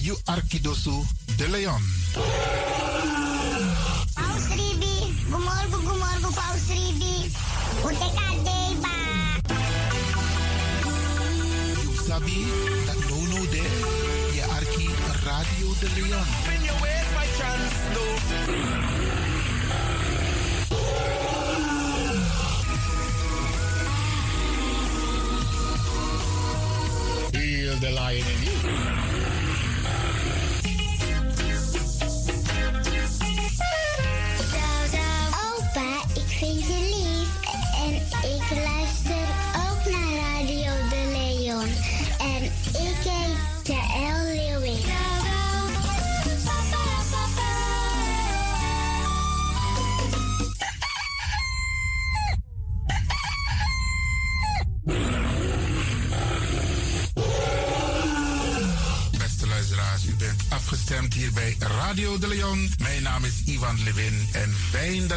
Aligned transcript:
You 0.00 0.16
Arkidosu 0.26 1.04
de 1.36 1.48
Leon. 1.48 1.82
Paus 4.14 4.48
Ribi, 4.50 5.12
gumorgo 5.28 5.78
gumorgo 5.78 6.30
Paus 6.34 6.68
Ribi. 6.68 7.30
You 11.82 11.92
sabi 12.06 12.46
that 12.86 12.98
no 13.10 13.18
no 13.26 13.40
there. 13.50 13.70
Je 14.32 14.42
Arki 14.56 14.88
Radio 15.26 15.74
de 15.80 15.88
Leon. 15.96 16.26
When 16.46 16.60
you 16.64 16.74
waste 16.82 17.12
my 17.14 17.26
chance, 17.36 17.74
no. 17.94 18.04
Feel 27.32 27.76
the 27.76 27.90
lion 27.90 28.26
in 28.26 28.42
you. 28.44 29.07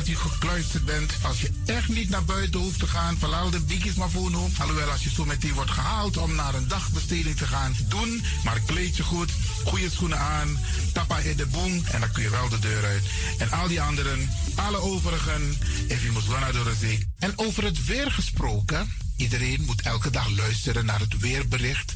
Dat 0.02 0.10
u 0.10 0.16
gekluisterd 0.16 0.86
bent. 0.86 1.14
Als 1.22 1.42
je 1.42 1.52
echt 1.66 1.90
niet 1.90 2.10
naar 2.10 2.24
buiten 2.24 2.60
hoeft 2.60 2.80
te 2.80 2.88
gaan, 2.88 3.18
verlaal 3.18 3.50
de 3.50 3.60
biggies 3.60 3.94
maar 3.94 4.10
voor 4.10 4.30
nu. 4.30 4.38
Alhoewel, 4.60 4.90
als 4.90 5.04
je 5.04 5.10
zo 5.10 5.26
meteen 5.26 5.54
wordt 5.54 5.72
gehaald 5.72 6.18
om 6.18 6.36
naar 6.36 6.56
een 6.56 6.68
dagbesteding 6.68 7.38
te 7.38 7.48
gaan, 7.48 7.76
doen. 7.88 8.24
Maar 8.44 8.60
kleed 8.66 8.98
je 8.98 9.04
goed, 9.04 9.32
goede 9.66 9.90
schoenen 9.90 10.20
aan, 10.20 10.60
tappa 10.94 11.18
in 11.18 11.38
de 11.38 11.46
boom 11.46 11.84
en 11.92 12.00
dan 12.00 12.12
kun 12.12 12.24
je 12.24 12.30
wel 12.30 12.50
de 12.50 12.60
deur 12.60 12.86
uit. 12.86 13.04
En 13.38 13.52
al 13.52 13.68
die 13.68 13.82
anderen, 13.82 14.30
alle 14.56 14.78
overigen, 14.78 15.58
if 15.88 16.02
you 16.02 16.14
must 16.14 16.28
door 16.28 16.64
de 16.64 16.76
zee. 16.80 17.08
En 17.20 17.34
over 17.36 17.64
het 17.64 17.86
weer 17.86 18.12
gesproken, 18.12 18.94
iedereen 19.18 19.64
moet 19.66 19.82
elke 19.82 20.10
dag 20.10 20.30
luisteren 20.30 20.86
naar 20.86 21.00
het 21.00 21.20
weerbericht. 21.20 21.96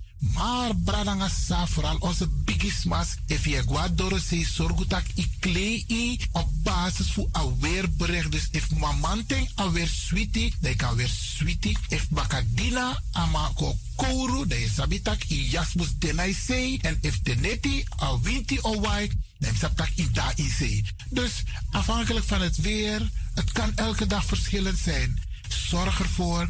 Maar 0.21 0.75
bradangasa, 0.75 1.67
vooral 1.67 1.97
onze 1.99 2.27
bigismas, 2.27 3.15
if 3.25 3.45
je 3.45 3.63
guadoro 3.67 4.17
se 4.17 4.45
sorgutak 4.45 5.05
i 5.15 5.29
klei 5.39 6.19
op 6.31 6.49
basis 6.63 7.07
van 7.07 7.29
een 7.31 7.59
weerbericht. 7.59 8.31
Dus 8.31 8.47
if 8.51 8.69
mamanteng 8.71 9.49
alweer 9.55 9.87
sweetie, 9.87 10.53
dan 10.59 10.75
kan 10.75 10.95
weer 10.95 11.09
sweetie. 11.09 11.77
If 11.87 12.09
bakadina 12.09 13.01
ama 13.11 13.51
ko 13.55 13.75
kouru, 13.95 14.47
dan 14.47 14.69
sabitak 14.75 15.23
i 15.29 15.49
jasmus 15.49 15.97
denai 15.97 16.33
sei. 16.33 16.77
En 16.81 16.97
if 17.01 17.21
teneti 17.21 17.83
a 18.01 18.19
winti 18.19 18.59
o 18.61 18.79
wai, 18.79 19.11
dan 19.39 19.55
sabitak 19.55 19.89
i 19.95 20.11
da 20.11 20.33
i. 20.37 20.83
Dus 21.09 21.43
afhankelijk 21.71 22.25
van 22.25 22.41
het 22.41 22.57
weer, 22.57 23.09
het 23.33 23.51
kan 23.51 23.71
elke 23.75 24.07
dag 24.07 24.25
verschillend 24.25 24.77
zijn. 24.77 25.21
Zorg 25.47 25.99
ervoor 25.99 26.49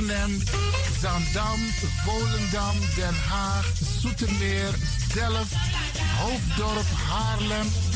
Zandam, 0.00 1.60
Volendam, 2.06 2.76
Den 2.96 3.14
Haag, 3.28 3.64
Zoetermeer, 4.00 4.72
Delft, 5.14 5.54
Hoofddorp, 6.18 6.86
Haarlem, 7.08 7.66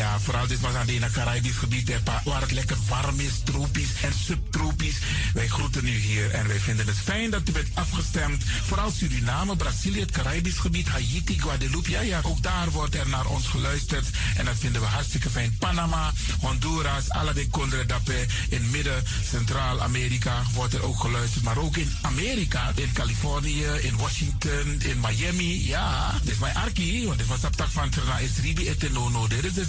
Ja, 0.00 0.20
vooral 0.20 0.46
dit 0.46 0.60
was 0.60 0.74
aan 0.74 0.88
het 0.88 1.12
Caribisch 1.12 1.56
gebied, 1.56 1.92
waar 2.24 2.40
het 2.40 2.50
lekker 2.50 2.76
warm 2.88 3.20
is, 3.20 3.40
tropisch 3.44 3.92
en 4.02 4.12
subtropisch. 4.24 4.98
Wij 5.34 5.48
groeten 5.48 5.86
u 5.86 5.90
hier 5.90 6.30
en 6.30 6.48
wij 6.48 6.58
vinden 6.58 6.86
het 6.86 6.96
fijn 6.96 7.30
dat 7.30 7.48
u 7.48 7.52
bent 7.52 7.68
afgestemd. 7.74 8.44
Vooral 8.44 8.90
Suriname, 8.90 9.56
Brazilië, 9.56 10.00
het 10.00 10.10
Caribisch 10.10 10.58
gebied, 10.58 10.88
Haiti, 10.88 11.40
Guadeloupe. 11.40 11.90
Ja, 11.90 12.00
ja, 12.00 12.20
ook 12.22 12.42
daar 12.42 12.70
wordt 12.70 12.94
er 12.94 13.08
naar 13.08 13.26
ons 13.26 13.46
geluisterd. 13.46 14.06
En 14.36 14.44
dat 14.44 14.54
vinden 14.58 14.80
we 14.80 14.86
hartstikke 14.86 15.30
fijn. 15.30 15.56
Panama, 15.58 16.12
Honduras, 16.40 17.10
alle 17.10 17.32
de 17.32 17.48
Condre 17.48 17.86
Dapé. 17.86 18.26
In 18.48 18.70
midden, 18.70 19.04
Centraal-Amerika 19.30 20.42
wordt 20.54 20.74
er 20.74 20.82
ook 20.82 21.00
geluisterd. 21.00 21.44
Maar 21.44 21.58
ook 21.58 21.76
in 21.76 21.92
Amerika, 22.00 22.72
in 22.74 22.92
Californië, 22.92 23.64
in 23.64 23.96
Washington, 23.96 24.80
in 24.82 25.00
Miami. 25.00 25.66
Ja, 25.66 26.18
dit 26.22 26.32
is 26.32 26.38
mijn 26.38 26.56
arki, 26.56 27.06
want 27.06 27.18
dit 27.18 27.26
was 27.26 27.44
op 27.44 27.68
van 27.70 27.90
Trana 27.90 28.18
is 28.18 28.30
Ribi 28.42 28.74
no. 28.92 29.28
Dit 29.28 29.44
is 29.44 29.54
dus 29.54 29.68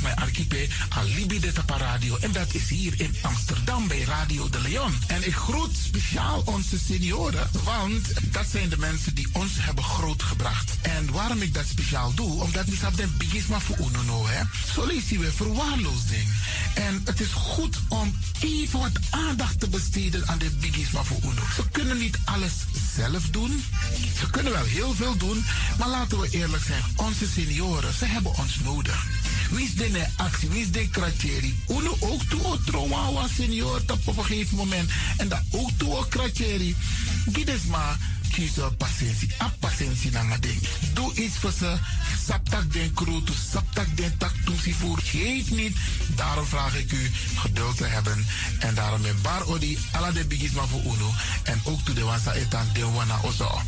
Alibi 0.90 1.40
de 1.40 1.52
Tapa 1.52 1.78
Radio. 1.78 2.18
En 2.18 2.32
dat 2.32 2.54
is 2.54 2.70
hier 2.70 2.94
in 2.98 3.16
Amsterdam 3.22 3.88
bij 3.88 4.02
Radio 4.02 4.50
de 4.50 4.62
Leon. 4.62 4.94
En 5.08 5.28
ik 5.28 5.36
groet 5.36 5.76
speciaal 5.86 6.42
onze 6.46 6.78
senioren, 6.88 7.50
want 7.64 8.08
dat 8.32 8.46
zijn 8.52 8.70
de 8.70 8.78
mensen 8.78 9.16
die 9.16 9.28
ons 9.32 9.52
hebben 9.56 9.84
grootgebracht. 9.84 10.72
En 10.82 11.12
waarom 11.12 11.42
ik 11.42 11.54
dat 11.54 11.66
speciaal 11.68 12.14
doe, 12.14 12.42
omdat 12.42 12.66
we 12.66 12.76
hebben 12.80 13.02
de 13.02 13.08
bigisma 13.18 13.60
voor 13.60 13.78
uno 13.78 14.02
no, 14.02 14.28
hè. 14.28 14.42
Lezen 14.86 15.20
we 15.20 15.32
verwaarloosding. 15.32 16.28
En 16.74 17.02
het 17.06 17.20
is 17.20 17.32
goed 17.32 17.78
om 17.88 18.16
even 18.40 18.80
wat 18.80 19.00
aandacht 19.10 19.60
te 19.60 19.70
besteden 19.70 20.28
aan 20.28 20.38
de 20.38 20.50
bigisma 20.50 21.04
voor 21.04 21.20
uno. 21.24 21.42
Ze 21.56 21.70
kunnen 21.72 21.98
niet 21.98 22.20
alles 22.26 22.54
zelf 22.96 23.30
doen. 23.30 23.64
Ze 24.20 24.30
kunnen 24.30 24.52
wel 24.52 24.66
heel 24.66 24.94
veel 24.94 25.18
doen, 25.18 25.46
maar 25.78 25.90
laten 25.90 26.20
we 26.20 26.30
eerlijk 26.30 26.64
zijn. 26.64 26.84
Onze 26.96 27.28
senioren, 27.28 27.94
ze 27.94 28.06
hebben 28.06 28.38
ons 28.38 28.60
nodig. 28.64 29.21
Is 29.56 29.76
de 29.76 30.06
actie, 30.18 30.50
wie 30.50 30.62
is 30.62 30.72
de 30.72 30.90
kratjeri? 30.90 31.56
Uno 31.70 31.98
ook 32.00 32.24
toe 32.24 32.44
o 32.44 32.58
trauma 32.66 33.12
was 33.12 33.36
senior 33.36 33.82
op 33.88 34.18
een 34.18 34.26
gegeven 34.26 34.58
moment. 34.58 34.90
En 35.18 35.28
dat 35.28 35.42
ook 35.52 35.70
toe 35.78 35.96
o 35.96 36.06
kratjeri. 36.10 36.76
Gides 37.34 37.64
maar 37.64 37.98
kiezen 38.32 38.76
patiëntie. 38.78 39.30
A 39.42 39.54
patiëntie 39.60 40.12
na 40.12 40.38
ding. 40.40 40.60
Doe 40.94 41.14
iets 41.14 41.38
voor 41.38 41.52
ze. 41.52 41.78
Saptak 42.26 42.74
den 42.74 42.94
kroto, 42.94 43.34
saptak 43.52 43.98
den 43.98 44.18
tak 44.18 44.34
toesie 44.46 44.76
voor. 44.76 45.00
Geef 45.04 45.52
niet. 45.52 45.78
Daarom 46.16 46.46
vraag 46.46 46.76
ik 46.76 46.92
u 46.92 47.12
geduld 47.36 47.78
te 47.78 47.86
hebben. 47.86 48.26
En 48.60 48.76
daarom 48.76 49.02
met 49.02 49.22
bar 49.22 49.48
odi 49.48 49.78
ala 49.92 50.12
de 50.12 50.26
bigisma 50.26 50.66
voor 50.66 50.82
uno. 50.82 51.12
En 51.44 51.62
ook 51.64 51.82
toe 51.82 51.96
de 51.96 52.04
wansa 52.04 52.34
etan 52.34 52.68
de 52.74 52.86
wana 52.86 53.20
ozo. 53.24 53.62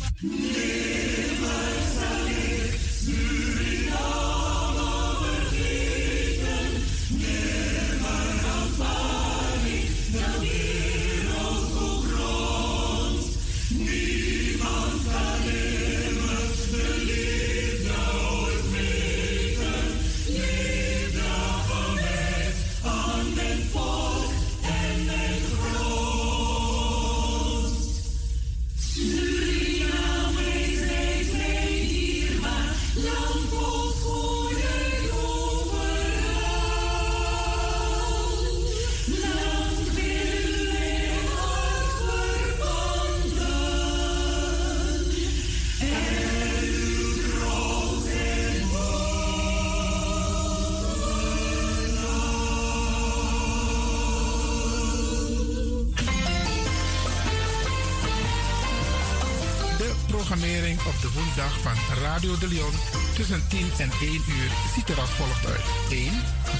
Radio 62.14 62.38
de 62.38 62.48
Leon 62.48 62.76
tussen 63.14 63.42
10 63.48 63.58
en 63.78 63.90
1 64.00 64.12
uur 64.36 64.50
ziet 64.74 64.88
er 64.88 65.00
als 65.00 65.10
volgt 65.10 65.46
uit. 65.46 65.66
1. 65.90 66.10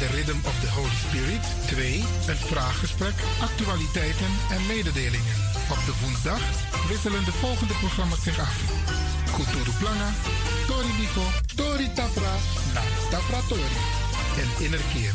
De 0.00 0.06
Rhythm 0.06 0.38
of 0.50 0.56
the 0.60 0.70
Holy 0.70 0.98
Spirit. 1.06 1.44
2. 1.66 1.98
Een 2.30 2.42
vraaggesprek, 2.52 3.14
actualiteiten 3.48 4.32
en 4.54 4.66
mededelingen. 4.66 5.36
Op 5.74 5.80
de 5.88 5.94
woensdag 6.00 6.42
wisselen 6.88 7.24
de 7.24 7.32
volgende 7.32 7.74
programma's 7.74 8.22
zich 8.22 8.38
af. 8.38 8.56
Kulturu 9.36 9.72
Planga, 9.78 10.10
Tori 10.66 10.92
Biko, 10.98 11.26
Tori 11.58 11.88
Tafra, 11.98 12.34
na 12.74 12.82
Tafra 13.10 13.40
Tori 13.48 13.80
en 14.42 14.64
Innerkeer. 14.64 15.14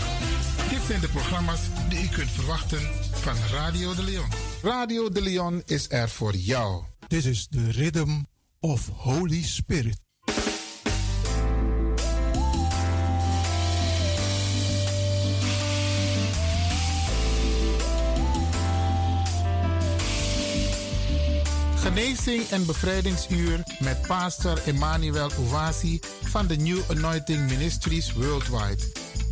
Dit 0.69 0.83
zijn 0.87 1.01
de 1.01 1.09
programma's 1.17 1.61
die 1.89 2.03
u 2.03 2.07
kunt 2.07 2.31
verwachten 2.31 2.81
van 3.25 3.35
Radio 3.51 3.95
de 3.95 4.03
Leon. 4.03 4.29
Radio 4.61 5.09
de 5.09 5.21
Leon 5.21 5.61
is 5.65 5.85
er 5.89 6.09
voor 6.09 6.35
jou. 6.35 6.83
This 7.07 7.25
is 7.25 7.47
the 7.47 7.71
rhythm 7.71 8.13
of 8.59 8.87
Holy 8.87 9.43
Spirit. 9.43 10.08
Genezing 21.89 22.49
en 22.49 22.65
bevrijdingsuur 22.65 23.63
met 23.79 24.01
pastor 24.07 24.61
Emmanuel 24.65 25.29
Owasi 25.39 25.99
van 26.23 26.47
de 26.47 26.55
New 26.55 26.79
Anointing 26.89 27.49
Ministries 27.49 28.13
Worldwide. 28.13 28.83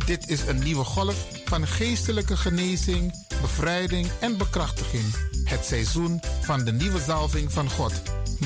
Dit 0.06 0.28
is 0.28 0.40
een 0.46 0.58
nieuwe 0.58 0.84
golf 0.84 1.26
van 1.44 1.66
geestelijke 1.66 2.36
genezing, 2.36 3.26
bevrijding 3.40 4.06
en 4.20 4.36
bekrachtiging. 4.36 5.04
Het 5.44 5.64
seizoen 5.64 6.20
van 6.40 6.64
de 6.64 6.72
nieuwe 6.72 7.00
zalving 7.00 7.52
van 7.52 7.70
God. 7.70 7.92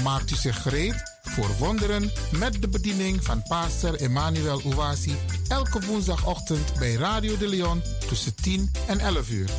Maakt 0.03 0.31
u 0.31 0.35
zich 0.35 0.62
gereed 0.62 1.03
voor 1.23 1.56
wonderen 1.58 2.11
met 2.38 2.62
de 2.62 2.69
bediening 2.69 3.25
van 3.25 3.43
pastor 3.43 3.94
Emmanuel 4.00 4.61
Owasi 4.65 5.17
elke 5.49 5.87
woensdagochtend 5.87 6.79
bij 6.79 6.94
Radio 6.94 7.37
de 7.37 7.49
Leon 7.49 7.82
tussen 8.08 8.35
10 8.35 8.70
en 8.87 8.99
11 8.99 9.31
uur. 9.31 9.50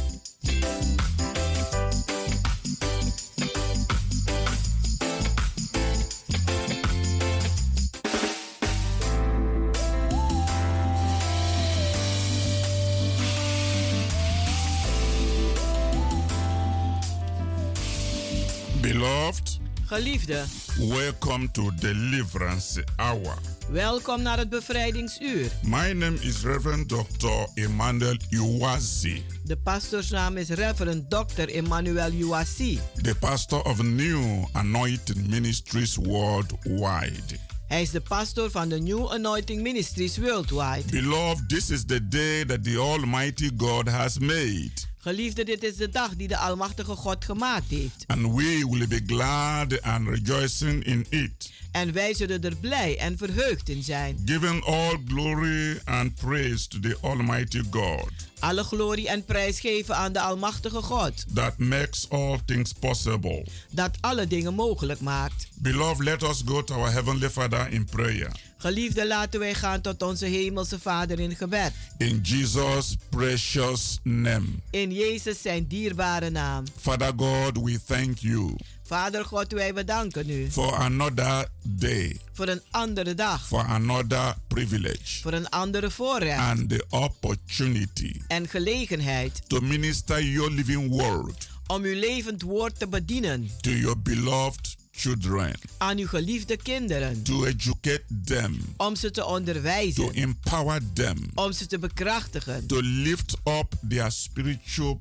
Geliefde, 19.94 20.44
welcome 20.78 21.52
to 21.52 21.72
Deliverance 21.80 22.84
Hour. 22.96 23.38
welkom 23.70 24.22
naar 24.22 24.38
het 24.38 24.50
bevrijdingsuur. 24.50 25.52
My 25.62 25.92
name 25.92 26.18
is 26.20 26.42
Reverend 26.42 26.90
Dr. 26.90 27.48
Emmanuel 27.54 28.16
Iwazi, 28.30 29.24
De 29.44 29.58
pastoorsnaam 29.58 30.38
is 30.38 30.50
Reverend 30.50 31.10
Dr. 31.10 31.48
Emmanuel 31.48 32.12
Uwasi. 32.12 32.80
the 33.02 33.16
pastor 33.16 33.62
of 33.62 33.84
New 33.84 34.46
Anointing 34.52 35.28
Ministries 35.28 35.96
Worldwide. 35.96 37.38
Hij 37.68 37.82
is 37.82 37.92
de 37.92 38.02
pastor 38.02 38.52
van 38.52 38.70
de 38.70 38.80
New 38.80 39.12
Anointing 39.12 39.62
Ministries 39.62 40.18
Worldwide. 40.18 40.84
Beloved, 40.92 41.50
this 41.50 41.70
is 41.70 41.86
the 41.86 42.08
day 42.08 42.46
that 42.46 42.64
the 42.64 42.78
Almighty 42.78 43.50
God 43.58 43.88
has 43.90 44.20
made, 44.20 44.72
Geliefde, 45.04 45.44
dit 45.44 45.64
is 45.64 45.76
de 45.76 45.90
dag 45.90 46.16
die 46.16 46.28
de 46.28 46.38
Almachtige 46.38 46.96
God 46.96 47.26
gemaakt 47.26 47.70
heeft. 47.70 48.04
and 48.08 48.22
we 48.36 48.68
will 48.70 48.88
be 48.88 49.02
glad 49.06 49.82
and 49.82 50.08
rejoicing 50.08 50.84
in 50.84 51.06
it, 51.10 51.52
En 51.72 51.94
wij 51.94 52.14
zullen 52.14 52.44
er 52.44 52.56
blij 52.56 52.98
en 52.98 53.18
verheugd 53.18 53.70
in 53.70 53.84
zijn. 53.84 54.18
giving 54.26 54.64
all 54.66 54.98
glory 55.08 55.80
and 55.86 56.16
praise 56.16 56.68
to 56.68 56.80
the 56.80 56.98
Almighty 57.02 57.62
God 57.72 58.12
Alle 58.44 58.64
glorie 58.64 59.08
en 59.08 59.26
prijs 59.26 59.60
geven 59.60 59.96
aan 59.96 60.14
de 60.14 60.20
Almachtige 60.20 60.82
God. 60.82 61.26
that 61.34 61.58
makes 61.58 62.06
all 62.10 62.40
things 62.46 62.72
possible. 62.74 63.46
Dat 63.72 63.98
alle 64.02 64.28
dingen 64.28 64.54
mogelijk 64.54 65.00
maakt. 65.00 65.48
Beloved, 65.56 66.04
let 66.04 66.24
us 66.24 66.42
go 66.46 66.64
to 66.64 66.76
our 66.76 66.92
Heavenly 66.92 67.30
Father 67.30 67.72
in 67.72 67.86
prayer. 67.86 68.32
Geliefde, 68.58 69.08
laten 69.08 69.40
wij 69.40 69.54
gaan 69.54 69.82
tot 69.82 70.02
onze 70.02 70.26
Hemelse 70.26 70.80
Vader 70.80 71.20
in 71.20 71.36
gebed. 71.36 71.72
In 71.98 72.20
Jesus' 72.24 72.96
precious 73.10 74.00
name. 74.04 74.46
In 74.70 74.92
Jezus 74.94 75.42
zijn 75.42 75.68
dierbare 75.68 76.30
naam. 76.30 76.64
Father 76.82 77.12
God, 77.18 77.58
we 77.64 77.80
thank 77.86 78.18
you 78.18 78.56
Vader 78.94 79.26
God, 79.26 79.52
wij 79.52 79.74
bedanken 79.74 80.30
u. 80.30 80.52
For 80.52 80.74
another 80.76 81.48
day, 81.64 82.20
voor 82.34 82.48
een 82.48 82.62
andere 82.72 83.14
dag. 83.16 83.48
for 83.48 83.60
another 83.60 84.36
privilege, 84.48 85.22
Voor 85.22 85.34
een 85.34 85.50
andere 85.50 85.92
voorrecht. 85.92 86.40
And 86.40 86.70
the 86.70 86.86
opportunity 86.90 88.22
en 88.28 88.48
gelegenheid. 88.48 89.42
to 89.48 89.60
minister 89.60 90.24
your 90.24 90.52
living 90.52 90.90
word 90.90 91.50
om 91.68 91.84
uw 91.84 92.00
levend 92.00 92.42
woord 92.42 92.80
te 92.80 92.88
bedienen. 92.88 93.50
to 93.62 93.70
your 93.72 94.00
beloved 94.02 94.76
children, 94.92 95.54
aan 95.78 95.98
uw 95.98 96.08
geliefde 96.08 96.58
kinderen. 96.58 97.24
to 97.24 97.46
educate 97.46 98.04
them, 98.26 98.74
Om 98.78 98.96
ze 98.96 99.12
te 99.12 99.22
to 99.22 99.26
onderwijzen, 99.28 100.14
empower 100.14 100.82
them, 100.94 101.18
om 101.34 101.52
ze 101.52 101.66
te 101.68 101.80
bekrachtigen, 101.80 102.68
to 102.68 102.80
lift 102.82 103.36
up 103.44 103.74
their 103.90 104.12
spiritual 104.12 105.00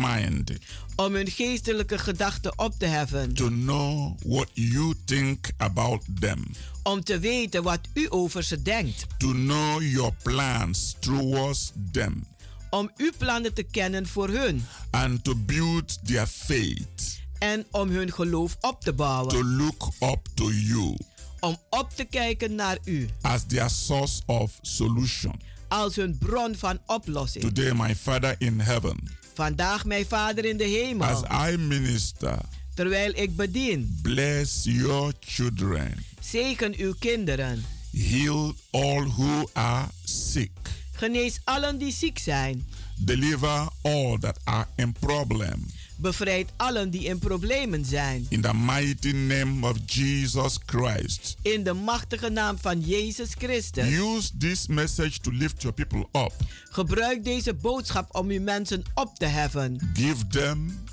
mind. 0.00 0.52
Om 0.96 1.14
hun 1.14 1.30
geestelijke 1.30 1.98
gedachten 1.98 2.58
op 2.58 2.74
te 2.78 2.86
heffen. 2.86 3.34
To 3.34 3.48
know 3.48 4.18
what 4.24 4.48
you 4.52 4.94
think 5.04 5.50
about 5.56 6.04
them. 6.20 6.44
Om 6.82 7.04
te 7.04 7.18
weten 7.18 7.62
wat 7.62 7.80
u 7.94 8.06
over 8.08 8.42
ze 8.42 8.62
denkt. 8.62 9.06
To 9.18 9.32
know 9.32 9.82
your 9.82 10.12
plans 10.22 10.96
towards 11.00 11.72
them. 11.92 12.26
Om 12.70 12.90
uw 12.96 13.12
plannen 13.18 13.54
te 13.54 13.62
kennen 13.62 14.06
voor 14.06 14.28
hun. 14.28 14.64
And 14.90 15.24
to 15.24 15.34
build 15.34 16.06
their 16.06 16.26
faith. 16.26 17.20
En 17.38 17.66
om 17.70 17.88
hun 17.88 18.12
geloof 18.12 18.56
op 18.60 18.80
te 18.80 18.92
bouwen. 18.92 19.28
To 19.28 19.44
look 19.44 19.88
up 20.00 20.28
to 20.34 20.50
you. 20.50 20.96
Om 21.40 21.56
op 21.70 21.90
te 21.94 22.04
kijken 22.04 22.54
naar 22.54 22.78
u. 22.84 23.08
As 23.20 23.44
their 23.46 23.70
source 23.70 24.22
of 24.26 24.58
solution. 24.62 25.40
Als 25.68 25.96
hun 25.96 26.18
bron 26.18 26.54
van 26.56 26.78
oplossing. 26.86 27.44
Today 27.44 27.72
my 27.74 27.94
Father 27.94 28.34
in 28.38 28.60
heaven. 28.60 29.16
Vandaag 29.36 29.84
mijn 29.84 30.06
Vader 30.06 30.44
in 30.44 30.56
de 30.56 30.64
hemel. 30.64 31.06
As 31.06 31.50
I 31.50 31.56
minister. 31.56 32.38
Terwijl 32.74 33.12
ik 33.14 33.36
bedien. 33.36 33.98
Bless 34.02 34.64
your 34.64 35.12
children. 35.20 36.04
Zegen 36.20 36.74
uw 36.76 36.94
kinderen. 36.98 37.64
Heal 37.92 38.54
all 38.70 39.04
who 39.04 39.48
are 39.52 39.88
sick. 40.04 40.50
Genees 40.92 41.40
allen 41.44 41.78
die 41.78 41.92
ziek 41.92 42.18
zijn. 42.18 42.66
Deliver 42.98 43.68
all 43.82 44.18
that 44.18 44.38
are 44.44 44.66
in 44.76 44.92
problem. 44.92 45.66
Bevrijd 45.96 46.52
allen 46.56 46.90
die 46.90 47.04
in 47.04 47.18
problemen 47.18 47.84
zijn. 47.84 48.26
In 48.28 48.40
the 48.40 48.54
mighty 48.54 49.10
name 49.10 49.68
of 49.68 49.76
Jesus 49.86 50.58
Christ. 50.66 51.36
In 51.42 51.64
de 51.64 51.72
machtige 51.72 52.28
naam 52.28 52.58
van 52.58 52.80
Jezus 52.80 53.30
Christus. 53.38 53.86
Use 53.86 54.36
this 54.38 54.66
message 54.66 55.18
to 55.20 55.30
lift 55.32 55.62
your 55.62 55.74
people 55.74 56.20
up. 56.24 56.32
Gebruik 56.70 57.24
deze 57.24 57.54
boodschap 57.54 58.14
om 58.14 58.28
uw 58.28 58.40
mensen 58.40 58.82
op 58.94 59.18
te 59.18 59.26
heffen. 59.26 59.90
Give 59.94 60.26
them 60.26 60.84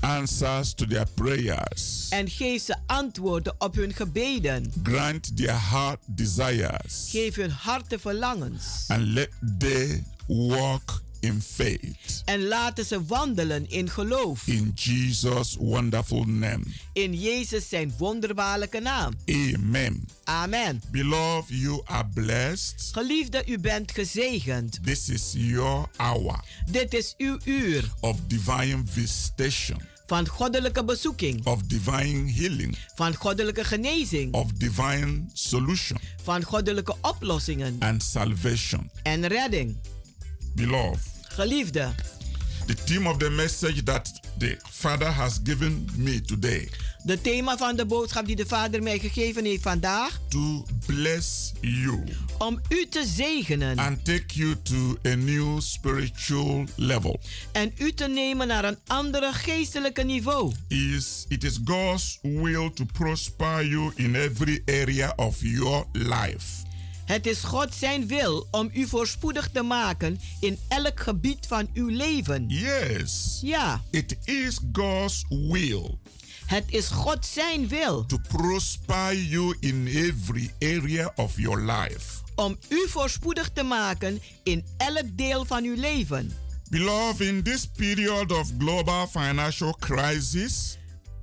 answers 0.00 0.74
to 0.74 0.86
their 0.86 1.06
prayers. 1.14 2.06
En 2.08 2.30
geef 2.30 2.62
ze 2.62 2.76
antwoorden 2.86 3.54
op 3.58 3.74
hun 3.74 3.92
gebeden. 3.92 4.72
Grant 4.82 5.36
their 5.36 5.70
heart 5.70 6.00
desires. 6.06 7.08
Geef 7.10 7.34
hun 7.34 7.50
harte 7.50 7.98
verlangens. 7.98 8.84
And 8.88 9.06
let 9.06 9.28
they 9.58 10.04
walk 10.26 11.02
in 11.24 11.42
faith. 11.42 12.22
En 12.24 12.44
laten 12.44 12.84
ze 12.84 13.04
wandelen 13.04 13.70
in 13.70 13.90
geloof. 13.90 14.46
In 14.46 14.72
Jesus 14.74 15.56
wonderful 15.58 16.24
name. 16.24 16.64
In 16.92 17.14
Jezus 17.14 17.68
zijn 17.68 17.94
wonderbaarlijke 17.98 18.80
naam. 18.80 19.12
Amen. 19.26 20.04
Amen. 20.24 20.82
Beloved, 20.90 21.58
you 21.58 21.80
are 21.84 22.08
blessed. 22.14 22.88
Geliefde, 22.92 23.42
u 23.46 23.58
bent 23.58 23.90
gezegend. 23.92 24.78
This 24.84 25.08
is 25.08 25.32
your 25.36 25.88
hour. 25.96 26.44
Dit 26.70 26.94
is 26.94 27.14
uw 27.16 27.38
uur. 27.44 27.92
Of 28.00 28.16
divine 28.26 28.82
visitation. 28.84 29.80
Van 30.06 30.28
goddelijke 30.28 30.84
bezoeking. 30.84 31.46
Of 31.46 31.62
divine 31.62 32.32
healing. 32.32 32.78
Van 32.94 33.14
goddelijke 33.14 33.64
genezing. 33.64 34.34
Of 34.34 34.52
divine 34.52 35.24
solution. 35.32 35.98
Van 36.22 36.42
goddelijke 36.42 36.94
oplossingen. 37.00 37.76
And 37.78 38.02
salvation. 38.02 38.90
En 39.02 39.26
redding. 39.26 39.76
Beloved. 40.54 41.13
Geliefde. 41.34 41.94
The 42.66 42.74
theme 42.84 43.08
of 43.08 43.18
the 43.18 43.30
message 43.30 43.82
that 43.82 44.20
the 44.38 44.56
Father 44.70 45.10
has 45.10 45.40
given 45.44 45.88
me 45.96 46.20
today. 46.20 46.68
De 47.04 47.20
thema 47.20 47.56
van 47.56 47.76
de 47.76 47.86
boodschap 47.86 48.26
die 48.26 48.36
de 48.36 48.46
Vader 48.46 48.82
mij 48.82 48.98
gegeven 48.98 49.44
heeft 49.44 49.62
vandaag. 49.62 50.20
To 50.28 50.64
bless 50.86 51.52
you. 51.60 52.04
Om 52.38 52.60
u 52.68 52.86
te 52.88 53.04
zegenen. 53.06 53.78
And 53.78 54.04
take 54.04 54.24
you 54.26 54.54
to 54.62 55.10
a 55.10 55.14
new 55.14 55.60
spiritual 55.60 56.64
level. 56.76 57.20
En 57.52 57.72
u 57.78 57.92
te 57.92 58.08
nemen 58.08 58.46
naar 58.46 58.64
een 58.64 58.78
andere 58.86 59.32
geestelijke 59.32 60.02
niveau. 60.02 60.52
Is 60.68 61.24
it 61.28 61.44
is 61.44 61.60
God's 61.64 62.18
will 62.22 62.70
to 62.74 62.84
prosper 62.92 63.66
you 63.66 63.92
in 63.94 64.14
every 64.14 64.62
area 64.66 65.12
of 65.16 65.36
your 65.40 65.84
life. 65.92 66.63
Het 67.04 67.26
is 67.26 67.40
God 67.40 67.74
zijn 67.74 68.06
wil 68.06 68.46
om 68.50 68.70
u 68.72 68.86
voorspoedig 68.86 69.48
te 69.52 69.62
maken 69.62 70.20
in 70.40 70.58
elk 70.68 71.00
gebied 71.00 71.46
van 71.46 71.68
uw 71.74 71.88
leven. 71.88 72.44
Yes. 72.48 73.38
Ja. 73.42 73.82
It 73.90 74.16
is 74.24 74.58
God's 74.72 75.24
will. 75.28 75.98
Het 76.46 76.64
is 76.66 76.86
God 76.86 77.26
zijn 77.26 77.68
wil. 77.68 78.06
To 78.06 78.18
prosper 78.28 79.16
you 79.16 79.56
in 79.60 79.86
every 79.86 80.50
area 80.58 81.12
of 81.14 81.36
your 81.36 81.72
life. 81.72 82.22
Om 82.34 82.58
u 82.68 82.88
voorspoedig 82.88 83.50
te 83.52 83.62
maken 83.62 84.20
in 84.42 84.64
elk 84.76 85.06
deel 85.12 85.44
van 85.44 85.64
uw 85.64 85.76
leven. 85.76 86.32
Beloved, 86.70 87.26
in 87.26 87.42
this 87.42 87.66
period 87.76 88.32
of 88.32 88.50
global 88.58 89.06
financial 89.06 89.76
crisis. 89.78 90.78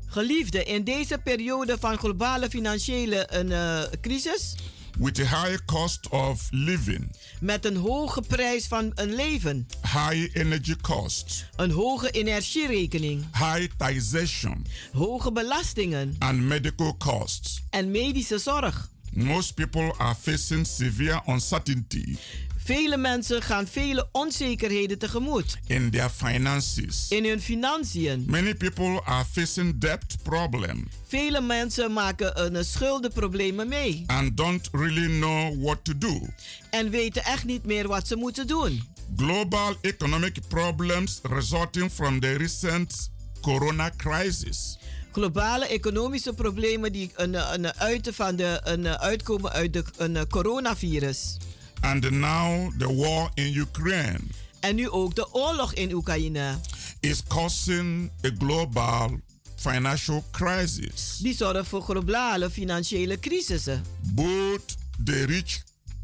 Geliefde, 0.06 0.64
in 0.64 0.84
deze 0.84 1.18
periode 1.18 1.78
van 1.80 1.98
globale 1.98 2.50
financiële 2.50 3.30
uh, 3.46 4.00
crisis. 4.02 4.56
With 5.00 5.20
a 5.20 5.26
high 5.26 5.58
cost 5.66 6.10
of 6.10 6.48
living. 6.52 7.16
Met 7.40 7.66
een 7.66 7.76
hoge 7.76 8.22
prijs 8.22 8.68
van 8.68 8.92
een 8.96 9.16
leven. 9.16 9.68
High 9.82 10.38
energy 10.38 10.76
cost. 10.82 11.46
Een 11.56 11.72
hoge 11.72 12.12
energierekening. 12.12 13.26
High 13.34 13.68
taxation. 13.78 14.66
Hoge 14.94 15.32
belastingen. 15.32 16.16
And 16.20 16.40
medical 16.40 16.98
costs. 16.98 17.62
En 17.70 17.92
medische 17.92 18.38
zorg. 18.38 18.90
Most 19.14 19.54
people 19.54 19.94
are 19.98 20.16
facing 20.16 20.68
severe 20.68 21.22
uncertainty. 21.26 22.18
Vele 22.64 22.98
mensen 22.98 23.42
gaan 23.42 23.68
vele 23.68 24.10
onzekerheden 24.12 24.98
tegemoet. 25.00 25.58
In 25.68 25.92
their 25.92 26.10
finances. 26.10 27.06
In 27.10 27.26
hun 27.26 27.42
financiën. 27.42 28.24
Many 28.28 28.56
people 28.56 29.02
are 29.04 29.26
facing 29.32 29.80
debt 29.80 30.16
problem. 30.24 30.88
Vele 31.08 31.42
mensen 31.42 31.94
maken 31.94 32.56
een 32.56 32.66
schuldenproblemen 32.66 33.68
mee. 33.68 34.04
And 34.08 34.38
don't 34.38 34.70
really 34.72 35.20
know 35.20 35.64
what 35.64 35.84
to 35.84 35.98
do. 35.98 36.28
En 36.70 36.90
weten 36.90 37.24
echt 37.24 37.46
niet 37.46 37.66
meer 37.66 37.88
wat 37.88 38.08
ze 38.08 38.16
moeten 38.16 38.48
doen. 38.48 38.84
Global 39.16 39.76
economic 39.82 40.38
problems 40.48 41.20
resulting 41.24 41.92
from 41.92 42.20
the 42.20 42.34
recent 42.34 43.12
corona 43.42 43.92
crisis. 43.98 44.78
Globale 45.12 45.68
economische 45.68 46.34
problemen 46.34 46.92
die 46.92 47.12
een, 47.16 47.54
een, 47.54 47.74
uiten 47.74 48.14
van 48.14 48.36
de, 48.36 48.62
een, 48.64 48.88
uitkomen 48.88 49.52
uit 49.52 49.74
de 49.74 49.84
een 49.98 50.28
coronavirus. 50.28 51.38
And 51.82 52.12
now 52.12 52.72
the 52.78 52.94
war 52.94 53.30
in 53.34 53.56
Ukraine. 53.56 54.20
En 54.60 54.76
nu 54.76 54.90
ook 54.90 55.16
de 55.16 55.34
oorlog 55.34 55.74
in 55.74 55.94
Oekraïne. 55.94 56.60
Is 57.00 57.22
causing 57.28 58.12
a 58.26 58.30
global 58.38 59.20
financial 59.56 60.24
crisis. 60.32 61.18
Die 61.22 61.36
zorgen 61.36 61.66
voor 61.66 61.82
globale 61.82 62.50
financiële 62.50 63.20
crisissen. 63.20 63.84
Both 64.02 64.76
the 65.04 65.26
rich 65.26 65.62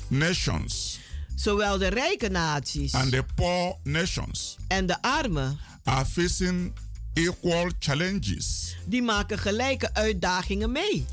nations. 0.07 1.00
Zowel 1.36 1.77
de 1.77 1.88
rijke 1.88 2.29
naties. 2.29 2.93
And 2.93 3.12
the 3.12 3.24
poor 3.36 3.75
nations. 3.84 4.57
En 4.67 4.86
de 4.86 5.01
armen. 5.01 5.60
Are 5.84 6.05
facing 6.05 6.74
equal 7.13 7.72
challenges. 7.79 8.75
Die 8.86 9.01
maken 9.01 9.39
gelijke 9.39 9.93
uitdagingen 9.93 10.72
mee. 10.72 11.05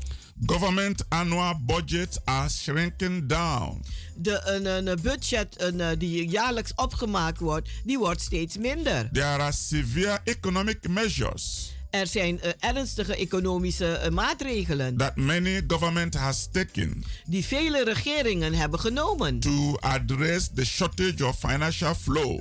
Government 0.43 1.05
annual 1.09 1.53
budgets 1.65 2.19
are 2.25 2.49
shrinking 2.49 3.27
down. 3.27 3.83
De 4.15 4.41
een, 4.45 4.87
een 4.87 4.99
budget 5.01 5.61
een, 5.61 5.99
die 5.99 6.29
jaarlijks 6.29 6.73
opgemaakt 6.75 7.39
wordt, 7.39 7.69
die 7.83 7.97
wordt 7.97 8.21
steeds 8.21 8.57
minder. 8.57 9.09
There 9.11 9.25
are 9.25 9.51
severe 9.51 10.19
economic 10.23 10.87
measures. 10.87 11.73
Er 11.89 12.07
zijn 12.07 12.39
uh, 12.43 12.51
ernstige 12.59 13.15
economische 13.15 14.01
uh, 14.05 14.11
maatregelen. 14.11 14.97
That 14.97 15.15
many 15.15 15.63
government 15.67 16.13
has 16.13 16.47
taken. 16.51 17.03
Die 17.25 17.45
vele 17.45 17.83
regeringen 17.83 18.53
hebben 18.53 18.79
genomen. 18.79 19.39
To 19.39 19.77
address 19.79 20.49
the 20.53 20.65
shortage 20.65 21.25
of 21.25 21.39
financial 21.39 21.95
flow 21.95 22.39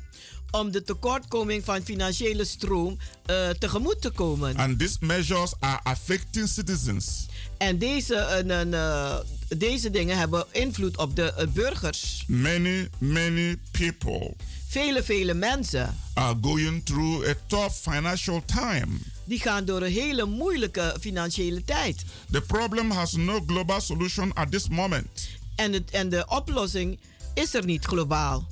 om 0.54 0.70
de 0.70 0.82
tekortkoming 0.82 1.64
van 1.64 1.82
financiële 1.82 2.44
stroom 2.44 2.98
uh, 3.30 3.48
tegemoet 3.50 4.00
te 4.00 4.10
komen. 4.10 4.56
And 4.56 4.78
these 4.78 4.96
measures 5.00 5.54
are 5.60 5.80
affecting 5.82 6.48
citizens. 6.48 7.26
En 7.64 7.78
deze, 7.78 8.44
uh, 8.46 8.64
uh, 8.72 9.16
deze 9.58 9.90
dingen 9.90 10.18
hebben 10.18 10.46
invloed 10.50 10.96
op 10.96 11.16
de 11.16 11.34
uh, 11.38 11.46
burgers. 11.46 12.24
Many, 12.26 12.88
many 12.98 13.58
people. 13.70 14.34
Vele, 14.68 15.02
vele 15.02 15.34
mensen. 15.34 15.96
Are 16.14 16.38
going 16.40 16.84
through 16.84 17.28
a 17.28 17.34
tough 17.46 17.74
financial 17.74 18.42
time. 18.44 18.86
Die 19.24 19.40
gaan 19.40 19.64
door 19.64 19.82
een 19.82 19.92
hele 19.92 20.24
moeilijke 20.24 20.96
financiële 21.00 21.64
tijd. 21.64 22.04
The 22.30 22.40
problem 22.40 22.90
has 22.90 23.12
no 23.12 23.44
global 23.46 23.80
solution 23.80 24.32
at 24.34 24.50
this 24.50 24.68
moment. 24.68 25.28
En, 25.56 25.72
het, 25.72 25.90
en 25.90 26.08
de 26.08 26.24
oplossing 26.28 26.98
is 27.34 27.54
er 27.54 27.64
niet 27.64 27.84
globaal. 27.84 28.46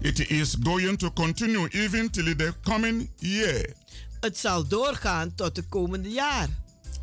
It 0.00 0.30
is 0.30 0.56
going 0.62 0.98
to 0.98 1.12
continue 1.12 1.68
even 1.68 2.10
till 2.10 2.36
the 2.36 2.52
coming 2.62 3.10
year. 3.18 3.72
Het 4.20 4.38
zal 4.38 4.66
doorgaan 4.66 5.34
tot 5.34 5.56
het 5.56 5.66
komende 5.68 6.10
jaar. 6.10 6.48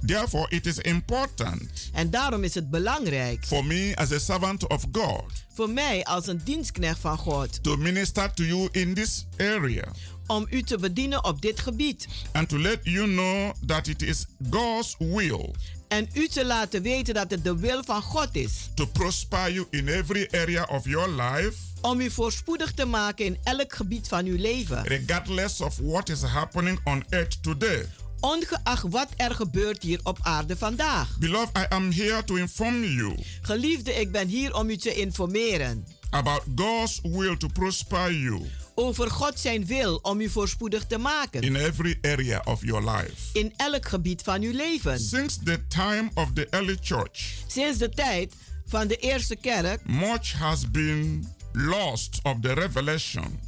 Therefore, 0.06 0.46
it 0.50 0.66
is 0.66 0.78
important. 0.78 1.90
En 1.94 2.10
daarom 2.10 2.44
is 2.44 2.54
het 2.56 2.70
belangrijk. 2.70 3.46
For 3.46 3.66
me 3.66 3.92
as 3.96 4.12
a 4.12 4.20
servant 4.20 4.68
of 4.68 4.84
God. 4.92 5.24
Voor 5.54 5.70
mij 5.70 6.04
als 6.06 6.28
een 6.28 6.42
dienstknecht 6.44 7.00
van 7.00 7.18
God. 7.18 7.64
To 7.64 7.78
minister 7.78 8.34
to 8.34 8.44
you 8.44 8.68
in 8.72 8.94
this 8.94 9.26
area. 9.38 9.84
om 10.28 10.48
u 10.50 10.62
te 10.64 10.78
bedienen 10.78 11.24
op 11.24 11.42
dit 11.42 11.60
gebied. 11.60 12.08
and 12.32 12.50
to 12.50 12.58
let 12.60 12.80
you 12.84 13.08
know 13.08 13.52
that 13.66 13.88
it 13.88 14.02
is 14.02 14.26
God's 14.50 14.96
will 15.00 15.54
En 15.88 16.10
u 16.14 16.28
te 16.28 16.46
laten 16.46 16.82
weten 16.82 17.14
dat 17.14 17.32
het 17.32 17.44
de 17.44 17.56
wil 17.58 17.84
van 17.84 18.02
God 18.02 18.30
is. 18.36 18.70
to 18.74 18.86
prosper 18.86 19.52
you 19.52 19.68
in 19.70 19.88
every 19.88 20.28
area 20.32 20.64
of 20.64 20.86
your 20.86 21.10
life, 21.10 21.54
Om 21.82 22.00
u 22.00 22.10
voorspoedig 22.12 22.72
te 22.72 22.86
maken 22.86 23.26
in 23.26 23.38
elk 23.44 23.74
gebied 23.76 24.08
van 24.08 24.26
uw 24.26 24.38
leven. 24.38 24.84
regardless 24.84 25.62
of 25.62 25.78
what 25.82 26.10
is 26.10 26.22
happening 26.22 26.80
on 26.84 27.04
earth 27.10 27.44
today. 27.44 27.86
Ongeacht 28.20 28.84
wat 28.90 29.08
er 29.16 29.32
gebeurt 29.36 29.84
hier 29.84 30.00
op 30.04 30.18
aarde 30.22 30.58
vandaag. 30.58 31.18
Beloved, 31.20 31.58
I 31.58 31.66
am 31.70 31.92
here 31.92 32.24
to 32.24 32.36
inform 32.36 32.84
you 32.84 33.16
Geliefde, 33.42 33.94
ik 33.94 34.12
ben 34.12 34.28
hier 34.28 34.56
om 34.56 34.70
u 34.70 34.78
te 34.78 34.94
informeren. 34.94 35.86
about 36.10 36.42
God's 36.56 37.00
will 37.04 37.38
to 37.38 37.48
prosper 37.48 38.12
you 38.14 38.42
Over 38.76 39.10
God 39.12 39.40
zijn 39.40 39.66
wil 39.66 39.96
om 40.02 40.22
u 40.22 40.30
voorspoedig 40.30 40.86
te 40.86 40.98
maken. 40.98 41.42
in 41.42 41.56
every 41.56 41.98
area 42.02 42.42
of 42.46 42.66
your 42.66 42.90
life. 42.92 43.14
In 43.34 43.54
elk 43.56 43.88
gebied 43.88 44.22
van 44.22 44.42
uw 44.42 44.52
leven. 44.54 45.00
Since 45.00 45.40
the 45.44 45.68
time 45.68 46.10
of 46.14 46.32
the 46.34 46.48
early 46.50 46.78
church, 46.82 47.34
Sinds 47.48 47.78
de 47.78 47.90
tijd 47.90 48.34
van 48.66 48.88
de 48.88 48.96
eerste 48.96 49.36
kerk 49.36 49.88
much 49.88 50.32
has 50.34 50.72
been 50.72 51.28
lost 51.58 52.20
of 52.24 52.40
the 52.42 52.54
revelation 52.54 53.40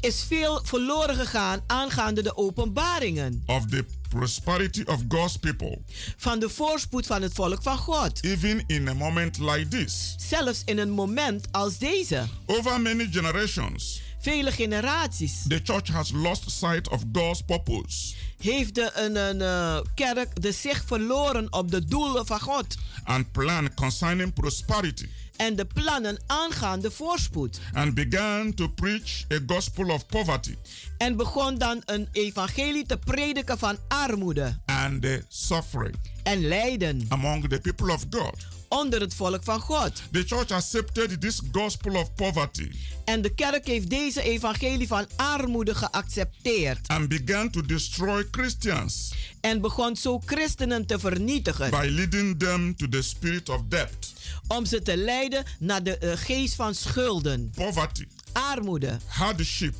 is 0.00 0.24
veel 0.28 0.60
verloren 0.64 1.16
gegaan 1.16 1.60
aangaande 1.66 2.22
de 2.22 2.36
openbaringen 2.36 3.42
of 3.46 3.66
the 3.66 3.84
prosperity 4.08 4.82
of 4.86 5.00
God's 5.08 5.36
people, 5.36 5.78
van 6.16 6.38
de 6.38 6.48
voorspoed 6.48 7.06
van 7.06 7.22
het 7.22 7.32
volk 7.32 7.62
van 7.62 7.78
God. 7.78 8.24
even 8.24 8.64
in 8.66 8.88
a 8.88 8.94
moment 8.94 9.38
like 9.38 9.68
this. 9.68 10.14
Zelfs 10.16 10.62
in 10.64 10.78
een 10.78 10.90
moment 10.90 11.46
als 11.50 11.78
deze. 11.78 12.24
Over 12.46 12.80
many 12.80 13.08
generations, 13.10 14.02
Vele 14.18 14.52
generaties 14.52 15.42
the 15.48 15.60
church 15.62 15.88
has 15.88 16.10
lost 16.12 16.50
sight 16.50 16.88
of 16.88 17.02
God's 17.12 17.42
purpose 17.42 18.14
heeft 18.38 18.74
de 18.74 18.90
een, 18.94 19.16
een, 19.16 19.40
eh, 19.40 19.80
kerk 19.94 20.42
de 20.42 20.52
zich 20.52 20.84
verloren 20.86 21.52
op 21.52 21.70
de 21.70 21.84
doelen 21.84 22.26
van 22.26 22.40
God 22.40 22.76
and 23.04 23.32
plan 23.32 23.74
concerning 23.74 24.32
prosperity 24.32 25.06
en 25.36 25.56
de 25.56 25.64
plannen 25.64 26.18
aangaande 26.26 26.90
voorspoed. 26.90 27.60
and 27.72 27.94
began 27.94 28.54
to 28.54 28.68
preach 28.68 29.24
a 29.32 29.38
gospel 29.46 29.90
of 29.90 30.06
poverty 30.06 30.54
En 30.98 31.16
begon 31.16 31.58
dan 31.58 31.82
een 31.84 32.08
evangelie 32.12 32.86
te 32.86 32.96
prediken 32.96 33.58
van 33.58 33.78
armoede 33.88 34.58
and 34.64 35.02
the 35.02 35.24
suffering 35.28 35.96
en 36.22 36.48
lijden 36.48 37.04
among 37.08 37.48
the 37.48 37.60
people 37.60 37.92
of 37.92 38.04
God. 38.10 38.46
Onder 38.74 39.00
het 39.00 39.14
volk 39.14 39.44
van 39.44 39.60
God. 39.60 40.02
The 40.12 40.22
church 40.26 40.50
accepted 40.50 41.20
this 41.20 41.40
gospel 41.52 41.94
of 41.94 42.14
poverty 42.14 42.70
En 43.04 43.22
de 43.22 43.34
kerk 43.34 43.66
heeft 43.66 43.90
deze 43.90 44.22
evangelie 44.22 44.86
van 44.86 45.06
armoede 45.16 45.74
geaccepteerd. 45.74 46.88
and 46.88 47.08
began 47.08 47.50
to 47.50 47.60
destroy 47.62 48.26
Christians 48.30 49.12
en 49.40 49.60
begon 49.60 49.96
zo 49.96 50.20
christenen 50.24 50.86
te 50.86 50.98
vernietigen. 50.98 51.70
by 51.70 51.86
leading 51.90 52.38
them 52.38 52.76
to 52.76 52.88
the 52.88 53.02
spirit 53.02 53.48
of 53.48 53.60
debt, 53.68 54.12
om 54.48 54.66
ze 54.66 54.82
te 54.82 54.96
leiden 54.96 55.44
naar 55.58 55.82
de 55.82 55.98
eh, 55.98 56.12
geest 56.16 56.54
van 56.54 56.74
schulden, 56.74 57.50
poverty, 57.54 58.06
armoede, 58.32 58.96
hardship, 59.06 59.74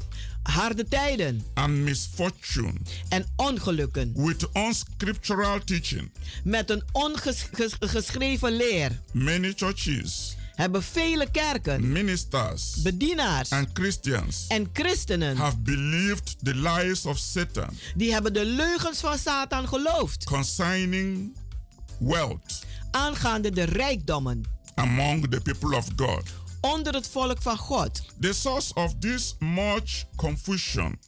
harde 0.44 0.88
tijden. 0.88 1.42
And 1.54 1.74
misfortune. 1.74 2.74
En 3.08 3.26
ongelukken. 3.36 4.12
With 4.16 4.48
unscriptural 4.52 5.58
teaching. 5.64 6.10
met 6.44 6.70
een 6.70 6.82
ongeschreven 6.92 8.52
leer. 8.52 9.00
Many 9.12 9.52
churches, 9.56 10.36
Hebben 10.54 10.82
vele 10.82 11.30
kerken, 11.30 11.92
ministers, 11.92 12.82
bedienaars. 12.82 13.50
And 13.50 13.68
Christians. 13.72 14.44
En 14.48 14.68
christenen. 14.72 15.36
Have 15.36 15.58
believed 15.58 16.36
the 16.42 16.54
lies 16.54 17.06
of 17.06 17.18
Satan. 17.18 17.68
Die 17.94 18.12
hebben 18.12 18.32
de 18.32 18.44
leugens 18.44 19.00
van 19.00 19.18
Satan 19.18 19.68
geloofd. 19.68 20.24
Concerning 20.24 21.36
wealth. 21.98 22.64
Aangaande 22.90 23.50
de 23.50 23.62
rijkdommen. 23.62 24.42
Among 24.74 25.30
the 25.30 25.40
people 25.40 25.76
of 25.76 25.86
God. 25.96 26.22
Onder 26.64 26.94
het 26.94 27.08
volk 27.08 27.42
van 27.42 27.56
God. 27.56 28.02
The 28.20 28.32
source 28.32 28.74
of 28.74 28.94
this 28.98 29.36
much 29.38 30.04
confusion 30.16 30.98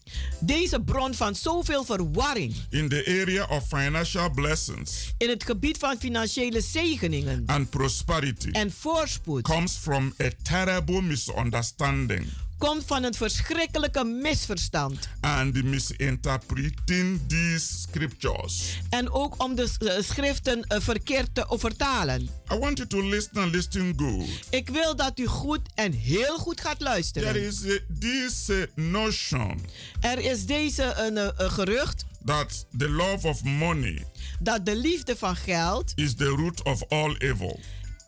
Deze 0.40 0.80
bron 0.80 1.14
van 1.14 1.34
zoveel 1.34 1.84
verwarring 1.84 2.54
in 2.70 2.88
the 2.88 3.20
area 3.22 3.46
of 3.48 3.68
financial 3.68 4.30
blessings 4.30 5.14
in 5.18 5.28
het 5.28 5.44
gebied 5.44 5.78
van 5.78 5.96
financiële 5.98 6.60
zegeningen 6.60 7.42
and 7.46 7.70
prosperity 7.70 8.50
en 8.50 8.72
voorspoed 8.72 9.42
comes 9.42 9.76
from 9.76 10.14
a 10.22 10.30
terrible 10.42 11.02
misunderstanding 11.02 12.26
komt 12.58 12.84
van 12.86 13.02
een 13.04 13.14
verschrikkelijke 13.14 14.04
misverstand. 14.04 15.08
and 15.20 15.62
misinterpreting 15.64 17.20
these 17.28 17.78
scriptures. 17.78 18.80
En 18.90 19.10
ook 19.10 19.42
om 19.42 19.54
de 19.54 19.70
eh, 19.78 20.02
schriften 20.02 20.62
eh, 20.62 20.80
verkeerd 20.80 21.34
te 21.34 21.44
vertalen. 21.48 22.22
I 22.52 22.58
want 22.58 22.76
you 22.78 22.88
to 22.88 23.00
listen 23.08 23.42
and 23.42 23.52
listen 23.54 23.92
good. 23.96 24.28
Ik 24.50 24.68
wil 24.68 24.96
dat 24.96 25.18
u 25.18 25.26
goed 25.26 25.60
en 25.74 25.92
heel 25.92 26.38
goed 26.38 26.60
gaat 26.60 26.78
There 26.78 26.90
luisteren. 26.90 27.42
is 27.46 27.64
a, 27.64 27.78
this 27.98 28.48
uh, 28.48 28.64
notion 28.74 29.60
Er 30.00 30.18
is 30.18 30.46
deze 30.46 30.94
een, 30.96 31.16
eh, 31.18 31.28
een 31.36 31.50
gerucht 31.50 32.04
that 32.24 32.66
the 32.78 32.88
love 32.88 33.28
of 33.28 33.44
money 33.44 34.06
dat 34.40 34.66
de 34.66 34.76
liefde 34.76 35.16
van 35.16 35.36
geld 35.36 35.92
is 35.94 36.14
the 36.14 36.24
root 36.24 36.62
of 36.62 36.82
all 36.88 37.14
evil. 37.18 37.60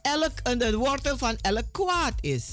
elk 0.03 0.33
een 0.43 0.59
de 0.59 0.77
wortel 0.77 1.19
van 1.19 1.37
elk 1.41 1.65
kwaad 1.73 2.13
is. 2.21 2.45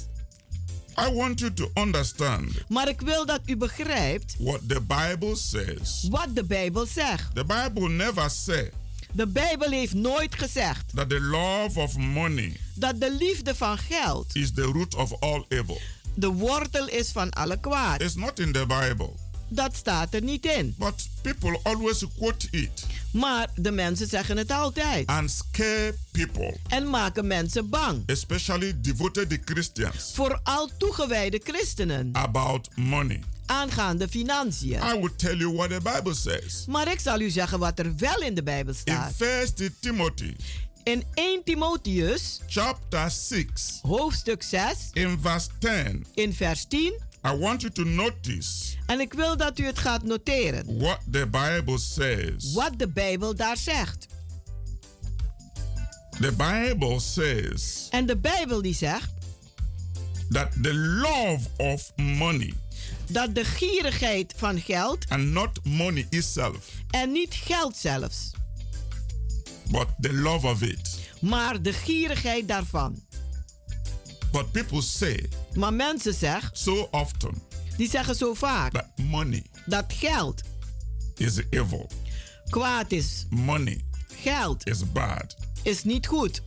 I 0.98 1.14
want 1.14 1.40
you 1.40 1.54
to 1.54 1.72
understand 1.74 2.52
Maar 2.68 2.88
ik 2.88 3.02
wil 3.02 3.26
dat 3.26 3.40
u 3.46 3.56
begrijpt 3.58 4.36
what 4.40 4.60
the 4.68 4.82
Bible 4.82 5.36
says. 5.36 6.08
wat 6.10 6.28
de 6.36 6.44
Bijbel 6.44 6.86
zegt. 6.86 7.36
The 7.36 7.46
Bible 7.46 7.90
never 7.90 8.30
said 8.30 8.72
De 9.12 9.28
Bijbel 9.28 9.70
heeft 9.72 9.94
nooit 9.94 10.36
gezegd 10.36 10.96
that 10.96 11.10
the 11.10 11.20
love 11.20 11.80
of 11.80 11.98
money 11.98 12.58
dat 12.74 13.00
de 13.00 13.16
liefde 13.20 13.56
van 13.56 13.78
geld 13.78 14.36
is 14.36 14.52
the 14.54 14.62
root 14.62 14.96
of 14.96 15.14
all 15.20 15.46
evil. 15.50 15.80
de 16.16 16.28
wortel 16.28 16.88
is 16.88 17.12
van 17.12 17.30
alle 17.30 17.60
kwaad. 17.60 18.02
It's 18.02 18.16
not 18.16 18.40
in 18.40 18.52
the 18.52 18.66
Bible. 18.66 19.14
Dat 19.48 19.76
staat 19.76 20.14
er 20.14 20.22
niet 20.22 20.46
in. 20.46 20.76
But 20.78 21.08
people 21.22 21.60
always 21.64 22.04
quote 22.18 22.48
it 22.52 22.86
Maar 23.12 23.50
de 23.56 23.72
mensen 23.72 24.08
zeggen 24.08 24.38
het 24.38 24.52
altijd. 24.52 25.08
and 25.08 25.32
scare 25.32 25.96
people, 26.12 26.58
En 26.68 26.90
maken 26.90 27.28
mensen 27.28 27.70
bang. 27.70 28.04
especially 28.06 28.74
devoted 28.82 29.40
Christians, 29.46 30.12
Vooral 30.14 30.70
toegewijde 30.78 31.42
christenen. 31.44 32.10
about 32.12 32.70
money. 32.76 33.24
Aangaande 33.46 34.08
financiën. 34.08 34.80
I 34.96 35.00
will 35.00 35.16
tell 35.16 35.36
you 35.38 35.54
what 35.56 35.70
the 35.70 35.80
Bible 35.94 36.14
says. 36.14 36.64
Maar 36.68 36.92
ik 36.92 37.00
zal 37.00 37.20
u 37.20 37.30
zeggen 37.30 37.60
wat 37.60 37.80
er 37.80 37.96
wel 37.98 38.22
in 38.22 38.36
de 38.36 38.44
Bijbel 38.44 38.74
In 38.74 38.80
staat. 38.80 39.14
1 39.22 39.76
Timothy 39.80 40.36
In 40.84 41.04
1 41.14 41.42
Timotheus, 41.44 42.40
chapter 42.48 43.12
6, 43.12 43.80
hoofdstuk 43.82 44.44
6, 44.44 44.76
in 44.94 45.18
verse 45.22 45.48
10, 45.60 46.06
in 46.14 46.34
vers 46.34 46.66
10. 46.68 46.94
I 47.26 47.38
want 47.38 47.62
you 47.62 47.74
to 47.74 47.84
notice 47.84 48.76
En 48.86 49.00
ik 49.00 49.14
wil 49.14 49.38
dat 49.38 49.60
u 49.60 49.66
het 49.66 49.80
gaat 49.80 50.04
noteren. 50.04 50.80
what 50.80 51.00
the 51.12 51.28
Bible 51.28 51.78
says. 51.78 52.54
Wat 52.54 52.72
de 52.80 52.88
Bijbel 52.88 53.36
daar 53.36 53.58
zegt. 53.58 54.08
The 56.20 56.32
Bible 56.32 57.00
says 57.00 57.88
En 57.92 58.06
de 58.06 58.18
Bijbel 58.18 58.62
die 58.62 58.74
zegt 58.74 59.10
that 60.30 60.48
the 60.62 60.74
love 60.74 61.40
of 61.58 61.92
money 61.96 62.54
dat 63.10 63.36
de 63.36 63.46
gierigheid 63.46 64.34
van 64.38 64.60
geld 64.60 65.06
and 65.10 65.24
not 65.24 65.50
money 65.64 66.08
itself, 66.10 66.70
en 66.90 67.12
niet 67.12 67.34
geld 67.34 67.78
zelfs, 67.78 68.32
but 69.72 69.88
the 70.00 70.14
love 70.14 70.48
of 70.48 70.62
it. 70.62 71.00
maar 71.22 71.62
de 71.62 71.74
gierigheid 71.74 72.48
daarvan. 72.48 73.04
But 74.36 74.52
people 74.52 74.82
say 74.82 75.30
Maar 75.54 75.74
mensen 75.74 76.14
zeggen, 76.14 76.50
so 76.54 76.88
often 76.92 77.42
die 77.78 77.90
zeggen 77.90 78.16
zo 78.16 78.34
vaak 78.34 78.72
that 78.72 78.88
money 78.96 79.44
dat 79.66 79.86
geld 79.88 80.42
is 81.18 81.42
evil, 81.50 81.90
kwaad 82.50 82.92
is. 82.92 83.26
money 83.30 83.82
Geld 84.22 84.68
is 84.68 84.92
bad, 84.92 85.36
is 85.64 85.84
niet 85.84 86.08
goed. 86.08 86.42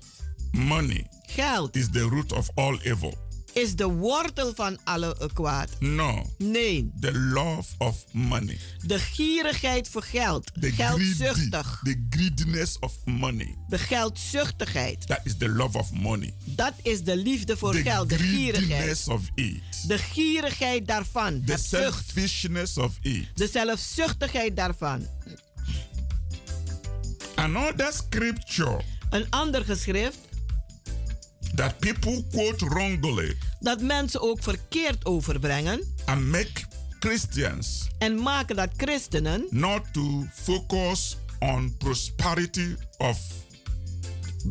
money 0.52 1.06
Geld 1.26 1.76
is 1.76 1.88
the 1.90 2.00
root 2.08 2.32
of 2.32 2.50
all 2.54 2.78
evil. 2.82 3.14
Is 3.58 3.76
de 3.76 3.84
wortel 3.86 4.52
van 4.54 4.78
alle 4.84 5.30
kwaad. 5.32 5.68
No, 5.80 6.24
Nee, 6.38 6.90
the 7.00 7.12
love 7.12 7.64
of 7.78 8.04
money, 8.12 8.58
de 8.86 8.98
gierigheid 8.98 9.88
voor 9.88 10.02
geld. 10.02 10.44
the 10.60 10.70
greedy, 10.70 10.82
Geldzuchtig. 10.82 11.80
the 11.84 12.06
greediness 12.10 12.78
of 12.78 12.92
money. 13.04 13.54
De 13.68 13.78
geldzuchtigheid. 13.78 15.06
That 15.06 15.20
is 15.24 15.36
the 15.36 15.48
love 15.48 15.78
of 15.78 15.92
money. 15.92 16.34
Dat 16.44 16.72
is 16.82 17.02
de 17.02 17.16
liefde 17.16 17.56
voor 17.56 17.72
the 17.72 17.82
geld. 17.82 18.08
De 18.08 18.18
gierigheid. 18.18 18.68
greediness 18.70 19.08
of 19.08 19.22
it. 19.34 19.62
De 19.86 19.98
gierigheid 19.98 20.86
daarvan. 20.86 21.42
The 21.44 21.56
selfishness 21.58 22.76
of 22.78 22.98
it. 23.00 23.26
De 23.34 23.48
zelfzuchtigheid 23.52 24.56
daarvan. 24.56 25.06
Another 27.34 27.92
scripture 27.92 28.80
Een 29.10 29.26
ander 29.30 29.64
geschrift 29.64 30.18
that 31.54 31.78
people 31.78 32.24
quote 32.30 32.68
wrongly. 32.68 33.36
Dat 33.60 33.80
mensen 33.80 34.20
ook 34.20 34.42
verkeerd 34.42 35.04
overbrengen. 35.04 35.94
And 36.04 36.26
make 36.26 36.66
Christians 37.00 37.88
En 37.98 38.22
maken 38.22 38.56
dat 38.56 38.68
christenen 38.76 39.46
not 39.50 39.80
to 39.92 40.26
focus 40.32 41.16
on 41.38 41.76
prosperity 41.76 42.76
of 42.96 43.18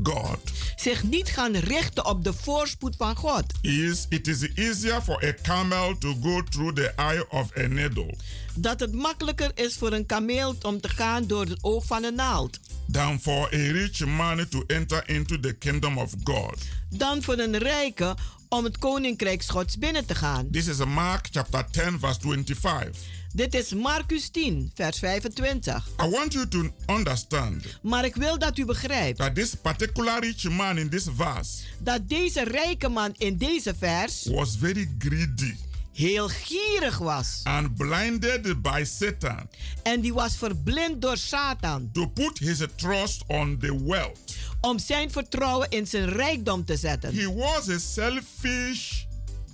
God. 0.03 0.39
zich 0.75 1.03
niet 1.03 1.29
gaan 1.29 1.55
richten 1.55 2.05
op 2.05 2.23
de 2.23 2.33
voorspoed 2.33 2.95
van 2.95 3.15
God. 3.15 3.43
Is 3.61 4.05
it 4.09 4.27
is 4.27 4.53
easier 4.53 5.01
for 5.01 5.25
a 5.25 5.33
camel 5.41 5.97
to 5.97 6.15
go 6.23 6.43
through 6.49 6.75
the 6.75 6.93
eye 6.95 7.25
of 7.29 7.57
a 7.57 7.67
needle 7.67 8.13
Dat 8.55 8.79
het 8.79 8.93
makkelijker 8.93 9.51
is 9.55 9.75
voor 9.75 9.91
een 9.91 10.05
kameel 10.05 10.55
om 10.61 10.81
te 10.81 10.89
gaan 10.89 11.27
door 11.27 11.45
het 11.45 11.57
oog 11.61 11.85
van 11.85 12.03
een 12.03 12.15
naald. 12.15 12.59
than 12.91 13.19
for 13.19 13.47
a 13.53 13.71
rich 13.71 14.05
man 14.05 14.47
to 14.49 14.63
enter 14.67 15.03
into 15.09 15.39
the 15.39 15.53
kingdom 15.53 15.97
of 15.97 16.13
God. 16.23 16.57
Dan 16.89 17.23
voor 17.23 17.37
een 17.37 17.57
rijke 17.57 18.15
om 18.49 18.63
het 18.63 18.77
koninkrijk 18.77 19.43
Gods 19.43 19.77
binnen 19.77 20.05
te 20.05 20.15
gaan. 20.15 20.49
This 20.51 20.67
is 20.67 20.77
Mark 20.77 21.27
chapter 21.31 21.65
10 21.71 21.99
verse 21.99 22.19
25. 22.19 23.16
Dit 23.33 23.53
is 23.53 23.73
Marcus 23.73 24.29
10, 24.29 24.71
vers 24.73 24.99
25. 24.99 25.87
I 26.05 26.09
want 26.09 26.33
you 26.33 26.47
to 26.47 26.69
understand 26.89 27.63
Maar 27.81 28.05
ik 28.05 28.15
wil 28.15 28.39
dat 28.39 28.57
u 28.57 28.65
begrijpt 28.65 29.17
that 29.17 29.35
this 29.35 29.55
particular 29.55 30.19
rich 30.19 30.43
man 30.49 30.77
in 30.77 30.89
this 30.89 31.07
verse 31.15 31.57
dat 31.79 32.09
deze 32.09 32.43
rijke 32.43 32.89
man 32.89 33.13
in 33.17 33.37
deze 33.37 33.75
vers 33.77 34.25
was 34.31 34.55
very 34.59 34.89
greedy 34.97 35.55
heel 35.93 36.27
gierig 36.27 36.97
was. 36.97 37.41
and 37.43 37.75
blinded 37.75 38.61
by 38.61 38.83
Satan 38.85 39.49
En 39.83 40.01
die 40.01 40.13
was 40.13 40.35
verblind 40.37 41.01
door 41.01 41.17
Satan 41.17 41.89
to 41.93 42.07
put 42.07 42.39
his 42.39 42.57
trust 42.75 43.23
on 43.27 43.57
the 43.59 43.83
wealth. 43.85 44.35
om 44.61 44.79
zijn 44.79 45.11
vertrouwen 45.11 45.69
in 45.69 45.87
zijn 45.87 46.09
rijkdom 46.09 46.65
te 46.65 46.77
zetten. 46.77 47.15
He 47.15 47.33
was 47.33 47.69
a 47.69 47.77
selfish 47.77 49.03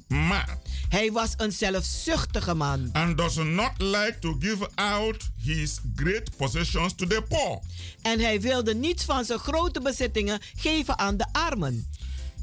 man 0.08 0.46
Hij 0.90 1.12
was 1.12 1.34
een 1.38 1.52
zelfzuchtige 1.52 2.54
man 2.54 2.90
and 2.92 3.18
does 3.18 3.36
not 3.36 3.72
like 3.78 4.16
to 4.20 4.36
give 4.40 4.70
out 4.76 5.30
his 5.44 5.80
great 5.96 6.38
possessions 6.38 6.96
to 6.96 7.08
the 7.08 7.24
poor. 7.30 7.60
en 8.02 8.20
hij 8.20 8.42
wilde 8.42 8.76
niets 8.76 9.04
van 9.04 9.26
zijn 9.26 9.40
grote 9.40 9.82
bezittingen 9.82 10.40
geven 10.56 10.98
aan 10.98 11.18
de 11.18 11.26
armen. 11.32 11.88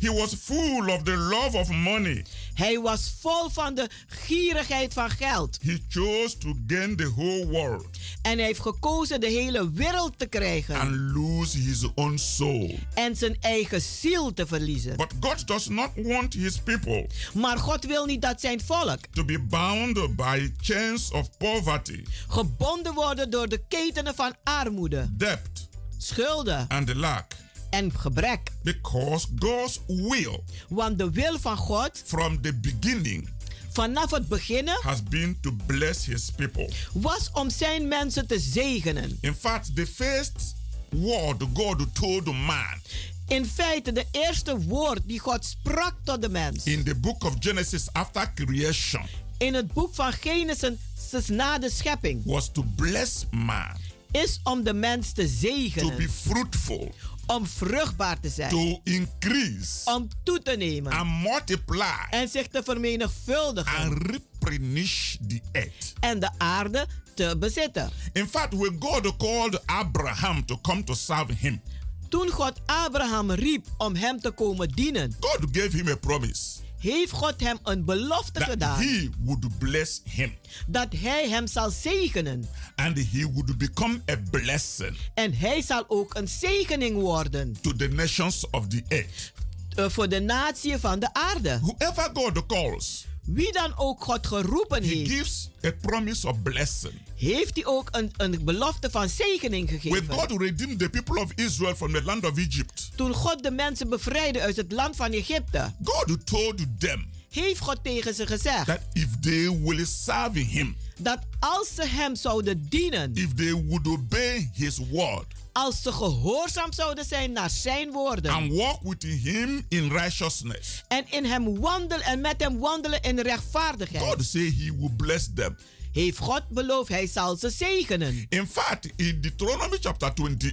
He 0.01 0.13
was 0.13 0.35
full 0.35 0.89
of 0.91 1.03
the 1.03 1.17
love 1.17 1.59
of 1.59 1.69
money. 1.71 2.25
Hij 2.55 2.79
was 2.81 3.15
vol 3.21 3.49
van 3.51 3.75
de 3.75 3.89
gierigheid 4.07 4.93
van 4.93 5.11
geld 5.11 5.59
He 5.63 5.79
chose 5.89 6.39
to 6.39 6.55
gain 6.67 6.97
the 6.97 7.13
whole 7.17 7.47
world 7.47 7.87
en 8.23 8.37
hij 8.39 8.47
heeft 8.47 8.61
gekozen 8.61 9.21
de 9.21 9.27
hele 9.27 9.71
wereld 9.71 10.19
te 10.19 10.27
krijgen 10.27 10.75
and 10.81 10.95
lose 10.95 11.59
his 11.59 11.95
own 11.95 12.17
soul. 12.17 12.79
en 12.95 13.17
zijn 13.17 13.37
eigen 13.41 13.81
ziel 13.83 14.35
te 14.35 14.47
verliezen. 14.47 14.97
But 14.97 15.13
God 15.21 15.47
does 15.47 15.69
not 15.69 15.91
want 15.95 16.35
his 16.35 16.59
people 16.59 17.07
Maar 17.35 17.59
God 17.59 17.85
wil 17.85 18.05
niet 18.07 18.23
dat 18.23 18.41
zijn 18.41 18.61
volk 18.61 18.99
to 19.13 19.25
be 19.25 19.39
bound 19.39 20.17
by 20.17 20.53
chains 20.61 21.11
of 21.11 21.37
poverty, 21.39 22.05
gebonden 22.29 22.95
worden 22.95 23.31
door 23.31 23.49
de 23.49 23.63
ketenen 23.69 24.15
van 24.15 24.35
armoede, 24.45 25.09
debt, 25.17 25.69
schulden 25.99 26.69
and 26.69 26.95
lack. 26.95 27.33
En 27.71 27.93
gebrek. 27.93 28.51
Because 28.63 29.27
God's 29.39 29.81
will 29.87 30.41
Want 30.69 30.99
de 30.99 31.11
wil 31.11 31.39
van 31.39 31.57
God 31.57 32.03
from 32.05 32.41
the 32.41 32.55
beginning 32.55 33.29
vanaf 33.73 34.11
het 34.11 34.29
beginnen 34.29 34.79
has 34.83 35.03
been 35.03 35.39
to 35.41 35.57
bless 35.67 36.07
his 36.07 36.31
people. 36.37 36.71
was 36.93 37.31
om 37.33 37.51
zijn 37.51 37.89
mensen 37.89 38.27
te 38.27 38.39
zegenen. 38.39 39.19
In 39.21 39.35
fact, 39.35 39.77
the 39.77 39.87
first 39.87 40.55
word 40.89 41.43
God 41.55 41.87
told 41.95 42.25
man 42.25 42.81
In 43.27 43.47
feite, 43.47 43.93
de 43.93 44.07
eerste 44.11 44.59
woord 44.59 45.01
die 45.05 45.19
God 45.19 45.45
sprak 45.45 45.95
tot 46.05 46.23
de 46.23 46.29
mens 46.29 46.65
in 46.65 46.85
the 46.85 46.95
book 46.95 47.25
of 47.25 47.35
Genesis 47.39 47.93
after 47.93 48.33
creation 48.35 49.07
in 49.41 49.55
het 49.55 49.73
boek 49.73 49.95
van 49.95 50.13
Genesis 50.13 51.27
na 51.27 51.59
de 51.59 51.71
schepping 51.71 52.23
was 52.25 52.53
to 52.53 52.65
bless 52.77 53.27
man, 53.31 53.77
is 54.11 54.41
om 54.43 54.63
de 54.65 54.75
mens 54.75 55.13
te 55.13 55.23
to 55.23 55.29
zegenen, 55.29 55.97
be 55.97 56.09
fruitful, 56.09 56.95
om 57.31 57.47
vruchtbaar 57.47 58.21
te 58.21 58.29
zijn, 58.29 58.51
to 58.51 58.81
increase 58.85 59.91
om 59.91 60.09
toe 60.23 60.43
te 60.43 60.57
nemen 60.57 60.93
and 60.93 61.23
multiply 61.23 62.07
en 62.11 62.29
zich 62.29 62.47
te 62.47 62.63
vermenigvuldigen 62.65 63.77
and 63.77 64.07
replenish 64.07 65.17
the 65.29 65.41
earth. 65.53 65.93
en 66.01 66.21
de 66.21 66.31
aarde 66.39 66.87
te 67.15 67.37
bezitten. 67.39 67.91
In 68.13 68.29
fact, 68.29 68.55
when 68.55 68.77
God 68.79 69.17
called 69.17 69.67
Abraham 69.67 70.45
to 70.45 70.59
come 70.63 70.85
to 70.85 70.95
serve 70.95 71.33
him, 71.35 71.61
Toen 72.09 72.29
God 72.31 72.61
Abraham 72.67 73.31
riep 73.31 73.67
om 73.79 73.95
hem 73.95 74.21
te 74.21 74.31
komen 74.31 74.69
dienen, 74.69 75.17
God 75.21 75.39
gave 75.53 75.77
him 75.77 75.89
a 75.89 75.95
promise 75.97 76.60
heeft 76.81 77.11
God 77.13 77.41
hem 77.41 77.59
een 77.63 77.85
belofte 77.85 78.33
that 78.39 78.49
gedaan 78.49 78.79
he 78.81 79.09
would 79.19 79.59
bless 79.59 80.01
him 80.05 80.35
dat 80.67 80.89
hij 80.97 81.29
hem 81.29 81.47
zal 81.47 81.71
zegenen. 81.71 82.49
and 82.77 82.97
he 83.13 83.31
would 83.33 83.59
become 83.59 84.01
a 84.11 84.17
blessing 84.31 84.97
En 85.15 85.35
hij 85.35 85.63
zal 85.63 85.85
ook 85.89 86.15
een 86.15 86.29
zegening 86.29 87.01
worden 87.01 87.57
to 87.61 87.73
the 87.77 87.89
nations 87.89 88.51
of 88.51 88.67
the 88.69 88.83
earth. 88.89 89.33
eh, 89.75 89.89
voor 89.89 90.09
de 90.09 90.21
natie 90.21 90.77
van 90.79 90.99
de 90.99 91.15
aarde. 91.15 91.59
Whoever 91.61 92.11
God 92.15 92.47
calls, 92.47 93.07
Wie 93.25 93.53
dan 93.53 93.73
ook 93.77 94.05
God 94.05 94.27
geroepen 94.27 94.83
he 94.83 94.89
heeft, 94.89 95.11
gives 95.11 95.51
a 95.65 95.71
promise 95.81 96.29
of 96.29 96.43
blessing. 96.43 96.95
heeft 97.17 97.55
hij 97.55 97.67
ook 97.67 97.89
een, 97.91 98.13
een 98.17 98.45
belofte 98.45 98.91
van 98.91 99.09
zegening 99.09 99.69
When 99.69 99.81
gegeven. 99.81 100.15
God 100.15 100.41
redeemed 100.41 100.79
the 100.79 100.91
people 100.91 101.21
of 101.21 101.33
Israel 101.35 101.75
from 101.75 101.93
the 101.93 102.03
land 102.03 102.25
of 102.25 102.39
Egypt, 102.39 102.91
Toen 102.97 103.15
God 103.15 103.43
de 103.43 103.51
mensen 103.51 103.89
bevrijdde 103.89 104.41
uit 104.41 104.57
het 104.57 104.73
land 104.73 104.97
van 104.97 105.13
Egypte, 105.13 105.73
God 105.83 106.27
told 106.27 106.57
them 106.79 107.07
heeft 107.31 107.61
God 107.61 107.85
tegen 107.85 108.15
ze 108.15 108.27
gezegd 108.27 108.67
that 108.67 108.81
if 108.93 109.09
they 109.21 109.61
will 109.61 109.85
serve 109.87 110.39
him, 110.39 110.77
dat 110.99 111.19
als 111.39 111.75
ze 111.75 111.87
hem 111.87 112.17
zouden 112.17 112.67
dienen, 112.69 113.15
if 113.15 113.35
they 113.35 113.53
would 113.53 113.87
obey 113.87 114.51
his 114.55 114.79
word 114.91 115.27
als 115.53 115.83
ze 115.83 115.93
gehoorzaam 115.93 116.73
zouden 116.73 117.05
zijn 117.05 117.33
naar 117.33 117.51
zijn 117.51 117.91
woorden 117.91 118.33
and 118.33 118.53
walk 118.53 118.83
with 118.83 119.03
him 119.03 119.65
in 119.69 119.89
righteousness, 119.89 120.85
en 120.89 121.05
in 121.11 121.25
hem 121.25 121.61
wandelen 121.61 122.05
en 122.07 122.21
met 122.21 122.43
hem 122.43 122.59
wandelen 122.59 123.03
in 123.03 123.19
rechtvaardigheid, 123.21 124.03
God 124.05 124.25
say 124.25 124.55
he 124.59 124.73
will 124.79 124.93
bless 124.97 125.29
them. 125.35 125.57
heeft 125.93 126.19
God 126.19 126.49
beloofd 126.49 126.89
hij 126.89 127.07
zal 127.07 127.37
ze 127.37 127.51
zegenen. 127.51 128.27
In 128.29 128.47
fact, 128.47 128.89
in 128.97 129.21
Deuteronomy 129.21 129.77
chapter 129.81 130.09
28, 130.09 130.53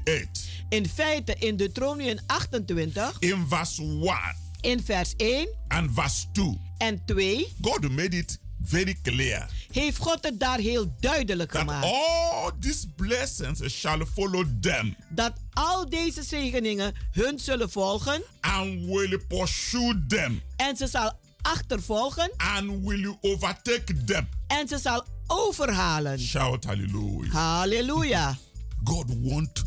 In 0.69 0.89
feite 0.89 1.35
in 1.39 1.57
Deuteronomium 1.57 2.19
28, 2.25 3.15
in 3.19 3.45
verse 3.49 3.81
1 3.81 4.46
in 4.62 4.84
vers 4.84 5.13
1 5.17 5.48
and 5.67 5.89
verse 5.93 6.26
2, 6.32 6.58
en 6.78 7.02
2, 7.06 7.48
God 7.62 7.89
made 7.91 8.17
it 8.17 8.39
very 8.62 8.98
clear 9.04 9.50
heeft 9.72 9.98
God 9.98 10.17
het 10.22 10.39
daar 10.39 10.60
heel 10.60 10.96
duidelijk 11.00 11.52
that 11.52 11.60
gemaakt. 11.62 11.86
all 11.86 12.52
these 12.60 12.88
blessings 12.96 13.62
shall 13.80 14.06
follow 14.13 14.46
them 14.62 14.96
Dat 15.10 15.34
al 15.54 15.89
deze 15.89 16.24
zegeningen 16.24 16.93
hun 17.12 17.39
zullen 17.39 17.70
volgen 17.70 18.22
and 18.41 18.86
will 18.86 19.17
pursue 19.28 20.06
them 20.08 20.41
en 20.56 20.76
ze 20.78 20.88
zal 20.88 21.13
achtervolgen 21.41 22.32
and 22.38 22.86
will 22.86 23.17
overtake 23.22 24.04
them. 24.06 24.28
en 24.48 24.67
ze 24.67 24.78
zal 24.78 25.06
overhalen. 25.28 26.20
Shout 26.20 26.63
hallelujah. 26.63 27.34
Halleluja. 27.34 28.38
God 28.84 29.06
want 29.22 29.63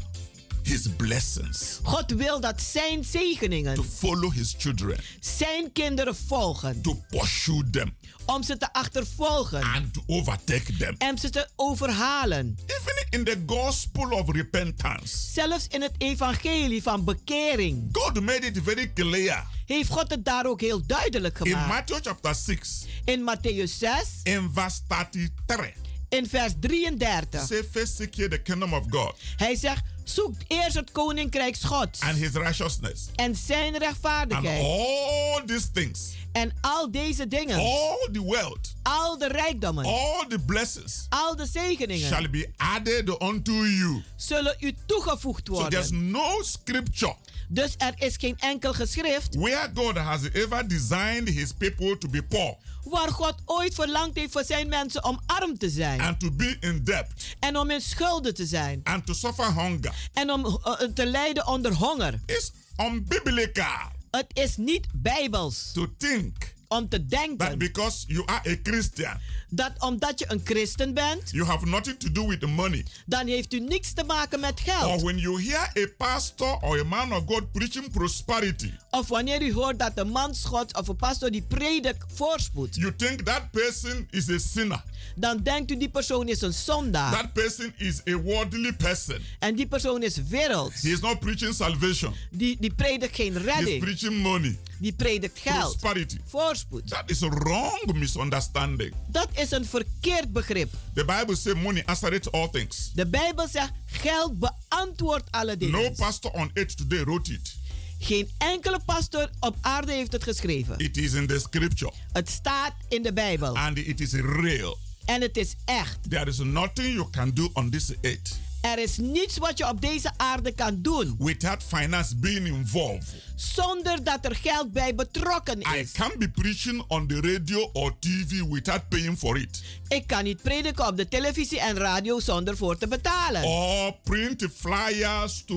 his 0.70 0.86
blessings 0.96 1.78
God 1.82 2.10
wil 2.10 2.40
dat 2.40 2.60
zijn 2.62 3.02
to 3.02 3.08
zegeningen 3.10 3.84
follow 3.84 4.32
his 4.32 4.54
children, 4.58 4.98
zijn 5.20 5.72
kinderen 5.72 6.16
volgen. 6.16 6.82
to 6.82 7.02
pursue 7.08 7.70
them 7.70 7.94
Om 8.26 8.42
ze 8.42 8.56
te 8.56 8.72
achtervolgen 8.72 9.62
and 9.62 9.92
to 9.94 10.02
overtake 10.06 10.76
them. 10.76 10.94
en 10.98 11.18
ze 11.18 11.30
te 11.30 11.48
overhalen. 11.56 12.58
Even 12.66 13.06
in 13.10 13.24
the 13.24 13.42
gospel 13.46 14.08
of 14.10 14.30
repentance, 14.32 15.16
Zelfs 15.32 15.66
in 15.68 15.82
het 15.82 15.92
evangelie 15.98 16.82
van 16.82 17.04
bekering 17.04 17.88
God 17.92 18.20
made 18.20 18.46
it 18.46 18.60
very 18.62 18.92
clear 18.94 19.46
heeft 19.66 19.90
God 19.90 20.10
het 20.10 20.24
daar 20.24 20.46
ook 20.46 20.60
heel 20.60 20.86
duidelijk 20.86 21.38
in 21.38 21.46
gemaakt. 21.52 21.68
Matthew 21.68 21.98
chapter 22.02 22.34
6, 22.34 22.84
In 23.04 23.20
Matthäus 23.20 23.76
6, 23.78 23.98
in 24.22 24.50
verse 24.54 24.80
33. 24.86 25.74
in 26.08 26.26
vers 26.28 26.52
33. 26.60 27.46
Say, 27.46 27.62
first 27.72 27.96
seek 27.96 28.12
the 28.12 28.38
kingdom 28.42 28.74
of 28.74 28.84
God 28.90 29.14
Hij 29.36 29.56
zegt, 29.56 29.82
zoek 30.14 30.34
eerst 30.46 30.76
het 30.76 30.90
koninkrijk 30.92 31.56
Gods. 31.60 32.00
And 32.00 32.16
his 32.16 32.30
righteousness, 32.32 33.06
en 33.14 33.34
zijn 33.36 33.72
and 33.74 33.82
rechtvaardigheid. 33.82 34.62
all 34.64 35.42
these 35.46 35.70
things, 35.70 36.00
En 36.32 36.52
al 36.60 36.90
deze 36.90 37.28
dingen, 37.28 37.56
all 37.56 38.08
the 38.12 38.24
wealth, 38.30 38.72
al 38.82 39.18
de 39.18 39.28
rijkdommen, 39.28 39.84
all 39.84 40.24
the 40.28 40.38
blessings. 40.46 41.06
Al 41.08 41.36
de 41.36 41.46
zegeningen. 41.46 42.08
Shall 42.08 42.30
be 42.30 42.48
added 42.56 43.22
unto 43.22 43.52
you. 43.52 44.02
zullen 44.16 44.56
u 44.60 44.74
toegevoegd 44.86 45.46
So 45.52 45.68
there's 45.68 45.90
worden. 45.90 46.10
no 46.10 46.42
scripture 46.42 47.14
Dus 47.52 47.74
er 47.78 47.92
is 47.96 48.16
geen 48.16 48.36
enkel 48.38 48.72
geschrift 48.72 49.34
where 49.34 49.70
God 49.74 49.96
has 49.96 50.20
ever 50.32 50.68
designed 50.68 51.28
his 51.28 51.52
people 51.52 51.98
to 51.98 52.08
be 52.08 52.22
poor 52.22 52.56
waar 52.84 53.08
God 53.08 53.34
ooit 53.44 53.74
verlangd 53.74 54.16
heeft 54.16 54.32
voor 54.32 54.44
zijn 54.44 54.68
mensen 54.68 55.04
om 55.04 55.20
arm 55.26 55.58
te 55.58 55.70
zijn. 55.70 56.00
and 56.00 56.20
to 56.20 56.30
be 56.30 56.56
in 56.60 56.84
debt 56.84 57.06
En 57.40 57.56
om 57.56 57.70
in 57.70 57.80
schulden 57.80 58.34
te 58.34 58.46
zijn. 58.46 58.80
and 58.84 59.06
to 59.06 59.12
suffer 59.12 59.54
hunger. 59.54 59.94
En 60.12 60.30
om 60.30 60.46
eh, 60.46 60.72
te 60.94 61.06
lijden 61.06 61.46
onder 61.46 61.72
honger. 61.74 62.20
It's 62.26 62.52
unbiblical 62.80 63.92
Het 64.10 64.26
is 64.32 64.56
niet 64.56 64.86
bijbels 64.92 65.70
to 65.72 65.86
think 65.98 66.54
om 66.70 66.88
te 66.88 66.96
that 66.96 67.10
denken 67.10 67.58
because 67.58 68.04
you 68.08 68.22
are 68.26 68.40
a 68.50 68.56
Christian, 68.62 69.18
dat 69.48 69.72
omdat 69.78 70.18
je 70.18 70.24
een 70.28 70.40
christen 70.44 70.94
bent, 70.94 71.30
you 71.30 71.44
have 71.46 71.66
nothing 71.66 71.98
to 71.98 72.12
do 72.12 72.26
with 72.28 72.40
the 72.40 72.46
money. 72.46 72.84
dan 73.06 73.26
heeft 73.26 73.52
u 73.52 73.60
niks 73.60 73.92
te 73.92 74.04
maken 74.04 74.40
met 74.40 74.52
Or 74.66 74.74
geld. 74.74 75.02
when 75.02 75.18
you 75.18 75.42
hear 75.42 75.70
a 75.78 75.86
pastor 75.98 76.58
or 76.62 76.80
a 76.80 76.84
man 76.84 77.12
of 77.12 77.22
God 77.26 77.52
preaching 77.52 77.90
prosperity, 77.90 78.70
Of 78.90 79.08
wanneer 79.08 79.42
u 79.42 79.52
hoort 79.52 79.78
dat 79.78 79.92
een 79.94 80.08
man 80.08 80.34
God 80.44 80.76
of 80.76 80.88
een 80.88 80.96
pastor 80.96 81.30
die 81.30 81.42
predikt 81.42 82.04
voorspoed, 82.14 82.74
you 82.76 82.96
think 82.96 83.20
that 83.20 83.50
person 83.50 84.06
is 84.10 84.28
a 84.28 84.38
sinner. 84.38 84.82
dan 85.16 85.42
denkt 85.42 85.70
u 85.70 85.76
die 85.76 85.88
persoon 85.90 86.28
is 86.28 86.40
een 86.40 86.52
zondaar. 86.54 87.12
That 87.12 87.32
person 87.32 87.72
is 87.76 88.00
a 88.08 88.16
worldly 88.16 88.72
person. 88.72 89.18
En 89.38 89.54
die 89.54 89.66
persoon 89.66 90.02
is 90.02 90.16
werelds. 90.28 90.82
He 90.82 90.88
is 90.90 91.00
not 91.00 91.18
preaching 91.20 91.54
salvation. 91.54 92.14
Die, 92.30 92.56
die 92.60 92.72
predikt 92.74 93.14
geen 93.14 93.32
He 93.32 93.38
is 93.38 93.44
redding. 93.44 93.80
preaching 93.82 94.22
money, 94.22 94.58
Die 94.78 94.92
predikt 94.92 95.38
geld. 95.38 95.58
prosperity. 95.78 96.16
Voorspoed. 96.26 96.58
That 96.86 97.02
is 97.10 97.22
a 97.22 97.28
wrong 97.28 97.92
misunderstanding. 97.94 98.94
Dat 99.08 99.28
is 99.32 99.50
een 99.50 99.64
verkeerd 99.66 100.32
begrip. 100.32 100.72
The 100.94 101.04
Bible 101.04 101.36
says 101.36 101.54
money 101.62 101.82
answereth 101.86 102.32
all 102.32 102.48
things. 102.50 102.90
De 102.94 103.06
Bijbel 103.06 103.48
zegt 103.48 103.72
geld 103.86 104.38
beantwoordt 104.38 105.30
alle 105.30 105.50
No 105.50 105.56
dingen. 105.56 105.94
pastor 105.94 106.30
on 106.30 106.50
earth 106.54 106.76
today 106.76 107.04
wrote 107.04 107.32
it. 107.32 107.54
Geen 107.98 108.28
enkele 108.38 108.80
pastor 108.86 109.30
op 109.40 109.56
aarde 109.60 109.92
heeft 109.92 110.12
het 110.12 110.22
geschreven. 110.22 110.78
It 110.78 110.96
is 110.96 111.12
in 111.12 111.26
the 111.26 111.38
scripture 111.38 111.92
Het 112.12 112.28
staat 112.30 112.72
in 112.88 113.02
de 113.02 113.12
Bijbel. 113.12 113.56
and 113.56 113.78
it 113.78 114.00
is 114.00 114.12
real. 114.12 114.78
En 115.04 115.20
het 115.20 115.36
is 115.36 115.54
echt. 115.64 115.98
There 116.10 116.26
is 116.30 116.38
nothing 116.38 116.94
you 116.94 117.10
can 117.10 117.30
do 117.34 117.50
on 117.52 117.70
this 117.70 117.90
earth 118.00 118.38
Er 118.60 118.78
is 118.78 118.96
niets 118.96 119.38
wat 119.38 119.58
je 119.58 119.68
op 119.68 119.80
deze 119.80 120.10
aarde 120.16 120.52
kan 120.52 120.82
doen 120.82 121.14
without 121.18 121.62
finance 121.62 122.16
being 122.16 122.46
involved. 122.46 123.08
zonder 123.36 124.04
dat 124.04 124.24
er 124.24 124.36
geld 124.36 124.72
bij 124.72 124.94
betrokken 124.94 125.60
I 125.60 125.78
is. 125.78 125.92
can't 125.92 126.18
be 126.18 126.28
preaching 126.28 126.84
on 126.88 127.06
the 127.06 127.20
radio 127.20 127.70
or 127.72 127.98
TV 127.98 128.40
without 128.48 128.88
paying 128.88 129.18
for 129.18 129.38
it. 129.38 129.62
Ik 129.88 130.06
kan 130.06 130.24
niet 130.24 130.42
prediken 130.42 130.86
op 130.86 130.96
de 130.96 131.08
televisie 131.08 131.60
en 131.60 131.76
radio 131.76 132.20
zonder 132.20 132.56
voor 132.56 132.78
te 132.78 132.88
betalen. 132.88 133.42
Or 133.42 133.92
print 134.04 134.46
flyers 134.56 135.42
to 135.46 135.56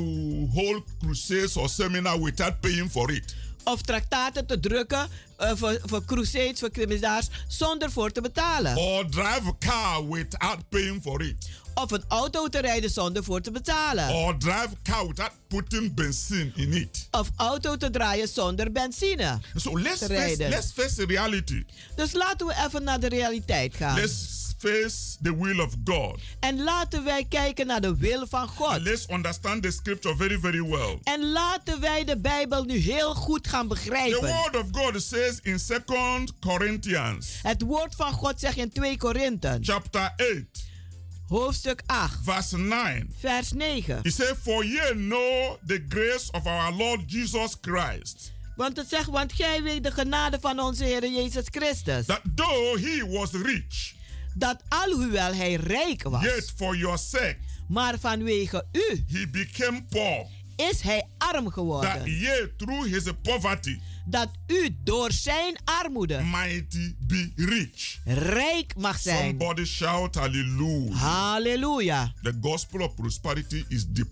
hold 0.53 0.83
crusades 0.99 1.57
or 1.57 1.69
seminar 1.69 2.21
without 2.21 2.59
paying 2.59 2.91
for 2.91 3.11
it. 3.11 3.35
Of 3.63 3.81
traktaten 3.81 4.45
te 4.45 4.59
drukken 4.59 5.07
eh, 5.37 5.51
voor, 5.55 5.79
voor 5.85 6.05
crusades, 6.05 6.59
voor 6.59 6.71
criminals, 6.71 7.29
zonder 7.47 7.91
voor 7.91 8.11
te 8.11 8.21
betalen. 8.21 8.77
Or 8.77 9.09
drive 9.09 9.41
a 9.47 9.55
car 9.59 10.07
without 10.09 10.69
paying 10.69 11.01
for 11.01 11.21
it. 11.21 11.49
Of 11.73 11.91
een 11.91 12.03
auto 12.07 12.47
te 12.49 12.59
rijden 12.59 12.89
zonder 12.89 13.23
voor 13.23 13.41
te 13.41 13.51
betalen. 13.51 14.09
Or 14.09 14.37
drive 14.37 14.69
car 14.83 15.07
without 15.07 15.31
putting 15.47 15.93
benzene 15.93 16.51
in 16.55 16.73
it. 16.73 17.07
Of 17.11 17.29
auto 17.35 17.77
te 17.77 17.89
draaien 17.89 18.27
zonder 18.27 18.71
benzine. 18.71 19.39
So 19.55 19.79
let's 19.79 20.05
face, 20.05 20.35
let's 20.37 20.71
face 20.71 20.95
the 20.95 21.05
reality. 21.05 21.63
Dus 21.95 22.13
laten 22.13 22.47
we 22.47 22.53
even 22.65 22.83
naar 22.83 22.99
de 22.99 23.09
realiteit 23.09 23.75
gaan. 23.75 23.95
Let's 23.95 24.41
face 24.57 25.17
the 25.21 25.37
will 25.37 25.59
of 25.59 25.73
God. 25.85 26.19
En 26.39 26.63
laten 26.63 27.03
wij 27.03 27.25
kijken 27.29 27.67
naar 27.67 27.81
de 27.81 27.97
wil 27.97 28.27
van 28.27 28.47
God. 28.47 28.67
And 28.67 28.81
let's 28.81 29.05
understand 29.09 29.63
the 29.63 29.71
scripture 29.71 30.15
very, 30.15 30.39
very 30.39 30.61
well. 30.61 30.99
En 31.03 31.31
laten 31.31 31.79
wij 31.79 32.03
de 32.03 32.17
Bijbel 32.17 32.63
nu 32.63 32.77
heel 32.77 33.15
goed 33.15 33.47
gaan 33.47 33.67
The 33.67 33.73
begrijpen. 33.73 34.19
word 34.21 34.55
of 34.55 34.65
God 34.71 35.01
says 35.01 35.39
in 35.41 35.57
2 35.57 35.79
Corinthians 36.39 37.27
Het 37.41 37.61
woord 37.61 37.95
van 37.95 38.13
God 38.13 38.39
zegt 38.39 38.57
in 38.57 38.69
2 38.71 38.97
Korinthe, 38.97 39.57
chapter 39.61 40.01
8, 40.01 40.63
hoofdstuk 41.37 41.81
8, 41.85 42.17
verse 42.23 42.57
9. 42.57 43.07
vers 43.21 43.51
9. 43.51 43.99
He 44.03 44.09
said, 44.11 44.37
For 44.37 44.63
ye 44.63 44.93
know 44.93 45.57
the 45.65 45.79
grace 45.89 46.29
of 46.31 46.45
our 46.47 46.71
Lord 46.71 46.99
Jesus 47.11 47.55
Christ, 47.61 48.31
Want 48.55 48.77
het 48.77 48.89
zegt, 48.89 49.09
want 49.09 49.33
gij 49.33 49.63
weet 49.63 49.83
de 49.83 49.91
genade 49.91 50.37
van 50.41 50.59
onze 50.59 50.83
Heer 50.83 51.11
Jezus 51.11 51.45
Christus. 51.51 52.05
that 52.05 52.21
though 52.35 52.77
he 52.77 53.05
was 53.09 53.31
rich, 53.31 53.93
Dat 54.35 54.63
alhoewel 54.69 55.33
hij 55.33 55.53
rijk 55.53 56.03
was, 56.03 56.23
yet 56.23 56.53
for 56.55 56.75
your 56.75 56.97
sake 56.97 57.37
maar 57.67 57.99
vanwege 57.99 58.65
u 58.71 59.05
he 59.11 59.27
became 59.31 59.83
poor, 59.89 60.27
is 60.71 60.81
hij 60.81 61.03
arm 61.17 61.43
that 61.43 61.53
geworden. 61.53 62.05
ye 62.19 62.53
through 62.57 62.85
his 62.87 63.03
poverty 63.21 63.79
Dat 64.05 64.29
u 64.47 64.77
door 64.83 65.11
zijn 65.11 65.57
armoede 65.63 66.21
might 66.21 66.71
be 67.07 67.31
rich. 67.35 67.97
rijk 68.05 68.75
mag 68.75 68.99
zijn. 68.99 69.27
Somebody 69.27 69.65
shout 69.65 70.15
hallelujah. 70.15 70.95
Halleluja. 71.01 72.13
The 72.21 72.37
gospel 72.41 72.81
of 72.81 72.95
prosperity 72.95 73.65
is 73.67 73.85
the 73.93 74.05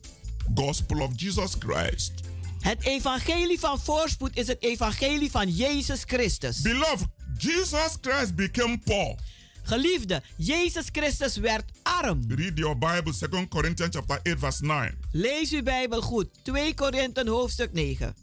gospel 0.56 1.02
of 1.02 1.12
Jesus 1.16 1.56
Christ. 1.60 2.12
Het 2.60 2.84
evangelie 2.86 3.60
van 3.60 3.80
voorspoed 3.80 4.38
is 4.38 4.48
het 4.48 4.64
evangelie 4.64 5.32
van 5.32 5.50
Jezus 5.50 6.04
Christus. 6.06 6.62
Beloved, 6.62 7.08
Jesus 7.38 7.98
Christ 8.02 8.36
became 8.36 8.78
poor. 8.78 9.16
Geliefde, 9.64 10.24
Jezus 10.38 10.86
Christus 10.92 11.38
werd 11.38 11.64
arm. 11.84 12.24
Read 12.28 12.58
your 12.58 12.78
Bible, 12.78 13.14
2 13.30 13.48
Corinthians 13.48 13.96
chapter 13.96 14.20
8, 14.24 14.40
verse 14.40 14.66
9. 14.66 14.98
Lees 15.12 15.52
uw 15.52 15.64
Bijbel 15.64 16.02
goed. 16.02 16.28
2 16.44 16.74
Korinthe 16.74 17.30
hoofdstuk 17.30 17.74
9. 17.74 18.08
8 18.08 18.16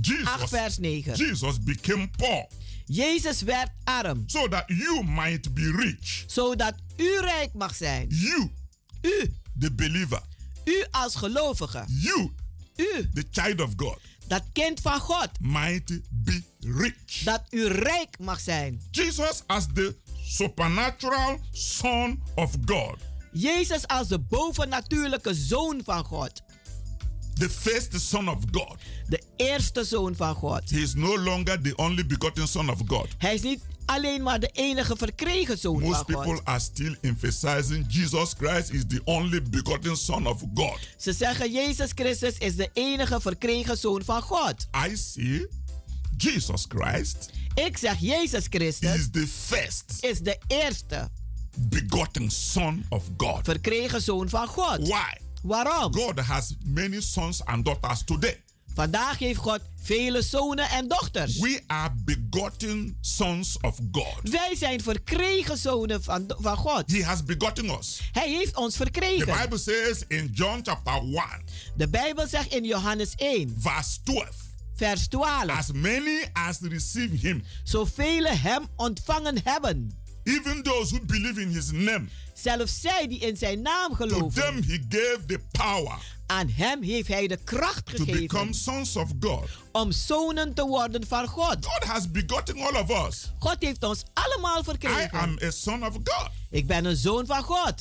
Jesus, 0.00 0.48
vers 0.48 0.78
9. 0.78 1.14
Jesus 1.14 1.58
became 1.62 2.08
poor 2.16 2.46
Jezus 2.86 3.42
werd 3.42 3.70
arm, 3.84 4.22
so 4.26 4.48
that 4.48 4.64
you 4.68 5.02
might 5.04 5.54
be 5.54 5.70
rich. 5.76 6.24
zodat 6.26 6.74
u 6.96 7.20
rijk 7.20 7.54
mag 7.54 7.74
zijn. 7.74 8.06
You, 8.08 8.50
U, 9.02 9.34
the 9.58 9.72
believer, 9.72 10.22
u 10.64 10.84
als 10.90 11.14
gelovige, 11.14 11.84
you, 11.86 12.32
u, 12.76 13.08
the 13.14 13.24
child 13.30 13.60
of 13.60 13.72
God, 13.76 13.98
dat 14.26 14.42
kind 14.52 14.80
van 14.80 15.00
God, 15.00 15.28
might 15.40 16.00
be 16.10 16.42
rich. 16.60 17.22
dat 17.24 17.42
u 17.50 17.66
rijk 17.66 18.18
mag 18.18 18.40
zijn. 18.40 18.80
Jesus, 18.90 19.42
as 19.46 19.66
the 19.74 19.96
supernatural 20.26 21.38
Son 21.52 22.22
of 22.34 22.56
God, 22.64 22.96
Jezus 23.32 23.86
als 23.86 24.08
de 24.08 24.18
bovennatuurlijke 24.18 25.34
zoon 25.34 25.80
van 25.84 26.04
God, 26.04 26.42
the 27.34 27.50
first 27.50 28.00
Son 28.00 28.28
of 28.28 28.38
God, 28.50 28.76
de 29.08 29.22
eerste 29.36 29.84
zoon 29.84 30.16
van 30.16 30.34
God. 30.34 30.70
he 30.70 30.80
is 30.80 30.94
no 30.94 31.18
longer 31.18 31.62
the 31.62 31.76
only 31.76 32.06
begotten 32.06 32.48
Son 32.48 32.70
of 32.70 32.78
God. 32.86 33.08
Hij 33.18 33.34
is 33.34 33.42
niet 33.42 33.60
alleen 33.86 34.22
maar 34.22 34.40
de 34.40 34.50
enige 34.52 34.96
verkregen 34.96 35.58
zoon 35.58 35.80
Most 35.80 35.94
van 35.94 36.04
people 36.04 36.34
God. 36.34 36.44
are 36.44 36.58
still 36.60 36.96
emphasizing 37.00 37.86
Jesus 37.88 38.34
Christ 38.38 38.70
is 38.70 38.86
the 38.86 39.00
only 39.04 39.42
begotten 39.42 39.96
Son 39.96 40.26
of 40.26 40.42
God. 40.54 40.78
Ze 40.96 41.12
zeggen 41.12 41.52
Jezus 41.52 41.90
Christus 41.94 42.38
is 42.38 42.56
de 42.56 42.70
enige 42.72 43.20
verkregen 43.20 43.76
zoon 43.78 44.04
van 44.04 44.22
God. 44.22 44.66
I 44.88 44.96
see 44.96 45.46
Jesus 46.16 46.64
Christ 46.68 47.30
Ik 47.64 47.76
zeg 47.76 47.98
Jezus 48.00 48.46
Christus 48.48 48.94
is 48.94 49.08
the 49.10 49.26
first 49.26 49.84
is 50.00 50.20
de 50.20 50.38
eerste 50.46 51.10
begotten 51.58 52.30
Son 52.30 52.84
of 52.88 53.04
God. 53.16 53.40
verkregen 53.42 54.02
zoon 54.02 54.28
van 54.28 54.46
God. 54.46 54.78
Why? 54.88 55.18
Waarom? 55.42 55.94
God 55.94 56.20
has 56.20 56.56
many 56.64 57.00
sons 57.00 57.44
and 57.44 57.64
daughters 57.64 58.02
today. 58.04 58.44
Vandaag 58.74 59.18
heeft 59.18 59.38
God 59.38 59.60
vele 59.82 60.22
zonen 60.22 60.68
en 60.70 60.88
dochters. 60.88 61.38
We 61.38 61.60
are 61.66 61.94
begotten 62.04 62.98
sons 63.00 63.58
of 63.60 63.78
God. 63.92 64.20
Wij 64.22 64.54
zijn 64.56 64.80
verkregen 64.80 65.58
zonen 65.58 66.02
van, 66.02 66.34
van 66.38 66.56
God. 66.56 66.92
He 66.92 67.04
has 67.04 67.24
begotten 67.24 67.70
us. 67.70 68.00
Hij 68.12 68.30
heeft 68.30 68.56
ons 68.56 68.76
The 68.76 68.82
verkregen. 68.82 69.40
Bible 69.42 69.58
says 69.58 70.04
in 70.08 70.30
John 70.32 70.60
chapter 70.62 70.92
1, 70.92 71.20
De 71.76 71.88
Bijbel 71.88 72.26
zegt 72.26 72.52
in 72.52 72.64
Johannes 72.64 73.14
1, 73.14 73.56
verse 73.58 74.02
12, 74.02 74.45
vers 74.76 75.08
12. 75.08 75.48
as 75.58 75.72
many 75.72 76.24
as 76.32 76.58
receive 76.60 77.14
him, 77.28 77.42
Zoveel 77.64 78.24
hem 78.24 78.66
ontvangen 78.76 79.40
hebben. 79.44 79.92
even 80.24 80.62
those 80.62 80.94
who 80.94 81.04
believe 81.04 81.40
in 81.40 81.48
his 81.50 81.70
name, 81.70 82.08
Zelfs 82.34 82.80
zij 82.80 83.06
die 83.08 83.18
in 83.18 83.36
zijn 83.36 83.62
naam 83.62 83.88
to 83.90 83.94
geloven. 83.96 84.42
them 84.42 84.62
he 84.62 84.78
gave 84.88 85.20
the 85.26 85.40
power 85.50 86.14
Aan 86.26 86.48
hem 86.48 86.82
heeft 86.82 87.08
hij 87.08 87.26
de 87.26 87.36
kracht 87.44 87.96
to 87.96 88.04
become 88.04 88.18
gegeven 88.28 88.54
sons 88.54 88.96
of 88.96 89.10
God. 89.20 89.48
om 89.72 89.92
zonen 89.92 90.54
te 90.54 90.64
worden 90.66 91.06
van 91.06 91.26
God. 91.26 91.56
God 91.66 91.84
has 91.84 92.10
begotten 92.10 92.56
all 92.60 92.74
of 92.82 93.06
us. 93.08 93.32
God 93.38 93.56
heeft 93.58 93.82
ons 93.84 94.02
allemaal 94.14 94.60
I 94.60 94.64
verkregen. 94.64 95.10
am 95.18 95.38
a 95.42 95.50
son 95.50 95.86
of 95.86 95.92
God. 95.94 96.28
Ik 96.50 96.66
ben 96.66 96.84
een 96.84 96.96
zoon 96.96 97.26
van 97.26 97.42
God. 97.42 97.74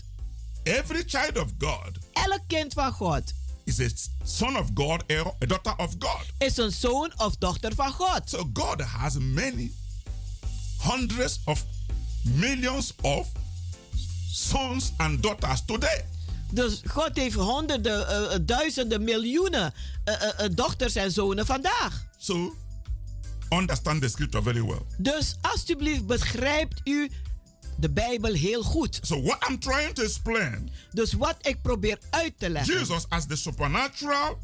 Every 0.63 1.03
child 1.05 1.37
of 1.37 1.49
God 1.57 1.91
Elk 2.13 2.41
kind 2.47 2.73
van 2.73 2.91
God 2.91 3.33
is 3.65 3.79
a 3.79 3.89
son 4.23 4.55
of 4.55 4.73
God, 4.73 5.03
a 5.11 5.35
a 5.39 5.45
daughter 5.45 5.73
of 5.77 5.95
God. 5.99 6.25
is 6.37 6.57
een 6.57 6.71
zoon 6.71 7.13
of 7.17 7.35
dochter 7.35 7.75
van 7.75 7.91
God. 7.91 8.21
So 8.25 8.49
God 8.53 8.81
has 8.81 9.17
many 9.17 9.71
hundreds 10.77 11.39
of 11.45 11.63
millions 12.23 12.93
of 13.01 13.27
sons 14.31 14.93
and 14.97 15.23
daughters 15.23 15.65
today. 15.65 16.05
Dus 16.51 16.81
God 16.85 17.09
heeft 17.13 17.35
honderden, 17.35 18.07
eh, 18.07 18.37
duizenden, 18.41 19.03
miljoenen 19.03 19.73
eh, 20.03 20.39
eh, 20.39 20.49
dochters 20.55 20.95
en 20.95 21.11
zonen 21.11 21.45
vandaag. 21.45 22.05
So 22.17 22.55
understand 23.49 24.01
the 24.01 24.07
scripture 24.09 24.43
very 24.43 24.61
well. 24.61 24.81
Dus 24.97 25.35
alsjeblieft 25.41 26.05
begrijpt 26.05 26.81
u 26.83 27.11
de 27.77 27.89
Bijbel 27.89 28.33
heel 28.33 28.63
goed. 28.63 28.99
So 29.01 29.21
what 29.21 29.49
I'm 29.49 29.59
trying 29.59 29.93
to 29.93 30.03
explain, 30.03 30.69
Dus 30.91 31.13
wat 31.13 31.35
ik 31.41 31.61
probeer 31.61 31.97
uit 32.09 32.33
te 32.39 32.49
leggen. 32.49 32.73
Jesus 32.77 33.05
as 33.09 33.25
the 33.27 33.35
supernatural 33.35 34.37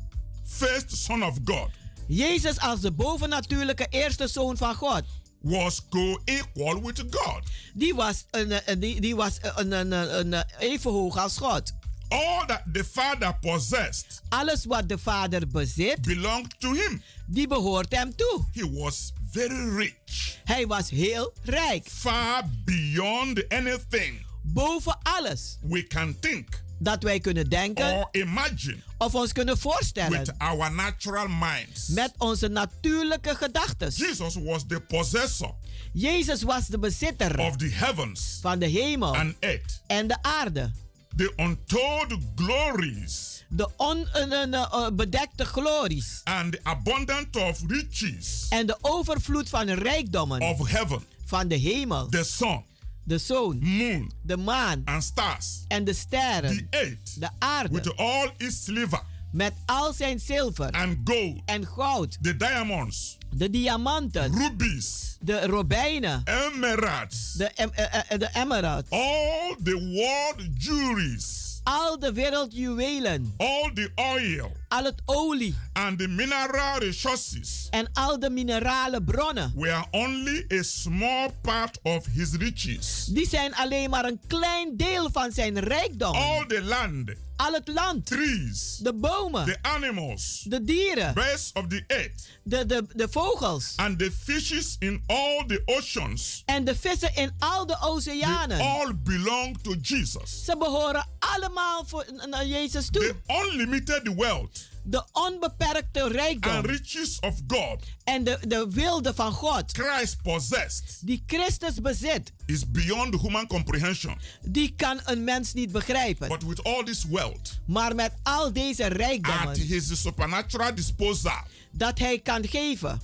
first 0.44 0.96
son 0.98 1.24
of 1.24 1.38
God 1.46 1.70
Jezus 2.08 2.60
als 2.60 2.80
de 2.82 2.91
bovennatuurlijke 2.91 3.88
eerste 3.89 4.28
zoon 4.28 4.58
van 4.58 4.76
God 4.76 5.02
was 5.41 5.82
co-equal 5.89 6.82
with 6.82 7.04
God. 7.10 7.41
Die 7.74 7.94
was, 7.96 8.26
een, 8.32 8.80
die, 8.80 9.02
die 9.02 9.15
was 9.15 9.38
een, 9.41 9.72
een, 9.72 9.91
een- 9.91 10.44
even 10.60 10.91
hoog 10.91 11.17
als 11.17 11.38
God. 11.38 11.74
All 12.08 12.46
that 12.46 12.62
the 12.74 12.84
Father 12.84 13.36
possessed 13.39 14.22
Alles 14.30 14.65
wat 14.65 14.89
de 14.89 14.98
Vader 14.98 15.48
bezit, 15.48 16.02
belonged 16.02 16.60
to 16.60 16.74
him. 16.74 17.02
die 17.28 17.48
behoort 17.48 17.96
hem 17.96 18.15
toe. 18.15 18.46
He 18.54 18.72
was 18.72 19.13
very 19.32 19.76
rich, 19.78 20.38
Hij 20.44 20.67
was 20.67 20.89
heel 20.89 21.34
rijk. 21.44 21.88
far 21.89 22.44
beyond 22.65 23.50
anything 23.50 24.26
Boven 24.44 24.98
alles 25.04 25.58
we 25.62 25.88
can 25.88 26.15
think 26.20 26.63
dat 26.80 27.04
wij 27.04 27.20
kunnen 27.20 27.50
denken 27.50 27.94
or 27.94 28.08
imagine 28.12 28.78
of 28.98 29.15
ons 29.15 29.32
kunnen 29.32 29.54
with 29.54 29.63
voorstellen. 29.63 30.36
our 30.38 30.72
natural 30.72 31.28
minds. 31.28 31.88
Met 31.88 32.12
onze 32.17 32.48
natuurlijke 32.48 33.36
gedachten. 33.36 33.89
Jesus 33.89 34.36
was 34.44 34.63
the 34.67 34.80
possessor 34.80 35.54
Jezus 35.94 36.41
was 36.44 36.67
de 36.67 36.80
bezitter 36.80 37.39
of 37.39 37.56
the 37.58 37.70
heavens 37.70 38.38
van 38.41 38.60
de 38.60 38.65
hemel 38.67 39.15
and 39.15 39.36
earth. 39.39 39.82
en 39.88 40.08
de 40.08 40.17
aarde. 40.22 40.72
The 41.15 41.34
untold 41.38 42.17
glories 42.36 43.40
De 43.54 43.70
onbedekte 43.78 45.46
glories. 45.46 46.22
And 46.24 46.52
the 46.52 46.60
abundance 46.64 47.40
of 47.40 47.60
riches 47.68 48.46
en 48.50 48.66
de 48.68 48.78
overvloed 48.82 49.50
van 49.50 49.70
rijkdommen. 49.70 50.42
of 50.42 50.70
heaven, 50.70 51.04
van 51.26 51.48
de 51.48 51.56
hemel. 51.56 52.08
the 52.10 52.24
sun, 52.24 52.64
De 53.04 53.18
zon, 53.18 53.60
moon, 53.64 54.12
de 54.24 54.38
maan. 54.38 54.82
and 54.86 55.04
stars, 55.04 55.64
en 55.68 55.84
de 55.84 55.92
the 55.92 55.98
sterren. 56.00 56.68
earth, 56.70 57.20
De 57.20 57.30
aarde. 57.40 57.74
with 57.76 57.96
all 57.98 58.32
its 58.38 58.64
silver 58.64 59.02
met 59.32 59.54
al 59.66 59.94
zijn 59.94 60.20
zilver. 60.20 60.70
and 60.72 60.98
gold, 61.04 61.42
en 61.46 61.66
goud. 61.68 62.18
the 62.22 62.38
diamonds, 62.38 63.18
De 63.36 63.50
diamanten, 63.50 64.34
rubies, 64.38 65.18
de 65.20 65.46
robijnen, 65.46 66.22
emeralds, 66.26 67.34
de, 67.34 67.46
em, 67.46 67.70
eh, 67.74 67.96
eh, 68.12 68.20
de 68.20 68.30
emerald. 68.34 68.90
all 68.90 69.56
the 69.64 69.80
world 69.94 70.48
jewelries, 70.64 71.40
Al 71.63 72.00
de 72.00 72.13
wereldjuwelen, 72.13 73.34
all 73.38 73.71
the 73.74 73.91
oil, 73.95 74.52
al 74.72 74.84
het 74.84 75.02
olie 75.06 75.56
and 75.74 76.00
the 76.00 76.08
mineral 76.08 76.80
resources 76.80 77.68
en 77.70 77.90
al 77.94 78.20
de 78.20 78.30
minerale 78.30 79.04
bronnen. 79.04 79.54
were 79.56 79.84
only 79.92 80.46
a 80.52 80.64
small 80.64 81.30
part 81.42 81.80
of 81.84 82.06
his 82.06 82.32
riches. 82.34 83.06
Die 83.06 83.28
zijn 83.28 83.56
alleen 83.56 83.90
maar 83.90 84.06
een 84.06 84.20
klein 84.28 84.78
deel 84.78 85.12
van 85.12 85.32
zijn 85.32 85.60
rijkdom. 85.60 86.16
All 86.16 86.46
the 86.46 86.62
land, 86.62 87.12
Al 87.36 87.54
het 87.54 87.68
land, 87.68 88.06
trees, 88.06 88.78
de 88.82 88.94
bomen, 88.94 89.46
the 89.46 89.58
animals, 89.62 90.46
de 90.48 90.64
dieren, 90.64 91.14
birds 91.14 91.52
of 91.54 91.68
the 91.68 91.84
earth, 91.88 92.40
de, 92.44 92.66
de, 92.66 92.86
de 92.94 93.08
vogels 93.10 93.74
and 93.76 94.00
the 94.00 94.12
fishes 94.24 94.76
in 94.80 95.04
all 95.08 95.44
the 95.48 95.62
oceans, 95.66 96.44
en 96.46 96.64
de 96.64 96.76
vissen 96.76 97.16
in 97.16 97.32
al 97.40 97.66
de 97.66 98.02
they 98.04 98.60
all 98.60 98.94
belong 99.04 99.58
to 99.62 99.76
Jesus. 99.82 100.46
Ze 100.46 100.58
behoren 100.58 101.08
allemaal 101.20 101.84
voor, 101.86 102.06
naar 102.30 102.46
Jezus 102.46 102.90
toe. 102.90 103.02
The 103.02 103.16
unlimited 103.34 104.14
wealth 104.16 104.61
De 104.84 105.04
onbeperkte 105.12 106.08
rijkdom 106.08 106.52
and 106.52 106.65
riches 106.65 107.19
of 107.19 107.36
God 107.47 107.84
en 108.04 108.24
de, 108.24 108.38
de 108.47 108.67
wilde 108.69 109.13
van 109.13 109.32
God 109.32 109.63
Christ 109.71 110.21
possessed 110.21 111.00
die 111.02 111.24
Christus 111.28 111.82
bezit, 111.82 112.34
is 112.45 112.71
beyond 112.71 113.21
human 113.21 113.47
comprehension. 113.47 114.17
die 114.41 114.74
kan 114.76 115.00
een 115.06 115.24
mens 115.24 115.54
niet 115.54 115.71
begrijpen. 115.71 116.28
But 116.28 116.43
with 116.43 116.63
all 116.63 116.84
this 116.84 117.06
wealth 117.06 117.60
Maar 117.65 117.95
met 117.95 118.12
al 118.24 118.54
deze 118.54 118.84
at 118.86 118.91
rijkdommen 118.91 119.60
his 119.60 120.02
supernatural 120.02 120.76
disposal, 120.76 121.43
dat 121.71 122.00
hij 122.00 122.19
kan 122.19 122.47
geven, 122.47 123.02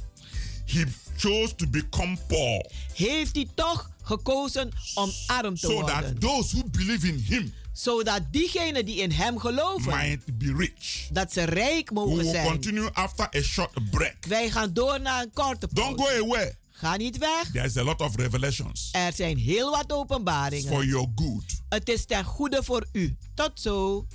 he 0.65 0.83
chose 1.17 1.55
to 1.55 1.67
become 1.67 2.17
poor 2.27 2.65
heeft 2.93 3.35
hij 3.35 3.47
toch 3.55 3.89
gekozen 4.01 4.71
om 4.93 5.11
arm 5.27 5.55
te 5.55 5.67
so 5.67 5.79
that 5.79 5.89
worden. 5.89 6.19
those 6.19 6.55
who 6.55 6.63
believe 6.71 7.07
in 7.07 7.17
him 7.27 7.53
Zodat 7.77 8.21
diegenen 8.31 8.85
die 8.85 8.95
in 8.95 9.11
hem 9.11 9.37
geloven, 9.39 9.91
might 9.97 10.37
be 10.37 10.53
rich. 10.57 11.07
dat 11.11 11.33
ze 11.33 11.43
rijk 11.43 11.89
We 11.89 11.95
mogen 11.95 12.15
will 12.17 12.31
zijn. 12.31 12.45
continue 12.47 12.89
after 12.93 13.29
a 13.35 13.41
short 13.41 13.89
break. 13.91 14.15
Wij 14.27 14.49
gaan 14.49 14.73
door 14.73 15.01
naar 15.01 15.21
een 15.23 15.31
korte 15.33 15.67
Don't 15.71 15.87
go 16.01 16.05
pauze. 16.05 16.21
away. 16.23 16.55
Ga 16.71 16.95
niet 16.95 17.17
weg. 17.17 17.51
There's 17.53 17.77
a 17.77 17.83
lot 17.83 18.01
of 18.01 18.15
revelations 18.15 18.89
Er 18.91 19.13
zijn 19.13 19.37
heel 19.37 19.69
wat 19.71 19.85
for 19.87 19.97
openbaringen. 19.97 20.87
your 20.87 21.07
good. 21.15 21.43
Het 21.69 21.89
is 21.89 22.05
ten 22.05 22.23
goede 22.23 22.63
voor 22.63 22.85
u. 22.91 23.17
Tot 23.35 23.51
zo. 23.53 24.05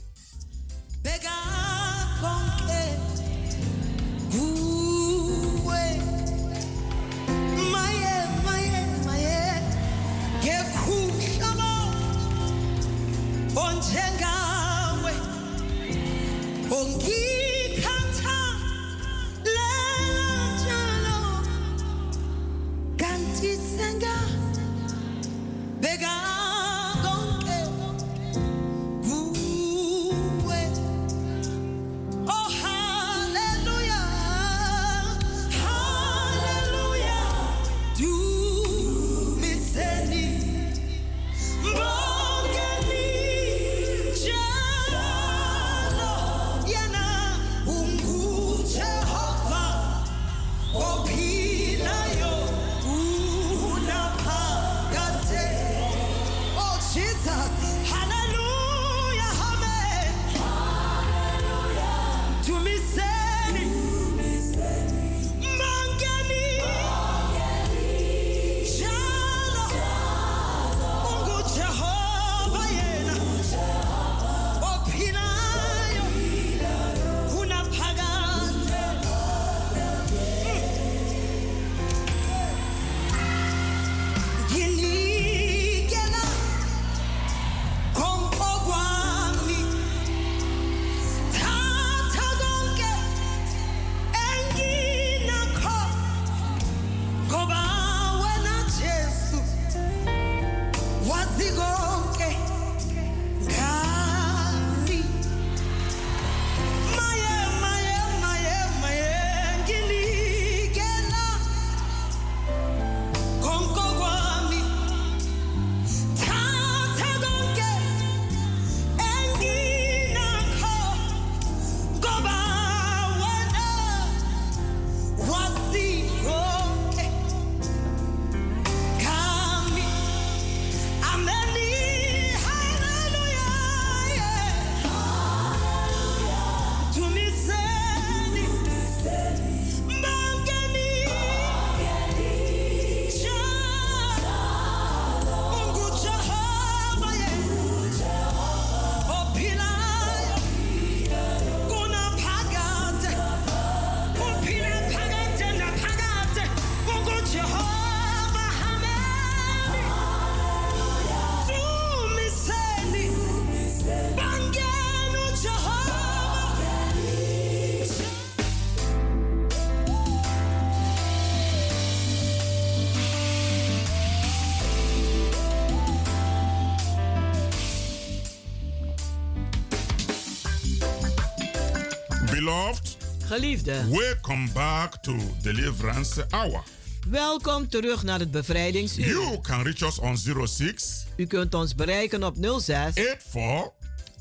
Geliefde, 183.33 183.89
welcome 183.91 184.49
back 184.53 185.03
to 185.03 185.17
Deliverance 185.43 186.27
Hour. 186.31 186.63
welkom 187.09 187.69
terug 187.69 188.03
naar 188.03 188.19
het 188.19 188.31
bevrijdingsuur. 188.31 189.07
You 189.07 189.41
can 189.41 189.63
reach 189.63 189.83
us 189.83 189.99
on 189.99 190.17
06 190.47 191.07
U 191.17 191.27
kunt 191.27 191.55
ons 191.55 191.75
bereiken 191.75 192.25
op 192.25 192.37
06 192.41 192.95
84 192.95 193.73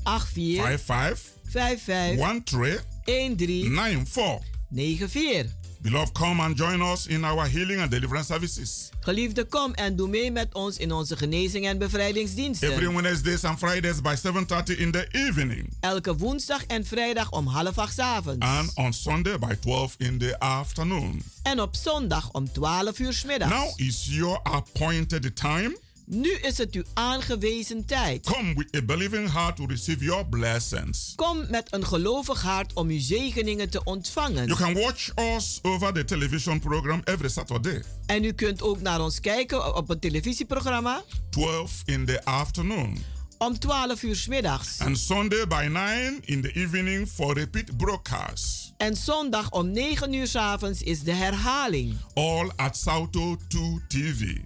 84 0.02 0.80
55 0.82 1.20
55 1.44 2.84
13 3.04 3.36
13 3.36 3.74
94. 3.74 4.38
94. 4.70 5.52
Beloved, 5.80 6.12
come 6.12 6.42
and 6.42 6.58
join 6.58 6.82
us 6.82 7.06
in 7.06 7.24
our 7.24 7.48
healing 7.48 7.80
and 7.80 7.90
deliverance 7.90 8.26
services. 8.26 8.91
Geliefde, 9.04 9.44
kom 9.44 9.74
en 9.74 9.96
doe 9.96 10.08
mee 10.08 10.30
met 10.30 10.54
ons 10.54 10.76
in 10.76 10.92
onze 10.92 11.16
genezing 11.16 11.66
en 11.66 11.78
bevrijdingsdiensten. 11.78 12.70
Every 12.70 12.92
Wednesdays 12.92 13.44
and 13.44 13.58
Fridays 13.58 14.00
by 14.00 14.14
7.30 14.16 14.78
in 14.78 14.90
the 14.90 15.06
evening. 15.10 15.72
Elke 15.80 16.16
woensdag 16.16 16.64
en 16.66 16.84
vrijdag 16.84 17.30
om 17.30 17.46
half 17.46 17.78
acht 17.78 17.98
avonds. 17.98 18.46
And 18.46 18.70
on 18.74 18.92
Sunday 18.92 19.38
by 19.38 19.54
12 19.60 19.94
in 19.98 20.18
the 20.18 20.38
afternoon. 20.38 21.22
En 21.42 21.60
op 21.60 21.74
zondag 21.74 22.30
om 22.32 22.52
12 22.52 22.98
uur 22.98 23.12
's 23.12 23.24
middags. 23.24 23.52
Now 23.52 23.88
is 23.88 24.06
your 24.10 24.40
appointed 24.42 25.36
time. 25.36 25.76
Nu 26.14 26.32
is 26.32 26.58
het 26.58 26.74
uw 26.74 26.82
aangewezen 26.94 27.84
tijd. 27.86 28.26
Come 28.26 28.54
with 28.54 28.76
a 28.76 28.82
believing 28.82 29.32
heart 29.32 29.56
to 29.56 29.66
receive 29.66 30.04
your 30.04 30.26
blessings. 30.26 31.12
Kom 31.16 31.46
met 31.50 31.66
een 31.70 31.86
gelovig 31.86 32.42
hart 32.42 32.72
om 32.72 32.88
uw 32.88 33.00
zegeningen 33.00 33.70
te 33.70 33.84
ontvangen. 33.84 34.46
You 34.46 34.58
can 34.58 34.74
watch 34.74 35.10
us 35.36 35.58
over 35.62 35.92
the 35.92 36.04
television 36.04 36.60
program 36.60 37.00
every 37.04 37.28
Saturday, 37.28 37.82
En 38.06 38.24
u 38.24 38.32
kunt 38.32 38.62
ook 38.62 38.80
naar 38.80 39.00
ons 39.00 39.20
kijken 39.20 39.76
op 39.76 39.88
het 39.88 40.00
televisieprogramma 40.00 41.02
12 41.30 41.82
in 41.84 42.06
the 42.06 42.24
afternoon. 42.24 42.98
om 43.38 43.58
12 43.58 44.02
uur 44.02 44.16
's 44.16 44.26
middags. 44.26 44.78
And 44.78 44.98
Sunday 44.98 45.46
by 45.46 45.68
9 45.70 46.20
in 46.24 46.40
the 46.42 46.52
evening 46.52 47.08
for 47.08 47.34
repeat 47.34 47.76
broadcast. 47.76 48.72
En 48.76 48.96
zondag 48.96 49.50
om 49.50 49.70
9 49.70 50.12
uur 50.12 50.26
's 50.26 50.34
avonds 50.34 50.82
is 50.82 51.00
de 51.00 51.12
herhaling. 51.12 51.96
All 52.14 52.50
at 52.56 52.76
Salto 52.76 53.36
2 53.48 53.80
TV. 53.88 54.36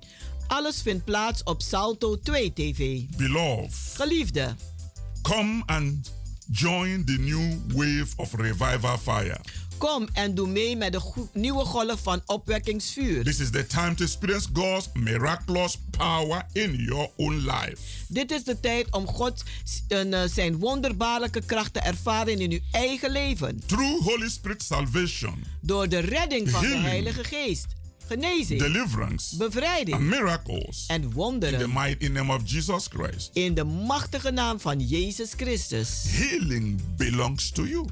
Alles 0.47 0.83
vindt 0.83 1.05
plaats 1.05 1.43
op 1.43 1.63
Salto 1.63 2.19
2 2.19 2.53
TV. 2.53 3.03
Beloved, 3.17 3.73
Geliefde, 3.95 4.55
come 5.23 5.63
and 5.67 6.13
join 6.53 7.05
the 7.05 7.17
new 7.19 7.59
wave 7.77 8.07
of 8.17 8.35
revival 8.35 8.99
fire. 8.99 9.41
kom 9.79 10.09
en 10.13 10.35
doe 10.35 10.49
mee 10.49 10.77
met 10.77 10.93
de 10.93 11.01
nieuwe 11.33 11.65
golf 11.65 12.03
van 12.03 12.23
opwekkingsvuur. 12.27 13.25
This 13.25 13.41
is 13.41 13.51
the 13.51 13.67
time 13.67 13.95
to 13.95 14.05
experience 14.05 14.49
God's 14.53 14.89
miraculous 14.95 15.79
power 15.91 16.47
in 16.53 16.75
your 16.75 17.11
own 17.17 17.35
life. 17.35 17.77
Dit 18.09 18.31
is 18.31 18.45
de 18.45 18.61
tijd 18.61 18.91
om 18.93 19.07
God 19.07 19.43
en, 19.89 20.15
eh, 20.15 20.21
zijn 20.29 20.59
wonderbaarlijke 20.59 21.41
kracht 21.47 21.73
te 21.73 21.81
ervaren 21.81 22.41
in 22.41 22.51
uw 22.51 22.61
eigen 22.71 23.11
leven. 23.11 23.63
Through 23.67 24.05
Holy 24.05 24.29
Spirit 24.29 24.63
salvation, 24.63 25.45
Door 25.61 25.89
de 25.89 25.99
redding 25.99 26.51
van 26.51 26.61
de. 26.61 26.67
Heilige 26.77 27.25
Geest. 27.25 27.67
Genezing, 28.09 28.59
deliverance, 28.59 29.31
and 29.33 29.39
bevrijding 29.41 30.09
miracles 30.09 30.85
en 30.89 31.03
in 31.03 31.11
the 31.11 31.17
wonderen. 31.17 31.71
mighty 31.73 32.09
name 32.09 32.33
of 32.33 32.43
Jesus 32.45 32.89
Christ. 32.89 33.31
In 33.33 33.55
de 33.55 33.65
machtige 33.65 34.31
naam 34.31 34.61
van 34.61 34.81
Jezus 34.81 35.33
Christus. 35.37 36.05
Healing 36.11 36.81
belongs 36.97 37.51
to 37.51 37.65
you. 37.65 37.87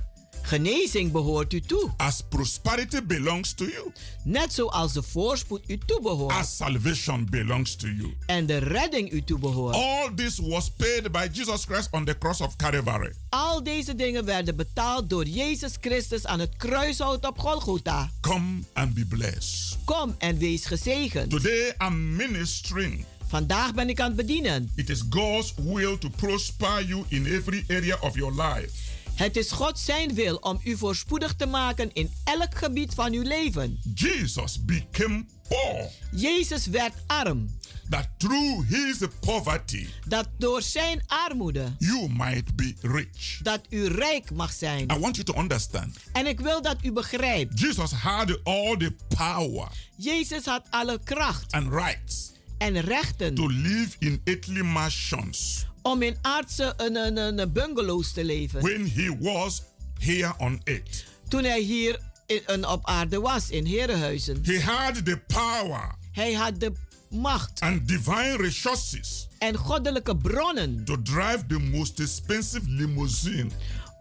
Genezing 0.47 1.13
behoort 1.13 1.53
u 1.53 1.61
toe. 1.61 1.91
As 1.97 2.21
prosperity 2.29 3.03
belongs 3.03 3.55
to 3.55 3.65
you. 3.65 3.93
Net 4.25 4.53
zoals 4.53 4.93
de 4.93 5.03
voorspoed 5.03 5.71
u 5.71 5.79
toebehoort. 5.87 6.35
As 6.35 6.57
salvation 6.57 7.27
belongs 7.31 7.77
to 7.77 7.87
you. 7.87 8.17
En 8.27 8.47
de 8.47 8.59
redding 8.59 9.13
u 9.13 9.25
toebehoort. 9.25 9.75
All 9.75 10.11
this 10.15 10.39
was 10.39 10.71
paid 10.71 11.13
by 11.13 11.29
Jesus 11.33 11.65
Christ 11.65 11.89
on 11.91 12.05
the 12.05 12.19
cross 12.19 12.41
of 12.41 12.57
Calvary. 12.57 13.13
Al 13.29 13.63
deze 13.63 13.95
dingen 13.95 14.25
werden 14.25 14.57
betaald 14.57 15.11
door 15.11 15.27
Jezus 15.27 15.73
Christus 15.81 16.27
aan 16.27 16.41
het 16.41 16.57
kruishout 16.57 17.27
op 17.27 17.39
Golgotha. 17.39 18.11
Come 18.21 18.63
and 18.73 18.95
be 18.95 19.07
blessed. 19.07 19.79
Kom 19.85 20.15
en 20.19 20.39
wees 20.39 20.65
gezegend. 20.65 21.31
Today 21.31 21.75
I'm 21.79 22.17
ministering. 22.17 23.05
Vandaag 23.27 23.75
ben 23.75 23.89
ik 23.89 24.01
aan 24.01 24.07
het 24.07 24.17
bedienen. 24.17 24.73
It 24.75 24.91
is 24.91 25.03
God's 25.11 25.55
will 25.57 25.99
to 25.99 26.09
prosper 26.09 26.85
you 26.87 27.05
in 27.09 27.27
every 27.27 27.65
area 27.69 27.97
of 28.01 28.15
your 28.15 28.43
life. 28.43 28.84
Het 29.15 29.37
is 29.37 29.51
God 29.51 29.79
zijn 29.79 30.15
wil 30.15 30.37
om 30.37 30.61
u 30.65 30.77
voorspoedig 30.77 31.35
te 31.35 31.47
maken 31.47 31.93
in 31.93 32.13
elk 32.25 32.55
gebied 32.59 32.95
van 32.95 33.13
uw 33.13 33.23
leven. 33.23 33.79
Jesus 33.95 34.65
became 34.65 35.25
poor 35.49 35.91
Jezus 36.11 36.67
werd 36.67 36.95
arm. 37.07 37.59
that 37.89 38.09
through 38.19 38.69
his 38.69 38.99
poverty 39.21 39.87
Dat 40.07 40.29
door 40.39 40.63
zijn 40.63 41.03
armoede, 41.07 41.75
you 41.79 42.09
might 42.13 42.57
be 42.57 42.75
rich. 42.81 43.39
dat 43.43 43.61
u 43.69 43.87
rijk 43.87 44.31
mag 44.31 44.53
zijn. 44.53 44.83
I 44.83 44.99
want 44.99 45.17
you 45.17 45.23
to 45.25 45.41
understand. 45.41 45.97
En 46.13 46.27
ik 46.27 46.41
wil 46.41 46.63
dat 46.63 46.77
u 46.83 46.93
begrijpt. 46.93 47.61
Jesus 47.61 47.91
had 47.91 48.41
all 48.45 48.77
the 48.77 48.93
power 49.17 49.69
Jezus 49.97 50.45
had 50.45 50.63
alle 50.71 51.01
kracht 51.05 51.53
and 51.53 51.73
rights 51.73 52.33
en 52.59 52.81
rechten 52.81 53.35
to 53.35 53.47
live 53.47 53.97
in 53.99 54.21
earthly 54.25 54.61
mansions 54.61 55.67
om 55.85 56.03
in 56.03 56.17
aardse 56.23 56.75
een, 56.77 56.97
een, 56.97 57.39
een, 57.39 57.53
bungalows 57.53 58.13
te 58.13 58.25
leven. 58.25 58.63
when 58.63 58.91
he 58.95 59.17
was 59.21 59.63
here 59.99 60.35
on 60.39 60.61
earth. 60.65 61.05
Toen 61.29 61.45
hij 61.45 61.61
hier 61.61 61.99
in, 62.27 62.43
een, 62.47 62.67
op 62.69 62.87
aarde 62.87 63.21
was, 63.21 63.51
in 63.51 63.67
herenhuizen. 63.67 64.39
He 64.43 64.61
had 64.61 65.05
the 65.05 65.21
power 65.27 65.95
Hij 66.13 66.33
had 66.33 66.61
de 66.61 66.73
macht 67.11 67.61
and 67.61 67.89
divine 67.89 68.37
resources 68.37 69.29
en 69.39 69.57
goddelijke 69.57 70.17
bronnen 70.17 70.85
to 70.85 71.03
drive 71.03 71.45
the 71.47 71.59
most 71.59 72.01
expensive 72.01 72.71
limousine 72.71 73.51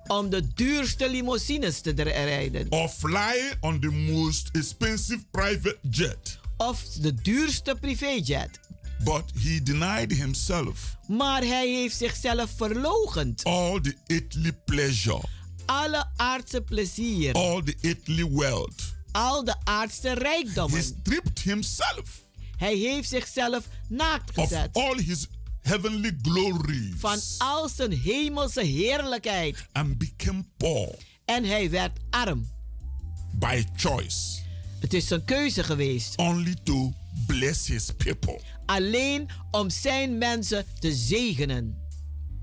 om 0.08 0.30
de 0.30 0.54
duurste 0.54 1.10
limousines 1.10 1.82
te 1.82 1.92
rijden. 2.04 2.68
or 2.70 2.90
fly 2.90 3.54
on 3.60 3.80
the 3.80 3.92
most 3.92 4.50
expensive 4.52 5.20
private 5.32 5.78
jet. 5.90 6.40
Of 6.58 6.84
de 6.84 7.14
duurste 7.14 7.76
privéjet. 7.80 8.60
But 9.04 9.24
he 9.43 9.60
denied 9.64 10.12
himself 10.18 10.95
Maar 11.08 11.41
hij 11.43 11.68
heeft 11.68 11.97
zichzelf 11.97 12.49
verlogend. 12.58 13.43
all 13.43 13.82
the 13.82 13.95
earthly 14.08 14.54
pleasure, 14.66 15.22
Alle 15.66 16.06
aardse 16.16 16.62
plezier. 16.62 17.34
all 17.34 17.62
the 17.64 17.76
earthly 17.82 18.30
wealth. 18.32 18.93
Al 19.12 19.43
de 19.43 19.56
aardse 19.64 20.08
He 20.08 20.14
rijkdommen. 20.14 20.84
stripped 20.84 21.39
himself 21.39 22.22
Hij 22.58 22.76
heeft 22.76 23.10
zichzelf 23.10 23.68
naakt 23.89 24.38
of 24.38 24.47
gezet. 24.47 24.70
all 24.74 24.97
his 25.01 25.28
heavenly 25.62 26.18
glories 26.22 26.93
Van 26.97 27.20
al 27.38 27.70
zijn 27.70 27.91
hemelse 27.91 28.64
heerlijkheid. 28.64 29.66
and 29.72 29.97
became 29.97 30.45
poor 30.58 30.95
En 31.26 31.43
hij 31.43 31.70
werd 31.70 31.97
arm. 32.10 32.47
by 33.39 33.64
choice 33.76 34.18
Het 34.80 34.93
is 34.93 35.08
zijn 35.08 35.26
keuze 35.26 35.64
geweest. 35.64 36.16
only 36.18 36.56
to 36.64 36.93
bless 37.28 37.68
his 37.68 37.86
people. 37.97 38.41
Alleen 38.66 39.30
om 39.51 39.70
zijn 39.70 40.18
mensen 40.18 40.66
te 40.80 40.93
zegenen. 40.93 41.78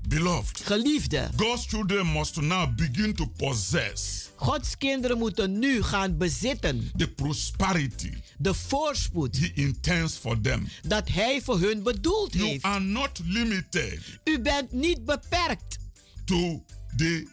Beloved, 0.07 0.59
Geliefde, 0.63 1.29
God's 1.35 1.65
children 1.67 2.11
must 2.11 2.41
now 2.41 2.75
begin 2.75 3.13
to 3.15 3.25
possess 3.37 4.29
Gods 4.35 4.77
kinderen 4.77 5.17
moeten 5.17 5.59
nu 5.59 5.83
gaan 5.83 6.17
bezitten 6.17 6.91
the 6.97 7.07
prosperity 7.07 8.13
de 8.37 8.53
voorspoed 8.53 9.37
he 9.39 9.51
intends 9.53 10.13
for 10.17 10.41
them. 10.41 10.67
dat 10.87 11.09
hij 11.09 11.41
voor 11.41 11.59
hun 11.59 11.83
bedoeld 11.83 12.33
You 12.33 12.45
heeft. 12.47 12.63
are 12.63 12.79
not 12.79 13.19
limited 13.25 13.99
U 14.23 14.39
bent 14.39 14.71
niet 14.71 15.05
beperkt 15.05 15.77
to 16.25 16.63
the 16.97 17.27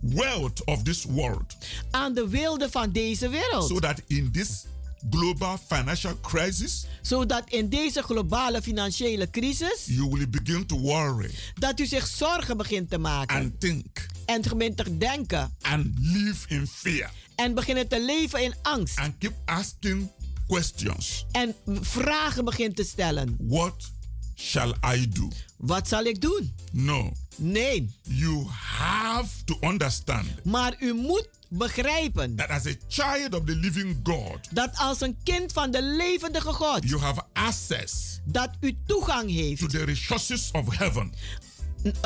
wealth 0.00 0.64
of 0.64 0.82
this 0.82 1.04
world. 1.04 1.56
aan 1.90 2.14
de 2.14 2.28
wilde 2.28 2.70
van 2.70 2.92
deze 2.92 3.28
wereld. 3.28 3.68
So 3.68 3.78
that 3.78 4.02
in 4.06 4.32
this 4.32 4.64
global 5.10 5.58
financial 5.68 6.20
crisis, 6.20 6.86
Zodat 7.02 7.42
in 7.50 7.68
deze 7.68 8.02
globale 8.02 8.62
financiële 8.62 9.30
crisis 9.30 9.84
you 9.86 10.08
will 10.10 10.28
begin 10.30 10.66
to 10.66 10.78
worry 10.78 11.30
dat 11.54 11.80
u 11.80 11.86
zich 11.86 12.06
zorgen 12.06 12.56
begint 12.56 12.90
te 12.90 12.98
maken 12.98 13.36
and 13.36 13.60
think 13.60 14.06
en 14.26 14.42
begint 14.42 14.76
te 14.76 14.98
denken 14.98 15.56
and 15.60 15.86
live 15.98 16.48
in 16.48 16.66
fear 16.66 17.10
en 17.36 17.54
beginnen 17.54 17.88
te 17.88 18.04
leven 18.04 18.42
in 18.42 18.54
angst 18.62 18.98
and 18.98 19.18
keep 19.18 19.34
asking 19.44 20.10
questions. 20.46 21.24
en 21.32 21.54
vragen 21.80 22.44
begint 22.44 22.76
te 22.76 22.84
stellen. 22.84 23.36
What 23.38 23.90
shall 24.34 24.74
I 24.94 25.08
do? 25.08 25.28
Wat 25.56 25.88
zal 25.88 26.04
ik 26.04 26.20
doen? 26.20 26.54
No. 26.72 27.12
Nee, 27.36 27.90
You 28.02 28.46
have 28.50 29.44
to 29.44 29.56
understand 29.60 30.44
maar 30.44 30.74
u 30.78 30.92
moet 30.94 31.28
begrijpen 31.50 32.36
that 32.36 32.48
as 32.48 32.66
a 32.66 32.72
child 32.88 33.34
of 33.34 33.44
the 33.44 33.56
living 33.56 33.96
God, 34.02 34.38
dat 34.50 34.70
als 34.76 35.00
een 35.00 35.16
kind 35.24 35.52
van 35.52 35.70
de 35.70 35.82
levendige 35.82 36.52
God 36.52 36.88
you 36.88 37.00
have 37.00 37.22
access 37.32 38.20
dat 38.24 38.50
u 38.60 38.76
toegang 38.86 39.30
heeft 39.30 39.60
to 39.60 39.66
the 39.66 39.84
resources 39.84 40.50
of 40.52 40.76
heaven. 40.76 41.12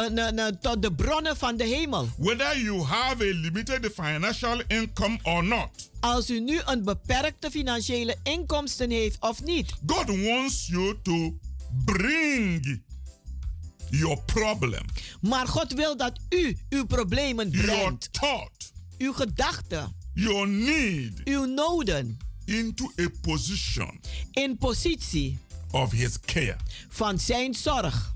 n- 0.01 0.59
tot 0.61 0.83
de 0.83 0.93
bronnen 0.93 1.37
van 1.37 1.57
de 1.57 1.65
hemel. 1.65 2.09
Whether 2.17 2.59
you 2.61 2.83
have 2.83 3.23
a 3.25 3.35
limited 3.41 3.91
financial 3.95 4.61
income 4.67 5.19
or 5.23 5.45
not, 5.45 5.91
Als 6.01 6.31
u 6.31 6.41
nu 6.41 6.61
een 6.65 6.85
beperkte 6.85 7.51
financiële 7.51 8.17
inkomsten 8.23 8.91
heeft 8.91 9.17
of 9.21 9.43
niet. 9.43 9.73
God 9.87 10.07
wants 10.07 10.67
you 10.67 10.99
to 11.03 11.39
bring 11.85 12.83
your 13.91 14.19
problem, 14.27 14.83
Maar 15.21 15.47
God 15.49 15.73
wil 15.73 15.97
dat 15.97 16.13
u 16.29 16.57
uw 16.69 16.85
problemen 16.87 17.51
your 17.51 17.67
brengt. 17.67 18.09
thought, 18.13 18.73
uw 18.99 19.13
gedachten, 19.13 19.95
your 20.15 20.49
need 20.49 21.21
uw 21.25 21.45
noden 21.45 22.19
into 22.45 22.93
a 23.01 23.09
position 23.21 24.01
in 24.33 24.59
positie 24.59 25.39
of 25.71 25.93
His 25.93 26.21
care. 26.21 26.57
van 26.89 27.19
zijn 27.19 27.55
zorg. 27.55 28.14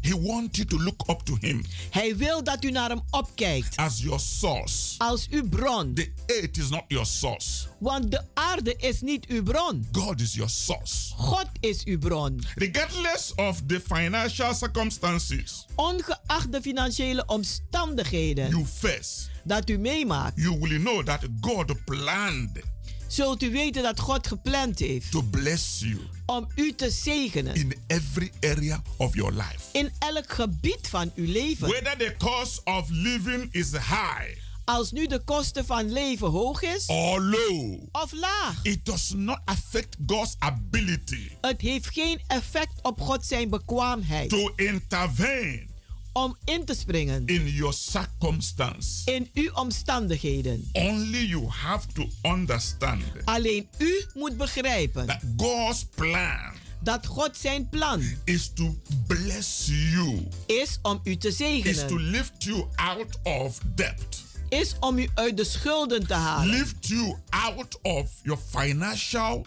He 0.00 0.14
wants 0.20 0.58
you 0.58 0.68
to 0.68 0.76
look 0.78 1.08
up 1.08 1.22
to 1.22 1.36
Him 1.40 1.64
Hij 1.90 2.16
wil 2.16 2.44
dat 2.44 2.64
u 2.64 2.70
naar 2.70 2.88
hem 2.88 3.00
opkijkt 3.10 3.76
as 3.76 4.00
your 4.00 4.20
source. 4.20 4.94
als 4.98 5.28
uw 5.30 5.48
bron. 5.48 5.94
The 5.94 6.12
earth 6.26 6.56
is 6.58 6.68
not 6.68 6.84
your 6.88 7.06
source, 7.06 7.66
Want 7.78 8.10
de 8.10 8.22
aarde 8.34 8.76
is 8.76 9.00
niet 9.00 9.26
uw 9.26 9.42
bron. 9.42 9.88
God 9.92 10.20
is 10.20 10.34
your 10.34 10.50
source. 10.50 11.14
God 11.16 11.46
is 11.60 11.84
uw 11.84 11.98
bron. 11.98 12.42
Regardless 12.54 13.34
of 13.34 13.62
the 13.66 13.80
financial 13.80 14.54
circumstances 14.54 15.66
Ongeacht 15.74 16.52
de 16.52 16.60
financiële 16.60 17.26
omstandigheden 17.26 18.48
you 18.48 18.66
face, 18.66 19.28
dat 19.44 19.70
u 19.70 19.78
meemaakt, 19.78 20.32
you 20.36 20.58
will 20.58 20.78
know 20.78 21.04
that 21.04 21.20
God 21.40 21.84
planned 21.84 22.60
zult 23.06 23.42
u 23.42 23.50
weten 23.50 23.82
dat 23.82 24.00
God 24.00 24.26
gepland 24.26 24.78
heeft 24.78 25.10
to 25.10 25.22
bless 25.22 25.78
you 25.80 25.98
om 26.30 26.46
u 26.54 26.74
te 26.74 26.90
zegenen. 26.90 27.54
In 27.54 27.74
every 27.86 28.30
area 28.40 28.82
of 28.96 29.14
your 29.14 29.32
life. 29.32 29.60
in 29.72 29.90
elk 29.98 30.32
gebied 30.32 30.88
van 30.88 31.12
uw 31.14 31.32
leven. 31.32 31.68
Whether 31.68 31.96
the 31.96 32.14
cost 32.18 32.60
of 32.64 32.88
living 32.88 33.48
is 33.52 33.70
high. 33.70 34.38
Als 34.64 34.92
nu 34.92 35.06
de 35.06 35.18
kosten 35.24 35.66
van 35.66 35.92
leven 35.92 36.28
hoog 36.28 36.62
is. 36.62 36.86
Or 36.86 37.20
low, 37.20 37.88
of 37.92 38.12
laag, 38.12 38.60
it 38.62 38.84
does 38.84 39.12
not 39.16 39.38
affect 39.44 39.96
God's 40.06 40.36
ability. 40.38 41.28
Het 41.40 41.60
heeft 41.60 41.90
geen 41.90 42.20
effect 42.26 42.82
op 42.82 43.00
God 43.00 43.26
zijn 43.26 43.50
bekwaamheid. 43.50 44.28
To 44.28 44.52
intervene 44.56 45.69
om 46.12 46.36
in 46.44 46.64
te 46.64 46.74
springen 46.74 47.26
in 47.26 47.48
your 47.48 47.72
circumstance. 47.72 49.12
in 49.12 49.30
uw 49.34 49.50
omstandigheden. 49.52 50.68
Only 50.72 51.26
you 51.26 51.46
have 51.48 51.86
to 51.92 52.08
understand 52.22 53.02
Alleen 53.24 53.68
u 53.78 54.04
moet 54.14 54.36
begrijpen 54.36 55.06
that 55.06 55.22
God's 55.36 55.84
plan 55.94 56.58
dat 56.82 57.06
God 57.06 57.36
zijn 57.36 57.68
plan 57.68 58.02
is 58.24 58.52
to 58.52 58.74
bless 59.06 59.66
you, 59.66 60.28
is 60.46 60.78
om 60.82 61.00
u 61.04 61.16
te 61.16 61.28
is 61.28 61.34
to 61.36 61.44
zegenen, 61.44 62.00
lift 62.00 62.44
you 62.44 62.66
out 62.74 63.18
of 63.22 63.58
debt, 63.74 64.22
is 64.48 64.74
om 64.80 64.98
u 64.98 65.08
uit 65.14 65.36
de 65.36 65.44
schulden 65.44 66.06
te 66.06 66.14
halen, 66.14 66.56
lift 66.56 66.86
you 66.86 67.16
out 67.30 67.78
of 67.82 68.10
your 68.22 68.40
financial 68.50 69.46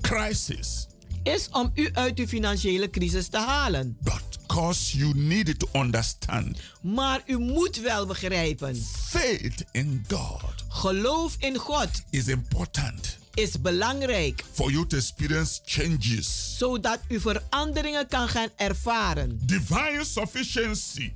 crisis. 0.00 0.86
Is 1.24 1.48
om 1.52 1.70
u 1.74 1.88
uit 1.92 2.18
uw 2.18 2.26
financiële 2.26 2.90
crisis 2.90 3.28
te 3.28 3.38
halen. 3.38 3.96
But 4.00 4.22
because 4.46 4.98
you 4.98 5.14
need 5.14 5.58
to 5.58 5.68
understand 5.80 6.58
Maar 6.82 7.22
u 7.26 7.38
moet 7.38 7.76
wel 7.80 8.06
begrijpen, 8.06 8.76
faith 9.08 9.64
in 9.72 10.04
God 10.08 10.42
geloof 10.68 11.36
in 11.38 11.56
God 11.56 11.88
is 12.10 12.28
important 12.28 13.18
is 13.34 13.60
belangrijk, 13.60 14.44
for 14.52 14.70
you 14.70 14.86
to 14.86 14.96
experience 14.96 15.60
changes. 15.64 16.54
zodat 16.58 16.98
u 17.08 17.20
veranderingen 17.20 18.06
kan 18.08 18.28
gaan 18.28 18.48
ervaren. 18.56 19.38
Divine 19.46 20.04
sufficiency 20.04 21.12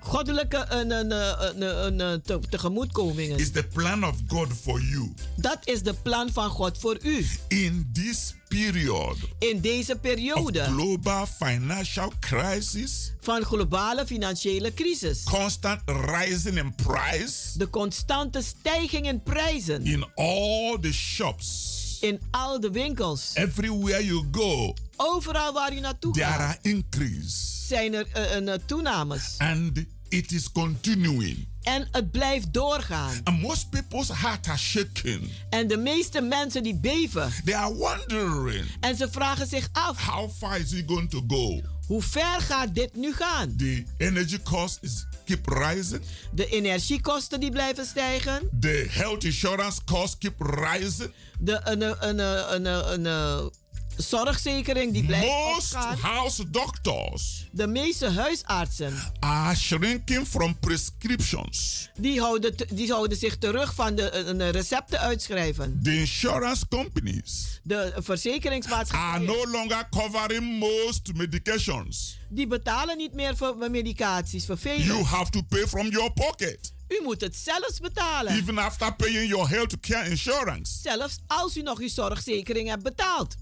Goddelijke 0.00 0.66
een, 0.68 0.90
een, 0.90 1.10
een, 1.10 1.62
een, 1.86 2.00
een, 2.00 2.22
te- 2.22 2.38
tegemoetkomingen. 2.50 3.38
is 3.38 3.50
the 3.50 3.62
plan 3.62 4.04
of 4.04 4.16
God 4.28 4.48
for 4.62 4.80
you 4.80 5.12
Dat 5.36 5.58
is 5.64 5.82
de 5.82 5.94
plan 5.94 6.32
van 6.32 6.50
God 6.50 6.78
voor 6.78 6.98
u. 7.02 7.26
in 7.48 7.90
this 7.92 8.34
period 8.54 9.16
In 9.38 9.60
deze 9.60 9.92
of 9.92 10.00
periode 10.00 10.62
global 10.64 11.26
financial 11.26 12.12
crisis, 12.20 13.12
van 13.20 13.42
globale 13.44 14.06
financiële 14.06 14.74
crisis. 14.74 15.22
constant 15.22 15.80
rising 15.86 16.58
in 16.58 16.74
price 16.74 17.58
De 17.58 17.70
constante 17.70 18.42
stijging 18.42 19.06
in 19.06 19.22
prijzen 19.22 19.84
in 19.84 20.04
all 20.14 20.78
the 20.80 20.92
shops. 20.92 21.98
in 22.00 22.20
al 22.30 22.60
de 22.60 22.70
winkels. 22.70 23.30
Everywhere 23.34 24.04
you 24.04 24.24
go, 24.32 24.74
Overal 24.96 25.52
waar 25.52 25.72
u 25.74 25.80
naartoe 25.80 26.12
there 26.12 26.24
gaat 26.26 26.40
are 26.40 26.58
increase 26.62 27.66
zijn 27.66 27.94
er 27.94 28.06
eh, 28.12 28.54
toenames. 28.66 29.34
and 29.38 29.84
it 30.08 30.32
is 30.32 30.52
continuing. 30.52 31.46
En 31.64 31.88
het 31.90 32.10
blijft 32.10 32.52
doorgaan. 32.52 33.20
And 33.24 33.40
most 33.40 33.70
people's 33.70 34.08
heart 34.08 34.48
are 34.48 34.58
shaking. 34.58 35.30
En 35.50 35.68
de 35.68 35.76
meeste 35.76 36.20
mensen 36.20 36.62
die 36.62 36.74
beven. 36.74 37.32
They 37.44 37.56
are 37.56 37.74
wondering 37.74 38.66
En 38.80 38.96
ze 38.96 39.08
vragen 39.10 39.46
zich 39.46 39.68
af, 39.72 40.06
how 40.06 40.30
far 40.30 40.58
is 40.58 40.72
it 40.72 40.84
going 40.86 41.10
to 41.10 41.24
go? 41.28 41.60
hoe 41.86 42.02
ver 42.02 42.40
gaat 42.40 42.74
dit 42.74 42.94
nu 42.94 43.12
gaan? 43.12 43.56
The 43.56 43.84
energy 43.96 44.38
cost 44.42 44.78
is 44.80 45.06
keep 45.24 45.46
rising. 45.46 46.02
De 46.32 46.46
energiekosten 46.46 47.40
die 47.40 47.50
blijven 47.50 47.86
stijgen. 47.86 48.48
The 48.60 48.86
health 48.90 49.24
insurance 49.24 49.80
cost 49.84 50.18
keep 50.18 50.40
rising. 50.40 51.12
De 51.38 51.60
een, 51.64 51.82
een, 51.82 52.18
een, 52.18 52.64
een, 52.64 53.04
een 53.04 53.50
zorgzekering 53.96 54.92
die 54.92 55.04
blijft 55.04 55.26
Most 55.26 55.74
opgaan. 55.74 55.96
house 55.98 56.50
doctors 56.50 57.48
De 57.52 57.66
meeste 57.66 58.10
huisartsen 58.10 58.94
are 59.20 59.54
shrinking 59.56 60.26
from 60.26 60.58
prescriptions. 60.58 61.88
die 61.98 62.20
houden, 62.20 62.54
die 62.74 62.90
houden 62.92 63.18
zich 63.18 63.36
terug 63.38 63.74
van 63.74 63.94
de 63.94 64.12
een, 64.14 64.40
een 64.40 64.50
recepten 64.50 64.98
uitschrijven. 65.00 65.80
The 65.82 65.98
insurance 65.98 66.68
companies 66.68 67.60
De 67.62 67.76
are 67.92 68.02
verzekeringsmaatschappijen 68.02 69.24
no 69.26 69.46
longer 69.50 69.88
covering 69.90 70.58
most 70.58 71.12
medications. 71.14 72.18
die 72.28 72.46
betalen 72.46 72.96
niet 72.96 73.14
meer 73.14 73.36
voor 73.36 73.56
medicaties, 73.70 74.46
voor 74.46 74.58
velen. 74.58 74.86
You 74.86 75.02
have 75.04 75.30
to 75.30 75.42
pay 75.42 75.66
from 75.66 75.88
your 75.90 76.12
pocket, 76.12 76.72
U 76.88 77.00
moet 77.02 77.20
het 77.20 77.36
zelfs 77.36 77.80
betalen. 77.80 78.32
even 78.32 78.58
after 78.58 78.94
paying 78.94 79.28
your 79.28 79.48
health 79.48 79.80
care 79.80 80.10
insurance. 80.10 80.72
Zelfs 80.82 81.18
als 81.26 81.56
u 81.56 81.62
nog 81.62 81.78
uw 81.78 81.88
zorgzekering 81.88 82.68
hebt 82.68 82.82
betaald. 82.82 83.34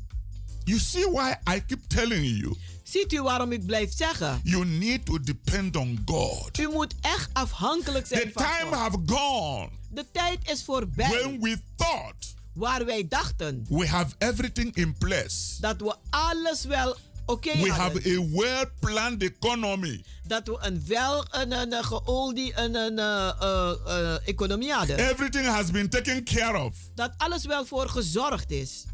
You 0.64 0.78
see 0.78 1.06
why 1.10 1.34
I 1.56 1.60
keep 1.66 1.80
telling 1.88 2.24
you 2.40 2.56
Ziet 2.82 3.12
u 3.12 3.22
waarom 3.22 3.52
ik 3.52 3.66
blijf 3.66 3.96
zeggen? 3.96 4.40
you 4.44 4.64
need 4.66 5.04
to 5.04 5.20
depend 5.20 5.76
on 5.76 6.02
God. 6.04 6.58
U 6.58 6.68
moet 6.68 6.94
echt 7.00 7.28
afhankelijk 7.32 8.06
zijn 8.06 8.20
The 8.20 8.30
van 8.32 8.42
time 8.44 8.64
God. 8.70 8.74
have 8.78 8.98
gone 9.06 9.68
De 9.90 10.06
tijd 10.12 10.38
is 10.50 10.62
voorbij 10.62 11.08
when 11.10 11.40
we 11.40 11.58
thought 11.76 12.34
waar 12.54 12.84
wij 12.84 13.08
dachten 13.08 13.66
we 13.68 13.86
have 13.88 14.14
everything 14.18 14.74
in 14.76 14.94
place. 14.98 15.60
dat 15.60 15.80
we 15.80 15.94
alles 16.10 16.64
wel 16.64 16.96
oké 17.26 17.52
We 17.60 17.68
hadden. 17.70 18.02
have 18.02 18.18
a 18.18 18.36
well-planned 18.40 19.22
economy. 19.22 20.04
Dat 20.26 20.46
we 20.46 20.56
een 20.60 20.82
wel 20.86 21.24
een, 21.30 21.52
een, 21.52 21.72
een 21.72 21.84
geoldie 21.84 22.58
een, 22.58 22.74
een, 22.74 22.98
eh, 22.98 23.72
eh, 23.86 24.28
economie 24.28 24.72
hadden. 24.72 24.98
Everything 25.10 25.46
has 25.46 25.70
been 25.70 25.88
taken 25.88 26.24
care 26.24 26.58
of. 26.64 26.74
Dat 26.94 27.12
alles 27.16 27.44
wel 27.44 27.66
voor 27.66 27.88
gezorgd 27.88 28.50
is. 28.50 28.84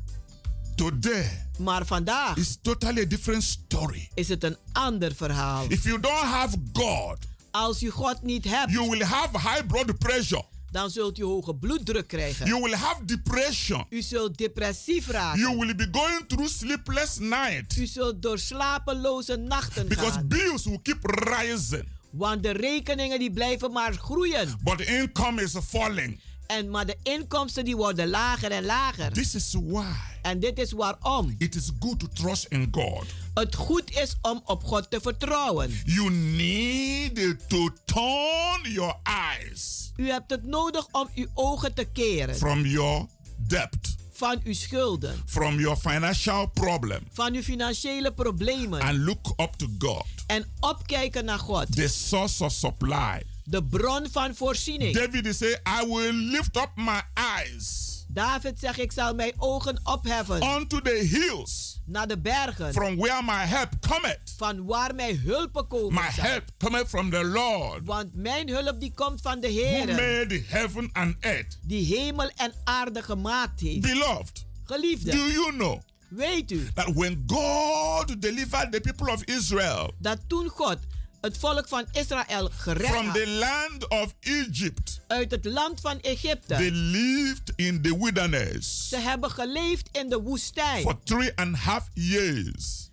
Today 0.79 1.31
Maar 1.59 1.87
vandaag 1.87 2.37
is 2.37 2.59
totally 2.63 3.03
a 3.03 3.05
different 3.07 3.43
story. 3.43 4.09
is 4.15 4.29
het 4.29 4.45
een 4.45 4.57
ander 4.73 5.15
verhaal. 5.15 5.65
If 5.69 5.85
you 5.85 6.01
don't 6.01 6.25
have 6.25 6.57
God, 6.73 7.19
Als 7.51 7.83
u 7.83 7.91
God 7.91 8.23
niet 8.23 8.45
hebt, 8.45 8.73
you 8.73 8.91
will 8.91 9.03
have 9.03 9.39
high 9.39 9.67
blood 9.67 9.99
pressure. 9.99 10.45
dan 10.71 10.91
zult 10.91 11.19
u 11.19 11.23
hoge 11.25 11.55
bloeddruk 11.55 12.09
krijgen. 12.09 12.47
You 12.47 12.63
will 12.63 12.75
have 12.75 13.05
depression. 13.05 13.87
U 13.91 14.03
zult 14.03 14.37
depressief 14.39 15.07
raken. 15.09 15.41
You 15.41 15.59
will 15.59 15.75
be 15.75 15.89
going 15.93 16.25
through 16.27 16.49
sleepless 16.51 17.19
nights 17.19 17.77
U 17.77 17.87
zult 17.87 18.23
door 18.23 18.39
slapeloze 18.39 19.37
nachten 19.37 19.89
because 19.89 20.13
gaan. 20.13 20.29
bills 20.29 20.65
will 20.65 20.81
keep 20.83 21.05
rising, 21.05 21.89
Want 22.11 22.43
de 22.43 22.51
rekeningen 22.51 23.19
die 23.19 23.31
blijven 23.33 23.73
maar 23.73 23.93
groeien. 23.93 24.59
but 24.63 24.81
income 24.81 25.43
is 25.43 25.55
falling. 25.69 26.21
En, 26.49 26.71
maar 26.71 26.87
de 26.87 26.97
inkomsten 27.03 27.65
die 27.65 27.77
worden 27.77 28.09
lager 28.09 28.51
en 28.51 28.65
lager. 28.65 29.13
This 29.13 29.35
is 29.35 29.55
why 29.61 29.85
En 30.23 30.41
dit 30.41 30.59
is 30.59 30.73
waarom 30.73 31.35
it 31.39 31.55
is 31.55 31.71
good 31.81 31.99
to 31.99 32.07
trust 32.13 32.47
in 32.49 32.69
God. 32.71 33.05
het 33.35 33.55
goed 33.55 33.91
is 33.91 34.17
om 34.23 34.41
op 34.45 34.65
God 34.65 34.91
te 34.91 35.01
vertrouwen. 35.01 35.81
You 35.85 36.11
need 36.11 37.49
to 37.49 37.69
turn 37.85 38.73
your 38.73 38.97
eyes 39.03 39.79
U 39.99 40.11
hebt 40.11 40.31
het 40.31 40.45
nodig 40.45 40.87
om 40.93 41.09
uw 41.15 41.27
ogen 41.35 41.75
te 41.75 41.85
keren 41.85 42.37
from 42.37 42.67
your 42.67 43.07
debt, 43.37 43.97
van 44.13 44.41
uw 44.45 44.53
schulden, 44.53 45.23
from 45.27 45.61
your 45.61 45.77
financial 45.77 46.47
problem, 46.47 47.01
van 47.13 47.35
uw 47.35 47.43
financiële 47.43 48.13
problemen 48.13 48.81
and 48.81 48.99
look 48.99 49.27
up 49.37 49.53
to 49.57 49.67
God, 49.79 50.07
en 50.27 50.45
opkijken 50.61 51.25
naar 51.25 51.39
God, 51.39 51.77
the 51.77 51.89
source 51.89 52.45
of 52.45 52.53
supply. 52.53 53.23
De 53.49 53.65
bron 53.65 54.07
van 54.11 54.35
voorziening. 54.35 54.95
David 54.95 55.35
say, 55.35 55.57
I 55.67 55.87
will 55.87 56.13
lift 56.13 56.57
up 56.57 56.71
my 56.77 57.01
eyes 57.15 57.89
David 58.11 58.59
zegt, 58.59 58.79
ik 58.79 58.93
zal 58.93 59.15
mijn 59.15 59.33
ogen 59.37 59.81
opheffen 59.85 60.43
unto 60.43 60.81
the 60.81 60.91
hills 61.11 61.81
naar 61.87 62.07
de 62.07 62.19
bergen, 62.19 62.73
from 62.73 62.97
where 62.97 63.23
my 63.23 63.45
help 63.47 63.69
cometh. 63.89 64.35
van 64.37 64.67
waar 64.67 64.95
mijn 64.95 65.19
hulpen 65.19 65.67
komen. 65.67 65.95
My 65.95 66.09
help 66.11 66.45
cometh 66.59 66.89
from 66.89 67.11
the 67.11 67.25
Lord 67.25 67.81
Want 67.85 68.15
mijn 68.15 68.49
hulp 68.49 68.81
die 68.81 68.93
komt 68.95 69.21
van 69.21 69.41
de 69.41 69.49
who 69.53 69.61
Heer, 69.61 69.87
made 69.87 70.43
heaven 70.47 70.91
and 70.93 71.17
earth. 71.21 71.59
die 71.63 71.97
hemel 71.97 72.31
en 72.37 72.53
aarde 72.65 73.03
gemaakt 73.03 73.61
heeft. 73.61 73.81
Beloved, 73.81 74.47
Geliefde, 74.65 75.11
do 75.11 75.27
you 75.31 75.53
know 75.53 75.81
weet 76.09 76.51
u 76.51 76.69
that 76.75 76.95
when 76.95 77.23
God 77.27 78.21
delivered 78.23 78.73
the 78.73 78.81
people 78.81 79.13
of 79.13 79.25
Israel 79.25 79.95
dat 79.99 80.19
toen 80.27 80.49
God 80.49 80.79
het 81.21 81.39
volk 81.39 81.69
van 81.69 81.87
Israël 81.93 82.51
gered 82.57 82.87
from 82.87 83.13
the 83.13 83.29
land 83.29 83.89
of 83.89 84.15
Egypt. 84.21 85.01
uit 85.07 85.31
het 85.31 85.45
land 85.45 85.81
van 85.81 86.01
Egypte. 86.01 86.55
They 86.55 86.71
lived 86.71 87.53
in 87.57 87.83
the 87.83 87.99
wilderness 87.99 88.89
Ze 88.89 88.97
hebben 88.97 89.31
geleefd 89.31 89.89
in 89.93 90.09
de 90.09 90.21
woestijn 90.21 90.83
for 90.83 90.99
three 91.05 91.33
and 91.37 91.55
a 91.55 91.59
half 91.59 91.89
years 91.95 92.87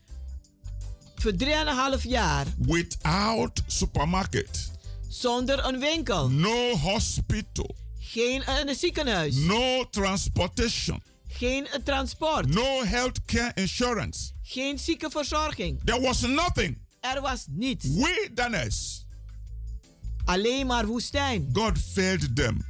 voor 1.15 1.33
3,5 1.97 2.03
jaar 2.03 2.45
without 2.57 3.61
supermarket, 3.67 4.71
zonder 5.09 5.65
een 5.65 5.79
winkel, 5.79 6.29
no 6.29 6.71
hospital, 6.77 7.75
geen 7.99 8.43
eh, 8.43 8.55
een 8.65 8.75
ziekenhuis, 8.75 9.35
no 9.35 9.89
transportation, 9.89 11.03
geen 11.27 11.67
eh, 11.67 11.79
transport, 11.83 12.47
no 12.53 12.83
healthcare 12.83 13.51
insurance. 13.53 14.31
geen 14.43 14.79
ziekenverzorging. 14.79 15.81
There 15.83 16.01
was 16.01 16.21
nothing. 16.21 16.84
Er 17.13 17.21
was 17.21 17.45
niets, 17.49 17.85
Wilderness. 17.87 19.05
alleen 20.25 20.67
maar 20.67 20.85
woestijn. 20.85 21.49
God 21.53 21.77
fed 21.93 22.35
them. 22.35 22.65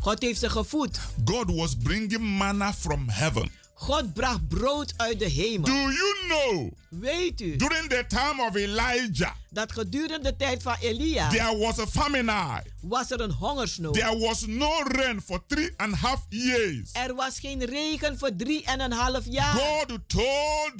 God 0.00 0.22
heeft 0.22 0.40
ze 0.40 0.50
gevoed. 0.50 1.00
God 1.24 1.50
was 1.50 1.76
bringing 1.76 2.38
manna 2.38 2.72
from 2.72 3.08
heaven. 3.08 3.50
God 3.74 4.14
bracht 4.14 4.48
brood 4.48 4.94
uit 4.96 5.18
de 5.18 5.28
hemel. 5.28 5.64
Do 5.66 5.72
you 5.72 6.14
know? 6.28 6.72
Weet 6.88 7.40
u 7.40 7.56
During 7.56 7.88
the 7.88 8.04
time 8.08 8.46
of 8.48 8.54
Elijah, 8.54 9.32
dat 9.50 9.72
gedurende 9.72 10.30
de 10.30 10.36
tijd 10.36 10.62
van 10.62 10.76
Elia 10.80 11.28
there 11.28 11.58
was 11.58 11.78
a 11.78 11.86
famine. 11.86 12.62
was 12.80 13.10
er 13.10 13.20
een 13.20 13.32
hongersnood. 13.32 13.94
There 13.94 14.18
was 14.18 14.46
no 14.46 14.82
rain 14.82 15.20
for 15.20 15.42
three 15.46 15.72
and 15.76 15.92
a 15.92 15.96
half 15.96 16.26
years. 16.28 16.90
Er 16.92 17.14
was 17.14 17.38
geen 17.38 17.64
regen 17.64 18.18
voor 18.18 18.36
drie 18.36 18.64
en 18.64 18.80
een 18.80 18.92
half 18.92 19.24
jaar. 19.24 19.54
God 19.54 19.98
told 20.06 20.72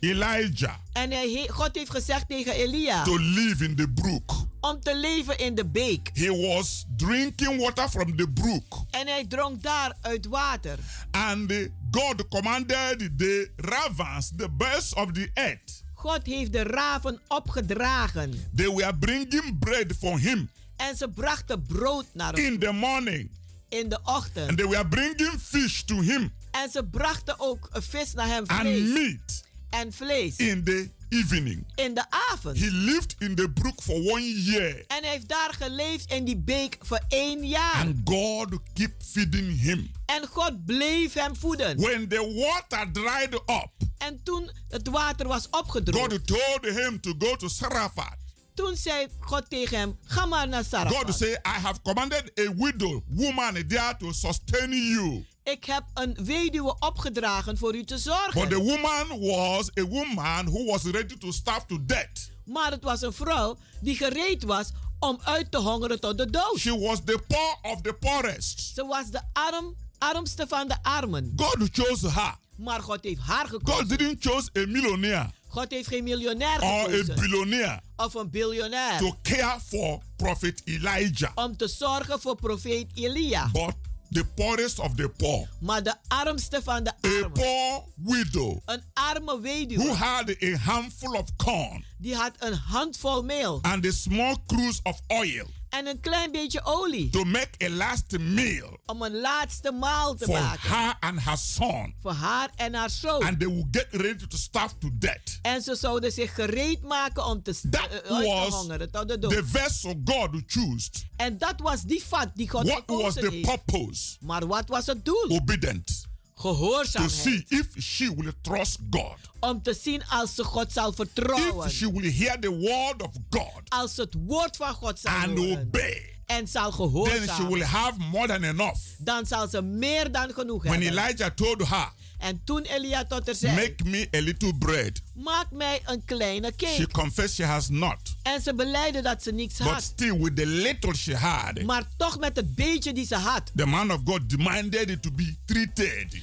Elijah 0.00 0.74
En 0.92 1.10
hij, 1.10 1.48
God 1.52 1.70
heeft 1.76 1.90
gezegd 1.90 2.28
tegen 2.28 2.52
Elia 2.52 3.02
to 3.02 3.16
live 3.18 3.64
in 3.64 3.76
the 3.76 3.88
brook. 3.88 4.32
om 4.60 4.80
te 4.80 4.96
leven 4.96 5.38
in 5.38 5.54
de 5.54 5.64
beek. 5.66 6.10
He 6.14 6.36
was 6.48 6.84
drinking 6.96 7.60
water 7.60 7.88
from 7.88 8.16
the 8.16 8.28
brook. 8.28 8.84
En 8.90 9.06
hij 9.06 9.24
dronk 9.28 9.62
daar 9.62 9.96
uit 10.00 10.26
water. 10.26 10.78
And 11.10 11.52
God 11.90 12.28
commanded 12.28 13.18
the 13.18 13.50
ravens, 13.56 14.30
the 14.36 14.48
birds 14.50 14.94
of 14.94 15.12
the 15.12 15.30
earth, 15.34 15.82
God 15.94 16.20
heeft 16.26 16.52
de 16.52 16.62
raven 16.62 17.20
opgedragen. 17.28 18.48
they 18.56 18.68
were 18.70 18.94
bringing 18.98 19.58
bread 19.58 19.86
for 19.98 20.18
him 20.18 20.50
En 20.76 20.96
ze 20.96 21.08
brachten 21.08 21.62
brood 21.66 22.06
naar 22.12 22.32
hem 22.32 22.44
in 22.44 22.58
the 22.58 22.72
morning. 22.72 23.30
in 23.68 23.88
de 23.88 23.98
ochtend. 24.04 24.48
And 24.48 24.58
they 24.58 24.66
were 24.68 24.86
bringing 24.88 25.40
fish 25.42 25.80
to 25.82 26.00
him 26.00 26.32
En 26.50 26.70
ze 26.70 26.84
brachten 26.84 27.34
ook 27.40 27.68
vis 27.72 28.12
naar 28.14 28.26
hem, 28.26 28.44
and 28.46 28.64
meat 28.64 29.44
en 29.70 29.92
vlees 29.92 30.36
in 30.36 30.64
the 30.64 30.90
evening. 31.08 31.66
in 31.74 31.94
de 31.94 32.04
avond. 32.30 32.58
He 32.58 32.70
lived 32.70 33.14
in 33.18 33.34
the 33.34 33.50
brook 33.50 33.82
for 33.82 33.94
one 33.94 34.42
year. 34.42 34.84
En 34.86 35.02
hij 35.02 35.10
heeft 35.12 35.28
daar 35.28 35.54
geleefd 35.58 36.10
in 36.12 36.24
die 36.24 36.36
beek 36.36 36.76
voor 36.80 37.00
één 37.08 37.46
jaar. 37.48 37.74
And 37.76 37.96
God 38.04 38.58
keep 38.74 38.92
feeding 39.12 39.60
him. 39.60 39.90
En 40.06 40.26
God 40.26 40.64
bleef 40.64 41.12
hem 41.12 41.36
voeden. 41.36 41.76
When 41.80 42.08
the 42.08 42.44
water 42.46 42.92
dried 42.92 43.34
up, 43.34 43.70
En 43.98 44.20
toen 44.22 44.50
het 44.68 44.88
water 44.88 45.26
was 45.28 45.48
opgedroogd, 45.50 46.12
God 46.12 46.26
told 46.26 46.74
him 46.76 47.00
to 47.00 47.14
go 47.18 47.36
to 47.36 47.48
Sarafat. 47.48 48.16
toen 48.54 48.76
zei 48.76 49.06
God 49.20 49.50
tegen 49.50 49.78
hem, 49.78 49.98
ga 50.04 50.26
maar 50.26 50.48
naar 50.48 50.62
God 50.62 50.70
Sarafat. 50.70 51.16
said, 51.18 51.34
I 51.46 51.60
have 51.60 51.82
commanded 51.82 52.30
a 52.38 52.52
widow 52.56 53.02
woman 53.08 53.54
there 53.68 53.96
to 53.98 54.12
sustain 54.12 54.72
you. 54.72 55.24
Ik 55.44 55.64
heb 55.64 55.84
een 55.94 56.16
weduwe 56.24 56.76
opgedragen 56.78 57.58
voor 57.58 57.74
u 57.74 57.84
te 57.84 57.98
zorgen. 57.98 58.40
But 58.40 58.50
the 58.50 58.58
woman 58.62 59.20
was 59.20 59.70
a 59.78 59.84
woman 59.86 60.46
who 60.46 60.64
was 60.64 60.82
ready 60.82 61.16
to 61.18 61.32
starve 61.32 61.66
to 61.66 61.78
death. 61.84 62.30
Maar 62.44 62.70
het 62.70 62.82
was 62.84 63.02
een 63.02 63.12
vrouw 63.12 63.56
die 63.80 63.96
gereed 63.96 64.42
was 64.44 64.70
om 64.98 65.18
uit 65.22 65.50
te 65.50 65.58
hongeren 65.58 66.00
tot 66.00 66.18
de 66.18 66.30
dood. 66.30 66.58
She 66.58 66.78
was 66.78 66.98
the 67.04 67.22
poor 67.28 67.72
of 67.72 67.80
the 67.80 67.92
poorest. 68.00 68.60
Ze 68.74 68.84
was 68.86 69.10
de 69.10 69.20
arm, 69.32 69.74
armste 69.98 70.44
van 70.48 70.68
de 70.68 70.76
armen. 70.82 71.32
God 71.36 71.68
chose 71.72 72.10
her. 72.10 72.34
Maar 72.56 72.80
God 72.82 72.98
heeft 73.04 73.20
haar 73.20 73.46
God 73.48 73.62
gekozen. 73.64 73.88
didn't 73.98 74.16
choose 74.24 74.48
a 74.58 74.66
millionaire 74.66 75.30
God 75.48 75.70
heeft 75.70 75.88
geen 75.88 76.04
miljonair 76.04 76.62
or 76.62 76.68
a 76.68 76.82
gekozen. 76.84 77.14
billionaire 77.14 77.80
Of 77.96 78.14
een 78.14 78.30
biljonair. 78.30 78.98
to 78.98 79.16
care 79.22 79.58
for 79.66 80.00
prophet 80.16 80.62
Elijah, 80.64 81.30
Om 81.34 81.56
te 81.56 81.68
zorgen 81.68 82.20
voor 82.20 82.36
profeet 82.36 82.86
Elia. 82.94 83.48
but 83.52 83.74
the 84.10 84.24
poorest 84.34 84.78
of 84.78 84.94
the 84.96 85.08
poor, 85.08 85.48
Maar 85.60 85.82
de 85.82 85.94
armste 86.08 86.60
van 86.62 86.84
de 86.84 86.90
a 87.24 87.28
poor 87.28 87.84
widow 87.94 88.58
Een 88.64 88.82
arme 88.92 89.40
who 89.76 89.92
had 89.94 90.42
a 90.42 90.56
handful 90.56 91.12
of 91.12 91.36
corn 91.36 91.84
Die 91.98 92.14
had 92.14 92.32
een 92.38 92.54
handvol 92.54 93.22
meel. 93.22 93.58
and 93.62 93.86
a 93.86 93.90
small 93.90 94.36
cruise 94.46 94.80
of 94.82 95.00
oil 95.08 95.46
En 95.70 95.86
een 95.86 96.00
klein 96.00 96.32
beetje 96.32 96.64
olie. 96.64 97.10
to 97.10 97.24
make 97.24 97.50
a 97.64 97.68
last 97.68 98.18
meal 98.18 98.78
Om 98.86 99.02
een 99.02 99.20
laatste 99.20 99.72
maal 99.72 100.14
te 100.14 100.24
for 100.24 100.40
maken. 100.40 100.70
her 100.70 100.96
and 101.00 101.20
her 101.24 101.38
son. 101.38 101.94
Voor 102.02 102.12
haar 102.12 102.50
en 102.56 102.74
haar 102.74 102.90
zoon. 102.90 103.22
And 103.22 103.38
they 103.38 103.48
will 103.48 103.66
get 103.70 103.86
ready 103.90 104.26
to 104.26 104.36
starve 104.36 104.74
to 104.78 104.88
death. 104.98 105.38
En 105.42 105.62
ze 105.62 105.74
zouden 105.74 106.12
zich 106.12 106.34
gereed 106.34 106.82
maken 106.82 107.26
om 107.26 107.42
te, 107.42 107.52
st- 107.52 107.64
eh, 107.74 107.80
uit 107.80 108.02
te 108.04 108.12
was 108.24 108.48
hongeren 108.54 108.90
tot 108.90 109.08
de 109.08 109.18
dood. 109.18 109.30
The 109.32 109.46
vessel 109.46 110.00
God 110.04 110.42
chose. 110.46 110.88
En 111.16 111.38
dat 111.38 111.54
was 111.60 111.82
die 111.82 112.02
vat 112.08 112.30
die 112.34 112.48
God 112.50 112.66
What 112.68 112.82
was 112.86 112.96
gekozen 112.96 113.22
the 113.30 113.30
heeft. 113.36 113.48
purpose? 113.64 114.16
Maar 114.20 114.46
wat 114.46 114.68
was 114.68 114.86
het 114.86 115.04
doel? 115.04 115.26
Obedient. 115.28 115.86
To 116.34 116.54
Gehoorzaamheid. 116.54 117.12
see 117.12 117.44
if 117.48 117.66
she 117.78 118.14
will 118.16 118.32
trust 118.42 118.78
God. 118.90 119.16
Om 119.40 119.62
te 119.62 119.74
zien 119.82 120.02
als 120.08 120.34
ze 120.34 120.44
God 120.44 120.72
zal 120.72 120.92
vertrouwen. 120.92 121.66
If 121.66 121.72
she 121.72 121.92
will 121.92 122.12
hear 122.12 122.38
the 122.40 122.50
word 122.50 123.02
of 123.02 123.10
God 123.30 123.62
Als 123.68 123.94
ze 123.94 124.00
het 124.00 124.14
woord 124.26 124.56
van 124.56 124.74
God 124.74 124.98
zal 125.00 125.12
and 125.12 125.38
horen. 125.38 125.60
obey, 125.60 126.18
En 126.26 126.48
zal 126.48 126.70
then 126.70 126.88
she 126.88 126.92
will 126.92 127.02
gehoorzamen. 127.26 127.60
have 127.66 127.98
more 127.98 128.26
than 128.26 128.42
enough. 128.44 128.80
Dan 128.98 129.26
zal 129.26 129.48
ze 129.48 129.62
meer 129.62 130.12
dan 130.12 130.32
genoeg 130.32 130.62
When 130.62 130.82
hebben. 130.82 130.98
Elijah 130.98 131.30
told 131.34 131.68
her, 131.68 131.92
En 132.18 132.40
toen 132.44 132.62
Elia 132.62 133.04
tot 133.04 133.26
haar 133.26 133.34
zei. 133.34 133.54
Make 133.54 133.84
me 133.84 134.08
a 134.16 134.20
little 134.20 134.54
bread, 134.58 135.00
Maak 135.14 135.50
mij 135.50 135.80
een 135.84 136.04
kleine 136.04 136.52
she 136.56 136.66
cake. 136.76 136.90
confessed 136.90 137.34
she 137.34 137.44
has 137.44 137.68
not. 137.68 137.96
En 138.22 138.40
ze 138.42 138.54
beleidde 138.54 139.02
dat 139.02 139.22
ze 139.22 139.32
niets 139.32 139.58
But 139.58 139.66
had. 139.66 139.82
still, 139.82 140.18
with 140.18 140.36
the 140.36 140.46
little 140.46 140.94
she 140.94 141.16
had, 141.16 141.62
Maar 141.62 141.84
toch 141.96 142.18
met 142.18 142.36
het 142.36 142.54
beetje 142.54 142.92
die 142.92 143.06
ze 143.06 143.14
had. 143.16 143.50
the 143.54 143.66
man 143.66 143.92
of 143.92 144.00
God 144.04 144.28
demanded 144.30 144.90
it 144.90 145.02
to 145.02 145.10
be 145.10 145.36
treated. 145.44 146.16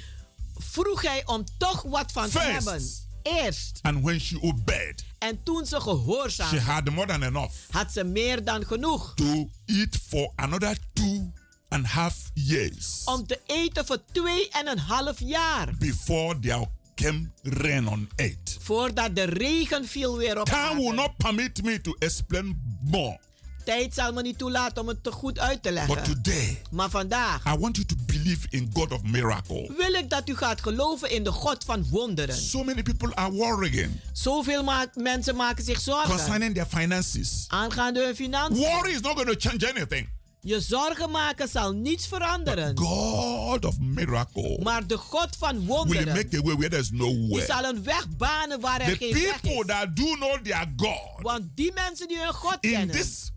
Vroeg 0.57 1.01
hij 1.01 1.21
om 1.25 1.43
toch 1.57 1.81
wat 1.81 2.11
van 2.11 2.29
te 2.29 2.39
First. 2.39 2.51
hebben. 2.65 2.81
Eerst. 3.27 3.79
And 3.81 4.03
when 4.03 4.19
she 4.19 4.37
obeyed, 4.41 5.03
En 5.19 5.43
toen 5.43 5.65
ze 5.65 5.75
she 5.75 5.81
gehoorzaamde. 5.81 6.59
had 6.59 6.89
more 6.89 7.07
than 7.07 7.23
enough 7.23 7.51
Had 7.69 7.91
ze 7.91 8.03
meer 8.03 8.43
dan 8.43 8.65
genoeg. 8.65 9.13
to 9.15 9.49
eat 9.65 9.97
for 10.07 10.31
another 10.35 10.77
two 10.93 11.31
and 11.69 11.85
a 11.85 11.87
half 11.87 12.15
years 12.33 13.01
Om 13.05 13.27
te 13.27 13.39
eten 13.45 13.85
voor 13.85 13.99
twee 14.11 14.49
en 14.49 14.67
een 14.67 14.79
half 14.79 15.19
jaar. 15.19 15.75
before 15.79 16.39
there 16.39 16.67
came 16.95 17.29
rain 17.43 17.87
on 17.87 18.09
it. 18.15 18.57
Voordat 18.61 19.15
de 19.15 19.23
regen 19.23 19.87
viel 19.87 20.17
weer 20.17 20.39
op 20.39 20.45
Time 20.45 20.75
will 20.75 20.93
not 20.93 21.17
permit 21.17 21.63
me 21.63 21.81
to 21.81 21.95
explain 21.99 22.77
more. 22.83 23.19
Tijd 23.67 23.93
zal 23.93 24.13
me 24.13 24.21
niet 24.21 24.37
toelaten 24.37 24.81
om 24.81 24.87
het 24.87 25.03
te 25.03 25.11
goed 25.11 25.39
uit 25.39 25.63
te 25.63 25.71
leggen. 25.71 25.95
But 25.95 26.05
today, 26.05 26.61
Maar 26.71 26.89
vandaag 26.89 27.45
I 27.45 27.57
want 27.59 27.75
you 27.75 27.87
to 27.87 27.95
believe 28.05 28.47
in 28.49 28.69
God 28.73 28.91
of 28.91 29.03
miracle. 29.03 29.73
wil 29.77 29.93
ik 29.93 30.09
dat 30.09 30.29
u 30.29 30.35
gaat 30.35 30.61
geloven 30.61 31.11
in 31.11 31.23
de 31.23 31.31
God 31.31 31.63
van 31.63 31.87
wonderen. 31.89 32.35
So 32.37 32.63
many 32.63 32.81
people 32.83 33.15
are 33.15 33.31
worrying 33.31 33.91
Zoveel 34.13 34.63
ma- 34.63 34.85
mensen 34.93 35.35
maken 35.35 35.63
zich 35.63 35.79
zorgen 35.81 36.09
concerning 36.15 36.53
their 36.53 36.65
finances. 36.65 37.45
aangaande 37.47 38.03
hun 38.05 38.15
financiën. 38.15 38.57
Worry 38.57 38.91
is 38.93 38.99
not 38.99 39.13
going 39.19 39.39
to 39.39 39.49
change 39.49 39.69
anything. 39.73 40.09
Je 40.41 40.61
zorgen 40.61 41.11
maken 41.11 41.47
zal 41.47 41.71
niets 41.73 42.07
veranderen. 42.07 42.77
God 42.77 43.65
of 43.65 43.79
miracle 43.79 44.59
Maar 44.63 44.87
de 44.87 44.97
God 44.97 45.35
van 45.37 45.57
will 45.57 45.65
wonderen 45.65 46.07
make 46.15 46.37
a 46.37 46.41
way 46.41 46.55
where 46.55 46.69
there's 46.69 46.89
no 46.91 47.07
die 47.09 47.27
way. 47.29 47.45
zal 47.45 47.63
een 47.63 47.83
weg 47.83 48.07
banen 48.17 48.59
waar 48.59 48.81
er 48.81 48.89
The 48.91 48.95
geen 48.97 49.13
weg 49.13 49.41
people 49.41 49.59
is. 49.59 49.65
that 49.65 49.95
do 49.95 50.03
know 50.15 50.37
their 50.43 50.73
God 50.77 51.21
Want 51.21 51.41
die 51.55 51.71
mensen 51.73 52.07
die 52.07 52.17
hun 52.19 52.33
God 52.33 52.57
in 52.61 52.71
kennen, 52.71 52.95
these 52.95 53.35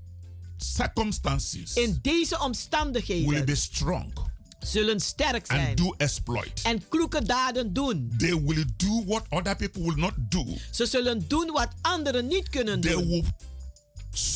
circumstances 0.65 1.75
in 1.75 1.99
deze 2.03 2.37
will 3.07 3.45
be 3.45 3.55
strong 3.55 4.13
zullen 4.61 5.01
sterk 5.01 5.47
zijn 5.47 5.69
and 5.69 5.77
do 5.77 5.95
exploit. 5.97 6.61
en 6.63 6.89
kloeke 6.89 7.23
daden 7.25 7.73
doen. 7.73 8.13
They 8.19 8.43
will 8.43 8.65
do 8.77 9.05
what 9.07 9.23
other 9.29 9.57
people 9.57 9.83
will 9.83 9.97
not 9.97 10.13
do. 10.29 10.45
Ze 10.71 10.87
zullen 10.87 11.29
doen 11.29 11.51
wat 11.53 11.69
anderen 11.81 12.27
niet 12.27 12.49
kunnen 12.49 12.81
They 12.81 12.93
doen. 12.93 13.09
will 13.09 13.25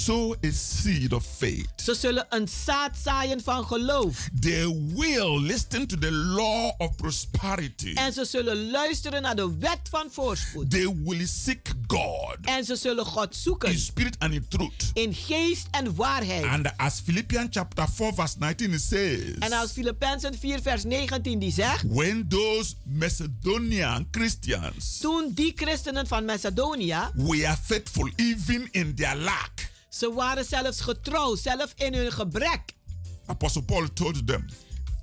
sow 0.04 0.34
a 0.44 0.50
seed 0.52 1.12
of 1.12 1.26
faith. 1.38 1.66
Ze 1.76 1.94
zullen 1.94 2.26
een 2.28 2.48
zaad 2.64 2.96
zaaien 3.02 3.42
van 3.42 3.64
geloof. 3.66 4.28
They 4.40 4.66
will 4.94 5.40
listen 5.40 5.86
to 5.86 5.98
the 5.98 6.12
law 6.12 6.72
of 6.78 6.96
prosperity. 6.96 7.92
En 7.94 8.12
ze 8.12 8.24
zullen 8.24 8.70
luisteren 8.70 9.22
naar 9.22 9.36
de 9.36 9.56
wet 9.58 9.80
van 9.90 10.08
voorspoed. 10.10 10.70
They 10.70 10.94
will 11.04 11.26
seek 11.26 11.72
God 11.86 12.36
En 12.42 12.64
ze 12.64 12.76
zullen 12.76 13.04
God 13.06 13.36
zoeken 13.36 13.70
in 13.70 13.78
spirit 13.78 14.16
and 14.18 14.32
in 14.32 14.48
truth. 14.48 14.90
in 14.94 15.14
geest 15.14 15.66
en 15.70 15.94
waarheid. 15.94 16.44
And 16.44 16.76
as 16.76 17.00
Philippians 17.04 17.48
chapter 17.50 17.88
4 17.88 18.14
verse 18.14 18.34
19 18.38 18.78
says, 18.80 19.38
En 19.38 19.52
als 19.52 19.72
Filippenzen 19.72 20.38
4 20.38 20.62
vers 20.62 20.84
19 20.84 21.38
die 21.38 21.52
zegt, 21.52 21.82
when 21.88 22.28
those 22.28 22.74
Macedonian 22.82 24.06
Christians 24.10 24.98
toen 25.00 25.30
die 25.34 25.52
christenen 25.56 26.06
van 26.06 26.24
Macedonia, 26.24 27.10
were 27.14 27.56
faithful 27.64 28.10
even 28.16 28.68
in 28.72 28.94
their 28.94 29.16
lack, 29.16 29.72
ze 29.98 30.12
waren 30.12 30.44
zelfs 30.44 30.80
getrouw, 30.80 31.36
zelfs 31.36 31.72
in 31.76 31.94
hun 31.94 32.12
gebrek. 32.12 32.74
Apostle 33.26 33.62
Paul 33.62 33.92
told 33.92 34.26
them, 34.26 34.44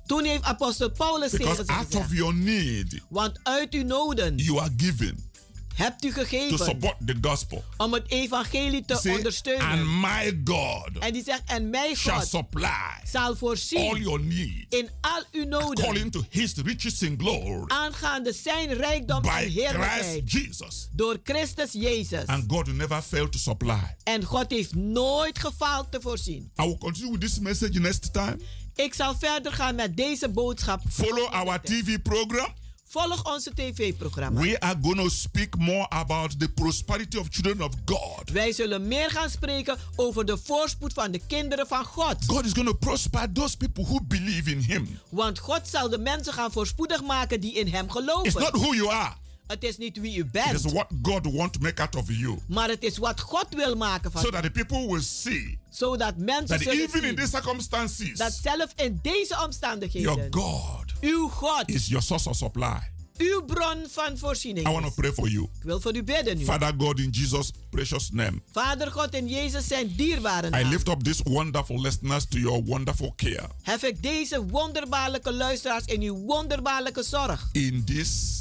Toen 0.06 0.24
heeft 0.24 0.42
apostel 0.42 0.90
Paulus 0.90 1.30
because 1.30 1.50
tegen 1.50 1.66
ze 1.66 1.72
out 1.72 1.86
of 1.86 1.92
gezegd, 1.92 2.12
your 2.12 2.34
need, 2.34 3.00
want 3.08 3.40
uit 3.42 3.74
uw 3.74 3.84
noden 3.84 4.36
you 4.36 4.58
are 4.58 4.72
given 4.76 5.30
hebt 5.74 6.04
u 6.04 6.08
to 6.12 6.14
gegeven 6.20 6.58
support 6.58 6.96
the 7.06 7.16
gospel. 7.20 7.64
om 7.76 7.92
het 7.92 8.10
evangelie 8.10 8.84
te 8.84 8.96
Say, 8.96 9.16
ondersteunen. 9.16 9.66
and 9.66 9.86
my 10.00 10.40
God 10.44 10.98
En 10.98 11.12
die 11.12 11.22
zegt, 11.24 11.42
en 11.46 11.70
mijn 11.70 11.96
shall 11.96 12.18
God 12.18 12.28
supply 12.28 13.00
zal 13.10 13.22
all 13.22 13.34
voorzien 13.36 13.96
your 14.02 14.20
needs 14.20 14.64
in 14.68 14.88
al 15.00 15.22
uw 15.32 15.44
noden 15.44 15.84
according 15.84 16.12
to 16.12 16.24
his 16.30 16.54
riches 16.64 17.02
in 17.02 17.14
glory 17.18 17.64
aangaande 17.66 18.32
zijn 18.32 18.72
rijkdom 18.74 19.16
en 19.16 19.22
by 19.22 19.28
Christ 19.30 19.54
heerlijkheid 19.54 20.32
Jesus. 20.32 20.88
door 20.92 21.20
Christus 21.24 21.72
Jezus. 21.72 22.26
And 22.26 22.44
God 22.48 22.66
will 22.66 22.76
never 22.76 23.02
fail 23.02 23.28
to 23.28 23.38
supply. 23.38 23.96
En 24.04 24.24
God 24.24 24.50
heeft 24.50 24.74
nooit 24.74 25.38
gefaald 25.38 25.90
te 25.92 26.00
voorzien. 26.00 26.50
I 26.60 26.62
will 26.62 26.78
continue 26.78 27.10
with 27.10 27.20
this 27.20 27.38
message 27.38 27.80
next 27.80 28.12
time. 28.12 28.36
Ik 28.74 28.94
zal 28.94 29.14
verder 29.18 29.52
gaan 29.52 29.74
met 29.74 29.96
deze 29.96 30.28
boodschap. 30.28 30.80
Follow 30.90 31.32
our 31.32 31.60
TV 31.60 32.02
program. 32.02 32.52
Volg 32.92 33.24
onze 33.34 33.54
tv-programma. 33.54 34.40
We 34.40 34.60
are 34.60 34.76
going 34.82 34.96
to 35.00 35.08
speak 35.08 35.56
more 35.56 35.86
about 35.88 36.40
the 36.40 36.48
prosperity 36.48 37.18
of 37.18 37.26
children 37.30 37.62
of 37.62 37.72
God. 37.84 38.30
Wij 38.32 38.52
zullen 38.52 38.88
meer 38.88 39.10
gaan 39.10 39.30
spreken 39.30 39.78
over 39.96 40.24
de 40.24 40.38
voorspoed 40.38 40.92
van 40.92 41.10
de 41.10 41.20
kinderen 41.26 41.66
van 41.66 41.84
God. 41.84 42.16
God 42.26 42.44
is 42.44 42.52
going 42.52 42.68
to 42.68 42.74
prosper 42.74 43.32
those 43.32 43.56
people 43.56 43.84
who 43.84 43.98
believe 44.08 44.50
in 44.50 44.58
Him. 44.58 44.98
Want 45.08 45.38
God 45.38 45.60
zal 45.68 45.88
de 45.88 45.98
mensen 45.98 46.32
gaan 46.32 46.52
voorspoedig 46.52 47.02
maken 47.02 47.40
die 47.40 47.52
in 47.52 47.68
Hem 47.68 47.84
It's 47.84 47.92
geloven. 47.92 48.40
not 48.40 48.50
who 48.50 48.74
you 48.74 48.88
are. 48.90 49.14
Het 49.52 49.64
is 49.64 49.76
niet 49.76 49.96
wie 50.00 50.16
u 50.16 50.20
It 50.20 50.30
bent, 50.32 50.64
is 50.64 50.72
what 50.72 50.86
God 51.02 51.32
wants 51.32 51.58
to 51.58 51.64
make 51.64 51.80
out 51.82 51.96
of 51.96 52.04
you. 52.08 52.38
maar 52.48 52.68
het 52.68 52.82
is 52.82 52.98
wat 52.98 53.20
God 53.20 53.46
wil 53.54 53.76
maken 53.76 54.12
van 54.12 54.22
So 54.22 54.30
that 54.30 54.42
the 54.42 54.50
people 54.50 54.86
will 54.86 55.02
see 55.02 55.58
Zodat 55.70 56.16
mensen 56.16 56.46
that 56.46 56.60
zullen 56.62 56.80
even 56.84 57.00
in 57.00 57.06
zien 57.06 57.16
these 57.16 57.28
circumstances, 57.30 58.18
dat 58.18 58.32
zelf 58.42 58.72
in 58.76 58.98
deze 59.02 59.26
your 59.28 59.44
omstandigheden 59.44 60.26
God 60.32 60.84
uw 61.00 61.28
God, 61.28 61.62
is 61.66 61.86
your 61.86 62.02
source 62.04 62.28
of 62.28 62.36
supply. 62.36 62.78
uw 63.18 63.44
bron 63.44 63.84
van 63.90 64.18
voorziening 64.18 64.68
I 64.68 64.70
want 64.70 64.84
to 64.84 64.90
pray 64.90 65.12
for 65.12 65.28
you. 65.28 65.42
Ik 65.58 65.62
wil 65.62 65.80
voor 65.80 65.96
u 65.96 66.02
bidden 66.02 66.38
nu. 66.38 66.44
Father 66.44 66.74
God, 66.78 66.98
in 67.00 67.10
Jesus' 67.10 67.50
precious 67.70 68.10
name, 68.10 68.40
Vader 68.52 68.90
God 68.90 69.14
in 69.14 69.28
Jezus 69.28 69.66
zijn 69.66 69.92
dierbare 69.96 70.46
I 70.46 70.50
naam. 70.50 70.68
lift 70.70 70.88
up 70.88 71.02
these 71.02 71.22
wonderful 71.24 71.80
listeners 71.80 72.24
to 72.28 72.38
your 72.38 72.62
wonderful 72.64 73.12
care 73.16 73.48
Hef 73.62 73.82
ik 73.82 74.02
deze 74.02 74.46
wonderbaarlijke 74.46 75.32
luisteraars 75.32 75.84
in 75.84 76.00
uw 76.02 76.16
wonderbaarlijke 76.24 77.02
zorg. 77.02 77.48
in 77.52 77.84
this 77.84 78.40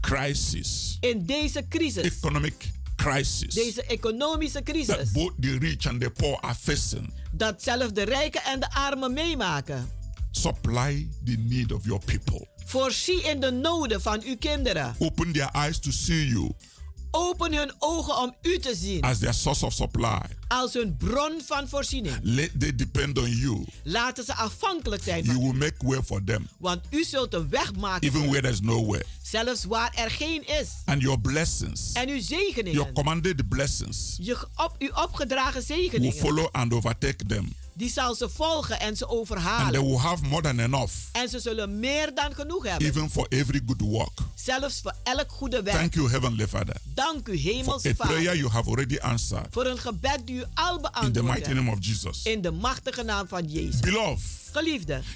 crisis, 0.00 0.96
In 1.00 1.26
deze 1.26 1.64
crisis. 1.68 2.02
economic 2.02 2.70
crisis, 2.96 3.54
Deze 3.54 3.82
economische 3.82 4.62
crisis. 4.62 4.86
that 4.96 5.12
both 5.12 5.32
the 5.40 5.58
rich 5.58 5.86
and 5.86 6.00
the 6.00 6.10
poor 6.10 6.38
are 6.40 6.54
facing. 6.54 7.12
Dat 7.32 7.62
zelfs 7.62 7.92
de 7.92 8.02
rijken 8.04 8.42
en 8.44 8.60
de 8.60 8.70
armen 8.70 9.12
meemaken. 9.12 9.88
Supply 10.30 11.08
the 11.24 11.36
need 11.38 11.72
of 11.72 11.84
your 11.84 12.04
people. 12.04 12.46
Voorzie 12.64 13.22
in 13.22 13.40
de 13.40 13.50
noden 13.50 14.00
van 14.02 14.22
uw 14.24 14.36
kinderen. 14.36 14.94
Open 14.98 15.32
their 15.32 15.48
eyes 15.52 15.78
to 15.78 15.90
see 15.90 16.26
you 16.28 16.50
Open 17.10 17.54
hun 17.54 17.72
ogen 17.78 18.16
om 18.16 18.34
u 18.42 18.58
te 18.58 18.74
zien. 18.74 19.02
as 19.02 19.18
their 19.18 19.34
source 19.34 19.66
of 19.66 19.72
supply. 19.72 20.20
Als 20.48 20.72
hun 20.72 20.96
bron 20.96 21.40
van 21.46 21.68
voorziening. 21.68 22.16
Let 22.22 22.60
they 22.60 22.74
depend 22.74 23.18
on 23.18 23.30
you. 23.30 23.64
Laten 23.84 24.24
ze 24.24 24.34
afhankelijk 24.34 25.02
zijn 25.02 25.24
You 25.24 25.34
van 25.34 25.42
will 25.44 25.54
u. 25.54 25.58
make 25.58 25.74
way 25.86 26.02
for 26.02 26.24
them, 26.24 26.48
Want 26.58 26.80
u 26.90 27.04
zult 27.04 27.34
een 27.34 27.48
weg 27.48 27.74
maken. 27.76 28.08
even 28.08 28.20
where 28.26 28.40
there's 28.40 28.60
no 28.60 28.86
way. 28.86 29.02
Zelfs 29.22 29.64
waar 29.64 29.92
er 29.94 30.10
geen 30.10 30.46
is. 30.46 30.68
And 30.84 31.02
your 31.02 31.20
blessings, 31.20 31.92
En 31.92 32.08
uw 32.08 32.16
your 32.16 32.22
zegeningen. 32.22 32.92
commanded 32.92 33.48
blessings, 33.48 34.16
Je 34.20 34.36
op, 34.56 34.74
u 34.78 34.90
opgedragen 34.94 35.52
will 35.66 35.76
zegeningen. 35.76 36.12
follow 36.16 36.48
and 36.52 36.72
overtake 36.72 37.24
them. 37.26 37.54
Die 37.78 37.90
zal 37.90 38.14
ze 38.14 38.28
volgen 38.28 38.80
en 38.80 38.96
ze 38.96 39.04
And 39.06 39.10
they 39.12 39.18
overhalen. 39.20 39.84
will 39.86 39.96
have 39.96 40.24
more 40.24 40.42
than 40.42 40.58
enough, 40.58 40.92
En 41.12 41.28
ze 41.28 41.40
zullen 41.40 41.78
meer 41.78 42.14
dan 42.14 42.34
genoeg 42.34 42.64
hebben. 42.64 42.86
even 42.88 43.10
for 43.10 43.26
every 43.28 43.60
good 43.66 43.80
work. 43.80 44.18
Zelfs 44.34 44.80
voor 44.80 44.94
elk 45.04 45.30
goede 45.30 45.62
werk. 45.62 45.76
Thank 45.76 45.94
you, 45.94 46.10
Heavenly 46.10 46.48
Father, 46.48 46.76
Dank 46.94 47.28
u, 47.28 47.38
for 47.38 47.50
hemelse 47.52 47.88
a 47.88 47.92
prayer 47.94 48.16
Vader. 48.24 48.36
you 48.36 48.50
have 48.50 48.68
already 48.68 48.98
answered. 48.98 49.46
Voor 49.50 49.66
een 49.66 49.78
gebed 49.78 50.20
die 50.24 50.36
u 50.36 50.44
al 50.54 50.90
In 51.02 51.12
the 51.12 51.22
mighty 51.22 51.52
name 51.52 51.70
of 51.70 51.76
Jesus. 51.80 52.22
In 52.22 52.42
de 52.42 52.50
machtige 52.50 53.02
naam 53.02 53.28
van 53.28 53.44
Jezus. 53.46 53.80
Beloved, 53.80 54.20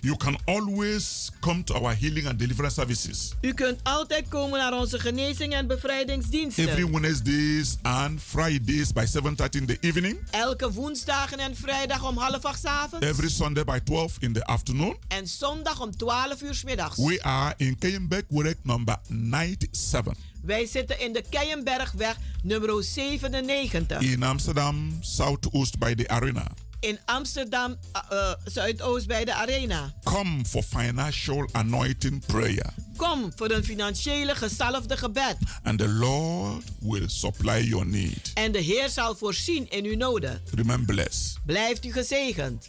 You 0.00 0.16
can 0.16 0.36
always 0.44 1.30
come 1.40 1.64
to 1.64 1.74
our 1.74 1.94
healing 1.94 2.26
and 2.26 2.38
deliverance 2.38 2.74
services 2.74 3.32
u 3.40 3.52
kunt 3.54 3.80
altijd 3.82 4.28
komen 4.28 4.58
naar 4.58 4.72
onze 4.72 4.98
genezing 4.98 5.52
en 5.54 5.66
bevrijdingsdiensten. 5.66 6.68
every 6.68 6.90
Wednesdays 6.90 7.76
and 7.82 8.20
Fridays 8.22 8.92
by 8.92 9.04
7:30 9.06 9.60
in 9.60 9.66
the 9.66 9.76
evening, 9.80 10.18
Elke 10.30 10.72
woensdagen 10.72 11.38
en 11.38 11.56
vrijdag 11.56 12.08
om 12.08 12.16
half 12.16 12.44
acht 12.44 12.60
's 12.60 12.64
avonds. 12.64 13.06
every 13.06 13.28
Sunday 13.28 13.64
by 13.64 13.78
12 13.84 14.16
in 14.18 14.32
the 14.32 14.44
afternoon. 14.44 14.96
En 15.08 15.28
zondag 15.28 15.80
om 15.80 15.96
12 15.96 16.42
uur 16.42 16.54
's 16.54 16.64
middags. 16.64 16.96
We 16.96 17.22
are 17.22 17.54
in 17.56 17.78
Keienberg, 17.78 18.24
Werk 18.28 18.58
number 18.62 18.96
97 19.08 20.14
Wij 20.42 20.66
zitten 20.66 21.00
in 21.00 21.12
de 21.12 21.24
Keienbergweg 21.30 22.16
nummer 22.42 22.84
97. 22.84 24.00
in 24.00 24.22
Amsterdam, 24.22 24.98
Southoost 25.00 25.78
by 25.78 25.94
the 25.94 26.08
arena. 26.08 26.46
In 26.82 26.98
Amsterdam, 27.04 27.76
uh, 28.12 28.32
Zuidoost 28.44 29.06
bij 29.06 29.24
de 29.24 29.34
Arena. 29.34 29.92
Come 30.04 30.44
for 30.44 30.62
financial 30.62 31.48
anointing 31.52 32.26
prayer, 32.26 32.66
Kom 32.96 33.32
voor 33.36 33.50
een 33.50 33.64
financiële 33.64 34.34
gezalfde 34.34 34.96
gebed. 34.96 35.36
and 35.62 35.78
the 35.78 35.88
Lord 35.88 36.64
will 36.80 37.08
supply 37.08 37.60
your 37.68 37.86
need. 37.86 38.30
En 38.34 38.52
de 38.52 38.58
Heer 38.58 38.88
zal 38.88 39.14
voorzien 39.16 39.70
in 39.70 39.84
uw 39.84 39.96
noden. 39.96 40.42
Remain 40.54 40.84
blessed. 40.84 41.36
Blijft 41.46 41.84
u 41.84 41.92
gezegend. 41.92 42.68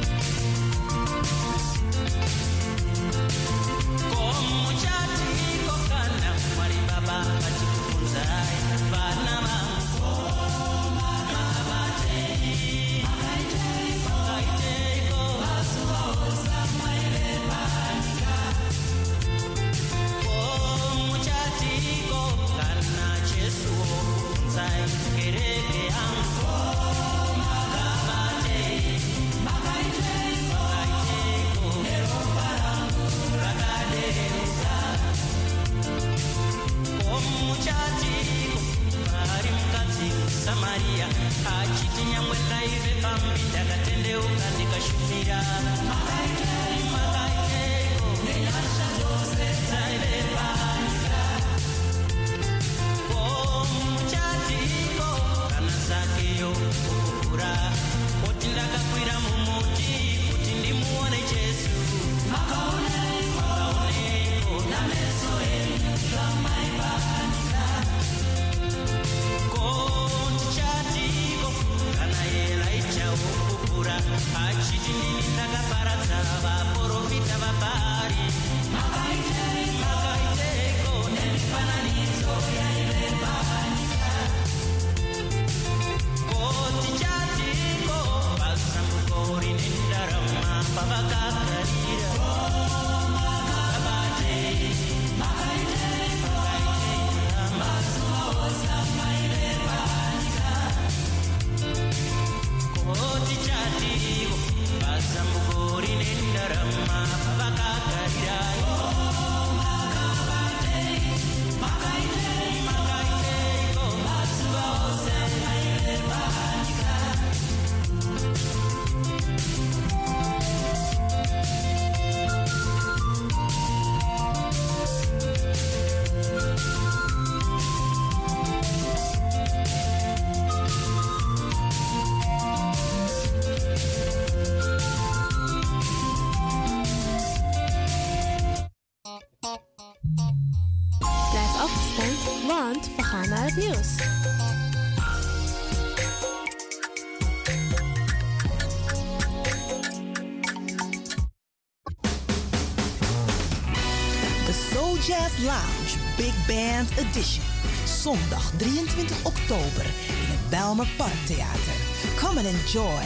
Enjoy 162.73 163.03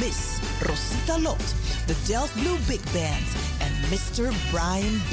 Miss 0.00 0.40
Rosita 0.60 1.16
Lot, 1.18 1.54
de 1.86 1.94
Delft 2.06 2.34
Blue 2.34 2.58
Big 2.66 2.82
Band 2.92 3.26
en 3.58 3.72
Mr. 3.88 4.32
Brian 4.50 5.00
B. 5.08 5.12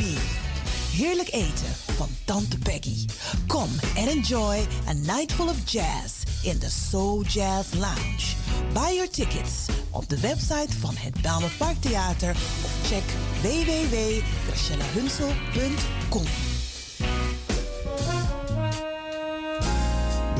Heerlijk 0.91 1.31
eten 1.31 1.75
van 1.95 2.07
Tante 2.25 2.57
Peggy. 2.57 3.05
Come 3.47 3.71
and 3.97 4.07
enjoy 4.07 4.65
a 4.87 4.93
night 4.93 5.31
full 5.31 5.49
of 5.49 5.57
jazz 5.65 6.23
in 6.43 6.59
the 6.59 6.69
Soul 6.69 7.23
Jazz 7.23 7.73
Lounge. 7.73 8.35
Buy 8.73 8.93
your 8.93 9.09
tickets 9.09 9.65
op 9.91 10.09
de 10.09 10.19
website 10.19 10.73
van 10.79 10.95
het 10.95 11.21
Belmer 11.21 11.51
Parktheater 11.57 12.35
of 12.63 12.71
check 12.89 13.03
www.gracielahunsel.com. 13.41 16.25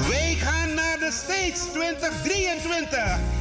Wij 0.07 0.35
gaan 0.35 0.73
naar 0.73 0.99
de 0.99 1.11
States 1.11 1.59
2023. 1.71 3.40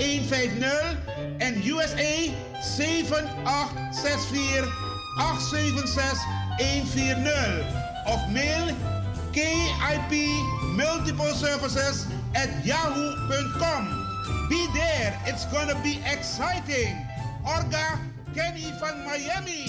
150 0.00 0.96
en 1.40 1.62
USA 1.62 2.32
7864 2.62 4.66
876 5.18 6.18
140 6.58 7.64
of 8.06 8.18
mail 8.32 8.74
KIP 9.32 10.12
Multiple 10.74 11.34
Services 11.34 12.06
at 12.34 12.64
yahoo.com. 12.64 13.88
Be 14.48 14.66
there, 14.72 15.20
it's 15.26 15.44
gonna 15.46 15.78
be 15.82 16.00
exciting. 16.06 16.96
Orga 17.44 17.98
Kenny 18.34 18.72
van 18.80 19.04
Miami. 19.04 19.66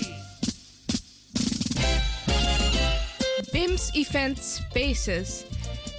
BIMS 3.52 3.92
Event 3.96 4.38
Spaces. 4.40 5.46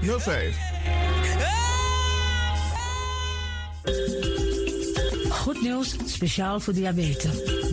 5305. 0.00 0.56
Goed 5.30 5.60
nieuws, 5.60 5.96
speciaal 6.06 6.60
voor 6.60 6.72
diabetes. 6.74 7.65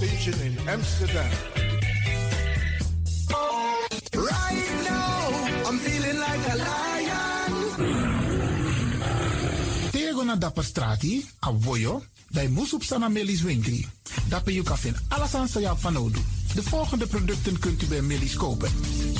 Station 0.00 0.32
in 0.40 0.56
Amsterdam. 0.64 1.28
Right 4.16 4.70
now, 4.88 5.68
I'm 5.68 5.76
feeling 5.76 6.16
like 6.16 6.44
a 6.48 6.56
lion. 6.56 7.52
Tego 9.92 10.24
na 10.24 10.36
dapper 10.36 10.64
strati, 10.64 11.20
a 11.40 11.52
voyo, 11.52 12.02
dai 12.32 12.48
musup 12.48 12.82
sana 12.82 13.08
melis 13.08 13.42
winkri. 13.42 13.84
Dapper 14.28 14.52
you 14.52 14.64
kafin 14.64 14.96
alasan 15.12 15.48
sa 15.48 15.60
ya 15.60 15.76
fanodu. 15.76 16.20
De 16.54 16.62
volgende 16.62 17.06
producten 17.06 17.58
kunt 17.58 17.82
u 17.82 17.86
bij 17.86 18.00
Millie's 18.00 18.36
kopen. 18.36 18.70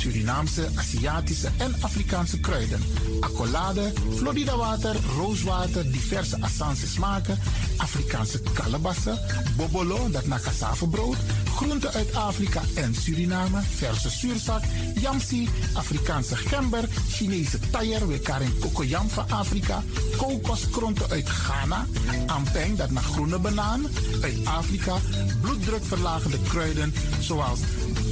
Surinaamse, 0.00 0.68
Aziatische 0.74 1.50
en 1.58 1.74
Afrikaanse 1.80 2.40
kruiden. 2.40 2.80
Accolade, 3.20 3.92
Florida 4.16 4.56
water, 4.56 4.96
rooswater, 5.16 5.92
diverse 5.92 6.36
Assange 6.40 6.86
smaken. 6.86 7.38
Afrikaanse 7.76 8.40
kalebassen, 8.52 9.18
bobolo, 9.56 10.10
dat 10.10 10.26
na 10.26 10.38
cassavebrood. 10.38 11.16
Groenten 11.56 11.92
uit 11.92 12.14
Afrika 12.14 12.60
en 12.74 12.94
Suriname, 12.94 13.60
verse 13.76 14.10
zuurzak, 14.10 14.62
yamsi, 14.94 15.48
Afrikaanse 15.72 16.36
gember, 16.36 16.88
Chinese 17.08 17.58
taier, 17.70 18.20
karen 18.22 18.58
kokoyam 18.58 19.08
van 19.08 19.30
Afrika, 19.30 19.82
kokoskronten 20.16 21.10
uit 21.10 21.28
Ghana, 21.28 21.86
ampeng, 22.26 22.76
dat 22.76 22.90
naar 22.90 23.02
groene 23.02 23.38
banaan, 23.38 23.86
uit 24.22 24.44
Afrika, 24.44 24.96
bloeddrukverlagende 25.40 26.38
kruiden, 26.48 26.94
zoals 27.20 27.60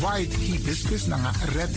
white 0.01 0.37
hibiscus, 0.37 1.07
naar 1.07 1.35
red 1.55 1.77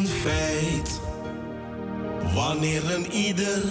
Een 0.00 0.06
feit. 0.06 1.00
Wanneer 2.34 2.94
een 2.94 3.12
ieder 3.12 3.62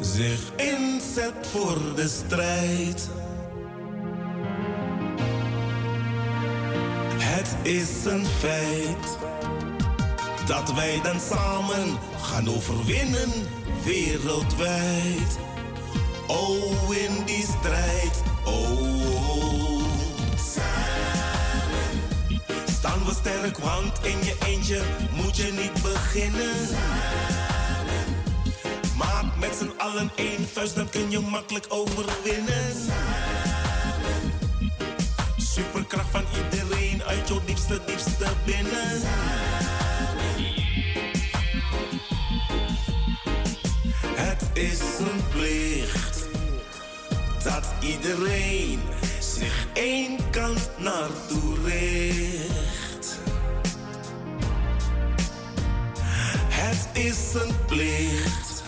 zich 0.00 0.40
inzet 0.56 1.46
voor 1.50 1.78
de 1.94 2.08
strijd. 2.08 3.08
Het 7.18 7.56
is 7.62 8.04
een 8.04 8.26
feit. 8.26 9.18
Dat 10.46 10.72
wij 10.74 11.00
dan 11.02 11.20
samen 11.20 11.98
gaan 12.20 12.48
overwinnen 12.48 13.30
wereldwijd. 13.84 15.38
Oh, 16.26 16.96
in 16.96 17.24
die 17.24 17.44
strijd 17.60 18.22
Oh, 18.44 19.82
samen 20.54 21.06
staan 22.86 23.04
we 23.04 23.12
sterk, 23.14 23.58
want 23.58 23.98
in 24.02 24.24
je 24.24 24.36
eentje 24.46 24.82
moet 25.26 25.36
je 25.36 25.52
niet 25.52 25.82
beginnen. 25.82 26.56
Maak 28.96 29.36
met 29.38 29.54
z'n 29.58 29.72
allen 29.76 30.10
één 30.16 30.48
vuist, 30.52 30.74
dan 30.74 30.88
kun 30.88 31.10
je 31.10 31.20
makkelijk 31.20 31.66
overwinnen. 31.68 32.72
Superkracht 35.36 36.10
van 36.10 36.24
iedereen 36.44 37.02
uit 37.02 37.28
jouw 37.28 37.40
diepste, 37.44 37.80
diepste 37.86 38.26
binnen. 38.44 39.00
Het 44.14 44.42
is 44.52 44.80
een 44.98 45.28
plicht 45.30 46.28
dat 47.44 47.74
iedereen 47.80 48.80
zich 49.20 49.66
één 49.72 50.30
kant 50.30 50.70
naartoe 50.78 51.54
richt. 51.64 52.55
Het 56.76 57.04
is 57.04 57.34
een 57.34 57.54
plicht 57.66 58.62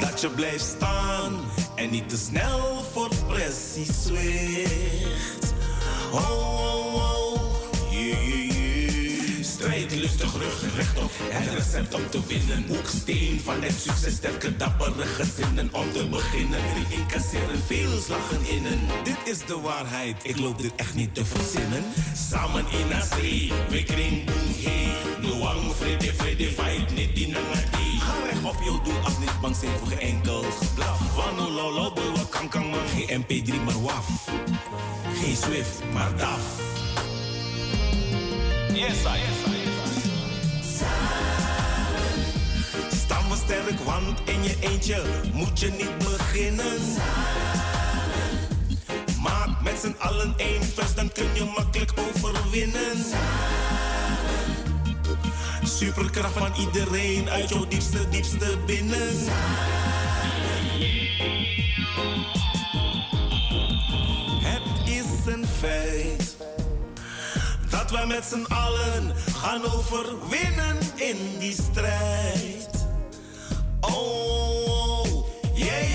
dat 0.00 0.20
je 0.20 0.28
blijft 0.28 0.64
staan 0.64 1.40
en 1.74 1.90
niet 1.90 2.08
te 2.08 2.16
snel 2.16 2.82
voor 2.92 3.08
pressie 3.28 3.92
zwicht. 3.92 5.54
Oh, 6.12 6.30
oh, 6.30 6.94
oh. 6.94 7.49
Strijd 9.60 9.94
lustig, 9.94 10.32
rug 10.32 10.74
rechtop. 10.76 11.10
Het 11.18 11.54
recept 11.54 11.94
om 11.94 12.10
te 12.10 12.20
winnen. 12.26 12.64
Hoeksteen 12.68 13.40
van 13.40 13.62
het 13.62 13.72
succes, 13.80 14.14
sterke, 14.14 14.56
dappere 14.56 15.04
gezinnen. 15.04 15.68
Om 15.72 15.92
te 15.92 16.08
beginnen, 16.08 16.60
die 16.74 16.98
incasseren 16.98 17.62
veel 17.66 18.00
slagen 18.00 18.48
innen. 18.48 18.78
Dit 19.04 19.18
is 19.24 19.38
de 19.46 19.60
waarheid, 19.60 20.16
ik 20.22 20.38
loop 20.38 20.62
dit 20.62 20.72
echt 20.76 20.94
niet 20.94 21.14
te 21.14 21.24
verzinnen. 21.24 21.84
Samen 22.30 22.64
in 22.70 23.02
zee, 23.16 23.52
we 23.68 23.82
kring 23.82 24.24
boem 24.24 24.54
hey. 24.56 24.92
Noang, 25.20 25.74
vrede, 25.76 26.14
vrede, 26.14 26.44
fight, 26.44 26.94
niet 26.94 27.14
die. 27.14 27.34
Ga 27.34 28.14
recht 28.24 28.44
op 28.44 28.62
je 28.64 28.80
doel, 28.84 28.98
als 29.04 29.18
niet 29.18 29.40
bang 29.40 29.56
zijn 29.56 29.78
voor 29.78 29.88
geen 29.88 29.98
enkel 29.98 30.42
geblaf. 30.42 31.14
Wano, 31.16 31.50
lolo, 31.50 31.92
kan, 32.30 32.48
kan, 32.48 32.66
man. 32.66 32.80
Geen 32.94 33.24
MP3, 33.24 33.64
maar 33.64 33.82
waf. 33.82 34.06
Geen 35.14 35.36
Swift, 35.36 35.82
maar 35.92 36.16
DAF. 36.16 36.68
Yes, 38.74 39.04
I, 39.04 39.18
yes, 39.18 39.49
We 43.10 43.36
sterk, 43.36 43.78
want 43.84 44.20
in 44.24 44.42
je 44.42 44.56
eentje 44.60 45.02
moet 45.32 45.60
je 45.60 45.70
niet 45.70 45.98
beginnen. 45.98 46.80
Maak 49.22 49.62
met 49.62 49.78
z'n 49.80 49.94
allen 49.98 50.34
één 50.36 50.62
vuist, 50.62 50.96
dan 50.96 51.12
kun 51.12 51.34
je 51.34 51.44
makkelijk 51.44 51.92
overwinnen. 51.98 53.04
Superkracht 55.64 56.32
van 56.32 56.52
iedereen 56.58 57.30
uit 57.30 57.48
jouw 57.48 57.66
diepste, 57.66 58.08
diepste 58.08 58.58
binnen. 58.66 59.16
Het 64.42 64.88
is 64.88 65.32
een 65.32 65.46
feit 65.58 66.36
dat 67.70 67.90
we 67.90 68.04
met 68.06 68.24
z'n 68.24 68.52
allen 68.52 69.12
gaan 69.36 69.64
overwinnen 69.64 70.76
in 70.94 71.16
die 71.38 71.52
strijd 71.52 72.79
oh. 73.94 75.24
Yeah. 75.54 75.90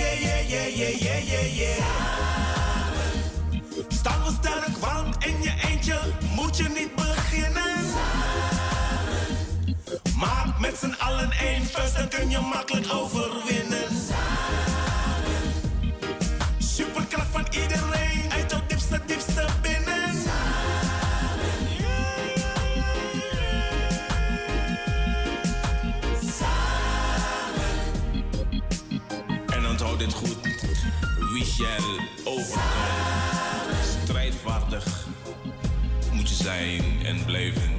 Samen. 3.89 4.25
We 4.25 4.31
sterk, 4.31 4.77
want 4.77 5.25
in 5.25 5.41
je 5.41 5.53
eentje 5.69 5.99
moet 6.35 6.57
je 6.57 6.63
niet 6.63 6.95
beginnen. 6.95 7.75
Samen. 7.93 8.45
Maak 10.17 10.59
met 10.59 10.77
z'n 10.77 10.95
allen 10.99 11.31
één 11.31 11.65
vuist, 11.65 11.95
dan 11.95 12.07
kun 12.07 12.29
je 12.29 12.39
makkelijk 12.39 12.93
overwinnen. 12.93 13.64
Wie 31.57 31.65
shall 31.65 31.99
overkomen. 32.23 33.75
Strijdvaardig 34.03 35.07
moet 36.11 36.29
je 36.29 36.35
zijn 36.35 36.83
en 37.05 37.25
blijven. 37.25 37.74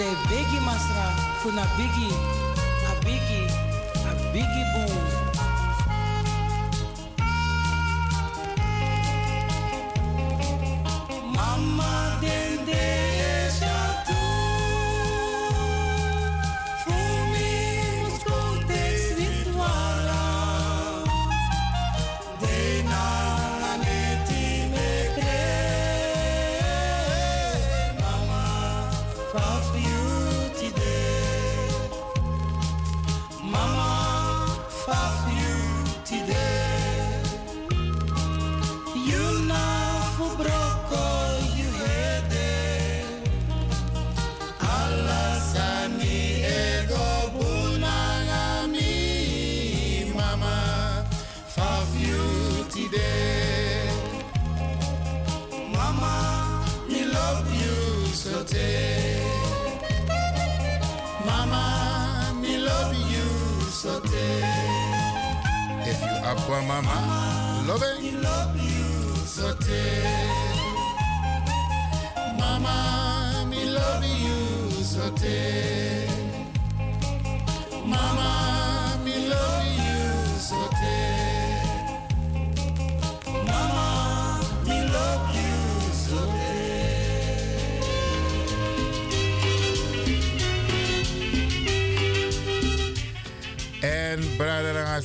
de 0.00 0.16
biggie 0.28 0.60
masra, 0.60 1.06
funa 1.42 1.66
biggie, 1.76 2.14
a 2.90 2.94
biggie, 3.04 3.46
a 4.08 4.14
biggie. 4.32 5.09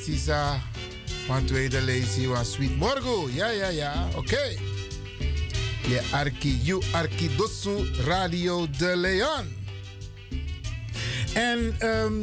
Assisa 0.06 0.61
van 1.26 1.45
tweede 1.45 1.82
lezie 1.82 2.27
was 2.27 2.52
Sweet 2.52 2.77
Morgo. 2.77 3.30
Ja, 3.34 3.49
ja, 3.49 3.68
ja. 3.68 4.07
Oké. 4.15 4.57
Je 5.88 6.02
Arki, 6.11 6.60
you 6.64 6.84
Arki 6.91 7.36
Dosu 7.36 7.94
Radio 7.94 8.68
de 8.77 8.95
Leon. 8.95 9.45
En 11.34 11.76
ehm 11.80 12.14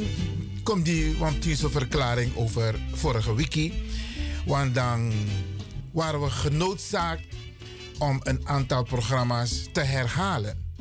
komt 0.63 0.85
die, 0.85 1.17
want 1.17 1.43
die 1.43 1.57
verklaring 1.57 2.35
over 2.35 2.79
vorige 2.93 3.35
wiki. 3.35 3.73
Want 4.45 4.75
dan 4.75 5.11
waren 5.91 6.21
we 6.21 6.29
genoodzaakt 6.29 7.25
om 7.99 8.19
een 8.23 8.47
aantal 8.47 8.83
programma's 8.83 9.67
te 9.71 9.81
herhalen. 9.81 10.73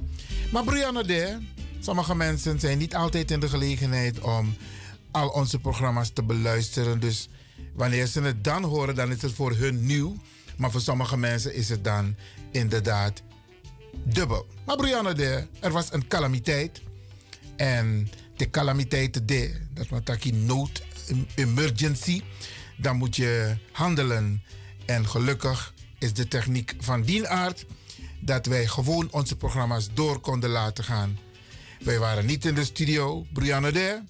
Maar 0.52 0.64
Brianna 0.64 1.02
de, 1.02 1.38
sommige 1.80 2.14
mensen 2.14 2.60
zijn 2.60 2.78
niet 2.78 2.94
altijd 2.94 3.30
in 3.30 3.40
de 3.40 3.48
gelegenheid 3.48 4.20
om 4.20 4.54
al 5.12 5.28
onze 5.28 5.58
programma's 5.58 6.10
te 6.10 6.22
beluisteren. 6.22 7.00
Dus 7.00 7.28
wanneer 7.74 8.06
ze 8.06 8.20
het 8.20 8.44
dan 8.44 8.64
horen, 8.64 8.94
dan 8.94 9.10
is 9.10 9.22
het 9.22 9.32
voor 9.32 9.52
hun 9.52 9.86
nieuw. 9.86 10.16
Maar 10.56 10.70
voor 10.70 10.80
sommige 10.80 11.16
mensen 11.16 11.54
is 11.54 11.68
het 11.68 11.84
dan 11.84 12.16
inderdaad 12.50 13.22
dubbel. 14.04 14.46
Maar 14.66 14.76
Brianna 14.76 15.12
de, 15.12 15.46
er 15.60 15.70
was 15.70 15.92
een 15.92 16.08
calamiteit. 16.08 16.82
En 17.56 18.08
de 18.36 18.50
calamiteit 18.50 19.28
de, 19.28 19.60
dat 19.74 19.88
wat 19.88 20.08
ik 20.08 20.34
nood, 20.34 20.82
emergency. 21.34 22.22
Dan 22.76 22.96
moet 22.96 23.16
je 23.16 23.56
handelen. 23.72 24.42
En 24.86 25.08
gelukkig 25.08 25.74
is 25.98 26.12
de 26.12 26.28
techniek 26.28 26.74
van 26.78 27.02
die 27.02 27.28
aard 27.28 27.66
dat 28.20 28.46
wij 28.46 28.66
gewoon 28.66 29.08
onze 29.10 29.36
programma's 29.36 29.88
door 29.94 30.20
konden 30.20 30.50
laten 30.50 30.84
gaan. 30.84 31.18
Wij 31.80 31.98
waren 31.98 32.26
niet 32.26 32.44
in 32.44 32.54
de 32.54 32.64
studio, 32.64 33.26
Brianna 33.32 33.70
de. 33.70 34.02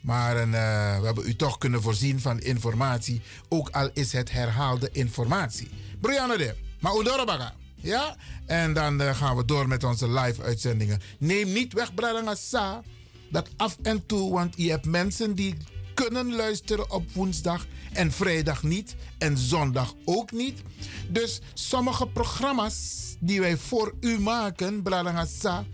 Maar 0.00 0.36
eh, 0.36 1.00
we 1.00 1.06
hebben 1.06 1.26
u 1.26 1.36
toch 1.36 1.58
kunnen 1.58 1.82
voorzien 1.82 2.20
van 2.20 2.40
informatie. 2.40 3.22
Ook 3.48 3.70
al 3.70 3.90
is 3.92 4.12
het 4.12 4.30
herhaalde 4.30 4.88
informatie. 4.92 5.68
Brianna 6.00 6.36
de, 6.36 6.54
maar 6.80 6.92
Oudorobaga. 6.92 7.54
Ja? 7.74 8.16
En 8.46 8.72
dan 8.72 9.00
eh, 9.00 9.16
gaan 9.16 9.36
we 9.36 9.44
door 9.44 9.68
met 9.68 9.84
onze 9.84 10.10
live 10.10 10.42
uitzendingen. 10.42 11.00
Neem 11.18 11.52
niet 11.52 11.72
weg, 11.72 11.90
Sa. 12.34 12.82
Dat 13.30 13.48
af 13.56 13.76
en 13.82 14.06
toe, 14.06 14.32
want 14.32 14.54
je 14.56 14.70
hebt 14.70 14.86
mensen 14.86 15.34
die 15.34 15.56
kunnen 15.94 16.34
luisteren 16.34 16.90
op 16.90 17.12
woensdag 17.12 17.66
en 17.92 18.12
vrijdag 18.12 18.62
niet. 18.62 18.94
En 19.18 19.38
zondag 19.38 19.94
ook 20.04 20.32
niet. 20.32 20.62
Dus 21.08 21.40
sommige 21.54 22.06
programma's 22.06 23.16
die 23.20 23.40
wij 23.40 23.56
voor 23.56 23.94
u 24.00 24.20
maken, 24.20 24.82
Bradanga 24.82 25.24
Sa 25.24 25.64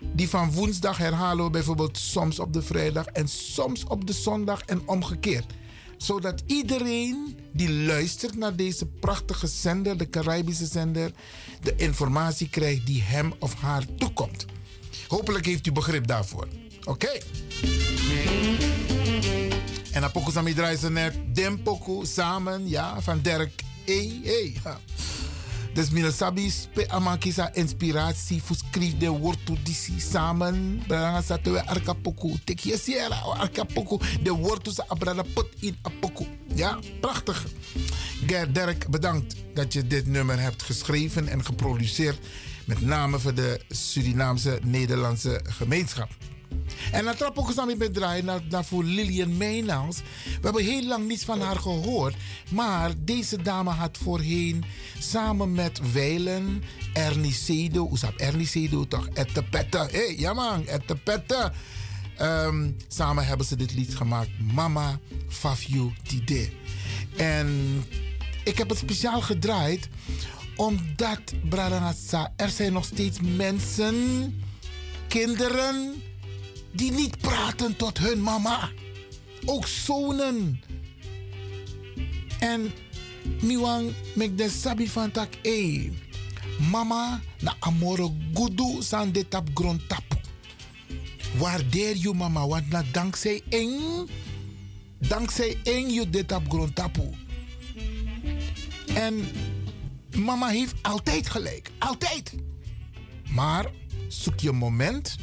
die 0.00 0.28
van 0.28 0.52
woensdag 0.52 0.96
herhalen 0.96 1.44
we 1.44 1.50
bijvoorbeeld 1.50 1.98
soms 1.98 2.38
op 2.38 2.52
de 2.52 2.62
vrijdag 2.62 3.06
en 3.06 3.28
soms 3.28 3.84
op 3.84 4.06
de 4.06 4.12
zondag 4.12 4.60
en 4.60 4.88
omgekeerd. 4.88 5.52
Zodat 5.96 6.42
iedereen 6.46 7.38
die 7.52 7.72
luistert 7.72 8.36
naar 8.36 8.56
deze 8.56 8.86
prachtige 8.86 9.46
zender, 9.46 9.96
de 9.96 10.10
Caribische 10.10 10.66
zender, 10.66 11.12
de 11.62 11.74
informatie 11.76 12.48
krijgt 12.48 12.86
die 12.86 13.02
hem 13.02 13.32
of 13.38 13.54
haar 13.54 13.84
toekomt. 13.98 14.46
Hopelijk 15.08 15.46
heeft 15.46 15.66
u 15.66 15.72
begrip 15.72 16.06
daarvoor. 16.06 16.48
Oké. 16.84 17.18
En 19.92 20.00
dan 20.00 20.10
pokus 20.10 20.36
aan 20.36 20.52
draait 20.54 20.78
ze 20.78 20.90
net 20.90 21.18
Dempoku 21.34 22.06
samen, 22.06 22.68
ja, 22.68 23.00
van 23.00 23.20
Dirk 23.20 23.62
E. 23.84 24.20
Ja. 24.64 24.80
Dus 25.74 25.90
mina 25.90 26.10
sabi 26.10 26.50
spe 26.50 26.88
amakisa 26.88 27.50
inspiratie 27.54 28.42
voor 28.42 28.56
schrijf 28.56 28.96
de 28.98 29.08
woord 29.08 29.46
to 29.46 29.56
disi 29.62 30.00
samen. 30.00 30.82
Branga 30.86 31.22
sato 31.22 31.52
we 31.52 31.66
arka 31.66 31.92
poku. 31.92 32.38
Tek 32.44 32.58
je 32.58 32.78
sierra 32.78 33.16
arka 33.16 33.64
poku. 33.64 33.98
De 34.22 34.30
woord 34.30 34.64
to 34.64 34.72
sa 34.72 34.84
abrada 34.88 35.22
put 35.34 35.46
in 35.60 35.76
poku. 36.00 36.26
Ja, 36.54 36.78
prachtig. 37.00 37.46
Ger 38.26 38.52
Dirk, 38.52 38.90
bedankt 38.90 39.34
dat 39.54 39.72
je 39.72 39.86
dit 39.86 40.06
nummer 40.06 40.40
hebt 40.40 40.62
geschreven 40.62 41.28
en 41.28 41.44
geproduceerd. 41.44 42.18
Met 42.64 42.80
name 42.80 43.18
voor 43.18 43.34
de 43.34 43.60
Surinaamse 43.68 44.58
Nederlandse 44.62 45.40
gemeenschap. 45.44 46.08
En 46.92 47.04
dan 47.04 47.16
trap 47.16 47.38
ook 47.38 47.48
eens 47.48 47.76
met 47.76 47.94
draaien 47.94 48.24
naar, 48.24 48.40
naar 48.48 48.64
voor 48.64 48.84
Lilian 48.84 49.36
Meynals. 49.36 49.96
We 50.24 50.40
hebben 50.42 50.64
heel 50.64 50.84
lang 50.84 51.08
niets 51.08 51.24
van 51.24 51.40
haar 51.40 51.56
gehoord. 51.56 52.14
Maar 52.50 52.92
deze 52.98 53.42
dame 53.42 53.70
had 53.70 53.98
voorheen 54.02 54.64
samen 54.98 55.52
met 55.52 55.92
Weilen, 55.92 56.62
Ernie 56.92 57.32
Sedo. 57.32 57.88
Hoe 57.88 57.98
staat 57.98 58.14
Ernie 58.16 58.86
toch? 58.88 59.08
Ettepette. 59.08 59.78
Hé, 59.78 59.98
hey, 59.98 60.14
ja 60.18 60.32
man, 60.32 60.66
Ettepette. 60.66 61.52
Um, 62.20 62.76
samen 62.88 63.26
hebben 63.26 63.46
ze 63.46 63.56
dit 63.56 63.74
lied 63.74 63.96
gemaakt. 63.96 64.30
Mama 64.52 64.98
Fafio 65.28 65.92
Tide. 66.02 66.48
En 67.16 67.84
ik 68.44 68.58
heb 68.58 68.68
het 68.68 68.78
speciaal 68.78 69.20
gedraaid 69.20 69.88
omdat, 70.56 71.20
Bradanatsa, 71.48 72.32
er 72.36 72.48
zijn 72.48 72.72
nog 72.72 72.84
steeds 72.84 73.18
mensen, 73.20 74.34
kinderen 75.08 76.02
die 76.72 76.92
niet 76.92 77.18
praten 77.18 77.76
tot 77.76 77.98
hun 77.98 78.22
mama. 78.22 78.70
Ook 79.44 79.66
zonen. 79.66 80.60
En 82.38 82.72
miwang 83.40 83.92
mek 84.14 84.38
de 84.38 84.48
sabi 84.48 84.88
van 84.88 85.10
tak 85.10 85.28
e. 85.42 85.90
Mama 86.70 87.20
na 87.40 87.54
amore 87.60 88.12
gudu 88.34 88.82
san 88.82 89.12
de 89.12 89.28
tap 89.28 89.48
grond 89.54 89.88
tap. 89.88 90.20
Waardeer 91.38 91.96
je 91.96 92.12
mama, 92.14 92.46
want 92.46 92.68
na 92.68 92.84
dankzij 92.92 93.42
eng, 93.48 94.08
dankzij 94.98 95.56
eng 95.64 95.88
je 95.88 96.10
dit 96.10 96.34
grond 96.48 96.74
tapu. 96.74 97.02
En 98.94 99.28
mama 100.16 100.48
heeft 100.48 100.74
altijd 100.82 101.28
gelijk, 101.28 101.70
altijd. 101.78 102.34
Maar 103.28 103.66
zoek 104.08 104.40
je 104.40 104.52
moment 104.52 105.16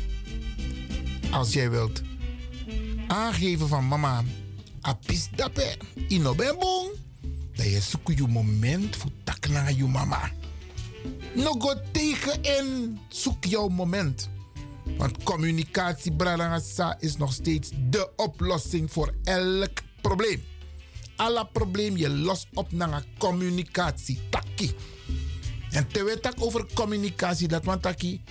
als 1.32 1.54
jij 1.54 1.70
wilt 1.70 2.02
aangeven 3.08 3.68
van 3.68 3.88
mama, 3.88 4.24
apis 4.82 5.30
dape, 5.36 5.78
ino 6.08 6.36
ben 6.36 6.56
bon, 6.60 6.90
dat 7.56 7.66
je 7.66 7.82
je 8.16 8.28
moment 8.28 8.96
voor 8.96 9.12
tak 9.24 9.48
naar 9.48 9.74
je 9.74 9.86
mama. 9.86 10.32
No 11.36 11.52
go 11.52 11.74
tegen 11.92 12.44
en 12.44 13.00
zoek 13.10 13.46
jouw 13.46 13.68
moment. 13.68 14.30
Want 14.98 15.24
communicatie, 15.24 16.12
is 17.00 17.18
nog 17.18 17.34
steeds 17.34 17.70
de 17.90 18.10
oplossing 18.16 18.92
voor 18.92 19.14
elk 19.24 19.82
probleem. 20.02 20.44
Alle 21.16 21.48
probleem 21.54 21.98
je 21.98 22.10
lost 22.10 22.48
op 22.54 22.72
naar 22.72 23.04
communicatie. 23.18 24.20
Taki. 24.30 24.72
En 25.72 25.88
terwijl 25.88 26.20
tak 26.20 26.34
over 26.40 26.66
communicatie, 26.74 27.48
dat 27.48 27.64
want 27.64 27.82
taki, 27.82 28.22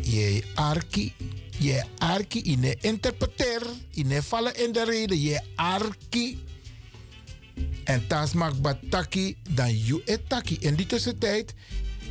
je 0.00 0.42
arki, 0.54 1.12
je 1.58 1.84
arki 1.98 2.42
in 2.42 2.60
de 2.60 2.76
interpreteer, 2.80 3.62
in 3.90 4.08
de 4.08 4.22
vallen 4.22 4.64
in 4.64 4.72
de 4.72 4.84
reden, 4.84 5.20
je 5.20 5.40
arki. 5.54 6.38
En 7.84 8.06
tas 8.06 8.32
maak 8.32 8.60
bataki, 8.60 9.36
dan 9.50 9.76
you 9.76 10.02
etaki. 10.04 10.56
In 10.60 10.74
die 10.74 10.86
tussentijd, 10.86 11.54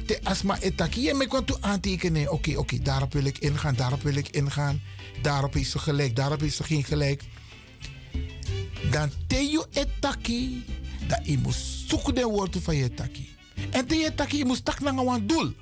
te 0.06 0.19
asma 0.24 0.60
etaki, 0.60 1.02
je 1.02 1.14
me 1.14 1.28
komt 1.28 1.48
toe 1.48 1.57
aantekenen. 1.61 2.32
Oké, 2.32 2.57
oké, 2.57 2.80
daarop 2.80 3.14
wil 3.14 3.26
ik 3.26 3.38
ingaan, 3.38 3.76
daarop 3.76 4.02
wil 4.02 4.15
ik 4.15 4.30
ingaan. 4.30 4.82
Daarop 5.22 5.56
is 5.56 5.72
ze 5.72 5.80
gelijk, 5.80 6.15
daarop 6.15 6.44
is 6.44 6.56
ze 6.56 6.64
geen 6.64 6.84
gelijk. 6.84 7.24
Dan 8.91 9.11
te 9.28 9.65
etaki, 9.72 10.65
dat 11.07 11.19
je 11.24 11.38
moet 11.38 11.56
zoeken 11.88 12.15
de 12.15 12.24
woorden 12.24 12.61
van 12.61 12.76
je 12.76 12.94
taki. 12.94 13.30
En 13.69 13.88
te 13.88 13.95
je 13.95 14.15
taki, 14.15 14.38
je 14.38 14.45
moet 14.45 14.65
tak 14.65 14.80
naar 14.80 14.98
een 14.98 15.28
doel. 15.28 15.53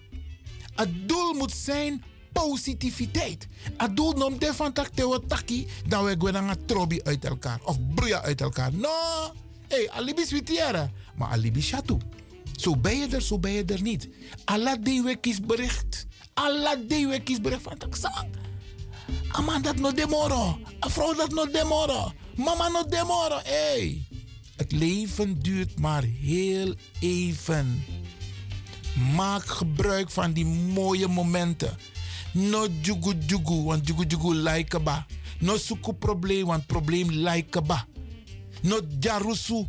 Het 0.76 1.08
doel 1.08 1.34
moet 1.34 1.52
zijn 1.52 2.04
positiviteit. 2.42 3.48
Het 3.78 3.96
doel 3.96 4.12
noemt 4.12 4.42
de 4.42 4.54
van 4.54 4.74
tak 4.74 4.88
te 4.88 5.22
taki, 5.28 5.68
dan 5.88 6.04
we 6.06 6.16
gaan 6.20 6.50
een 6.50 6.66
trobi 6.66 7.02
uit 7.04 7.26
elkaar. 7.26 7.60
Of 7.64 7.78
broeien 7.96 8.22
uit 8.22 8.42
elkaar. 8.42 8.74
No, 8.74 8.90
hey, 9.68 9.90
alibi 9.92 10.26
switiera. 10.26 10.92
Maar 11.16 11.30
alibi 11.30 11.62
shatu. 11.62 11.98
Zo 12.56 12.76
ben 12.76 12.98
je 12.98 13.08
er, 13.08 13.22
zo 13.22 13.40
ben 13.40 13.52
je 13.52 13.64
er 13.66 13.82
niet. 13.82 14.10
Allah 14.46 14.76
die 14.82 15.02
we 15.02 15.16
kiesbericht. 15.16 16.06
Allah 16.34 16.76
die 16.88 17.08
we 17.08 17.20
kiesbericht 17.20 17.62
van 17.62 17.78
tak 17.78 17.96
sang. 17.96 18.28
Een 19.32 19.44
man 19.44 19.62
dat 19.62 19.76
no 19.76 19.92
demoro. 19.92 20.60
Een 20.80 20.90
vrouw 20.90 21.14
dat 21.14 21.32
no 21.32 21.46
demoro. 21.46 22.12
Mama 22.36 22.68
no 22.68 22.86
demoro. 22.86 23.40
Hey. 23.44 24.08
Het 24.56 24.72
leven 24.72 25.40
duurt 25.42 25.80
maar 25.80 26.04
heel 26.04 26.74
even. 27.00 27.84
Maak 29.16 29.46
gebruik 29.46 30.10
van 30.10 30.34
die 30.34 30.46
mooie 30.46 31.08
momenten. 31.08 31.78
No 32.36 32.68
jugu 32.82 33.14
jugu, 33.28 33.64
want 33.64 33.88
jugu 33.88 34.04
jugu 34.08 34.34
like 34.34 34.80
ba. 34.80 35.06
No 35.40 35.58
suku 35.58 35.94
probleem, 35.94 36.48
want 36.48 36.68
probleem 36.68 37.08
like 37.10 37.62
ba. 37.62 37.88
No 38.62 38.82
jarusu, 39.00 39.66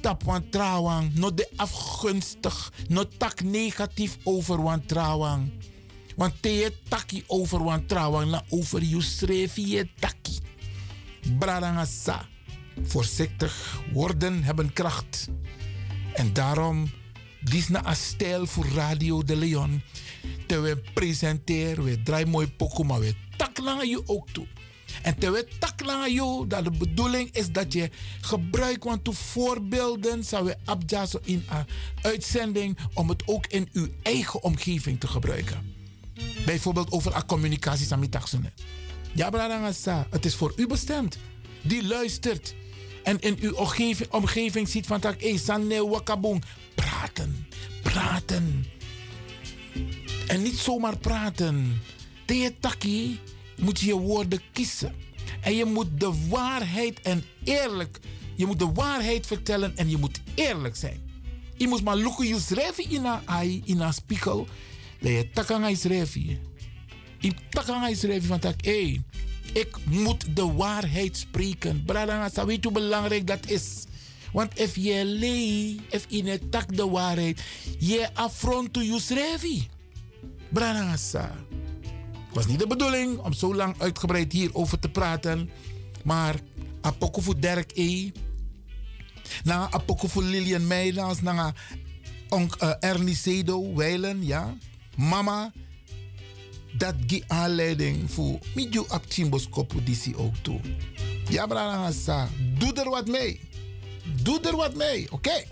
tap 0.00 0.24
want 0.24 0.50
trouwang. 0.50 1.10
No 1.14 1.30
de 1.30 1.48
afgunstig, 1.56 2.72
no 2.88 3.04
tak 3.04 3.44
negatief 3.44 4.16
over 4.24 4.62
want 4.62 4.88
trouwang. 4.88 5.52
Want 6.16 6.32
te 6.40 6.72
taki 6.88 7.24
over 7.26 7.62
want 7.62 7.88
trouwang, 7.88 8.30
na 8.30 8.42
over 8.48 8.82
je 8.84 9.00
schreef 9.00 9.56
je 9.56 9.88
taki. 9.98 10.38
Bradangasa. 11.38 12.28
Voorzichtig 12.82 13.80
woorden 13.92 14.42
hebben 14.42 14.72
kracht. 14.72 15.28
En 16.14 16.32
daarom, 16.32 16.90
dit 17.40 17.68
na 17.68 17.88
een 17.88 17.96
stijl 17.96 18.46
voor 18.46 18.66
Radio 18.74 19.22
de 19.22 19.36
Leon. 19.36 19.82
Te 20.46 20.60
we 20.60 20.82
presenteren, 20.94 21.84
we 21.84 22.02
draaien 22.02 22.28
mooi 22.28 22.48
pokoe, 22.48 22.84
maar 22.84 23.00
we 23.00 23.14
tak 23.36 23.58
lang 23.58 23.82
je 23.82 24.02
ook 24.06 24.30
toe. 24.30 24.46
En 25.02 25.18
te 25.18 25.30
we 25.30 25.46
je, 26.12 26.44
dat 26.48 26.64
de 26.64 26.70
bedoeling 26.70 27.30
is 27.32 27.52
dat 27.52 27.72
je 27.72 27.90
gebruikt 28.20 28.84
want 28.84 29.04
voorbeelden, 29.12 30.24
zou 30.24 30.44
we 30.44 30.56
abjaso 30.64 31.18
in 31.22 31.44
een 31.48 31.66
uitzending, 32.02 32.78
om 32.94 33.08
het 33.08 33.22
ook 33.26 33.46
in 33.46 33.68
uw 33.72 33.88
eigen 34.02 34.42
omgeving 34.42 35.00
te 35.00 35.06
gebruiken. 35.06 35.74
Bijvoorbeeld 36.44 36.92
over 36.92 37.16
een 37.16 37.26
communicatie 37.26 37.86
het 40.10 40.24
is 40.24 40.34
voor 40.34 40.52
u 40.56 40.66
bestemd. 40.66 41.18
Die 41.62 41.86
luistert 41.86 42.54
en 43.02 43.20
in 43.20 43.36
uw 43.40 43.54
omgeving, 44.10 44.68
ziet 44.68 44.86
van 44.86 45.00
tak, 45.00 45.20
hey, 45.20 45.36
sanne. 45.36 46.02
Praten, 46.74 47.46
praten. 47.82 48.66
En 50.26 50.42
niet 50.42 50.58
zomaar 50.58 50.98
praten. 50.98 51.80
Tegen 52.24 52.60
taki 52.60 53.20
moet 53.56 53.80
je 53.80 53.94
woorden 53.94 54.40
kiezen. 54.52 54.94
En 55.40 55.54
je 55.54 55.64
moet 55.64 56.00
de 56.00 56.12
waarheid 56.28 57.00
en 57.00 57.24
eerlijk, 57.44 57.98
je 58.34 58.46
moet 58.46 58.58
de 58.58 58.72
waarheid 58.72 59.26
vertellen 59.26 59.76
en 59.76 59.90
je 59.90 59.96
moet 59.96 60.20
eerlijk 60.34 60.76
zijn. 60.76 61.00
Je 61.56 61.68
moet 61.68 61.84
maar 61.84 61.96
lukken 61.96 62.26
je 62.26 62.40
schrijven 62.40 62.90
in 62.90 63.04
een 63.04 63.20
ai, 63.24 63.62
in 63.64 63.92
spiegel. 63.92 64.46
Dat 65.00 65.10
je 65.10 65.30
takan 65.30 65.76
schrijven. 65.76 66.38
Je 67.18 67.32
takan 67.50 67.96
schrijven 67.96 68.28
van 68.28 68.38
tak, 68.38 68.64
hey, 68.64 69.02
ik 69.52 69.76
moet 69.84 70.36
de 70.36 70.52
waarheid 70.52 71.16
spreken. 71.16 71.82
Bradangasa, 71.84 72.46
weet 72.46 72.56
je 72.64 72.68
hoe 72.68 72.80
belangrijk 72.80 73.26
dat 73.26 73.50
is? 73.50 73.84
Want 74.32 74.60
if 74.60 74.76
je 74.76 75.04
lee, 75.04 75.80
if 75.90 76.04
je 76.08 76.48
tak 76.48 76.76
de 76.76 76.88
waarheid, 76.88 77.42
je 77.78 78.08
affront 78.14 78.72
to 78.72 78.82
je 78.82 79.00
schrijven. 79.00 79.75
Het 82.26 82.34
was 82.34 82.46
niet 82.46 82.58
de 82.58 82.66
bedoeling 82.66 83.18
om 83.18 83.32
zo 83.32 83.54
lang 83.54 83.74
uitgebreid 83.78 84.32
hierover 84.32 84.78
te 84.78 84.88
praten. 84.88 85.50
Maar 86.04 86.34
apoko 86.80 87.20
voor 87.20 87.40
Dirk 87.40 87.70
E. 87.74 88.10
Na 89.44 89.70
apoko 89.70 90.06
voor 90.06 90.22
Lilian 90.22 90.66
Meijlands. 90.66 91.20
Na 91.20 91.54
uh, 92.62 92.70
Ernie 92.80 93.16
Sedo, 93.16 93.74
Weilen, 93.74 94.26
ja. 94.26 94.56
Mama 94.96 95.52
dat 96.78 96.94
gi 97.06 97.24
aanleiding 97.26 98.10
voor 98.10 98.38
midju 98.54 98.84
actimbos 98.88 99.48
kopu 99.48 99.82
disi 99.82 100.16
ook 100.16 100.34
toe. 100.42 100.60
Ja, 101.28 101.46
doe 102.58 102.72
er 102.72 102.90
wat 102.90 103.06
mee. 103.06 103.40
Doe 104.22 104.40
er 104.40 104.56
wat 104.56 104.74
mee, 104.74 105.12
oké? 105.12 105.44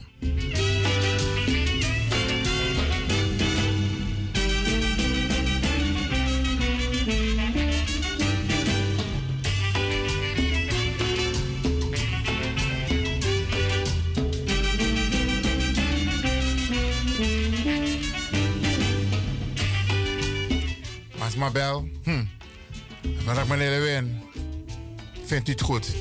Mabel. 21.37 21.89
Hm. 22.03 22.25
Maar 23.25 23.47
meneer 23.47 23.71
Lewin, 23.71 24.21
vindt 25.25 25.49
u 25.49 25.53
het 25.53 25.61
goed 25.61 25.95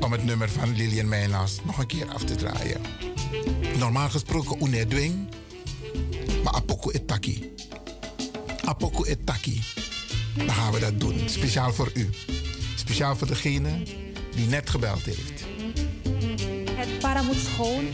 om 0.00 0.12
het 0.12 0.24
nummer 0.24 0.50
van 0.50 0.76
Lilian 0.76 1.08
Meijnas 1.08 1.58
nog 1.64 1.78
een 1.78 1.86
keer 1.86 2.08
af 2.08 2.24
te 2.24 2.34
draaien? 2.34 2.80
Normaal 3.78 4.08
gesproken 4.08 4.66
unedwing, 4.66 5.28
maar 6.44 6.52
apoko 6.52 6.90
etaki. 6.90 7.54
Etaki. 9.04 9.62
Dan 10.36 10.50
gaan 10.50 10.72
we 10.72 10.78
dat 10.78 11.00
doen, 11.00 11.20
speciaal 11.26 11.72
voor 11.72 11.90
u. 11.94 12.10
Speciaal 12.74 13.16
voor 13.16 13.26
degene 13.26 13.82
die 14.34 14.46
net 14.46 14.70
gebeld 14.70 15.02
heeft. 15.02 15.44
Het 16.70 16.98
para 16.98 17.22
moet 17.22 17.36
schoon. 17.36 17.84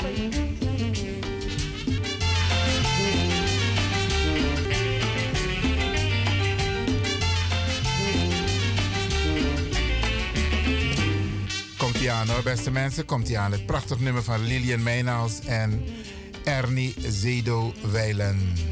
Hoor, 12.10 12.42
beste 12.42 12.70
mensen. 12.70 13.04
Komt 13.04 13.28
hij 13.28 13.38
aan. 13.38 13.52
Het 13.52 13.66
prachtig 13.66 14.00
nummer 14.00 14.22
van 14.22 14.40
Lilian 14.44 14.82
Meijnaals 14.82 15.40
en 15.40 15.84
Ernie 16.44 16.94
Zedo 16.98 17.72
Weilen. 17.92 18.71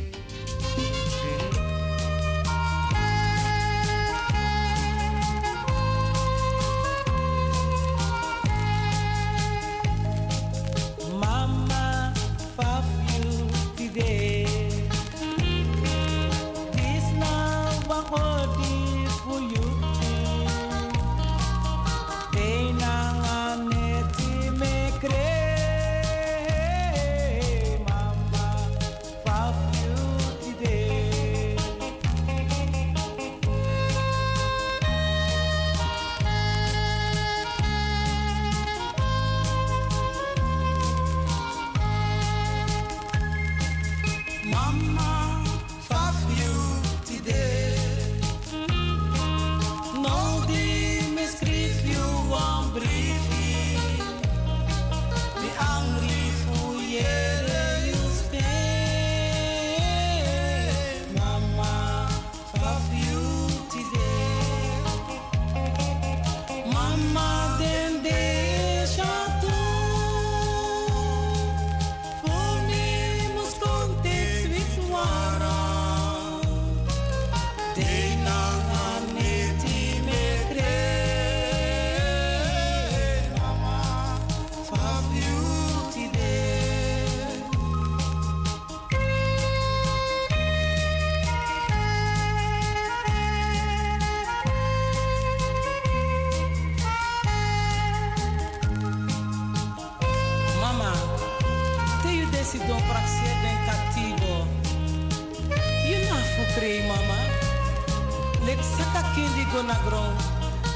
lek 108.50 108.58
saka 108.66 109.06
kindi 109.14 109.46
go 109.54 109.62
na 109.62 109.78
grow 109.86 110.10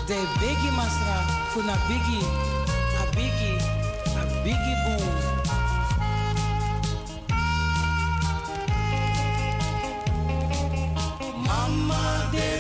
de 0.07 0.15
bigi 0.39 0.71
masra 0.79 1.19
funa 1.51 1.75
bigi 1.91 2.23
a 3.03 3.05
bigi 3.19 3.55
a 4.15 4.23
bigi 4.47 4.75
boom 4.87 5.15
Mama 11.47 12.31
de 12.31 12.54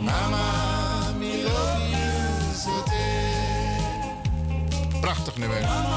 Mama, 0.00 1.14
me 1.20 1.44
love 1.44 1.82
you 1.88 2.54
so 2.54 2.84
day. 2.86 4.10
Prachtig 5.00 5.38
nummer. 5.38 5.87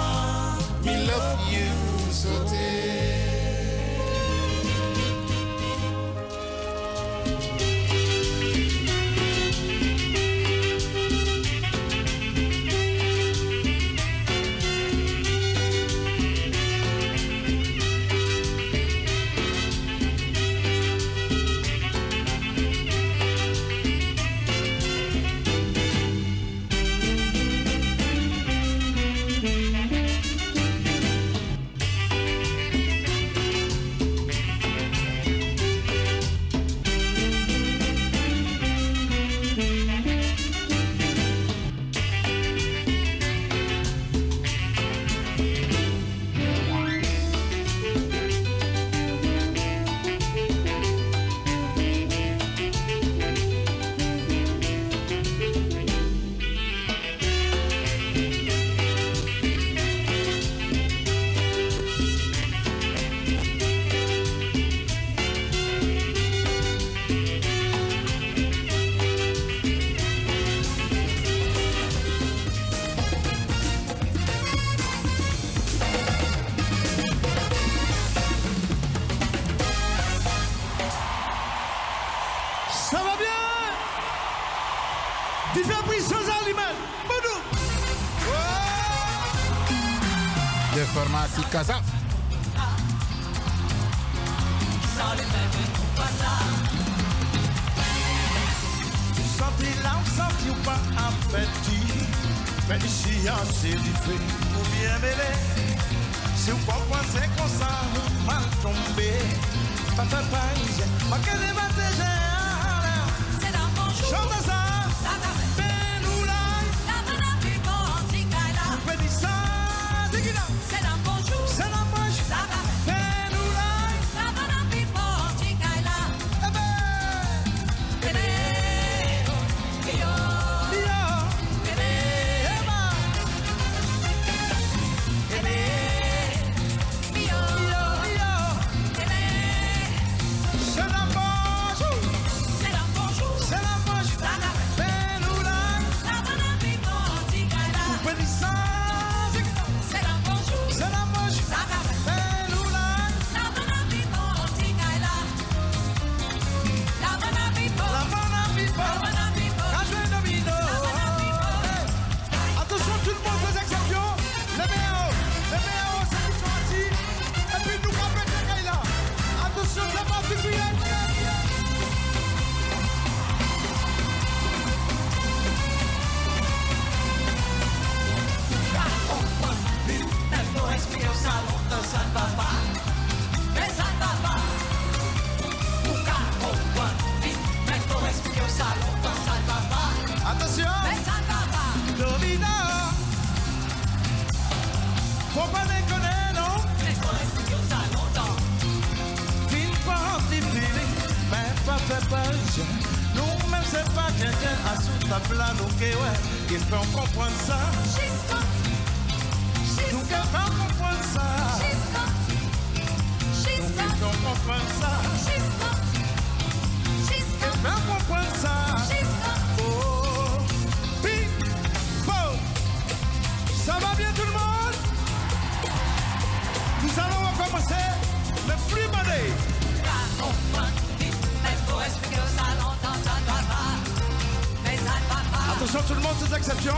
Tout 235.61 235.93
le 235.93 236.01
monde, 236.01 236.15
sans 236.19 236.35
exception. 236.35 236.73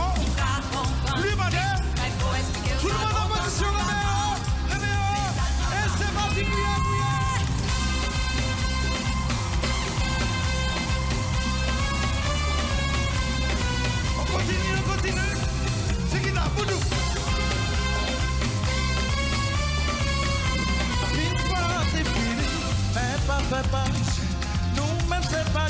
Plus 1.16 1.36
modé. 1.36 1.58
Tout 2.82 2.88
le 2.88 2.94
monde 2.94 3.16
en 3.16 3.28
position, 3.34 3.68
le 3.68 3.84
meilleur. 3.86 4.36
Le 4.70 4.76
meilleur. 4.76 5.32
Et 5.72 5.88
c'est 5.98 6.14
parti. 6.14 6.44
On 14.20 14.26
continue, 14.26 14.76
on 14.78 14.92
continue. 14.92 15.34
C'est 16.12 16.22
qui 16.22 16.32
là, 16.32 16.44
Boudou. 16.54 16.80
Fais 22.94 23.18
pas 23.28 23.34
pas, 23.34 23.42
fais 23.50 23.70
pas. 23.70 23.86
Nous, 24.76 25.10
même 25.10 25.24
c'est 25.30 25.54
pas 25.54 25.68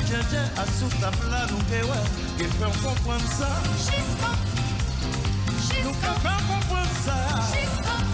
à 0.58 0.66
sous 0.66 0.90
ta 1.00 1.12
plat, 1.12 1.46
nous, 1.52 1.58
ouais, 1.58 2.23
Gè 2.38 2.48
fèm 2.50 2.74
konpwen 2.82 3.20
sa 3.38 3.50
She's 3.78 4.14
hot. 4.22 4.40
Nou 5.84 5.94
gè 6.02 6.14
fèm 6.24 6.40
konpwen 6.50 6.88
sa 7.04 7.18
She's 7.52 7.76
hot. 7.86 8.08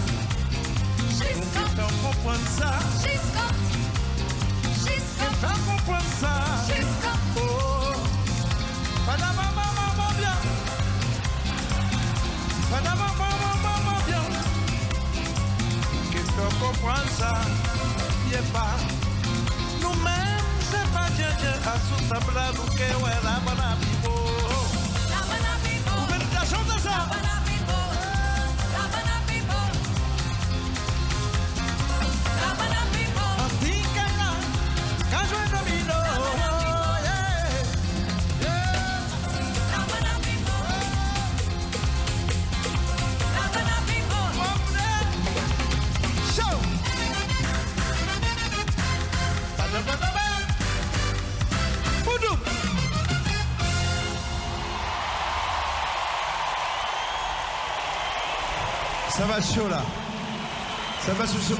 Nou 1.19 1.45
gè 1.53 1.63
fèm 1.77 1.93
konpwen 2.03 2.43
sa 2.57 2.71
She's 2.99 3.29
hot. 3.37 3.61
Gè 4.83 5.29
fèm 5.43 5.61
konpwen 5.69 6.09
sa 6.17 6.33
She's 6.67 6.91
hot. 7.05 7.39
Oh. 7.39 7.95
Fada 9.05 9.29
mama 9.39 9.65
mama 9.77 10.09
byan 10.19 10.43
Fada 12.67 12.93
mama 13.03 13.31
mama 13.63 13.95
byan 14.09 14.27
Gè 16.11 16.25
fèm 16.33 16.59
konpwen 16.59 17.09
sa 17.15 17.31
Ye 18.33 18.43
pa 18.51 18.67
Nou 19.79 19.95
men 20.03 20.43
se 20.67 20.83
pa 20.93 21.07
dje 21.15 21.31
dje 21.39 21.55
Asou 21.73 22.03
tabla 22.11 22.49
nou 22.57 22.75
ke 22.75 22.91
wè 23.05 23.15
la 23.23 23.39
bana 23.47 23.73
pipo 23.81 24.08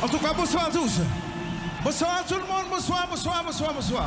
En 0.04 0.08
tout 0.10 0.18
cas, 0.20 0.34
bonsoir 0.34 0.66
à 0.66 0.70
tous. 0.70 1.00
Bonsoir 1.82 2.20
à 2.20 2.24
tout 2.28 2.36
le 2.36 2.42
monde. 2.42 2.66
Bonsoir, 2.70 3.08
bonsoir, 3.10 3.42
bonsoir, 3.46 3.74
bonsoir. 3.74 4.06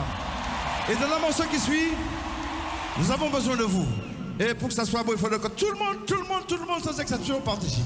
Et 0.90 0.94
dans 0.96 1.08
la 1.08 1.18
morceau 1.18 1.44
qui 1.44 1.58
suit, 1.58 1.92
nous 2.98 3.10
avons 3.10 3.30
besoin 3.30 3.56
de 3.56 3.62
vous. 3.62 3.86
Et 4.38 4.52
pour 4.54 4.68
que 4.68 4.74
ça 4.74 4.84
soit 4.84 5.02
beau, 5.02 5.12
il 5.14 5.18
faut 5.18 5.28
que 5.28 5.48
tout 5.48 5.70
le 5.72 5.78
monde, 5.78 6.04
tout 6.06 6.16
le 6.16 6.28
monde, 6.28 6.46
tout 6.46 6.58
le 6.58 6.66
monde, 6.66 6.82
sans 6.84 6.98
exception, 7.00 7.40
participe. 7.40 7.84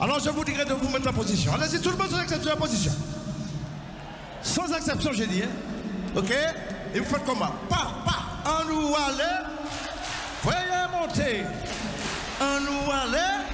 Alors 0.00 0.20
je 0.20 0.30
vous 0.30 0.44
dirai 0.44 0.64
de 0.64 0.74
vous 0.74 0.88
mettre 0.90 1.08
en 1.08 1.12
position. 1.12 1.52
Allez-y, 1.54 1.80
tout 1.80 1.90
le 1.90 1.96
monde 1.96 2.10
sans 2.10 2.20
exception 2.22 2.52
en 2.52 2.56
position. 2.56 2.92
Sans 4.42 4.72
exception, 4.76 5.10
j'ai 5.12 5.26
dit. 5.26 5.42
hein. 5.42 5.48
Ok? 6.14 6.30
Et 6.94 7.00
vous 7.00 7.06
faites 7.06 7.24
comment? 7.24 7.50
Pas, 7.68 7.88
pas. 8.04 8.50
En 8.50 8.64
nous 8.64 8.94
aller. 8.94 9.44
Voyez 10.44 10.86
monter. 10.92 11.42
En 12.40 12.60
nous 12.60 12.92
aller. 12.92 13.45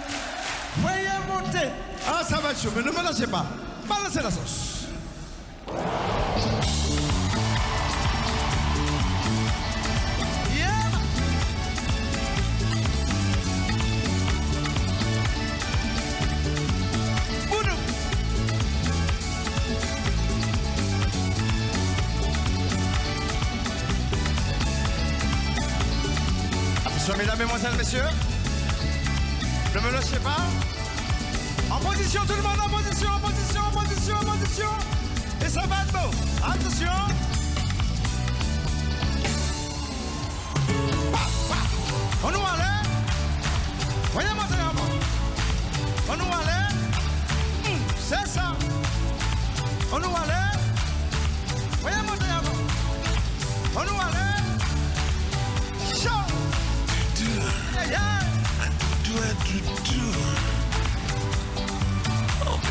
Ah, 2.09 2.23
ça 2.29 2.39
va 2.39 2.51
être 2.51 2.59
mais 2.75 2.83
ne 2.83 2.91
me 2.91 3.03
lâchez 3.03 3.27
pas. 3.27 3.45
Balancez 3.89 4.23
la 4.23 4.31
sauce. 4.31 4.69
Mesdames, 27.19 27.39
mesdemoiselles, 27.39 27.77
messieurs. 27.77 28.03
Ne 29.75 29.81
me 29.81 29.93
lâchez 29.93 30.19
pas. 30.25 30.39
Position, 32.03 32.27
tout 32.27 32.35
le 32.35 32.43
monde 32.43 32.59
en 32.59 32.69
position, 32.69 33.09
en 33.11 33.21
position, 33.21 33.61
en 33.61 33.71
position, 33.79 34.17
en 34.17 34.25
position. 34.25 34.67
Et 35.41 35.49
ça 35.49 35.61
va 35.61 35.77
être 35.83 35.93
beau. 35.93 36.11
Attention. 36.43 36.91
On 42.25 42.31
nous 42.33 42.39
allait. 42.39 42.83
Voyez 44.13 44.29
bas. 44.31 44.49
On 46.09 46.17
nous 46.17 46.25
allait. 46.25 47.71
Hum, 47.71 47.79
C'est 47.97 48.27
ça. 48.27 48.47
On 49.93 49.99
nous 50.01 50.17
allait. 50.17 50.59
Voyez 51.83 51.99
bas. 51.99 52.15
On 53.77 53.85
nous 53.85 54.01
allait. 54.01 54.43
Show. 55.95 56.21
Yeah, 57.89 58.23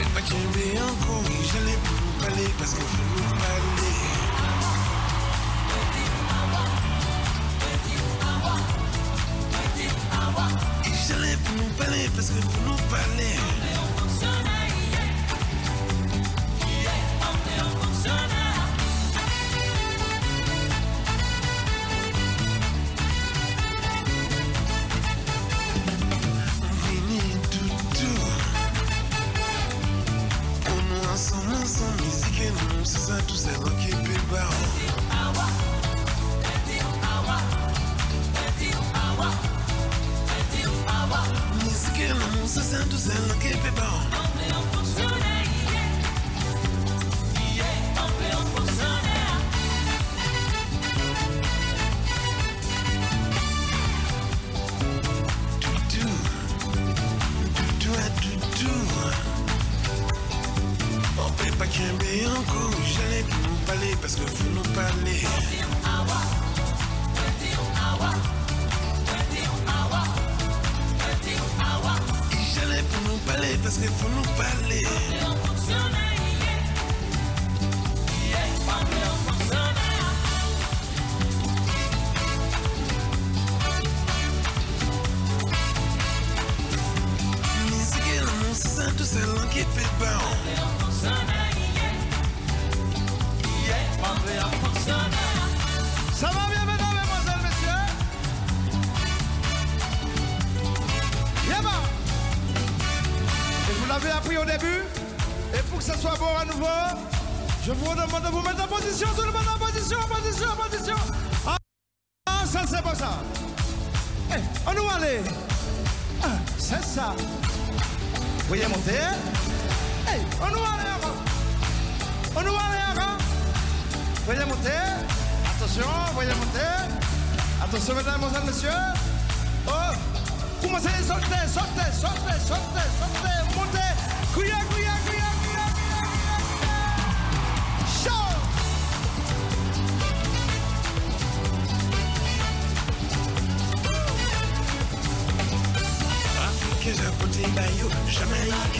J'allais 0.01 0.13
pas 0.13 0.21
aimer 0.33 0.79
un 0.79 1.05
coup, 1.05 1.21
j'allais 1.53 1.77
vous 1.83 2.23
parler 2.23 2.49
parce 2.57 2.73
que 2.73 2.81
je 2.81 2.83
vous 2.83 3.29
parlais. 3.29 4.01
Et 10.85 10.93
j'allais 11.07 11.37
vous 11.45 11.69
parler 11.77 12.09
parce 12.15 12.29
que 12.29 12.33
vous 12.33 12.61
nous 12.65 12.77
parlez. 12.89 14.60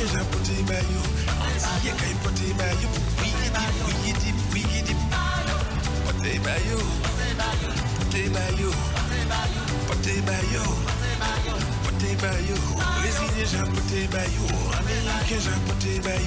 Ella 0.02 0.24
potema 0.32 0.74
yo 0.74 1.02
Antiye 1.46 1.94
kay 1.94 2.14
potema 2.24 2.66
yo 2.82 2.90
Wigidi, 3.22 3.62
wigidi, 3.86 4.34
wigidi 4.54 4.96
Potema 6.06 6.54
yo 6.70 6.80
Potema 8.00 8.42
yo 8.58 8.72
Potema 9.88 10.36
yo 10.54 10.64
Potema 11.84 12.32
yo 12.50 12.58
Brésilien, 12.98 13.46
j'ai 13.46 13.66
potema 13.70 14.24
yo 14.26 14.46
Américain, 14.80 15.40
j'ai 15.40 15.60
potema 15.68 16.22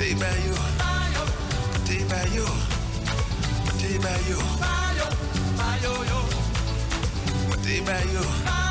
Pate 0.00 0.14
bayo, 0.14 0.56
pate 1.76 1.98
bayo, 2.08 2.46
pate 3.68 3.98
bayo, 4.00 4.38
bayo 5.60 5.92
yo. 6.08 6.20
Pate 7.50 7.84
bayo. 7.84 8.24
C'est 8.24 8.69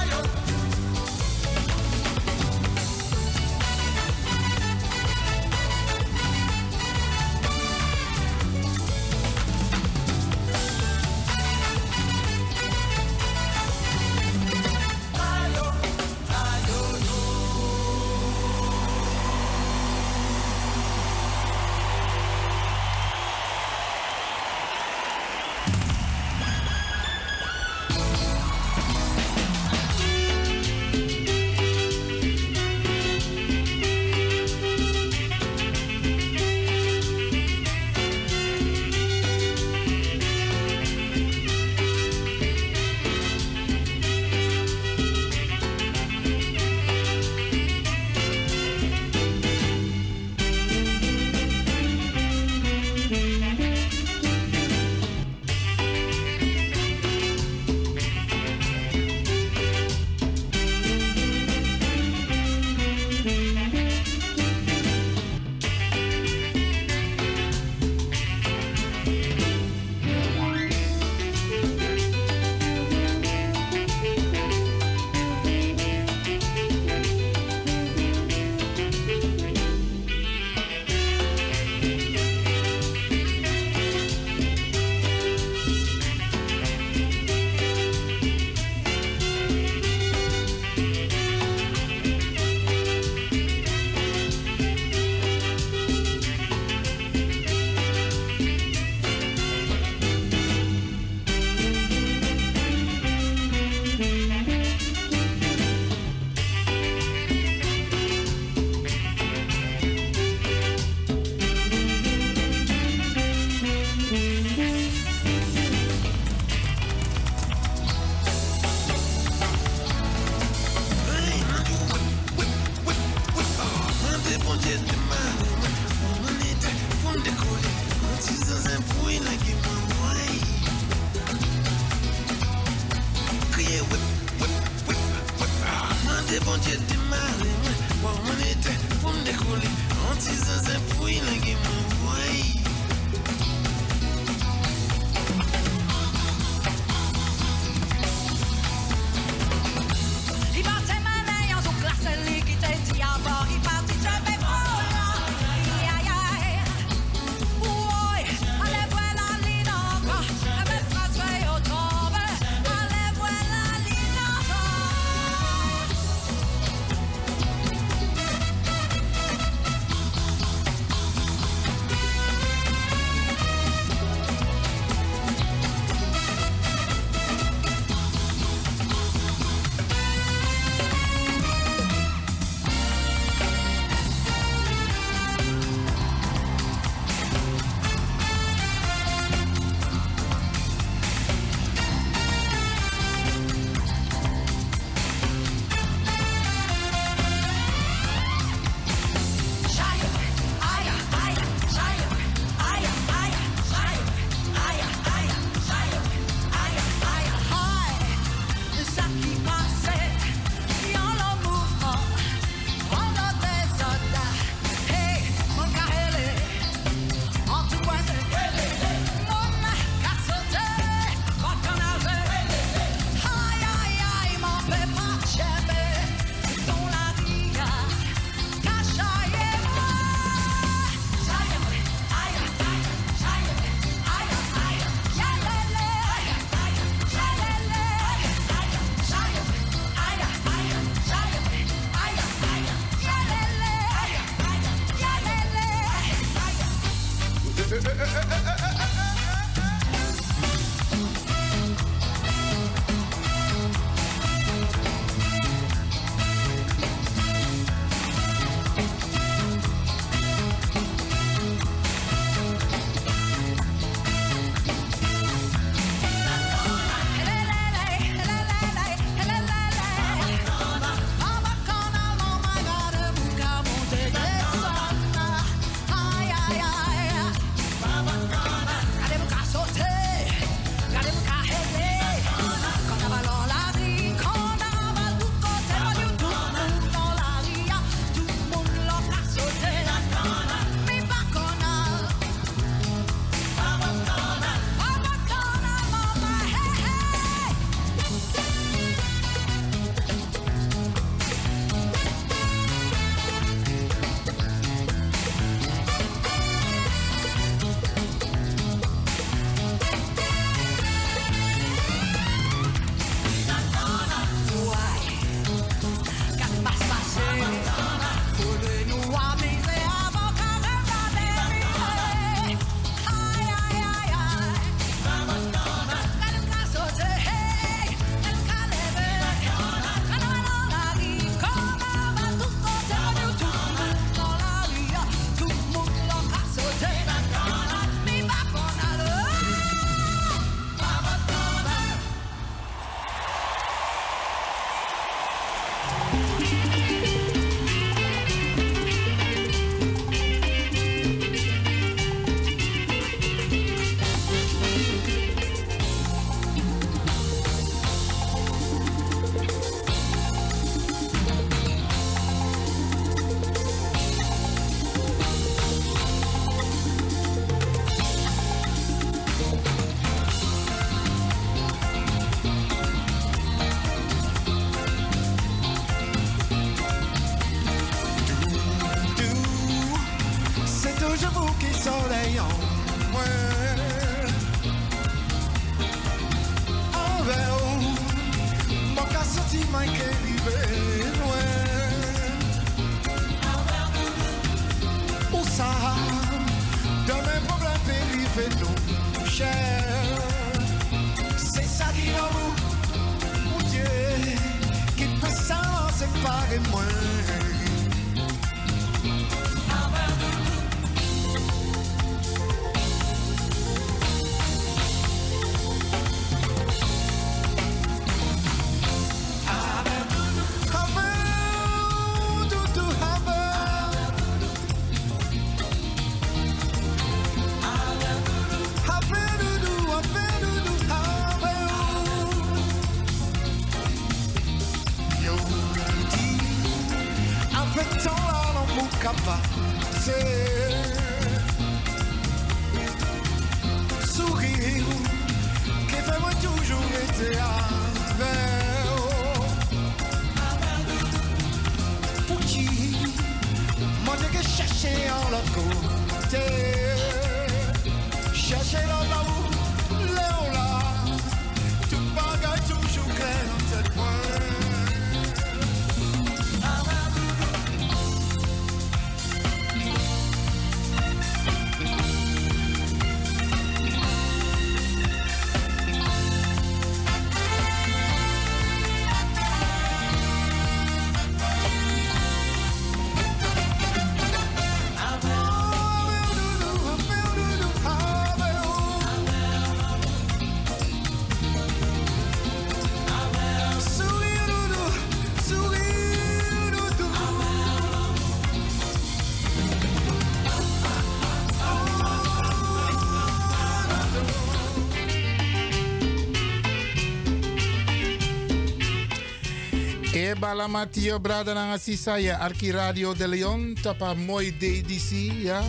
balamatio 510.39 511.19
brada 511.19 511.53
na 511.53 511.77
sisa 511.77 512.17
ya 512.19 512.39
Arki 512.39 512.71
Radio 512.71 513.13
de 513.13 513.27
Leon 513.27 513.75
tapa 513.83 514.13
mooi 514.13 514.51
DDC 514.51 515.31
ja. 515.43 515.63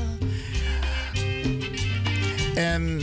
En 2.55 3.03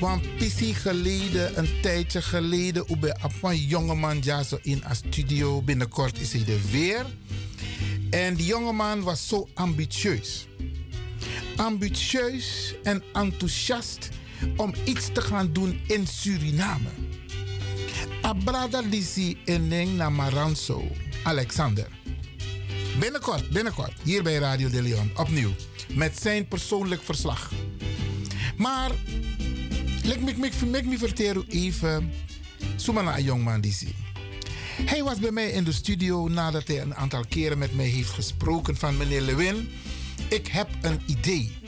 Want 0.00 0.22
geleden, 0.58 1.58
een 1.58 1.68
tijdje 1.82 2.22
geleden, 2.22 2.84
ube 2.92 3.16
een 3.42 3.56
jongeman 3.56 4.18
ja 4.20 4.42
zo 4.42 4.58
in 4.62 4.82
een 4.84 4.96
studio. 4.96 5.62
Binnenkort 5.62 6.20
is 6.20 6.32
hij 6.32 6.54
er 6.54 6.70
weer. 6.70 7.06
En 8.10 8.34
die 8.34 8.46
jongeman 8.46 9.02
was 9.02 9.28
zo 9.28 9.48
ambitieus. 9.54 10.48
Ambitieus 11.56 12.74
en 12.82 13.02
enthousiast 13.12 14.08
om 14.56 14.74
iets 14.84 15.08
te 15.12 15.20
gaan 15.20 15.52
doen 15.52 15.80
in 15.86 16.06
Suriname. 16.06 17.05
Abrada 18.26 18.80
Lisi 18.80 19.36
Eneng 19.44 19.96
Namaranso, 19.96 20.82
Alexander. 21.22 21.86
Binnenkort, 22.98 23.50
binnenkort, 23.50 23.92
hier 24.02 24.22
bij 24.22 24.34
Radio 24.38 24.68
de 24.68 24.82
Leon, 24.82 25.10
opnieuw. 25.16 25.50
Met 25.94 26.18
zijn 26.20 26.48
persoonlijk 26.48 27.02
verslag. 27.02 27.52
Maar, 28.56 28.90
let 30.02 30.20
me, 30.86 30.98
vertellen 30.98 31.44
even. 31.48 32.12
Een 32.86 33.22
jongman 33.22 33.64
zie. 33.64 33.94
Hij 34.84 35.02
was 35.02 35.18
bij 35.18 35.30
mij 35.30 35.50
in 35.50 35.64
de 35.64 35.72
studio 35.72 36.28
nadat 36.28 36.68
hij 36.68 36.80
een 36.80 36.94
aantal 36.94 37.24
keren 37.28 37.58
met 37.58 37.74
mij 37.74 37.86
heeft 37.86 38.10
gesproken 38.10 38.76
van 38.76 38.96
meneer 38.96 39.20
Lewin. 39.20 39.68
Ik 40.28 40.46
heb 40.46 40.68
een 40.80 41.00
idee. 41.06 41.58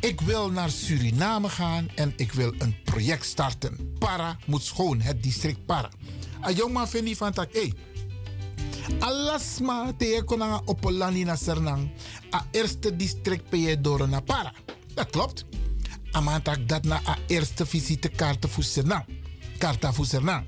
Ik 0.00 0.20
wil 0.20 0.50
naar 0.50 0.70
Suriname 0.70 1.48
gaan 1.48 1.88
en 1.94 2.12
ik 2.16 2.32
wil 2.32 2.54
een 2.58 2.76
project 2.84 3.24
starten. 3.24 3.85
Para 4.06 4.36
moet 4.46 4.62
schoon, 4.62 5.00
het 5.00 5.22
district 5.22 5.66
Para. 5.66 5.90
Een 6.40 6.54
jongman 6.54 6.88
vindt 6.88 7.16
van 7.16 7.32
tak, 7.32 7.52
hey, 7.52 7.72
alasma 8.98 9.92
te 9.98 10.22
konanga 10.24 10.60
opolani 10.64 11.24
na 11.24 11.36
Sernang, 11.36 11.90
a 12.34 12.46
eerste 12.50 12.96
district 12.96 13.48
pe 13.48 13.80
door 13.80 14.08
naar 14.08 14.22
Para. 14.22 14.52
Dat 14.94 15.10
klopt. 15.10 15.44
Amantak 16.10 16.68
dat 16.68 16.84
na 16.84 17.00
a 17.06 17.16
eerste 17.26 17.66
visitekaart 17.66 18.46
voor 18.48 18.62
Sernang. 18.62 19.04
Karta 19.58 19.92
voor 19.92 20.06
Sernang. 20.06 20.46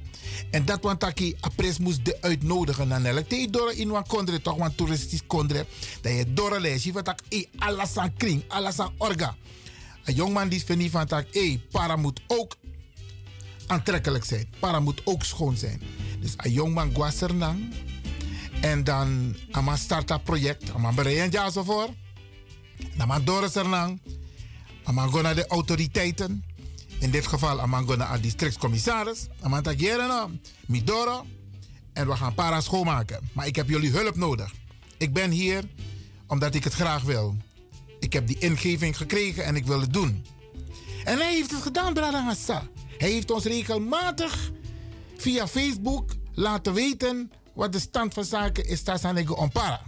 En 0.50 0.64
dat 0.64 0.82
want 0.82 1.00
taki 1.00 1.36
a 1.44 1.48
pres 1.56 1.78
moest 1.78 2.04
de 2.04 2.18
uitnodigen 2.20 2.88
naar 2.88 3.00
Nelle. 3.00 3.26
Te 3.26 3.48
door 3.50 3.72
in 3.72 3.88
wan 3.88 4.06
kondre 4.06 4.42
toch 4.42 4.56
wan 4.56 4.74
toeristisch 4.74 5.26
kondre. 5.26 5.66
Dat 6.00 6.12
je 6.12 6.32
door 6.32 6.60
lees. 6.60 6.84
Je 6.84 7.02
tak 7.02 7.20
e 7.28 7.44
alles 7.58 7.96
aan 7.96 8.14
kring, 8.16 8.44
alles 8.48 8.78
aan 8.78 8.92
orga. 8.98 9.36
Een 10.04 10.14
jongman 10.14 10.48
die 10.48 10.64
vindt 10.64 10.90
van 10.90 11.06
tak 11.06 11.26
e 11.30 11.58
para 11.70 11.96
moet 11.96 12.20
ook 12.26 12.56
aantrekkelijk 13.68 14.24
zijn. 14.24 14.48
Para 14.58 14.80
moet 14.80 15.00
ook 15.04 15.24
schoon 15.24 15.56
zijn. 15.56 15.82
Dus 16.20 16.34
een 16.36 16.52
jongman 16.52 16.94
guasernang. 16.94 17.74
En 18.60 18.84
dan 18.84 19.36
ama 19.50 19.76
start 19.76 20.24
project. 20.24 20.70
Ama 20.74 20.92
bereiden 20.92 21.30
ja 21.30 21.50
zo 21.50 21.62
voor. 21.62 21.88
Dan 22.96 23.50
sernang. 23.50 24.00
Ama 24.84 25.06
go 25.06 25.20
naar 25.20 25.34
de 25.34 25.46
autoriteiten. 25.46 26.44
In 26.98 27.10
dit 27.10 27.26
geval 27.26 27.60
Amango 27.60 27.96
naar 27.96 28.20
districtscommissaris. 28.20 29.26
Amanta 29.40 29.74
Gerena, 29.76 30.28
Midoro. 30.66 31.26
En 31.92 32.06
we 32.06 32.16
gaan 32.16 32.34
para 32.34 32.60
schoonmaken. 32.60 33.28
Maar 33.32 33.46
ik 33.46 33.56
heb 33.56 33.68
jullie 33.68 33.90
hulp 33.90 34.16
nodig. 34.16 34.52
Ik 34.98 35.12
ben 35.12 35.30
hier 35.30 35.64
omdat 36.26 36.54
ik 36.54 36.64
het 36.64 36.72
graag 36.72 37.02
wil. 37.02 37.36
Ik 38.00 38.12
heb 38.12 38.26
die 38.26 38.38
ingeving 38.38 38.96
gekregen 38.96 39.44
en 39.44 39.56
ik 39.56 39.66
wil 39.66 39.80
het 39.80 39.92
doen. 39.92 40.24
En 41.04 41.18
hij 41.18 41.34
heeft 41.34 41.50
het 41.50 41.62
gedaan, 41.62 41.94
Bradangasa. 41.94 42.62
Hij 42.98 43.10
heeft 43.10 43.30
ons 43.30 43.44
regelmatig 43.44 44.50
via 45.16 45.48
Facebook 45.48 46.14
laten 46.34 46.74
weten 46.74 47.32
wat 47.54 47.72
de 47.72 47.78
stand 47.78 48.14
van 48.14 48.24
zaken 48.24 48.66
is. 48.66 48.82
Tassanego 48.82 49.34
Ompara. 49.34 49.82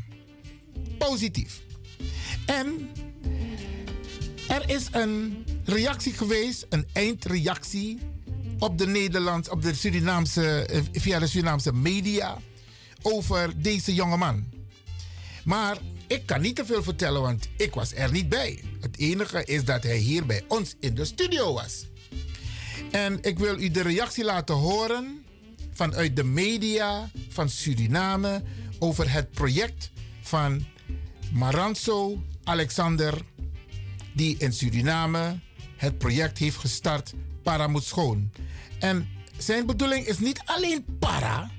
Positief. 0.98 1.62
En 2.46 2.90
er 4.48 4.70
is 4.70 4.88
een 4.90 5.44
reactie 5.64 6.12
geweest, 6.12 6.66
een 6.68 6.86
eindreactie 6.92 7.98
op 8.58 8.78
de 8.78 8.86
Nederlands, 8.86 9.48
op 9.48 9.62
de 9.62 9.74
Surinaamse, 9.74 10.66
eh, 10.66 10.80
via 10.92 11.18
de 11.18 11.26
Surinaamse 11.26 11.72
media 11.72 12.38
over 13.02 13.62
deze 13.62 13.94
jongeman. 13.94 14.48
Maar 15.44 15.78
ik 16.06 16.26
kan 16.26 16.40
niet 16.40 16.56
te 16.56 16.64
veel 16.64 16.82
vertellen, 16.82 17.20
want 17.20 17.48
ik 17.56 17.74
was 17.74 17.94
er 17.94 18.12
niet 18.12 18.28
bij. 18.28 18.64
Het 18.80 18.98
enige 18.98 19.44
is 19.44 19.64
dat 19.64 19.82
hij 19.82 19.96
hier 19.96 20.26
bij 20.26 20.44
ons 20.48 20.74
in 20.80 20.94
de 20.94 21.04
studio 21.04 21.52
was. 21.52 21.89
En 22.90 23.18
ik 23.22 23.38
wil 23.38 23.60
u 23.60 23.70
de 23.70 23.82
reactie 23.82 24.24
laten 24.24 24.54
horen 24.54 25.24
vanuit 25.72 26.16
de 26.16 26.24
media 26.24 27.10
van 27.28 27.48
Suriname 27.48 28.42
over 28.78 29.12
het 29.12 29.30
project 29.30 29.90
van 30.22 30.66
Maranzo 31.32 32.22
Alexander, 32.44 33.22
die 34.12 34.36
in 34.38 34.52
Suriname 34.52 35.38
het 35.76 35.98
project 35.98 36.38
heeft 36.38 36.56
gestart 36.56 37.12
Para 37.42 37.66
moet 37.66 37.84
schoon. 37.84 38.30
En 38.78 39.08
zijn 39.38 39.66
bedoeling 39.66 40.06
is 40.06 40.18
niet 40.18 40.42
alleen 40.44 40.84
para, 40.98 41.50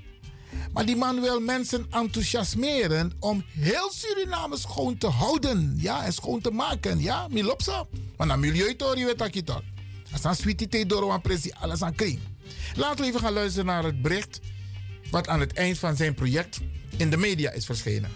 maar 0.74 0.86
die 0.86 0.96
man 0.96 1.22
wil 1.22 1.40
mensen 1.40 1.86
enthousiasmeren 1.90 3.12
om 3.20 3.44
heel 3.48 3.92
Suriname 3.92 4.58
schoon 4.58 4.98
te 4.98 5.08
houden. 5.08 5.74
Ja, 5.78 6.06
en 6.06 6.14
schoon 6.14 6.42
te 6.42 6.52
maken. 6.52 7.00
Ja, 7.00 7.28
milopsa. 7.30 7.86
Want 8.18 8.30
naar 8.30 8.40
milieutorie 8.40 9.06
weet 9.06 9.36
ik 9.36 9.46
toch. 9.46 9.62
Als 10.12 10.24
een 10.24 10.36
sweetie 10.36 10.68
te 10.68 10.86
door 10.86 11.14
een 11.14 11.22
pressie, 11.22 11.56
alles 11.56 11.82
aan 11.82 11.96
kring. 11.96 12.20
Laten 12.76 13.00
we 13.00 13.06
even 13.06 13.20
gaan 13.20 13.34
luisteren 13.34 13.66
naar 13.66 13.84
het 13.84 14.02
bericht 14.02 14.40
wat 15.10 15.28
aan 15.28 15.40
het 15.40 15.54
eind 15.54 15.78
van 15.78 15.96
zijn 15.96 16.14
project 16.14 16.60
in 16.98 17.10
de 17.10 17.18
media 17.18 17.52
is 17.52 17.66
verschenen. 17.66 18.12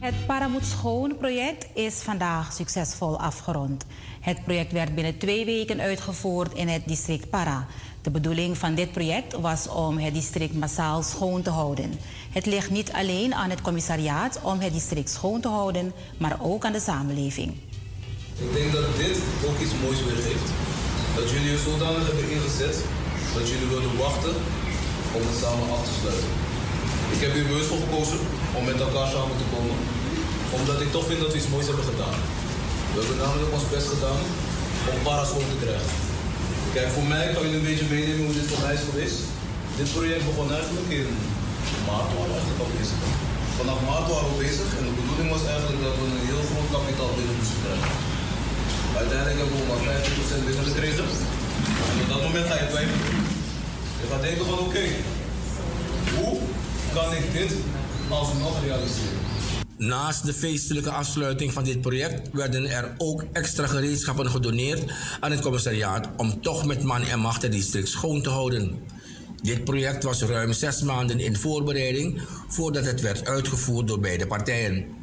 Het 0.00 0.26
Paramoed 0.26 0.64
Schoon 0.64 1.16
project 1.16 1.66
is 1.74 1.94
vandaag 1.94 2.52
succesvol 2.52 3.18
afgerond. 3.18 3.84
Het 4.20 4.44
project 4.44 4.72
werd 4.72 4.94
binnen 4.94 5.18
twee 5.18 5.44
weken 5.44 5.80
uitgevoerd 5.80 6.54
in 6.54 6.68
het 6.68 6.88
district 6.88 7.30
Para. 7.30 7.66
De 8.02 8.10
bedoeling 8.10 8.58
van 8.58 8.74
dit 8.74 8.92
project 8.92 9.32
was 9.32 9.68
om 9.68 9.98
het 9.98 10.14
district 10.14 10.54
massaal 10.54 11.02
schoon 11.02 11.42
te 11.42 11.50
houden. 11.50 11.92
Het 12.30 12.46
ligt 12.46 12.70
niet 12.70 12.92
alleen 12.92 13.34
aan 13.34 13.50
het 13.50 13.60
commissariaat 13.60 14.40
om 14.42 14.60
het 14.60 14.72
district 14.72 15.10
schoon 15.10 15.40
te 15.40 15.48
houden, 15.48 15.92
maar 16.18 16.38
ook 16.40 16.64
aan 16.64 16.72
de 16.72 16.80
samenleving. 16.80 17.54
Ik 18.38 18.52
denk 18.52 18.72
dat 18.72 18.96
dit 18.96 19.18
ook 19.46 19.60
iets 19.60 19.72
moois 19.82 20.04
weergeeft. 20.04 20.50
Dat 21.18 21.30
jullie 21.32 21.52
er 21.52 21.66
zodanig 21.68 22.04
hebben 22.08 22.28
ingezet 22.36 22.76
dat 23.36 23.44
jullie 23.50 23.70
willen 23.74 23.94
wachten 24.04 24.34
om 25.16 25.22
het 25.28 25.38
samen 25.42 25.68
af 25.74 25.82
te 25.86 25.94
sluiten. 26.00 26.32
Ik 27.14 27.20
heb 27.24 27.32
hier 27.36 27.48
bewust 27.50 27.70
voor 27.70 27.82
gekozen 27.84 28.20
om 28.56 28.62
met 28.70 28.78
elkaar 28.86 29.08
samen 29.14 29.36
te 29.40 29.50
komen, 29.54 29.76
omdat 30.58 30.78
ik 30.84 30.90
toch 30.92 31.06
vind 31.08 31.20
dat 31.22 31.32
we 31.32 31.40
iets 31.40 31.52
moois 31.54 31.68
hebben 31.70 31.90
gedaan. 31.92 32.18
We 32.92 32.96
hebben 33.00 33.18
namelijk 33.24 33.50
ons 33.56 33.66
best 33.74 33.88
gedaan 33.94 34.22
om 34.90 34.96
paraschool 35.08 35.48
te 35.52 35.62
krijgen. 35.64 35.92
Kijk, 36.76 36.88
voor 36.96 37.08
mij 37.14 37.26
kan 37.34 37.44
je 37.48 37.54
een 37.56 37.68
beetje 37.70 37.92
meenemen 37.94 38.24
hoe 38.26 38.38
dit 38.38 38.50
voor 38.50 38.62
mij 38.64 38.74
is 38.78 38.88
geweest. 38.88 39.18
Dit 39.78 39.88
project 39.96 40.28
begon 40.30 40.48
eigenlijk 40.58 40.88
in 40.98 41.08
maart 41.88 42.10
waren 42.14 42.30
we 42.30 42.36
eigenlijk 42.38 42.62
al 42.64 42.72
bezig. 42.78 43.00
Vanaf 43.58 43.78
maart 43.88 44.06
waren 44.12 44.30
we 44.32 44.36
bezig 44.46 44.68
en 44.78 44.84
de 44.88 44.94
bedoeling 45.00 45.28
was 45.34 45.44
eigenlijk 45.54 45.80
dat 45.86 45.94
we 45.98 46.04
een 46.06 46.28
heel 46.30 46.44
groot 46.50 46.70
kapitaal 46.74 47.12
binnen 47.16 47.36
moesten 47.38 47.60
krijgen. 47.64 48.15
Uiteindelijk 48.96 49.38
hebben 49.38 49.56
we 49.56 49.64
maar 49.68 49.82
50% 50.42 50.44
binnen 50.46 50.64
gekregen. 50.64 51.04
En 51.90 52.02
op 52.02 52.08
dat 52.08 52.22
moment 52.22 52.46
ga 52.46 52.54
je 52.54 52.68
twijfelen. 52.68 53.00
Je 54.00 54.06
gaat 54.10 54.22
denken 54.22 54.44
van 54.46 54.58
oké, 54.58 54.84
hoe 56.16 56.38
kan 56.94 57.12
ik 57.12 57.32
dit 57.32 57.52
alsnog 58.08 58.62
realiseren? 58.64 59.18
Naast 59.76 60.26
de 60.26 60.32
feestelijke 60.32 60.90
afsluiting 60.90 61.52
van 61.52 61.64
dit 61.64 61.80
project 61.80 62.28
werden 62.32 62.70
er 62.70 62.94
ook 62.98 63.24
extra 63.32 63.66
gereedschappen 63.66 64.30
gedoneerd 64.30 64.92
aan 65.20 65.30
het 65.30 65.40
commissariaat 65.40 66.08
om 66.16 66.40
toch 66.40 66.66
met 66.66 66.82
man 66.82 67.02
en 67.02 67.18
macht 67.18 67.42
het 67.42 67.52
district 67.52 67.88
schoon 67.88 68.22
te 68.22 68.30
houden. 68.30 68.78
Dit 69.42 69.64
project 69.64 70.02
was 70.02 70.22
ruim 70.22 70.52
zes 70.52 70.82
maanden 70.82 71.20
in 71.20 71.36
voorbereiding 71.36 72.20
voordat 72.48 72.84
het 72.84 73.00
werd 73.00 73.26
uitgevoerd 73.26 73.88
door 73.88 74.00
beide 74.00 74.26
partijen. 74.26 74.95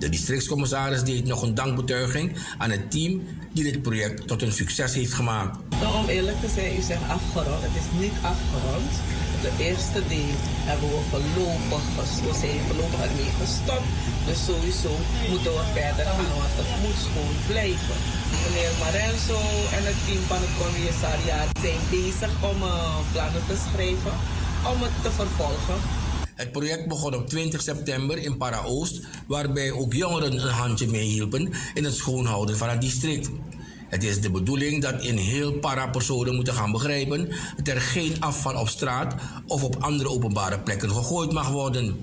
De 0.00 0.08
districtscommissaris 0.08 1.02
deed 1.02 1.24
nog 1.24 1.42
een 1.42 1.54
dankbetuiging 1.54 2.26
aan 2.58 2.70
het 2.70 2.90
team 2.90 3.12
die 3.52 3.64
dit 3.64 3.82
project 3.82 4.26
tot 4.26 4.42
een 4.42 4.52
succes 4.52 4.94
heeft 4.94 5.14
gemaakt. 5.20 5.58
Nou, 5.80 5.94
om 6.02 6.08
eerlijk 6.08 6.40
te 6.40 6.50
zijn, 6.56 6.76
u 6.80 6.82
zegt 6.90 7.06
afgerond. 7.16 7.62
Het 7.66 7.76
is 7.82 7.88
niet 8.02 8.16
afgerond. 8.32 8.90
De 9.46 9.52
eerste 9.68 10.00
deel 10.12 10.36
hebben 10.70 10.88
we 10.94 11.00
voorlopig. 11.12 11.84
We 12.28 12.34
zijn 12.42 12.60
voorlopig 12.66 13.00
ermee 13.08 13.32
gestopt. 13.42 13.90
Dus 14.26 14.40
sowieso 14.48 14.92
moeten 15.30 15.52
we 15.58 15.64
verder 15.78 16.06
gaan, 16.10 16.30
want 16.40 16.54
het 16.60 16.70
moet 16.82 17.00
gewoon 17.06 17.36
blijven. 17.50 17.98
Meneer 18.42 18.74
Marenzo 18.82 19.40
en 19.76 19.82
het 19.90 20.00
team 20.06 20.22
van 20.32 20.40
het 20.44 20.54
commissariaat 20.62 21.50
zijn 21.64 21.82
bezig 21.94 22.32
om 22.50 22.58
uh, 22.62 22.74
plannen 23.12 23.44
te 23.50 23.56
schrijven 23.66 24.14
om 24.70 24.78
het 24.86 24.96
te 25.04 25.10
vervolgen. 25.20 25.78
Het 26.40 26.52
project 26.52 26.88
begon 26.88 27.14
op 27.14 27.28
20 27.28 27.62
september 27.62 28.18
in 28.18 28.36
Para-Oost, 28.36 29.00
waarbij 29.26 29.72
ook 29.72 29.92
jongeren 29.92 30.32
een 30.32 30.48
handje 30.48 30.86
meehielpen 30.86 31.52
in 31.74 31.84
het 31.84 31.94
schoonhouden 31.94 32.56
van 32.56 32.68
het 32.68 32.80
district. 32.80 33.30
Het 33.88 34.04
is 34.04 34.20
de 34.20 34.30
bedoeling 34.30 34.82
dat 34.82 35.02
in 35.02 35.16
heel 35.16 35.52
Para-personen 35.52 36.34
moeten 36.34 36.54
gaan 36.54 36.72
begrijpen 36.72 37.28
dat 37.56 37.68
er 37.68 37.80
geen 37.80 38.20
afval 38.20 38.60
op 38.60 38.68
straat 38.68 39.14
of 39.46 39.64
op 39.64 39.76
andere 39.80 40.08
openbare 40.08 40.58
plekken 40.58 40.90
gegooid 40.90 41.32
mag 41.32 41.48
worden. 41.48 41.96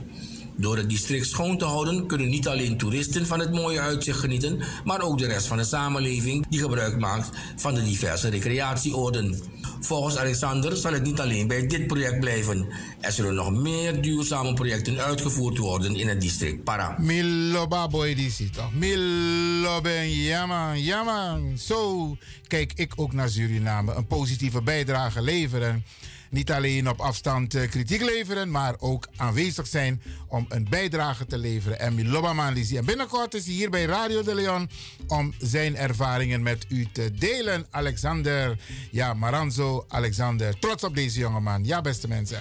Door 0.57 0.77
het 0.77 0.89
district 0.89 1.27
schoon 1.27 1.57
te 1.57 1.65
houden 1.65 2.05
kunnen 2.07 2.29
niet 2.29 2.47
alleen 2.47 2.77
toeristen 2.77 3.27
van 3.27 3.39
het 3.39 3.51
mooie 3.51 3.79
uitzicht 3.79 4.19
genieten, 4.19 4.59
maar 4.83 5.01
ook 5.01 5.17
de 5.17 5.27
rest 5.27 5.47
van 5.47 5.57
de 5.57 5.63
samenleving 5.63 6.45
die 6.49 6.59
gebruik 6.59 6.99
maakt 6.99 7.29
van 7.55 7.73
de 7.73 7.83
diverse 7.83 8.29
recreatieoorden. 8.29 9.39
Volgens 9.79 10.17
Alexander 10.17 10.75
zal 10.75 10.93
het 10.93 11.03
niet 11.03 11.19
alleen 11.19 11.47
bij 11.47 11.67
dit 11.67 11.87
project 11.87 12.19
blijven. 12.19 12.67
Er 13.01 13.11
zullen 13.11 13.35
nog 13.35 13.51
meer 13.51 14.01
duurzame 14.01 14.53
projecten 14.53 14.99
uitgevoerd 14.99 15.57
worden 15.57 15.95
in 15.95 16.07
het 16.07 16.21
district 16.21 16.63
Para. 16.63 16.95
Miloba 16.99 17.87
boy 17.87 18.15
die 18.15 18.31
ziet 18.31 18.53
toch? 18.53 18.73
Miloben, 18.73 20.11
jaman. 20.11 21.57
Zo 21.57 22.15
kijk 22.47 22.71
ik 22.75 22.93
ook 22.95 23.13
naar 23.13 23.29
Suriname. 23.29 23.93
Een 23.93 24.07
positieve 24.07 24.61
bijdrage 24.61 25.21
leveren. 25.21 25.85
Niet 26.29 26.51
alleen 26.51 26.89
op 26.89 26.99
afstand 26.99 27.55
eh, 27.55 27.69
kritiek 27.69 28.01
leveren, 28.01 28.51
maar 28.51 28.75
ook 28.79 29.07
aanwezig 29.15 29.67
zijn 29.67 30.01
om 30.27 30.45
een 30.49 30.67
bijdrage 30.69 31.25
te 31.25 31.37
leveren. 31.37 31.79
En 31.79 31.95
Miloba. 31.95 32.25
En 32.37 32.85
binnenkort 32.85 33.33
is 33.33 33.45
hij 33.45 33.53
hier 33.53 33.69
bij 33.69 33.85
Radio 33.85 34.23
de 34.23 34.35
Leon 34.35 34.69
om 35.07 35.33
zijn 35.37 35.75
ervaringen 35.75 36.43
met 36.43 36.65
u 36.69 36.87
te 36.91 37.11
delen. 37.13 37.65
Alexander, 37.69 38.57
ja, 38.91 39.13
Maranzo 39.13 39.85
Alexander. 39.87 40.59
Trots 40.59 40.83
op 40.83 40.95
deze 40.95 41.19
jongeman. 41.19 41.63
Ja, 41.63 41.81
beste 41.81 42.07
mensen. 42.07 42.39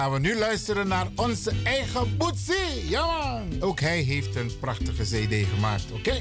Gaan 0.00 0.12
we 0.12 0.18
nu 0.18 0.38
luisteren 0.38 0.88
naar 0.88 1.06
onze 1.16 1.52
eigen 1.64 2.16
Boetsie. 2.16 2.88
Ja 2.88 3.06
man. 3.06 3.62
Ook 3.62 3.80
hij 3.80 4.00
heeft 4.00 4.36
een 4.36 4.50
prachtige 4.60 5.02
cd 5.02 5.48
gemaakt, 5.54 5.92
oké? 5.92 6.20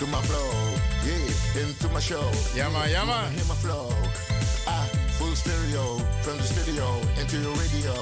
Yeah, 0.00 0.06
to 0.06 0.12
my 0.12 0.22
flow. 0.22 0.50
Yeah, 1.04 1.62
into 1.62 1.88
my 1.88 2.00
show. 2.00 2.30
Yeah, 2.54 2.70
man, 2.70 2.90
yeah, 2.90 3.04
man. 3.04 3.32
Hear 3.32 3.44
my 3.44 3.54
flow. 3.54 3.90
Ah, 4.66 4.88
full 5.18 5.34
stereo 5.34 5.98
from 6.22 6.38
the 6.38 6.42
studio 6.42 6.86
into 7.20 7.36
your 7.36 7.54
radio. 7.56 7.92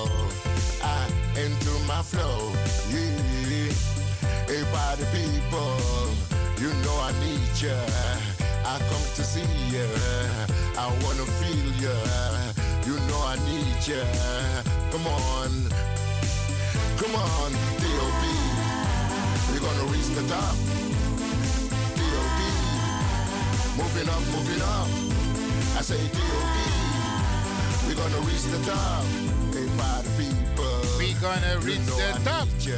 Ah, 0.82 1.06
into 1.34 1.72
my 1.86 2.02
flow. 2.02 2.52
Yeah, 2.90 3.72
hey, 4.46 4.62
party 4.70 5.04
people, 5.10 6.14
you 6.60 6.70
know 6.84 6.96
I 7.02 7.12
need 7.18 7.50
ya. 7.58 7.74
I 8.64 8.78
come 8.78 9.06
to 9.16 9.24
see 9.24 9.42
ya. 9.74 9.82
I 10.78 10.86
wanna 11.02 11.26
feel 11.42 11.68
ya. 11.82 11.98
You 12.86 12.94
know 13.08 13.20
I 13.26 13.36
need 13.48 13.86
ya. 13.86 14.04
Come 14.92 15.06
on, 15.06 15.50
come 16.96 17.14
on, 17.16 17.50
D.O.B. 17.82 18.22
We're 19.50 19.60
gonna 19.60 19.92
reach 19.92 20.08
the 20.14 20.22
top. 20.28 20.87
Moving 23.78 24.08
up, 24.08 24.20
moving 24.34 24.60
up. 24.62 24.88
I 25.78 25.82
say 25.82 25.96
D.O.B. 26.10 26.56
We're 27.86 27.94
gonna 27.94 28.20
reach 28.26 28.42
the 28.50 28.58
top. 28.66 29.04
Hey, 29.54 29.68
party 29.78 30.10
people. 30.18 30.82
We 30.98 31.14
gonna 31.22 31.58
reach 31.62 31.78
you 31.78 31.86
know 31.86 31.96
the 31.96 32.10
I 32.10 32.24
top. 32.26 32.48
ya. 32.58 32.74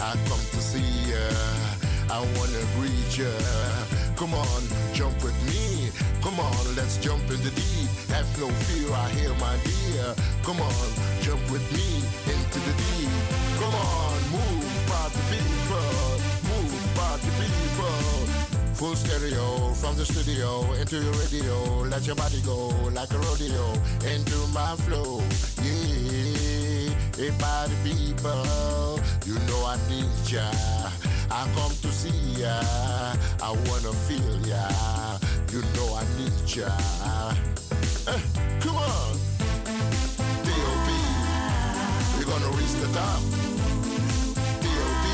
I 0.00 0.16
come 0.28 0.40
to 0.56 0.60
see 0.64 1.12
ya. 1.12 1.20
I 2.08 2.20
wanna 2.40 2.64
greet 2.76 3.18
ya. 3.20 3.28
Come 4.16 4.32
on, 4.32 4.62
jump 4.94 5.14
with 5.22 5.36
me. 5.46 5.90
Come 6.22 6.40
on, 6.40 6.56
let's 6.74 6.96
jump 6.96 7.22
in 7.30 7.40
the 7.44 7.52
deep. 7.52 7.88
Have 8.08 8.28
no 8.40 8.48
fear, 8.64 8.88
I 8.90 9.10
hear 9.10 9.34
my 9.36 9.54
dear. 9.62 10.14
Come 10.42 10.60
on, 10.60 10.88
jump 11.20 11.42
with 11.52 11.64
me 11.76 12.00
into 12.32 12.58
the 12.64 12.74
deep. 12.80 13.12
Come 13.60 13.74
on, 13.76 14.18
move, 14.32 14.66
party 14.88 15.20
people. 15.28 16.16
Move, 16.48 16.94
party 16.96 17.28
people. 17.36 18.37
Full 18.78 18.94
stereo 18.94 19.74
from 19.74 19.96
the 19.96 20.06
studio 20.06 20.62
into 20.74 21.02
your 21.02 21.12
radio. 21.14 21.82
Let 21.90 22.06
your 22.06 22.14
body 22.14 22.40
go 22.42 22.68
like 22.94 23.10
a 23.12 23.18
rodeo 23.18 23.72
into 24.06 24.38
my 24.54 24.76
flow. 24.86 25.20
Yeah, 25.66 26.94
hey 27.18 27.32
party 27.40 27.74
people, 27.82 29.00
you 29.26 29.34
know 29.50 29.66
I 29.66 29.76
need 29.90 30.30
ya. 30.30 30.48
I 31.28 31.50
come 31.56 31.74
to 31.82 31.88
see 31.90 32.40
ya. 32.40 32.54
I 33.42 33.50
wanna 33.66 33.92
feel 34.06 34.46
ya. 34.46 34.62
You 35.50 35.62
know 35.74 35.98
I 35.98 36.06
need 36.14 36.38
ya. 36.46 36.70
Eh, 38.06 38.20
come 38.60 38.76
on, 38.76 39.18
D.O.B. 40.46 40.88
We're 42.14 42.30
gonna 42.30 42.50
reach 42.54 42.74
the 42.78 42.86
top. 42.94 43.20
D.O.B. 44.62 45.04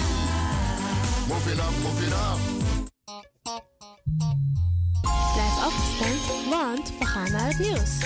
Moving 1.33 1.61
up, 1.61 1.73
moving 1.81 2.13
up. 2.13 2.64
Blijf 5.35 5.59
afgestemd, 5.65 6.49
want 6.51 6.93
we 6.99 7.05
gaan 7.05 7.31
naar 7.33 7.47
het 7.47 7.59
nieuws. 7.59 7.99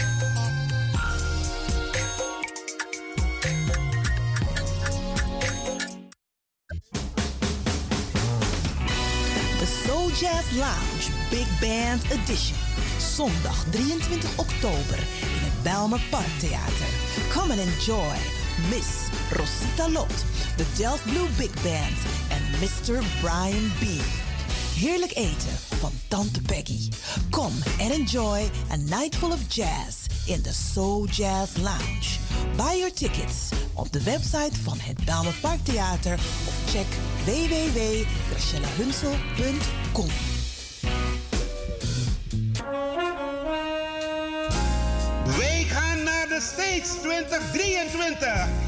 De 9.59 9.81
Soul 9.85 10.09
Jazz 10.09 10.53
Lounge 10.57 11.11
Big 11.31 11.61
Band 11.61 12.03
Edition. 12.11 12.59
Zondag 12.99 13.65
23 13.71 14.39
oktober 14.39 14.99
in 15.21 15.43
het 15.45 15.63
Belmer 15.63 16.01
Parktheater. 16.11 16.89
Come 17.33 17.53
and 17.53 17.61
enjoy 17.61 18.17
Miss 18.71 19.09
Rosita 19.31 19.89
Lot, 19.89 20.25
de 20.57 20.65
Delft 20.77 21.05
Blue 21.05 21.29
Big 21.37 21.63
Band 21.63 21.99
en 22.29 22.43
Mr. 22.61 23.03
Brian 23.21 23.73
B. 23.79 23.85
Heerlijk 24.75 25.17
eten 25.17 25.68
van 25.79 25.93
Tante 26.09 26.43
Peggy. 26.43 26.89
Come 27.31 27.55
and 27.81 27.93
enjoy 27.93 28.51
a 28.71 28.77
night 28.77 29.17
full 29.17 29.33
of 29.33 29.49
jazz 29.49 30.07
in 30.27 30.43
the 30.43 30.53
Soul 30.53 31.07
Jazz 31.07 31.57
Lounge. 31.57 32.19
Buy 32.57 32.77
your 32.79 32.93
tickets 32.93 33.49
op 33.75 33.93
de 33.93 34.03
website 34.03 34.57
van 34.63 34.79
het 34.79 35.05
Belmer 35.05 35.35
Parktheater 35.41 36.19
of 36.47 36.55
check 36.67 36.87
www.gracielahunsel.com. 37.25 40.09
Wij 45.37 45.65
gaan 45.69 46.03
naar 46.03 46.29
de 46.29 46.41
States 46.41 46.89
2023. 47.03 48.68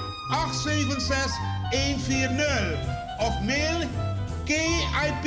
876 0.31 1.31
140 1.71 2.91
of 3.19 3.33
mail 3.43 3.87
KIP 4.45 5.25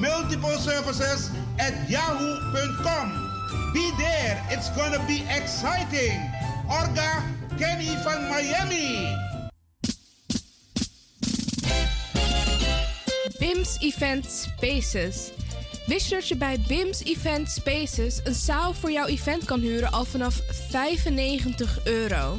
Multiple 0.00 0.58
Services 0.58 1.30
at 1.58 1.88
yahoo.com. 1.88 3.30
Be 3.72 3.90
there, 3.98 4.42
it's 4.50 4.68
gonna 4.70 5.04
be 5.06 5.24
exciting. 5.30 6.18
Orga 6.68 7.22
Kenny 7.58 7.96
van 8.02 8.28
Miami. 8.28 9.16
BIMS 13.38 13.76
Event 13.80 14.26
Spaces. 14.26 15.30
Wist 15.86 16.10
dat 16.10 16.28
je 16.28 16.36
bij 16.36 16.60
BIMS 16.68 17.02
Event 17.04 17.50
Spaces 17.50 18.20
een 18.24 18.34
zaal 18.34 18.74
voor 18.74 18.90
jouw 18.90 19.06
event 19.06 19.44
kan 19.44 19.60
huren 19.60 19.92
al 19.92 20.04
vanaf 20.04 20.40
95 20.70 21.84
euro? 21.84 22.38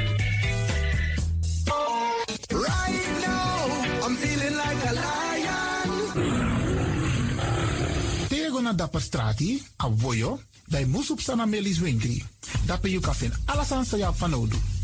Na 8.71 8.77
dapper 8.77 9.01
strati, 9.01 9.63
a 9.77 9.89
voyo, 9.97 10.39
bij 10.67 10.85
Moesop 10.85 11.19
Sana 11.19 11.45
Melis 11.45 11.79
Winkri. 11.79 12.23
Dapper 12.65 12.89
you 12.89 13.01
alles 13.45 13.71
aan 13.71 13.85
sa 13.85 14.13
van 14.13 14.33
Odu. 14.33 14.57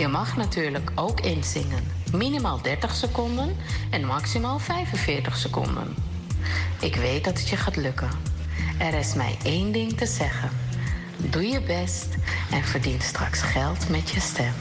Je 0.00 0.08
mag 0.08 0.36
natuurlijk 0.36 0.90
ook 0.94 1.20
inzingen. 1.20 1.84
Minimaal 2.12 2.62
30 2.62 2.94
seconden 2.94 3.56
en 3.90 4.04
maximaal 4.04 4.58
45 4.58 5.36
seconden. 5.36 5.94
Ik 6.80 6.96
weet 6.96 7.24
dat 7.24 7.38
het 7.38 7.48
je 7.48 7.56
gaat 7.56 7.76
lukken. 7.76 8.10
Er 8.78 8.94
is 8.94 9.14
mij 9.14 9.36
één 9.42 9.72
ding 9.72 9.96
te 9.96 10.06
zeggen. 10.06 10.50
Doe 11.16 11.46
je 11.46 11.60
best 11.62 12.08
en 12.50 12.64
verdien 12.64 13.00
straks 13.00 13.42
geld 13.42 13.88
met 13.88 14.10
je 14.10 14.20
stem. 14.20 14.52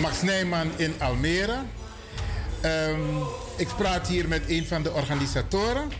Max 0.00 0.22
Nijman 0.22 0.70
in 0.76 0.94
Almere. 1.00 1.58
Ehm, 2.60 3.00
ik 3.56 3.68
praat 3.76 4.08
hier 4.08 4.28
met 4.28 4.42
een 4.48 4.66
van 4.66 4.82
de 4.82 4.92
organisatoren. 4.92 5.90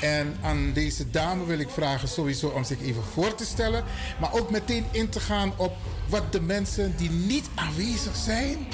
En 0.00 0.36
aan 0.42 0.72
deze 0.72 1.10
dame 1.10 1.44
wil 1.44 1.58
ik 1.58 1.70
vragen 1.70 2.08
sowieso 2.08 2.48
om 2.48 2.64
zich 2.64 2.80
even 2.80 3.02
voor 3.12 3.34
te 3.34 3.44
stellen. 3.44 3.84
Maar 4.20 4.32
ook 4.32 4.50
meteen 4.50 4.84
in 4.90 5.08
te 5.08 5.20
gaan 5.20 5.52
op 5.56 5.76
wat 6.08 6.32
de 6.32 6.40
mensen 6.40 6.96
die 6.96 7.10
niet 7.10 7.48
aanwezig 7.54 8.16
zijn, 8.16 8.66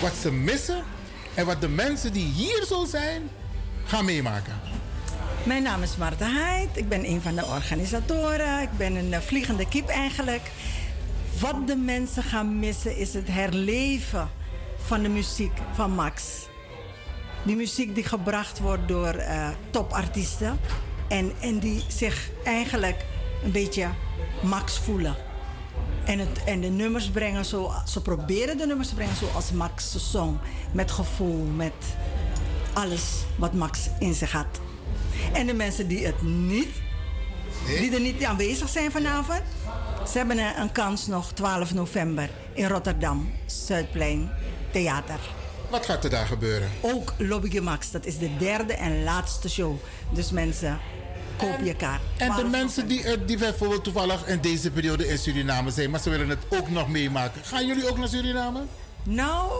wat 0.00 0.12
ze 0.20 0.32
missen. 0.32 0.82
En 1.34 1.46
wat 1.46 1.60
de 1.60 1.68
mensen 1.68 2.12
die 2.12 2.32
hier 2.32 2.64
zo 2.68 2.84
zijn, 2.84 3.30
gaan 3.84 4.04
meemaken. 4.04 4.60
Mijn 5.42 5.62
naam 5.62 5.82
is 5.82 5.96
Marta 5.96 6.30
Heid. 6.30 6.68
Ik 6.72 6.88
ben 6.88 7.04
een 7.04 7.20
van 7.20 7.34
de 7.34 7.46
organisatoren. 7.46 8.62
Ik 8.62 8.76
ben 8.76 8.94
een 8.94 9.12
eh, 9.12 9.20
vliegende 9.20 9.68
kip 9.68 9.88
eigenlijk. 9.88 10.50
Wat 11.38 11.66
de 11.66 11.76
mensen 11.76 12.22
gaan 12.22 12.58
missen 12.58 12.96
is 12.96 13.14
het 13.14 13.28
herleven 13.28 14.30
van 14.76 15.02
de 15.02 15.08
muziek 15.08 15.52
van 15.74 15.90
Max. 15.90 16.48
Die 17.42 17.56
muziek 17.56 17.94
die 17.94 18.04
gebracht 18.04 18.58
wordt 18.58 18.88
door 18.88 19.14
eh, 19.14 19.48
topartiesten. 19.70 20.58
En, 21.08 21.32
en 21.40 21.58
die 21.58 21.84
zich 21.88 22.30
eigenlijk 22.44 23.04
een 23.44 23.52
beetje 23.52 23.88
Max 24.42 24.78
voelen. 24.78 25.16
En, 26.04 26.18
het, 26.18 26.44
en 26.44 26.60
de 26.60 26.68
nummers 26.68 27.10
brengen 27.10 27.44
zo... 27.44 27.72
Ze 27.86 28.02
proberen 28.02 28.56
de 28.56 28.66
nummers 28.66 28.88
te 28.88 28.94
brengen 28.94 29.16
zoals 29.16 29.52
Max 29.52 30.10
zong. 30.10 30.38
Met 30.72 30.90
gevoel, 30.90 31.44
met 31.44 31.72
alles 32.72 33.24
wat 33.36 33.52
Max 33.52 33.88
in 33.98 34.14
zich 34.14 34.32
had. 34.32 34.60
En 35.32 35.46
de 35.46 35.54
mensen 35.54 35.88
die 35.88 36.06
het 36.06 36.22
niet... 36.22 36.68
Die 37.66 37.94
er 37.94 38.00
niet 38.00 38.24
aanwezig 38.24 38.68
zijn 38.68 38.90
vanavond... 38.90 39.42
Ze 40.10 40.18
hebben 40.18 40.38
een, 40.38 40.60
een 40.60 40.72
kans 40.72 41.06
nog 41.06 41.32
12 41.32 41.74
november 41.74 42.30
in 42.54 42.68
Rotterdam. 42.68 43.32
Zuidplein 43.46 44.30
Theater. 44.72 45.39
Wat 45.70 45.86
gaat 45.86 46.04
er 46.04 46.10
daar 46.10 46.26
gebeuren? 46.26 46.70
Ook 46.80 47.12
Lobby 47.18 47.58
Max. 47.58 47.90
Dat 47.90 48.06
is 48.06 48.18
de 48.18 48.36
derde 48.36 48.72
en 48.72 49.02
laatste 49.02 49.50
show. 49.50 49.76
Dus 50.12 50.30
mensen, 50.30 50.78
koop 51.36 51.60
je 51.64 51.74
kaart. 51.74 52.00
En 52.16 52.32
de 52.36 52.44
mensen 52.44 52.86
die, 52.88 53.02
eh, 53.04 53.18
die 53.26 53.38
bijvoorbeeld 53.38 53.84
toevallig 53.84 54.26
in 54.26 54.40
deze 54.40 54.70
periode 54.70 55.08
in 55.08 55.18
Suriname 55.18 55.70
zijn, 55.70 55.90
maar 55.90 56.00
ze 56.00 56.10
willen 56.10 56.28
het 56.28 56.38
ook 56.48 56.70
nog 56.70 56.88
meemaken. 56.88 57.44
Gaan 57.44 57.66
jullie 57.66 57.90
ook 57.90 57.98
naar 57.98 58.08
Suriname? 58.08 58.60
Nou, 59.02 59.52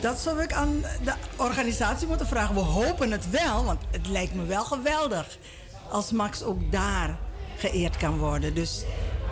dat 0.00 0.18
zou 0.18 0.42
ik 0.42 0.52
aan 0.52 0.84
de 1.04 1.12
organisatie 1.36 2.06
moeten 2.06 2.26
vragen. 2.26 2.54
We 2.54 2.60
hopen 2.60 3.10
het 3.10 3.30
wel, 3.30 3.64
want 3.64 3.80
het 3.90 4.08
lijkt 4.08 4.34
me 4.34 4.44
wel 4.44 4.64
geweldig 4.64 5.38
als 5.90 6.10
Max 6.10 6.42
ook 6.42 6.72
daar 6.72 7.18
geëerd 7.56 7.96
kan 7.96 8.18
worden. 8.18 8.54
Dus 8.54 8.82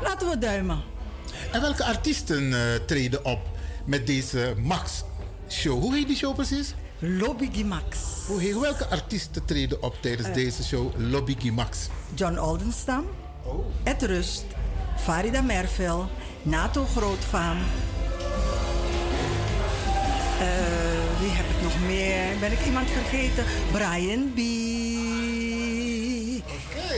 laten 0.03 0.28
we 0.28 0.39
duimen. 0.39 0.82
En 1.53 1.61
welke 1.61 1.85
artiesten 1.85 2.53
eh, 2.53 2.61
treden 2.87 3.24
op 3.24 3.41
met 3.85 4.07
deze 4.07 4.55
Max-show? 5.51 5.81
Hoe 5.81 5.95
heet 5.95 6.07
die 6.07 6.17
show 6.17 6.35
precies? 6.35 6.75
Lobby 6.99 7.63
Max. 7.65 7.99
Hoe 8.27 8.41
heet, 8.41 8.59
welke 8.59 8.87
artiesten 8.87 9.45
treden 9.45 9.83
op 9.83 9.97
tijdens 10.01 10.29
Eh. 10.29 10.35
deze 10.35 10.63
show 10.65 10.93
Lobby 11.11 11.51
Max? 11.51 11.79
John 12.15 12.39
Oldenstam, 12.39 13.05
Ed 13.83 14.03
Rust, 14.03 14.45
Farida 14.97 15.41
Merville, 15.41 16.05
Nato 16.43 16.85
Grootvaam. 16.97 17.57
Eh, 20.41 20.47
wie 21.21 21.31
heb 21.31 21.47
ik 21.57 21.63
nog 21.63 21.81
meer? 21.87 22.39
Ben 22.41 22.53
ik 22.53 22.67
iemand 22.67 22.89
vergeten? 22.91 23.45
Brian 23.73 24.33
B. 24.35 24.39
Oké. 26.47 26.95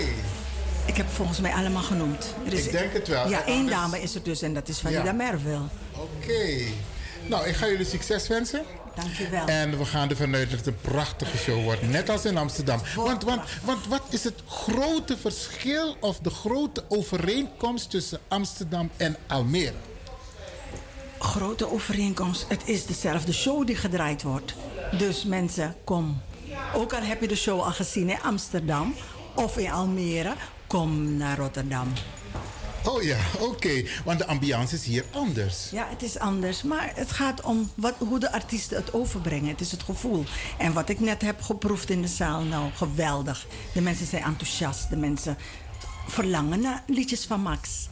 Ik 0.86 0.96
heb 0.96 1.08
volgens 1.08 1.40
mij 1.40 1.52
allemaal 1.52 1.82
genoemd. 1.82 2.34
Er 2.46 2.52
is- 2.52 2.64
Ik 2.66 2.72
denk 2.72 2.92
het 2.92 3.08
wel. 3.08 3.28
Ja, 3.28 3.44
één 3.46 3.56
anders- 3.58 3.76
dame 3.76 4.02
is 4.02 4.14
er 4.14 4.22
dus 4.22 4.42
en 4.42 4.54
dat 4.54 4.68
is 4.68 4.78
Farida 4.78 5.04
Ja. 5.04 5.12
Merville. 5.12 5.60
Oké. 5.96 6.64
Nou, 7.26 7.46
ik 7.46 7.54
ga 7.54 7.66
jullie 7.66 7.86
succes 7.86 8.28
wensen. 8.28 8.64
Dankjewel. 8.94 9.46
En 9.46 9.78
we 9.78 9.84
gaan 9.84 10.10
ervan 10.10 10.34
uit 10.34 10.50
dat 10.50 10.58
het 10.58 10.66
een 10.68 10.80
prachtige 10.80 11.36
show 11.36 11.62
wordt. 11.62 11.88
Net 11.88 12.08
als 12.08 12.24
in 12.24 12.36
Amsterdam. 12.36 12.80
Want, 12.94 13.24
want, 13.24 13.42
want 13.64 13.86
wat 13.86 14.02
is 14.08 14.24
het 14.24 14.42
grote 14.46 15.16
verschil 15.16 15.96
of 16.00 16.18
de 16.18 16.30
grote 16.30 16.84
overeenkomst 16.88 17.90
tussen 17.90 18.18
Amsterdam 18.28 18.90
en 18.96 19.16
Almere? 19.26 19.74
Grote 21.18 21.72
overeenkomst. 21.72 22.44
Het 22.48 22.62
is 22.64 22.86
dezelfde 22.86 23.32
show 23.32 23.66
die 23.66 23.76
gedraaid 23.76 24.22
wordt. 24.22 24.54
Dus 24.98 25.24
mensen, 25.24 25.76
kom. 25.84 26.20
Ook 26.74 26.92
al 26.92 27.02
heb 27.02 27.20
je 27.20 27.28
de 27.28 27.36
show 27.36 27.60
al 27.60 27.72
gezien 27.72 28.10
in 28.10 28.22
Amsterdam 28.22 28.94
of 29.34 29.56
in 29.56 29.70
Almere, 29.70 30.34
kom 30.66 31.16
naar 31.16 31.38
Rotterdam. 31.38 31.92
Oh 32.84 33.02
ja, 33.02 33.18
oké. 33.38 33.82
Want 34.04 34.18
de 34.18 34.26
ambiance 34.26 34.74
is 34.74 34.84
hier 34.84 35.04
anders. 35.10 35.70
Ja, 35.70 35.86
het 35.90 36.02
is 36.02 36.18
anders. 36.18 36.62
Maar 36.62 36.92
het 36.94 37.12
gaat 37.12 37.40
om 37.40 37.70
wat, 37.74 37.94
hoe 37.98 38.18
de 38.18 38.32
artiesten 38.32 38.76
het 38.76 38.92
overbrengen. 38.92 39.48
Het 39.48 39.60
is 39.60 39.70
het 39.70 39.82
gevoel. 39.82 40.24
En 40.58 40.72
wat 40.72 40.88
ik 40.88 41.00
net 41.00 41.22
heb 41.22 41.40
geproefd 41.40 41.90
in 41.90 42.02
de 42.02 42.08
zaal, 42.08 42.42
nou, 42.42 42.70
geweldig. 42.74 43.46
De 43.74 43.80
mensen 43.80 44.06
zijn 44.06 44.22
enthousiast. 44.22 44.90
De 44.90 44.96
mensen 44.96 45.36
verlangen 46.06 46.60
naar 46.60 46.82
liedjes 46.86 47.24
van 47.24 47.40
Max. 47.40 47.88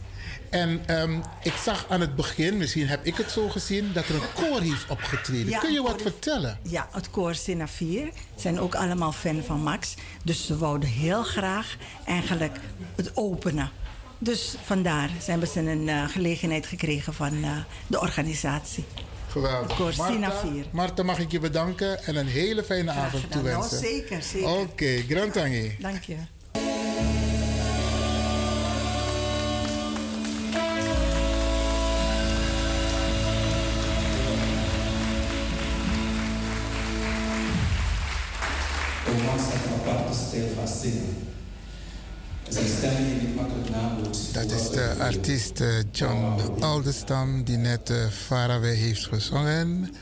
En 0.50 0.86
ehm, 0.86 1.20
ik 1.42 1.54
zag 1.64 1.86
aan 1.88 2.00
het 2.00 2.16
begin, 2.16 2.56
misschien 2.56 2.86
heb 2.86 3.04
ik 3.04 3.16
het 3.16 3.30
zo 3.30 3.48
gezien, 3.48 3.92
dat 3.92 4.08
er 4.08 4.14
een 4.14 4.32
koor 4.34 4.60
heeft 4.60 4.88
opgetreden. 4.88 5.48
Ja, 5.48 5.58
Kun 5.58 5.72
je 5.72 5.82
wat 5.82 6.02
vertellen? 6.02 6.58
Ja, 6.62 6.88
het 6.92 7.10
koor 7.10 7.34
Sina 7.34 7.68
4 7.68 8.10
zijn 8.34 8.60
ook 8.60 8.74
allemaal 8.74 9.12
fan 9.12 9.42
van 9.42 9.62
Max. 9.62 9.94
Dus 10.24 10.46
ze 10.46 10.58
wouden 10.58 10.88
heel 10.88 11.22
graag 11.22 11.76
eigenlijk 12.04 12.60
het 12.96 13.16
openen. 13.16 13.70
Dus 14.22 14.54
vandaar 14.62 15.10
hebben 15.24 15.48
ze 15.48 15.60
een 15.60 15.88
eh, 15.88 16.08
gelegenheid 16.08 16.66
gekregen 16.66 17.14
van 17.14 17.44
eh, 17.44 17.50
de 17.86 18.00
organisatie. 18.00 18.84
Geweldig. 19.28 19.76
Koor 19.76 19.94
Marta, 19.96 20.32
4. 20.32 20.64
Marta, 20.70 21.02
mag 21.02 21.18
ik 21.18 21.30
je 21.30 21.38
bedanken 21.40 22.04
en 22.04 22.16
een 22.16 22.26
hele 22.26 22.64
fijne 22.64 22.90
avond 22.90 23.22
gedaan. 23.22 23.42
toewensen. 23.42 23.80
Nou, 23.82 23.92
zeker, 23.92 24.22
zeker. 24.22 24.48
Oké, 24.48 25.02
grand 25.08 25.32
tangi. 25.32 25.76
Dank 25.78 26.02
je. 26.02 26.16
Thomas 39.04 39.42
heeft 39.52 39.64
een 39.64 39.72
aparte 39.72 40.18
stijl 40.18 40.48
van 40.54 40.68
zingen. 40.68 41.16
Het 42.39 42.39
is 42.39 42.39
een 42.39 42.39
stem 42.39 42.39
die 42.39 42.39
niet 42.39 42.39
makkelijk 42.39 42.39
nabootst. 42.39 42.39
Dat 44.32 44.50
is 44.50 44.70
de 44.70 44.94
artiest 44.98 45.60
eh, 45.60 45.68
John 45.92 46.40
Aldestam 46.60 47.44
die 47.44 47.56
net 47.56 47.90
uh, 47.90 47.96
Faraway 48.26 48.74
heeft 48.74 49.06
gezongen. 49.06 49.94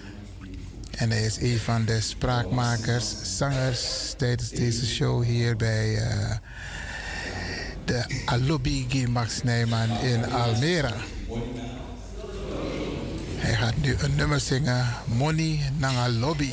En 0.90 1.10
hij 1.10 1.24
is 1.24 1.40
een 1.40 1.58
van 1.58 1.84
de 1.84 2.00
spraakmakers, 2.00 3.14
zangers 3.36 4.14
tijdens 4.16 4.50
deze 4.50 4.86
show 4.86 5.24
hier 5.24 5.56
bij 5.56 5.96
eh, 5.96 6.36
de 7.84 8.22
Alobi 8.24 9.06
Max 9.08 9.42
Nijman 9.42 9.98
in 10.00 10.32
Almere. 10.32 10.94
Hij 13.36 13.54
gaat 13.54 13.76
nu 13.76 13.94
een 13.98 14.14
nummer 14.14 14.40
zingen, 14.40 14.86
Money 15.04 15.60
Nanga 15.76 16.08
Lobby. 16.08 16.52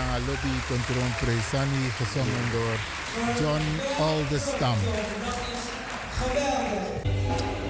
Lobby 0.00 0.56
Contron 0.66 1.12
Presani, 1.20 1.88
gezongen 1.96 2.50
door 2.52 2.76
John 3.40 3.62
Aldestam. 3.98 4.74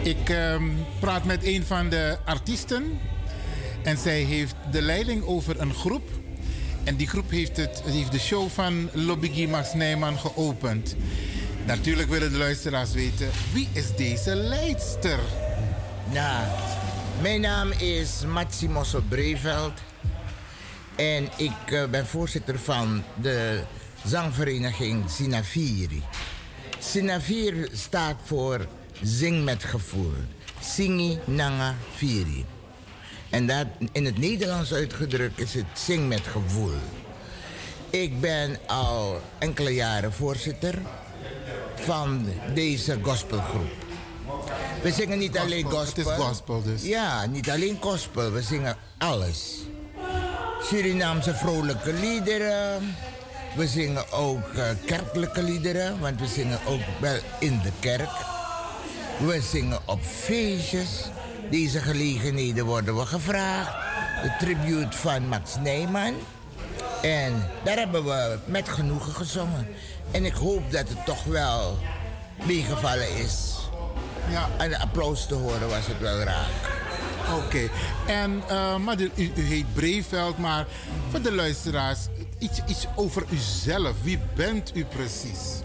Ik 0.03 0.29
ehm, 0.29 0.63
praat 1.01 1.25
met 1.25 1.45
een 1.45 1.65
van 1.65 1.89
de 1.89 2.19
artiesten 2.25 3.01
en 3.83 3.99
zij 3.99 4.21
heeft 4.21 4.55
de 4.71 4.83
leiding 4.83 5.25
over 5.25 5.61
een 5.61 5.75
groep. 5.75 6.11
En 6.85 6.97
die 6.97 7.09
groep 7.09 7.31
heeft, 7.31 7.57
het, 7.57 7.83
heeft 7.85 8.13
de 8.13 8.19
show 8.19 8.49
van 8.49 8.91
Lobby 8.93 9.47
Max 9.47 9.75
Nijman 9.75 10.19
geopend. 10.19 10.97
Natuurlijk 11.67 12.09
willen 12.09 12.33
de 12.33 12.39
luisteraars 12.39 12.93
weten, 12.93 13.31
wie 13.53 13.69
is 13.73 13.97
deze 13.97 14.35
leidster? 14.35 15.19
Nou, 16.13 16.47
mijn 17.21 17.41
naam 17.41 17.71
is 17.71 18.11
Matsimoso 18.27 19.03
Breveld. 19.09 19.92
En 20.97 21.29
ik 21.37 21.71
eh, 21.71 21.85
ben 21.85 22.07
voorzitter 22.07 22.59
van 22.59 23.03
de 23.21 23.63
zangvereniging 24.05 25.11
Sinaviri. 25.11 26.03
Sinaviri 26.79 27.69
staat 27.73 28.17
voor 28.25 28.67
Zing 29.03 29.45
met 29.45 29.65
gevoel. 29.65 30.15
Singi 30.61 31.19
Nanga 31.25 31.75
Viri. 31.95 32.45
En 33.31 33.47
dat, 33.47 33.67
in 33.93 34.05
het 34.05 34.19
Nederlands 34.19 34.73
uitgedrukt 34.73 35.41
is 35.41 35.55
het 35.55 35.67
Zing 35.73 36.09
met 36.09 36.27
gevoel. 36.27 36.75
Ik 37.91 38.21
ben 38.21 38.59
al 38.67 39.21
enkele 39.39 39.75
jaren 39.75 40.13
voorzitter 40.13 40.79
van 41.75 42.27
deze 42.55 42.99
gospelgroep. 43.03 43.71
We 44.83 44.93
zingen 44.93 45.19
niet 45.19 45.39
alleen 45.39 45.65
gospel. 45.65 46.05
Het 46.05 46.19
is 46.19 46.25
gospel 46.27 46.63
dus. 46.63 46.83
Ja, 46.83 47.27
niet 47.27 47.51
alleen 47.51 47.79
gospel. 47.81 48.33
We 48.33 48.43
zingen 48.43 48.77
alles. 48.99 49.59
Surinaamse 50.65 51.35
vrolijke 51.35 51.93
liederen. 51.93 52.97
We 53.57 53.67
zingen 53.67 54.13
ook 54.13 54.53
uh, 54.55 54.65
kerkelijke 54.87 55.43
liederen, 55.43 56.01
want 56.01 56.21
we 56.21 56.27
zingen 56.27 56.59
ook 56.67 56.81
wel 57.01 57.19
in 57.39 57.61
de 57.63 57.73
kerk. 57.81 58.11
We 59.19 59.41
zingen 59.41 59.79
op 59.85 60.01
feestjes. 60.03 60.89
Deze 61.51 61.81
gelegenheden 61.81 62.65
worden 62.65 62.97
we 62.97 63.07
gevraagd. 63.07 63.73
De 64.23 64.35
tribute 64.39 64.97
van 64.97 65.29
Max 65.29 65.57
Nijman. 65.63 66.15
En 67.03 67.49
daar 67.65 67.77
hebben 67.77 68.05
we 68.05 68.39
met 68.45 68.69
genoegen 68.69 69.13
gezongen. 69.13 69.67
En 70.11 70.25
ik 70.25 70.35
hoop 70.35 70.73
dat 70.73 70.89
het 70.89 71.05
toch 71.05 71.25
wel 71.25 71.79
meegevallen 72.47 73.17
is. 73.17 73.53
Ja. 74.31 74.49
En 74.59 74.71
de 74.71 74.79
applaus 74.79 75.27
te 75.27 75.35
horen 75.35 75.69
was 75.69 75.87
het 75.87 75.99
wel 76.01 76.19
raak. 76.19 76.91
Oké. 77.31 77.69
En, 78.07 78.43
uh, 78.51 78.77
maar 78.77 79.01
u, 79.01 79.11
u, 79.15 79.31
heet 79.35 79.75
Breveld, 79.75 80.39
maar 80.39 80.67
voor 81.11 81.23
de 81.23 81.33
luisteraars, 81.33 81.99
iets, 82.39 82.61
iets 82.67 82.87
over 82.95 83.25
uzelf. 83.31 83.93
Wie 84.03 84.19
bent 84.35 84.71
u 84.75 84.85
precies? 84.85 85.61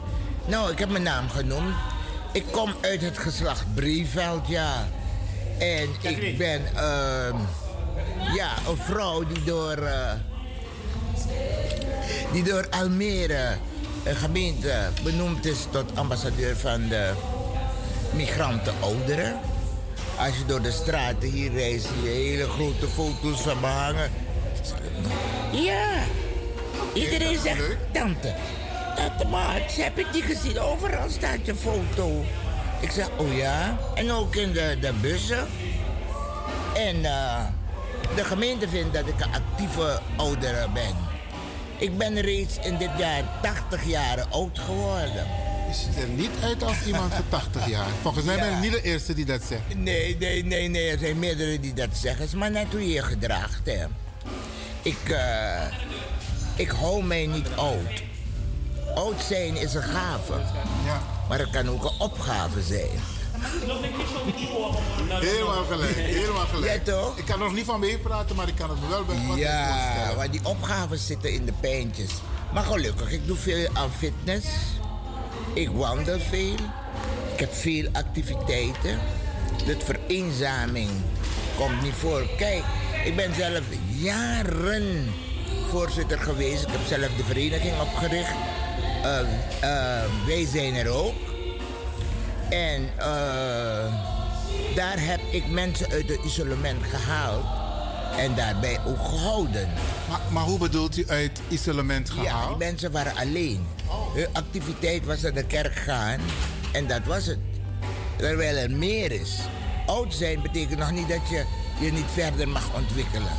Nou, 0.46 0.72
ik 0.72 0.80
heb 0.80 0.90
mijn 0.90 1.04
naam 1.04 1.30
genoemd. 1.30 1.76
Ik 2.34 2.46
kom 2.52 2.74
uit 2.82 3.02
het 3.02 3.18
geslacht 3.18 3.74
Breveld, 3.74 4.48
ja. 4.48 4.88
En 5.60 5.90
ik 6.02 6.38
ben 6.38 6.62
uh, 6.74 7.36
ja, 8.36 8.54
een 8.68 8.78
vrouw 8.78 9.24
die 9.26 9.44
door, 9.44 9.78
uh, 9.78 10.12
die 12.32 12.44
door 12.44 12.68
Almere, 12.70 13.58
een 14.04 14.16
gemeente, 14.16 14.90
benoemd 15.04 15.46
is 15.46 15.58
tot 15.72 15.96
ambassadeur 15.96 16.58
van 16.58 16.88
de 16.88 17.14
migranten 18.14 18.74
ouderen. 18.80 19.40
Als 20.18 20.38
je 20.38 20.46
door 20.46 20.62
de 20.62 20.72
straten 20.72 21.30
hier 21.30 21.52
reist, 21.52 21.86
zie 21.86 22.04
je 22.04 22.10
hele 22.10 22.50
grote 22.50 22.88
foto's 22.88 23.42
van 23.42 23.60
me 23.60 23.68
hangen. 23.68 24.12
Ja, 25.52 25.94
iedereen 26.94 27.40
zegt 27.40 27.78
tante. 27.92 28.36
Tante 28.96 29.28
Maat, 29.28 29.76
heb 29.76 29.98
ik 29.98 30.06
die 30.12 30.22
gezien? 30.22 30.60
Overal 30.60 31.10
staat 31.10 31.46
je 31.46 31.56
foto. 31.56 32.26
Ik 32.80 32.92
zeg, 32.92 33.10
oh 33.18 33.36
ja. 33.36 33.78
En 33.96 34.12
ook 34.12 34.36
in 34.36 34.52
de, 34.52 34.78
de 34.82 34.94
bussen. 35.02 35.48
En 36.76 36.96
uh, 36.96 37.46
de 38.16 38.24
gemeente 38.24 38.70
vindt 38.70 38.94
dat 38.94 39.08
ik 39.08 39.20
een 39.20 39.34
actieve 39.34 40.00
oudere 40.16 40.68
ben. 40.74 40.96
Ik 41.78 41.98
ben 41.98 42.22
reeds 42.22 42.58
in 42.64 42.78
dit 42.78 42.90
jaar 42.98 43.24
80 43.42 43.86
jaar 43.86 44.26
oud 44.30 44.60
geworden. 44.60 45.28
Je 45.68 45.74
ziet 45.74 46.04
er 46.04 46.08
niet 46.08 46.32
uit 46.44 46.64
als 46.64 46.86
iemand 46.86 47.14
van 47.14 47.24
80 47.30 47.68
jaar. 47.68 47.88
Volgens 48.02 48.26
mij 48.26 48.40
ben 48.40 48.54
ik 48.54 48.60
niet 48.60 48.72
de 48.72 48.82
eerste 48.82 49.14
die 49.14 49.26
dat 49.26 49.42
zegt. 49.48 49.76
Nee, 49.76 50.18
nee, 50.20 50.46
nee, 50.46 50.68
nee. 50.68 50.90
Er 50.90 51.00
zijn 51.00 51.20
meerdere 51.20 51.60
die 51.60 51.74
dat 51.74 51.90
zeggen. 51.92 52.22
Het 52.22 52.34
is 52.34 52.40
maar 52.40 52.52
net 52.52 52.68
hoe 52.72 52.82
je 52.88 52.94
je 52.94 53.02
gedraagt, 53.02 53.62
hè. 53.64 53.86
Ik, 54.82 55.10
uh, 55.10 55.62
ik 56.56 56.70
hou 56.70 57.04
mij 57.04 57.26
niet 57.26 57.48
oud. 57.56 58.04
Oud 58.96 59.22
zijn 59.22 59.56
is 59.56 59.74
een 59.74 59.84
gave. 59.84 60.34
Ja. 60.86 61.02
Maar 61.30 61.40
het 61.40 61.50
kan 61.50 61.70
ook 61.70 61.84
een 61.84 62.00
opgave 62.00 62.62
zijn. 62.62 62.90
Helemaal 65.20 65.64
gelijk, 65.64 65.96
helemaal 65.96 66.46
gelijk. 66.46 66.86
Ja, 66.86 66.92
toch? 66.92 67.18
Ik 67.18 67.26
kan 67.26 67.40
nog 67.40 67.54
niet 67.54 67.66
van 67.66 67.80
meepraten, 67.80 68.36
maar 68.36 68.48
ik 68.48 68.56
kan 68.56 68.70
het 68.70 68.82
me 68.82 68.88
wel 68.88 69.06
bij 69.06 69.28
wat 69.28 69.38
Ja, 69.38 70.14
maar 70.16 70.32
die 70.32 70.42
opgaven 70.44 70.98
zitten 70.98 71.32
in 71.32 71.46
de 71.46 71.54
pijntjes. 71.60 72.12
Maar 72.54 72.64
gelukkig, 72.64 73.12
ik 73.12 73.28
doe 73.28 73.38
veel 73.38 73.68
aan 73.74 73.92
fitness. 73.98 74.48
Ik 75.58 75.70
wandel 75.70 76.20
veel. 76.20 76.56
Ik 77.34 77.40
heb 77.40 77.54
veel 77.54 77.88
activiteiten. 77.92 79.00
De 79.66 79.78
vereenzaming 79.84 80.90
komt 81.56 81.82
niet 81.82 81.94
voor. 81.94 82.28
Kijk, 82.38 82.64
ik 83.06 83.16
ben 83.16 83.36
zelf 83.36 83.62
jaren 83.88 85.14
voorzitter 85.70 86.20
geweest. 86.20 86.64
Ik 86.64 86.72
heb 86.72 86.82
zelf 86.88 87.16
de 87.16 87.24
vereniging 87.24 87.82
opgericht. 87.82 88.36
Uh, 89.04 90.04
wij 90.26 90.46
zijn 90.46 90.76
er 90.76 90.90
ook. 90.90 91.16
En 92.50 92.82
uh, 92.98 93.94
daar 94.76 95.00
heb 95.00 95.20
ik 95.32 95.48
mensen 95.48 95.92
uit 95.92 96.10
het 96.10 96.20
isolement 96.26 96.84
gehaald. 96.84 97.67
En 98.18 98.36
daarbij 98.36 98.80
ook 98.86 99.08
gehouden. 99.08 99.70
Maar, 100.10 100.20
maar 100.32 100.44
hoe 100.44 100.60
bedoelt 100.60 100.98
u 100.98 101.06
uit 101.08 101.42
isolement 101.48 102.10
gehaald? 102.10 102.28
Ja, 102.28 102.48
die 102.48 102.58
mensen 102.58 102.92
waren 102.92 103.16
alleen. 103.16 103.68
Hun 104.14 104.28
activiteit 104.34 105.06
was 105.06 105.22
naar 105.22 105.34
de 105.34 105.46
kerk 105.46 105.76
gaan. 105.76 106.20
En 106.72 106.88
dat 106.88 107.02
was 107.06 107.26
het. 107.26 107.40
Terwijl 108.16 108.56
er 108.56 108.72
meer 108.72 109.12
is. 109.12 109.40
Oud 109.86 110.14
zijn 110.14 110.42
betekent 110.42 110.80
nog 110.80 110.92
niet 110.92 111.10
dat 111.10 111.30
je 111.30 111.46
je 111.80 111.92
niet 111.92 112.12
verder 112.14 112.48
mag 112.48 112.76
ontwikkelen. 112.76 113.32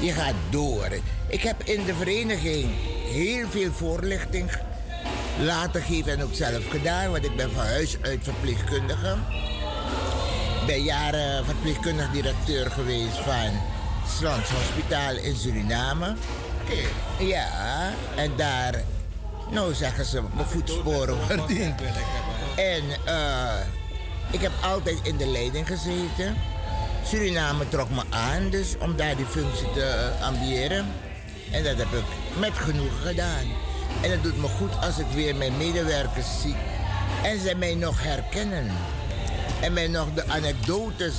Je 0.00 0.12
gaat 0.12 0.34
door. 0.50 0.88
Ik 1.28 1.42
heb 1.42 1.62
in 1.62 1.84
de 1.84 1.94
vereniging 1.94 2.66
heel 3.04 3.48
veel 3.48 3.72
voorlichting 3.72 4.50
laten 5.40 5.82
geven 5.82 6.12
en 6.12 6.22
ook 6.22 6.34
zelf 6.34 6.68
gedaan. 6.70 7.10
Want 7.10 7.24
ik 7.24 7.36
ben 7.36 7.50
van 7.50 7.64
huis 7.64 7.96
uit 8.02 8.18
verpleegkundige. 8.22 9.16
Ik 10.60 10.66
ben 10.66 10.82
jaren 10.82 11.44
verpleegkundig 11.44 12.10
directeur 12.10 12.70
geweest 12.70 13.16
van 13.16 13.50
Slans 14.16 14.48
Hospitaal 14.48 15.16
in 15.16 15.36
Suriname. 15.36 16.14
Ja, 17.18 17.90
en 18.16 18.32
daar, 18.36 18.74
nou 19.50 19.74
zeggen 19.74 20.04
ze, 20.04 20.22
mijn 20.34 20.46
voetsporen 20.46 21.16
verdiend. 21.26 21.80
En 22.56 22.84
uh, 23.06 23.52
ik 24.30 24.40
heb 24.40 24.52
altijd 24.62 24.98
in 25.02 25.16
de 25.16 25.26
leiding 25.26 25.66
gezeten. 25.66 26.36
Suriname 27.04 27.68
trok 27.68 27.90
me 27.90 28.02
aan, 28.10 28.50
dus 28.50 28.76
om 28.78 28.96
daar 28.96 29.16
die 29.16 29.26
functie 29.26 29.72
te 29.72 30.10
uh, 30.20 30.26
ambiëren. 30.26 30.86
En 31.50 31.64
dat 31.64 31.76
heb 31.76 31.92
ik 31.92 32.38
met 32.38 32.52
genoegen 32.54 33.06
gedaan. 33.06 33.44
En 34.02 34.10
het 34.10 34.22
doet 34.22 34.40
me 34.40 34.48
goed 34.48 34.80
als 34.80 34.98
ik 34.98 35.06
weer 35.14 35.36
mijn 35.36 35.56
medewerkers 35.56 36.40
zie. 36.40 36.56
En 37.22 37.40
ze 37.40 37.54
mij 37.54 37.74
nog 37.74 38.02
herkennen. 38.02 38.70
En 39.60 39.72
mij 39.72 39.88
nog 39.88 40.06
de 40.14 40.28
anekdotes 40.28 41.14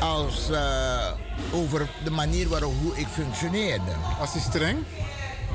als 0.00 0.50
uh, 0.50 1.12
over 1.52 1.88
de 2.04 2.10
manier 2.10 2.48
waarop 2.48 2.74
hoe 2.82 2.96
ik 2.96 3.06
functioneerde. 3.06 3.92
Was 4.18 4.32
hij 4.32 4.42
streng? 4.42 4.78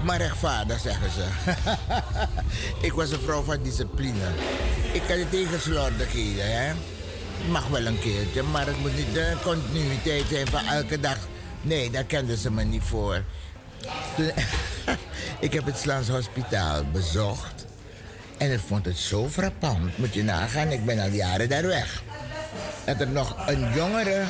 Maar 0.03 0.17
rechtvaardig, 0.17 0.79
zeggen 0.79 1.11
ze. 1.11 1.25
ik 2.87 2.93
was 2.93 3.11
een 3.11 3.19
vrouw 3.19 3.43
van 3.43 3.63
discipline. 3.63 4.27
Ik 4.93 5.01
kan 5.07 5.17
het 5.17 5.31
tegen 5.31 5.61
slordigheden, 5.61 6.61
hè. 6.61 6.73
Mag 7.49 7.67
wel 7.67 7.85
een 7.85 7.99
keertje, 7.99 8.43
maar 8.43 8.65
het 8.65 8.79
moet 8.79 8.95
niet 8.95 9.13
de 9.13 9.35
continuïteit 9.43 10.25
zijn 10.29 10.47
van 10.47 10.65
elke 10.65 10.99
dag. 10.99 11.17
Nee, 11.61 11.89
daar 11.89 12.03
kenden 12.03 12.37
ze 12.37 12.51
me 12.51 12.63
niet 12.63 12.83
voor. 12.83 13.23
ik 15.39 15.53
heb 15.53 15.65
het 15.65 15.77
Slans 15.77 16.07
Hospitaal 16.07 16.83
bezocht. 16.91 17.65
En 18.37 18.51
ik 18.51 18.59
vond 18.67 18.85
het 18.85 18.97
zo 18.97 19.29
frappant. 19.29 19.97
Moet 19.97 20.13
je 20.13 20.23
nagaan, 20.23 20.67
ik 20.67 20.85
ben 20.85 20.99
al 20.99 21.09
jaren 21.09 21.49
daar 21.49 21.65
weg. 21.65 22.03
Dat 22.85 22.99
er 22.99 23.07
nog 23.07 23.35
een 23.47 23.73
jongere... 23.73 24.23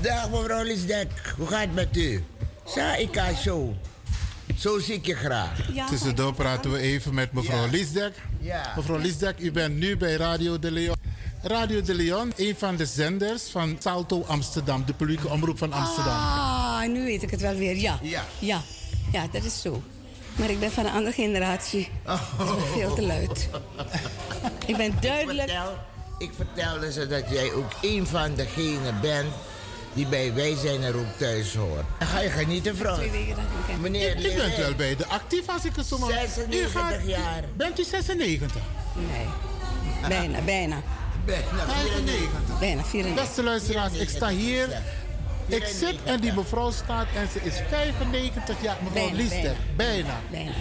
Dag 0.00 0.30
mevrouw 0.30 0.62
Lisdek, 0.62 1.08
hoe 1.36 1.46
gaat 1.46 1.60
het 1.60 1.74
met 1.74 1.96
u? 1.96 2.24
Sa, 2.64 2.96
ik 2.96 3.08
ga 3.12 3.34
zo. 3.34 3.74
Zo 4.56 4.78
zie 4.78 4.94
ik 4.94 5.06
je 5.06 5.14
graag. 5.14 5.72
Ja, 5.72 5.86
Tussendoor 5.86 6.34
praten 6.34 6.72
we 6.72 6.78
even 6.78 7.14
met 7.14 7.32
mevrouw 7.32 7.64
ja. 7.64 7.70
Liesdek. 7.70 8.12
Ja. 8.40 8.72
Mevrouw 8.76 8.98
Liesdek, 8.98 9.38
u 9.38 9.52
bent 9.52 9.76
nu 9.76 9.96
bij 9.96 10.14
Radio 10.14 10.58
de 10.58 10.70
Leon. 10.70 10.96
Radio 11.42 11.82
de 11.82 11.94
Leon, 11.94 12.32
een 12.36 12.54
van 12.58 12.76
de 12.76 12.86
zenders 12.86 13.42
van 13.50 13.76
Salto 13.78 14.24
Amsterdam, 14.26 14.84
de 14.84 14.92
publieke 14.92 15.28
omroep 15.28 15.58
van 15.58 15.72
Amsterdam. 15.72 16.14
Ah, 16.14 16.88
nu 16.88 17.04
weet 17.04 17.22
ik 17.22 17.30
het 17.30 17.40
wel 17.40 17.54
weer, 17.54 17.76
ja. 17.76 17.98
Ja. 18.02 18.24
ja. 18.38 18.62
Ja, 19.12 19.26
dat 19.32 19.44
is 19.44 19.60
zo. 19.60 19.82
Maar 20.34 20.50
ik 20.50 20.60
ben 20.60 20.70
van 20.70 20.86
een 20.86 20.92
andere 20.92 21.14
generatie. 21.14 21.88
Dat 22.04 22.18
is 22.56 22.72
veel 22.72 22.94
te 22.94 23.02
luid. 23.02 23.48
Ik 24.66 24.76
ben 24.76 24.94
duidelijk... 25.00 25.48
Ik, 25.48 25.54
vertel, 25.56 25.78
ik 26.18 26.30
vertelde 26.36 26.92
ze 26.92 27.06
dat 27.06 27.30
jij 27.30 27.52
ook 27.52 27.72
een 27.82 28.06
van 28.06 28.34
degenen 28.34 29.00
bent 29.00 29.32
die 29.96 30.06
bij 30.06 30.34
Wij 30.34 30.56
zijn 30.56 30.82
er 30.82 30.96
ook 30.96 31.16
thuis 31.16 31.54
hoort. 31.54 31.84
Dan 31.98 32.08
ga 32.08 32.20
je 32.20 32.30
genieten, 32.30 32.76
vrouw. 32.76 32.98
Meneer 33.80 34.18
U 34.18 34.36
bent 34.36 34.56
wel 34.56 34.74
bij 34.74 34.96
de 34.96 35.06
actief 35.06 35.48
als 35.48 35.64
ik 35.64 35.76
het 35.76 35.86
zo 35.86 35.98
mag 35.98 36.10
96 36.10 37.06
jaar. 37.06 37.44
Bent 37.56 37.80
u 37.80 37.84
96? 37.84 38.60
Nee. 38.94 39.26
Bijna, 40.08 40.40
bijna. 40.40 40.82
Bijna 41.24 41.66
94. 41.66 42.58
Bijna 42.58 42.84
94. 42.84 43.24
Beste 43.24 43.42
luisteraars, 43.42 43.92
ik 43.92 44.08
sta 44.08 44.28
hier. 44.28 44.68
Ik 45.46 45.64
zit 45.64 45.96
en 46.04 46.20
die 46.20 46.32
mevrouw 46.32 46.70
staat 46.70 47.06
en 47.14 47.28
ze 47.32 47.40
is 47.42 47.54
95 47.70 48.62
jaar. 48.62 48.76
Mevrouw 48.82 49.10
Liester, 49.12 49.56
bijna. 49.76 50.20
Bijna. 50.30 50.52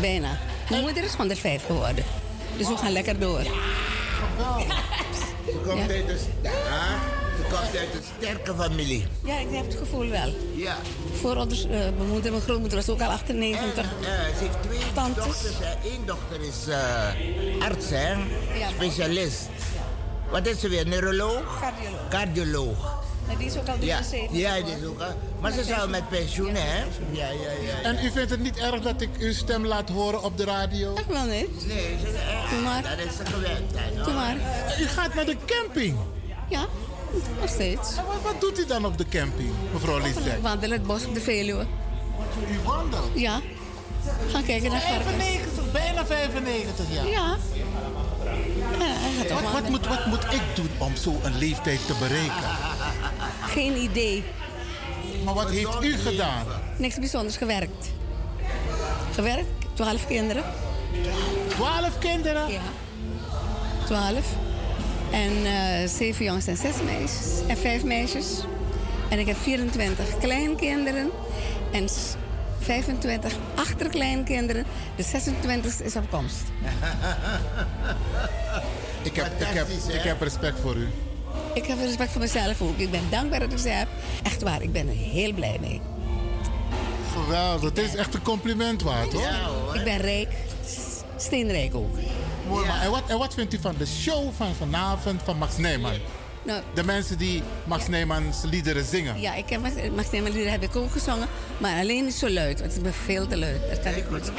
Bijna. 0.00 0.38
Mijn 0.70 0.82
moeder 0.82 1.04
is 1.04 1.14
105 1.14 1.66
geworden. 1.66 2.04
Dus 2.56 2.68
we 2.68 2.76
gaan 2.76 2.92
lekker 2.92 3.18
door. 3.18 3.42
Ze 3.42 3.50
komt, 5.64 5.90
uit 5.90 6.20
ze 6.20 7.21
komt 7.52 7.76
uit 7.76 7.94
een 7.94 8.02
sterke 8.20 8.54
familie. 8.54 9.06
Ja, 9.24 9.38
ik 9.38 9.46
heb 9.50 9.64
het 9.66 9.74
gevoel 9.74 10.08
wel. 10.08 10.34
Ja. 10.54 10.76
Voorouders, 11.20 11.62
eh, 11.64 11.68
mijn 11.70 12.08
moeder, 12.08 12.30
mijn 12.30 12.42
grootmoeder 12.42 12.78
was 12.78 12.88
ook 12.88 13.00
al 13.00 13.08
98. 13.10 13.84
En, 13.84 13.90
eh, 14.04 14.36
ze 14.38 14.44
heeft 14.44 14.62
twee 14.62 14.92
Tantes. 14.94 15.24
dochters. 15.24 15.54
hè. 15.60 15.88
Eén 15.90 16.02
dochter 16.06 16.40
is 16.40 16.66
eh, 16.68 17.62
arts, 17.64 17.86
hè? 17.90 18.14
Specialist. 18.74 19.48
Wat 20.30 20.46
is 20.46 20.60
ze 20.60 20.68
weer? 20.68 20.86
Neuroloog? 20.86 21.60
Cardioloog. 21.60 22.08
Cardioloog. 22.08 23.00
Maar 23.26 23.36
die 23.36 23.46
is 23.46 23.56
ook 23.56 23.68
al 23.68 23.74
Ja, 23.80 24.00
73 24.00 24.38
ja 24.38 24.54
die 24.54 24.74
is 24.80 24.86
ook 24.86 25.00
al. 25.00 25.14
Maar 25.40 25.52
ze 25.52 25.60
is 25.60 25.72
al 25.72 25.88
met 25.88 26.08
pensioen, 26.08 26.54
hè? 26.54 26.78
Ja, 27.10 27.26
ja, 27.28 27.50
ja. 27.62 27.82
En 27.82 28.04
u 28.04 28.10
vindt 28.10 28.30
het 28.30 28.40
niet 28.40 28.56
erg 28.58 28.80
dat 28.80 29.00
ik 29.00 29.08
uw 29.18 29.32
stem 29.32 29.66
laat 29.66 29.88
horen 29.88 30.22
op 30.22 30.36
de 30.36 30.44
radio? 30.44 30.94
Echt 30.94 31.06
wel 31.06 31.24
niet. 31.24 31.66
Nee, 31.66 31.96
ze, 32.04 32.18
eh, 32.56 32.62
maar. 32.64 32.82
dat 32.82 33.06
is 33.06 33.16
ze 33.16 33.24
gewend. 33.26 33.70
Hè, 33.74 33.96
no? 33.98 34.04
Doe 34.04 34.12
maar. 34.14 34.36
U 34.80 34.86
gaat 34.86 35.14
naar 35.14 35.24
de 35.24 35.36
camping. 35.46 35.96
Ja, 36.48 36.66
nog 37.40 37.48
steeds. 37.48 37.96
En 37.96 38.04
wat, 38.06 38.22
wat 38.22 38.40
doet 38.40 38.58
u 38.58 38.66
dan 38.66 38.84
op 38.84 38.98
de 38.98 39.06
camping, 39.08 39.50
mevrouw 39.72 39.98
Liester? 39.98 40.40
Wandelen 40.40 40.78
het 40.78 40.86
bos 40.86 41.04
op 41.04 41.14
de 41.14 41.20
Veluwe. 41.20 41.66
U 42.50 42.58
wandelt? 42.64 43.10
Ja. 43.14 43.40
Gaan 44.30 44.44
kijken 44.44 44.70
naar 44.70 44.80
varkens. 44.80 45.04
95, 45.04 45.72
bijna 45.72 46.06
95 46.06 46.86
jaar. 46.94 47.06
Ja. 47.06 47.36
Wat, 49.52 49.68
moet, 49.68 49.86
wat 49.86 50.06
moet 50.06 50.24
ik 50.24 50.42
doen 50.54 50.70
om 50.78 50.96
zo'n 50.96 51.38
leeftijd 51.38 51.86
te 51.86 51.94
bereiken? 51.98 52.48
Geen 53.54 53.76
idee. 53.76 54.24
Maar 55.24 55.34
wat 55.34 55.50
heeft 55.50 55.82
u 55.82 55.96
gedaan? 55.96 56.46
Niks 56.76 56.98
bijzonders 56.98 57.36
gewerkt. 57.36 57.90
Gewerkt, 59.14 59.48
12 59.74 60.06
kinderen. 60.06 60.44
12 61.48 61.98
kinderen? 61.98 62.52
Ja. 62.52 62.60
12. 63.84 64.24
En 65.12 65.32
eh 65.46 65.88
zeven 65.88 66.24
jongens 66.24 66.46
en 66.46 66.56
zes 66.56 66.74
meisjes. 66.84 67.26
En 67.46 67.56
vijf 67.56 67.84
meisjes. 67.84 68.26
En 69.08 69.18
ik 69.18 69.26
heb 69.26 69.36
24 69.36 70.18
kleinkinderen. 70.18 71.10
En 71.72 71.88
s- 71.88 72.14
25 72.60 73.32
achterkleinkinderen. 73.54 74.64
De 74.96 75.02
26 75.02 75.80
is 75.82 75.96
op 75.96 76.10
komst. 76.10 76.36
Ik 79.02 79.16
heb, 79.16 79.26
ik, 79.40 79.46
heb, 79.46 79.68
ik 79.88 80.00
heb 80.02 80.20
respect 80.20 80.58
voor 80.60 80.76
u. 80.76 80.88
Ik 81.54 81.64
heb 81.66 81.78
respect 81.78 82.10
voor 82.12 82.20
mezelf 82.20 82.60
ook. 82.62 82.78
Ik 82.78 82.90
ben 82.90 83.02
dankbaar 83.10 83.40
dat 83.40 83.52
ik 83.52 83.58
ze 83.58 83.68
heb. 83.68 83.88
Echt 84.22 84.42
waar, 84.42 84.62
ik 84.62 84.72
ben 84.72 84.88
er 84.88 84.94
heel 84.94 85.32
blij 85.32 85.56
mee. 85.60 85.80
Geweldig. 87.12 87.68
Het 87.68 87.78
is 87.78 87.94
echt 87.94 88.14
een 88.14 88.22
compliment 88.22 88.82
waard, 88.82 89.12
hoor. 89.12 89.28
Ik 89.74 89.84
ben 89.84 89.98
rijk. 89.98 90.28
Steenrijk 91.16 91.74
ook. 91.74 91.96
Mooi, 92.48 92.66
maar 92.66 92.80
en, 92.82 92.90
wat, 92.90 93.02
en 93.06 93.18
wat 93.18 93.34
vindt 93.34 93.54
u 93.54 93.58
van 93.60 93.74
de 93.78 93.86
show 93.86 94.28
van 94.36 94.54
vanavond 94.54 95.20
van 95.24 95.36
Max 95.38 95.56
Nijman? 95.56 95.92
Nou, 96.42 96.62
De 96.74 96.84
mensen 96.84 97.18
die 97.18 97.42
Max 97.64 97.88
Nijmans 97.88 98.36
liederen 98.42 98.84
zingen. 98.84 99.20
ja, 99.20 99.34
ik 99.34 99.48
heb 99.48 99.60
Max 99.60 99.74
Max 99.94 100.10
liederen 100.10 100.50
heb 100.50 100.62
ik 100.62 100.76
ook 100.76 100.92
gezongen. 100.92 101.28
Maar 101.58 101.80
alleen 101.80 102.04
niet 102.04 102.14
zo 102.14 102.30
luid, 102.30 102.60
want 102.60 102.76
ik 102.76 102.82
ben 102.82 102.94
veel 102.94 103.26
te 103.26 103.38
luid. 103.38 103.60
Dat 103.70 103.80
kan 103.82 103.94
ik 103.94 104.10
niet. 104.10 104.32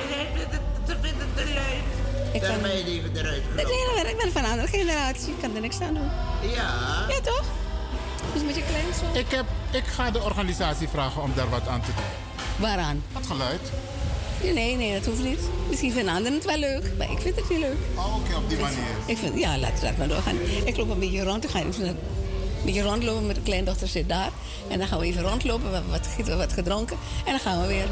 Ik 2.34 2.42
kan 2.42 2.50
je 2.62 2.84
even 2.86 3.16
eruit 3.18 3.42
Dat 3.56 3.66
hele 3.66 4.10
ik 4.10 4.18
ben 4.18 4.32
van 4.32 4.44
een 4.44 4.50
andere 4.50 4.68
generatie. 4.68 5.30
Ik 5.30 5.42
kan 5.42 5.56
er 5.56 5.62
niks 5.62 5.80
aan 5.82 5.94
doen. 5.94 6.10
Ja. 6.52 7.06
Ja, 7.10 7.20
toch? 7.24 7.44
Dus 8.34 8.44
met 8.44 8.56
je 8.56 8.64
klein 8.64 8.86
zo. 9.00 9.20
Ik, 9.20 9.30
heb, 9.30 9.46
ik 9.72 9.84
ga 9.86 10.12
de 10.12 10.22
organisatie 10.24 10.88
vragen 10.88 11.22
om 11.22 11.32
daar 11.36 11.50
wat 11.50 11.68
aan 11.68 11.82
te 11.82 11.92
doen. 11.96 12.04
Waaraan? 12.68 13.04
Wat 13.12 13.28
geluid? 13.28 13.62
Nee, 14.52 14.76
nee, 14.76 14.94
dat 14.94 15.06
hoeft 15.06 15.24
niet. 15.24 15.40
Misschien 15.70 15.92
vinden 15.92 16.14
anderen 16.14 16.34
het 16.34 16.46
wel 16.46 16.58
leuk, 16.58 16.92
maar 16.98 17.12
ik 17.12 17.20
vind 17.20 17.36
het 17.36 17.50
niet 17.50 17.60
leuk. 17.60 17.78
Oh, 17.96 18.16
Oké, 18.16 18.36
op 18.36 18.50
die 18.50 18.60
manier. 18.60 18.78
Ik 19.06 19.18
vind, 19.18 19.40
ja, 19.40 19.58
laat, 19.58 19.82
laat 19.82 19.98
maar 19.98 20.08
doorgaan. 20.08 20.38
Ik 20.66 20.78
loop 20.78 20.90
een 20.90 21.00
beetje 21.00 21.24
rond. 21.24 21.44
Ik 21.44 21.50
ga 21.50 21.60
even 21.60 21.88
een 21.88 21.96
beetje 22.66 22.82
rondlopen. 22.82 23.26
Mijn 23.26 23.44
kleindochter 23.44 23.88
zit 23.88 24.10
daar. 24.10 24.30
En 24.68 24.80
dan 24.80 24.88
gaan 24.88 25.00
we 25.00 25.06
even 25.06 25.22
rondlopen. 25.22 25.68
We 25.70 25.74
hebben 25.74 25.92
wat, 25.92 26.38
wat 26.38 26.54
gedronken. 26.54 26.98
En 27.26 27.32
dan 27.32 27.40
gaan 27.40 27.62
we 27.62 27.68
weer. 27.68 27.86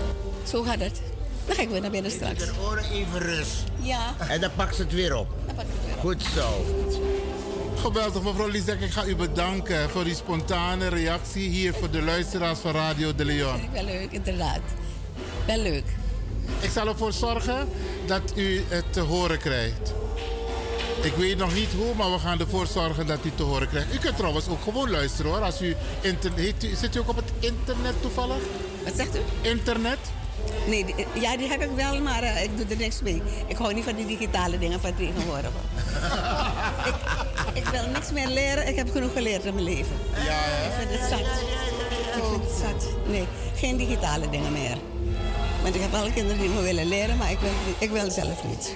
Zo 0.44 0.64
gaat 0.64 0.80
het. 0.80 1.02
Dan 1.46 1.56
ga 1.56 1.62
ik 1.62 1.70
weer 1.70 1.82
naar 1.82 1.92
binnen 1.92 2.12
straks. 2.12 2.46
De 2.46 2.52
oren 2.68 2.84
even 2.92 3.20
rust. 3.20 3.64
Ja. 3.82 4.16
En 4.28 4.42
dan 4.42 4.50
pakt 4.56 4.76
ze 4.76 4.82
het 4.82 4.94
weer 4.94 5.16
op. 5.16 5.28
Goed 6.00 6.24
zo. 6.36 6.66
Geweldig, 7.76 8.22
mevrouw 8.22 8.48
Lisek. 8.48 8.82
Ik 8.82 8.92
ga 8.92 9.06
u 9.06 9.16
bedanken 9.16 9.90
voor 9.90 10.04
die 10.04 10.16
spontane 10.16 10.88
reactie 10.88 11.50
hier 11.50 11.74
voor 11.74 11.92
de 11.92 12.02
luisteraars 12.02 12.60
van 12.60 12.72
Radio 12.72 13.16
de 13.16 13.26
Leon. 13.26 13.62
Wel 13.74 13.84
leuk, 13.84 14.12
inderdaad. 14.12 14.60
Wel 15.46 15.58
leuk. 15.58 15.84
Ik 16.60 16.70
zal 16.70 16.88
ervoor 16.88 17.14
zorgen 17.14 17.68
dat 18.06 18.22
u 18.36 18.64
het 18.68 18.84
te 18.94 19.00
horen 19.00 19.38
krijgt. 19.38 19.94
Ik 21.02 21.14
weet 21.14 21.38
nog 21.38 21.54
niet 21.54 21.70
hoe, 21.78 21.96
maar 21.96 22.12
we 22.12 22.20
gaan 22.20 22.40
ervoor 22.40 22.68
zorgen 22.68 23.08
dat 23.08 23.18
u 23.24 23.28
het 23.28 23.38
te 23.38 23.44
horen 23.44 23.70
krijgt. 23.70 23.94
U 23.94 23.98
kunt 23.98 24.18
trouwens 24.18 24.48
ook 24.48 24.62
gewoon 24.64 24.90
luisteren 24.92 25.32
hoor. 25.32 25.42
Als 25.42 25.62
u 25.62 25.76
internet, 26.02 26.66
zit 26.80 26.96
u 26.96 27.00
ook 27.00 27.10
op 27.10 27.16
het 27.16 27.32
internet 27.40 28.02
toevallig? 28.02 28.38
Wat 28.84 28.94
zegt 28.96 29.16
u? 29.16 29.20
Internet? 29.42 29.98
Nee, 30.68 30.86
die- 30.86 31.06
ja, 31.14 31.38
die 31.38 31.48
heb 31.50 31.62
ik 31.62 31.70
wel, 31.76 32.02
maar 32.02 32.24
eh, 32.24 32.44
ik 32.44 32.58
doe 32.58 32.66
er 32.70 32.78
niks 32.78 33.02
mee. 33.02 33.22
Ik 33.48 33.58
hou 33.58 33.74
niet 33.74 33.84
van 33.84 33.96
die 33.96 34.06
digitale 34.06 34.60
dingen 34.60 34.82
van 34.82 34.96
tegenwoordig. 34.96 35.50
ik, 36.90 36.94
ik 37.54 37.66
wil 37.68 37.88
niks 37.94 38.12
meer 38.12 38.28
leren. 38.28 38.68
Ik 38.68 38.76
heb 38.76 38.92
genoeg 38.92 39.12
geleerd 39.14 39.44
in 39.46 39.54
mijn 39.54 39.66
leven. 39.66 39.96
Ja, 40.26 40.40
Ik 40.40 40.72
vind 40.78 40.90
het 41.00 41.10
zat. 41.10 41.20
Ik 42.16 42.24
vind 42.32 42.44
het 42.44 42.58
zat. 42.60 42.90
Nee, 43.08 43.26
geen 43.56 43.78
digitale 43.78 44.30
dingen 44.30 44.52
meer. 44.52 44.78
Want 45.62 45.76
ik 45.76 45.82
heb 45.82 45.94
alle 45.94 46.12
kinderen 46.14 46.40
die 46.42 46.50
me 46.50 46.62
willen 46.62 46.88
leren, 46.88 47.18
maar 47.18 47.32
ik 47.32 47.40
wil, 47.40 47.52
ik 47.80 47.90
wil 47.90 48.12
zelf 48.12 48.44
niet. 48.44 48.76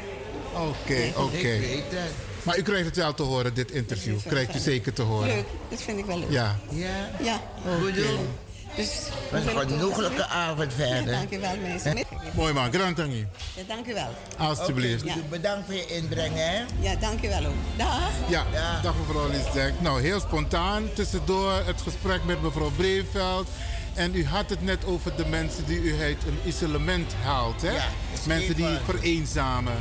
Oké, 0.54 1.12
oké. 1.16 1.36
Ik 1.36 1.60
weet 1.60 1.84
het. 1.90 2.12
Maar 2.44 2.58
u 2.58 2.62
krijgt 2.62 2.86
het 2.86 2.96
wel 2.96 3.14
te 3.14 3.24
horen, 3.24 3.54
dit 3.54 3.72
interview. 3.72 4.18
Krijgt 4.28 4.56
u 4.56 4.60
zeker 4.60 4.94
te 4.94 5.02
horen. 5.02 5.28
Leuk, 5.28 5.46
dat 5.70 5.82
vind 5.82 6.00
ik 6.00 6.06
wel 6.06 6.20
leuk. 6.20 6.30
Ja. 6.32 6.56
Ja. 6.70 7.10
Ja. 7.22 7.42
Goed 7.82 7.96
doen. 7.96 8.28
Dus, 8.76 8.90
Was 9.32 9.42
een 9.46 9.70
genoeglijke 9.70 10.26
avond 10.28 10.72
Ja, 10.78 10.86
verder. 10.86 11.14
dank 11.14 11.32
u 11.34 11.40
wel, 11.40 11.58
mensen. 11.62 11.98
Mooi 12.34 12.54
man, 12.54 12.74
grand 12.74 12.98
dank 12.98 13.12
u. 13.14 13.28
Ja, 13.56 13.62
dank 13.68 13.88
u 13.88 13.94
wel. 13.94 14.10
Alsjeblieft. 14.38 15.30
Bedankt 15.30 15.66
voor 15.66 15.76
je 15.76 15.86
inbreng, 15.86 16.34
hè? 16.36 16.64
Ja, 16.80 16.96
dank 16.96 17.24
u 17.24 17.28
wel 17.28 17.46
ook. 17.46 17.54
Dag. 17.78 18.10
Ja, 18.28 18.46
dag 18.84 18.94
mevrouw 19.08 19.30
Liesdek. 19.30 19.74
Nou, 19.82 20.02
heel 20.02 20.20
spontaan 20.20 20.90
tussendoor 20.94 21.52
het 21.66 21.82
gesprek 21.82 22.24
met 22.26 22.42
mevrouw 22.42 22.72
Breveld. 22.78 23.48
En 23.96 24.16
u 24.16 24.26
had 24.26 24.50
het 24.50 24.62
net 24.62 24.86
over 24.86 25.16
de 25.16 25.26
mensen 25.26 25.66
die 25.66 25.80
u 25.82 26.02
uit 26.02 26.18
een 26.28 26.40
isolement 26.46 27.14
haalt, 27.24 27.62
hè? 27.62 27.72
Ja, 27.72 27.84
mensen 28.28 28.56
die 28.56 28.78
vereenzamen. 28.86 29.74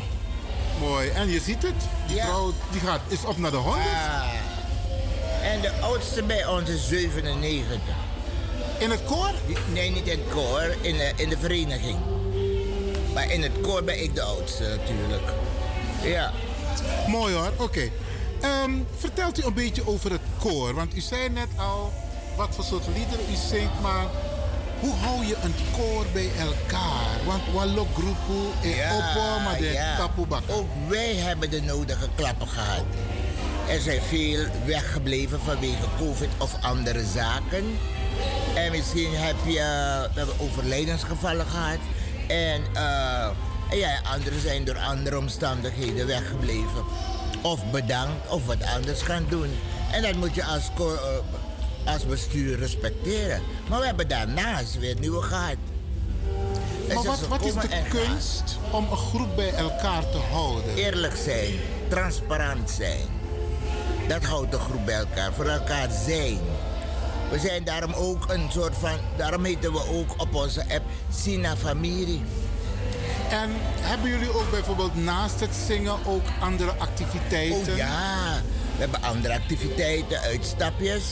Mooi. 0.80 1.08
En 1.08 1.28
je 1.28 1.40
ziet 1.40 1.62
het, 1.62 1.74
die 2.06 2.16
Ja. 2.16 2.24
vrouw 2.24 2.52
die 2.70 2.80
gaat, 2.80 3.00
is 3.08 3.24
op 3.24 3.38
naar 3.38 3.50
de 3.50 3.56
100. 3.56 3.84
Ah. 3.86 4.22
En 5.42 5.60
de 5.60 5.72
oudste 5.80 6.22
bij 6.22 6.46
ons 6.46 6.68
is 6.70 6.88
97. 6.88 7.78
In 8.78 8.90
het 8.90 9.04
koor? 9.04 9.30
Nee, 9.72 9.90
niet 9.90 10.06
in 10.06 10.18
het 10.18 10.28
koor, 10.34 10.74
in 10.80 10.96
de, 10.96 11.12
in 11.16 11.28
de 11.28 11.38
vereniging. 11.38 11.98
Maar 13.14 13.30
in 13.30 13.42
het 13.42 13.52
koor 13.62 13.84
ben 13.84 14.02
ik 14.02 14.14
de 14.14 14.22
oudste 14.22 14.62
natuurlijk. 14.62 15.32
Ja. 16.02 16.32
Mooi 17.08 17.34
hoor, 17.34 17.52
oké. 17.58 17.90
Ehm, 18.40 18.70
vertelt 18.98 19.38
u 19.42 19.46
een 19.46 19.54
beetje 19.54 19.86
over 19.88 20.10
het 20.10 20.20
koor. 20.38 20.74
Want 20.74 20.96
u 20.96 21.00
zei 21.00 21.28
net 21.28 21.48
al 21.56 21.92
wat 22.36 22.48
voor 22.54 22.64
soort 22.64 22.86
liederen 22.86 23.24
u 23.30 23.36
zingt, 23.48 23.80
maar 23.82 24.06
hoe 24.80 24.94
hou 24.94 25.26
je 25.26 25.36
een 25.42 25.54
koor 25.76 26.06
bij 26.12 26.28
elkaar? 26.40 27.24
Want 27.26 27.42
wallo 27.52 27.86
groepu 27.94 28.40
e 28.62 28.74
oppo, 28.92 29.40
maar 29.44 29.56
de 29.58 29.94
tapu 29.98 30.26
bak. 30.26 30.42
Ook 30.50 30.68
wij 30.88 31.14
hebben 31.14 31.50
de 31.50 31.62
nodige 31.62 32.08
klappen 32.14 32.48
gehad. 32.48 32.84
Er 33.68 33.80
zijn 33.80 34.00
veel 34.02 34.44
weggebleven 34.64 35.40
vanwege 35.40 35.84
COVID 35.98 36.28
of 36.38 36.54
andere 36.62 37.04
zaken. 37.14 37.78
En 38.54 38.70
misschien 38.70 39.14
heb 39.14 39.36
je 39.46 39.52
we 40.14 40.18
hebben 40.18 40.40
overlijdensgevallen 40.40 41.46
gehad. 41.46 41.78
En, 42.28 42.62
eh, 42.74 43.24
en 43.70 43.78
ja, 43.78 44.00
anderen 44.12 44.40
zijn 44.40 44.64
door 44.64 44.78
andere 44.78 45.18
omstandigheden 45.18 46.06
weggebleven. 46.06 46.84
Of 47.42 47.60
bedankt 47.70 48.28
of 48.28 48.46
wat 48.46 48.62
anders 48.76 49.02
gaan 49.02 49.26
doen. 49.28 49.58
En 49.92 50.02
dat 50.02 50.14
moet 50.14 50.34
je 50.34 50.44
als, 50.44 50.70
ko- 50.74 50.94
eh, 50.94 51.00
als 51.84 52.06
bestuur 52.06 52.58
respecteren. 52.58 53.42
Maar 53.68 53.80
we 53.80 53.86
hebben 53.86 54.08
daarnaast 54.08 54.78
weer 54.78 54.96
nieuwe 55.00 55.22
gehad. 55.22 55.56
Maar 56.94 57.04
wat, 57.04 57.26
wat 57.26 57.44
is 57.44 57.54
de 57.54 57.82
kunst 57.88 58.58
om 58.70 58.86
een 58.90 58.96
groep 58.96 59.36
bij 59.36 59.54
elkaar 59.54 60.10
te 60.10 60.18
houden? 60.18 60.74
Eerlijk 60.74 61.16
zijn, 61.16 61.54
transparant 61.88 62.70
zijn. 62.70 63.06
Dat 64.08 64.24
houdt 64.24 64.50
de 64.50 64.58
groep 64.58 64.84
bij 64.84 64.94
elkaar. 64.94 65.32
Voor 65.32 65.46
elkaar 65.48 65.88
zijn. 66.04 66.38
We 67.30 67.38
zijn 67.38 67.64
daarom 67.64 67.92
ook 67.92 68.30
een 68.30 68.50
soort 68.50 68.74
van. 68.78 68.98
Daarom 69.16 69.44
heten 69.44 69.72
we 69.72 69.88
ook 69.88 70.20
op 70.20 70.34
onze 70.34 70.60
app 70.60 70.84
Sina 71.14 71.56
Familie. 71.56 72.22
En 73.30 73.50
hebben 73.80 74.10
jullie 74.10 74.34
ook 74.34 74.50
bijvoorbeeld 74.50 75.04
naast 75.04 75.40
het 75.40 75.54
zingen 75.66 76.06
ook 76.06 76.22
andere 76.40 76.70
activiteiten? 76.78 77.72
Oh 77.72 77.76
ja, 77.76 78.40
we 78.74 78.80
hebben 78.80 79.02
andere 79.02 79.34
activiteiten, 79.34 80.20
uitstapjes. 80.20 81.04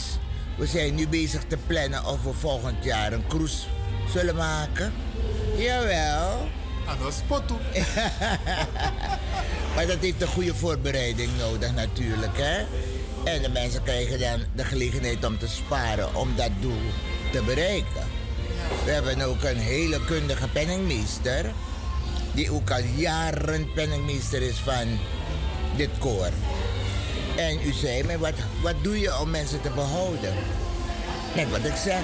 We 0.56 0.66
zijn 0.66 0.94
nu 0.94 1.08
bezig 1.08 1.42
te 1.48 1.56
plannen 1.66 2.04
of 2.04 2.22
we 2.22 2.32
volgend 2.32 2.84
jaar 2.84 3.12
een 3.12 3.26
cruise 3.26 3.66
zullen 4.08 4.36
maken. 4.36 4.92
Jawel. 5.56 6.48
Aan 6.86 7.06
een 7.06 7.12
spot 7.12 7.48
toe. 7.48 7.58
maar 9.74 9.86
dat 9.86 9.98
heeft 10.00 10.22
een 10.22 10.28
goede 10.28 10.54
voorbereiding 10.54 11.30
nodig 11.38 11.74
natuurlijk, 11.74 12.38
hè. 12.38 12.64
En 13.24 13.42
de 13.42 13.48
mensen 13.48 13.82
krijgen 13.82 14.18
dan 14.18 14.40
de 14.54 14.64
gelegenheid 14.64 15.24
om 15.24 15.38
te 15.38 15.48
sparen 15.48 16.14
om 16.14 16.36
dat 16.36 16.50
doel 16.60 16.82
te 17.32 17.42
bereiken. 17.42 18.06
We 18.84 18.90
hebben 18.90 19.20
ook 19.20 19.42
een 19.42 19.58
hele 19.58 20.04
kundige 20.04 20.48
penningmeester. 20.48 21.52
Die 22.34 22.52
ook 22.52 22.70
al 22.70 22.82
jaren 22.96 23.72
penningmeester 23.74 24.42
is 24.42 24.56
van 24.56 24.98
dit 25.76 25.90
koor. 25.98 26.30
En 27.36 27.58
u 27.64 27.72
zei 27.72 28.02
me, 28.04 28.18
wat, 28.18 28.34
wat 28.62 28.74
doe 28.82 29.00
je 29.00 29.18
om 29.18 29.30
mensen 29.30 29.60
te 29.60 29.70
behouden? 29.70 30.34
Net 31.34 31.50
wat 31.50 31.64
ik 31.64 31.76
zeg. 31.76 32.00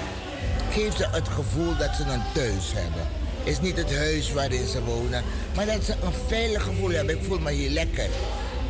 Geef 0.71 0.95
ze 0.95 1.07
het 1.11 1.27
gevoel 1.27 1.77
dat 1.77 1.95
ze 1.95 2.03
een 2.03 2.21
thuis 2.33 2.73
hebben. 2.73 3.07
Is 3.43 3.61
niet 3.61 3.77
het 3.77 3.95
huis 3.95 4.33
waarin 4.33 4.67
ze 4.67 4.83
wonen, 4.83 5.23
maar 5.55 5.65
dat 5.65 5.83
ze 5.83 5.91
een 6.03 6.13
veilig 6.27 6.63
gevoel 6.63 6.89
hebben. 6.89 7.17
Ik 7.17 7.23
voel 7.23 7.39
me 7.39 7.51
hier 7.51 7.69
lekker. 7.69 8.07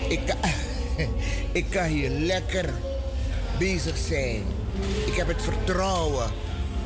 Ik 0.07 0.19
kan, 0.25 0.37
ik 1.51 1.65
kan 1.69 1.83
hier 1.83 2.09
lekker 2.09 2.69
bezig 3.59 3.97
zijn. 3.97 4.43
Ik 5.05 5.15
heb 5.15 5.27
het 5.27 5.41
vertrouwen 5.41 6.31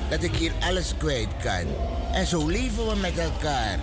dat 0.10 0.24
ik 0.24 0.36
hier 0.36 0.52
alles 0.60 0.94
kwijt 0.98 1.30
kan. 1.44 1.66
En 2.14 2.28
zo 2.28 2.48
leven 2.48 2.88
we 2.88 2.96
met 2.96 3.18
elkaar. 3.18 3.80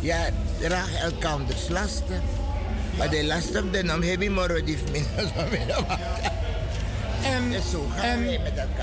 Ja, 0.00 0.28
draag 0.58 0.94
elkanders 1.02 1.68
lasten. 1.68 2.22
Maar 2.96 3.10
de 3.10 3.24
last 3.24 3.56
of 3.56 3.70
de 3.70 3.82
nam 3.82 4.02
heb 4.02 4.28
morgen 4.28 4.64
die 4.64 4.78
En, 7.22 7.52
en 8.02 8.24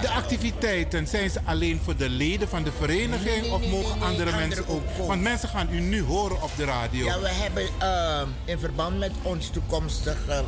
de 0.01 0.09
activiteiten, 0.09 1.07
zijn 1.07 1.29
ze 1.29 1.39
alleen 1.45 1.79
voor 1.83 1.95
de 1.95 2.09
leden 2.09 2.49
van 2.49 2.63
de 2.63 2.71
vereniging 2.71 3.23
Nee, 3.23 3.41
nee, 3.41 3.51
of 3.51 3.67
mogen 3.67 3.99
nee, 3.99 4.07
andere 4.07 4.31
mensen 4.31 4.67
ook? 4.67 4.81
komen. 4.91 5.07
Want 5.07 5.21
mensen 5.21 5.49
gaan 5.49 5.67
u 5.71 5.79
nu 5.79 6.03
horen 6.03 6.41
op 6.41 6.51
de 6.55 6.65
radio. 6.65 7.05
Ja, 7.05 7.19
we 7.19 7.29
hebben 7.29 7.63
eh, 7.79 8.21
in 8.45 8.59
verband 8.59 8.97
met 8.97 9.11
ons 9.21 9.49
toekomstige 9.49 10.43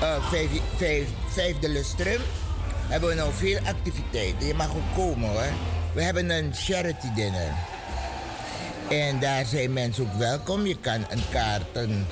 eh, 0.00 0.28
vijf, 0.30 0.48
vijf, 0.76 1.08
vijfde 1.28 1.68
lustrum... 1.68 2.20
hebben 2.88 3.08
we 3.08 3.14
nou 3.14 3.32
veel 3.32 3.58
activiteiten. 3.66 4.46
Je 4.46 4.54
mag 4.54 4.68
ook 4.68 4.94
komen 4.96 5.28
hoor. 5.28 5.52
We 5.92 6.02
hebben 6.02 6.30
een 6.30 6.54
charity 6.54 7.12
dinner. 7.14 7.52
En 8.88 9.20
daar 9.20 9.44
zijn 9.46 9.72
mensen 9.72 10.04
ook 10.04 10.18
welkom. 10.18 10.66
Je 10.66 10.76
kan 10.76 11.06
een 11.08 11.22
kaart, 11.30 11.64
een, 11.72 12.06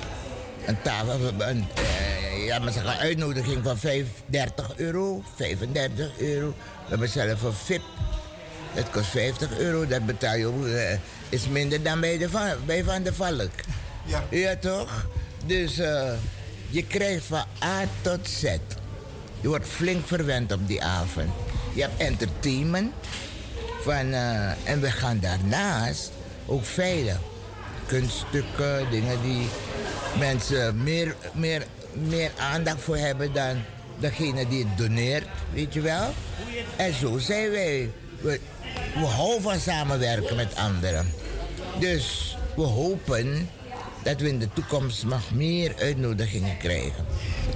een 0.65 0.81
tafel, 0.81 1.31
een, 1.37 1.65
eh, 1.75 2.45
ja, 2.45 2.59
maar 2.59 2.71
zeggen, 2.71 2.97
uitnodiging 2.97 3.63
van 3.63 3.77
35 3.77 4.71
euro, 4.75 5.23
35 5.35 6.11
euro. 6.17 6.47
We 6.47 6.89
hebben 6.89 7.09
zelf 7.09 7.41
een 7.41 7.53
VIP. 7.53 7.81
Dat 8.75 8.89
kost 8.89 9.09
50 9.09 9.57
euro. 9.57 9.87
Dat 9.87 10.05
betaal 10.05 10.35
je 10.35 10.75
eh, 10.75 10.99
is 11.29 11.47
minder 11.47 11.83
dan 11.83 11.99
bij, 11.99 12.17
de 12.17 12.29
van, 12.29 12.49
bij 12.65 12.83
Van 12.83 13.03
de 13.03 13.13
Valk. 13.13 13.51
Ja. 14.05 14.23
Ja, 14.29 14.55
toch? 14.55 15.07
Dus 15.45 15.77
eh, 15.77 16.11
je 16.69 16.85
krijgt 16.85 17.25
van 17.25 17.43
A 17.63 17.83
tot 18.01 18.27
Z. 18.27 18.43
Je 19.41 19.47
wordt 19.47 19.67
flink 19.67 20.07
verwend 20.07 20.51
op 20.51 20.67
die 20.67 20.83
avond. 20.83 21.29
Je 21.73 21.81
hebt 21.81 22.01
entertainment. 22.01 22.93
Van, 23.81 24.13
en 24.63 24.81
we 24.81 24.91
gaan 24.91 25.19
daarnaast 25.19 26.11
ook 26.45 26.65
veilen. 26.65 27.19
Kunststukken, 27.93 28.89
dingen 28.91 29.21
die 29.21 29.47
mensen 30.19 30.83
meer, 30.83 31.15
meer, 31.33 31.65
meer 31.93 32.31
aandacht 32.37 32.81
voor 32.81 32.97
hebben 32.97 33.33
dan 33.33 33.55
degene 33.99 34.47
die 34.47 34.65
het 34.65 34.77
doneert, 34.77 35.27
weet 35.53 35.73
je 35.73 35.81
wel? 35.81 36.13
En 36.75 36.93
zo 36.93 37.17
zijn 37.17 37.51
wij. 37.51 37.91
We, 38.21 38.39
we 38.93 39.05
houden 39.05 39.41
van 39.41 39.59
samenwerken 39.59 40.35
met 40.35 40.55
anderen. 40.55 41.13
Dus 41.79 42.37
we 42.55 42.61
hopen 42.61 43.49
dat 44.03 44.21
we 44.21 44.27
in 44.27 44.39
de 44.39 44.49
toekomst 44.53 45.05
nog 45.05 45.31
meer 45.33 45.73
uitnodigingen 45.79 46.57
krijgen. 46.57 47.05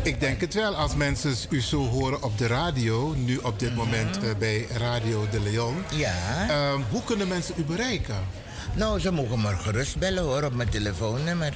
Ik 0.04 0.20
denk 0.20 0.42
het 0.42 0.54
wel. 0.54 0.76
Als 0.76 0.96
mensen 0.96 1.36
u 1.50 1.62
zo 1.62 1.88
horen 1.88 2.24
op 2.24 2.38
de 2.38 2.48
radio, 2.48 3.14
nu 3.16 3.38
op 3.38 3.60
dit 3.60 3.76
moment 3.76 4.24
eh, 4.24 4.30
bij 4.40 4.68
Radio 4.78 5.28
de 5.32 5.40
Leon. 5.40 5.76
Ja. 5.96 6.46
Ehm, 6.50 6.82
hoe 6.90 7.04
kunnen 7.04 7.28
mensen 7.28 7.54
u 7.58 7.64
bereiken? 7.64 8.46
Nou, 8.76 9.00
ze 9.00 9.12
mogen 9.12 9.42
me 9.42 9.56
gerust 9.56 9.98
bellen 9.98 10.24
hoor, 10.24 10.44
op 10.44 10.54
mijn 10.54 10.70
telefoonnummer. 10.70 11.54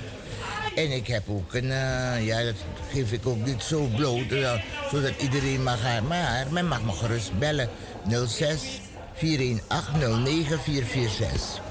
En 0.76 0.92
ik 0.92 1.08
heb 1.08 1.24
ook 1.30 1.54
een, 1.54 1.72
eh, 1.72 2.26
ja, 2.26 2.44
dat 2.44 2.56
geef 2.92 3.12
ik 3.12 3.28
ook 3.28 3.46
niet 3.46 3.64
zo 3.64 3.88
bloot, 3.96 4.32
eh, 4.32 4.54
zodat 4.92 5.22
iedereen 5.22 5.64
mag 5.64 5.82
gaan. 5.82 6.08
Maar 6.08 6.46
men 6.50 6.68
mag 6.68 6.84
me 6.84 6.92
gerust 6.92 7.40
bellen. 7.40 7.70
06 8.28 8.62
418 9.14 10.24
09446. 10.24 11.62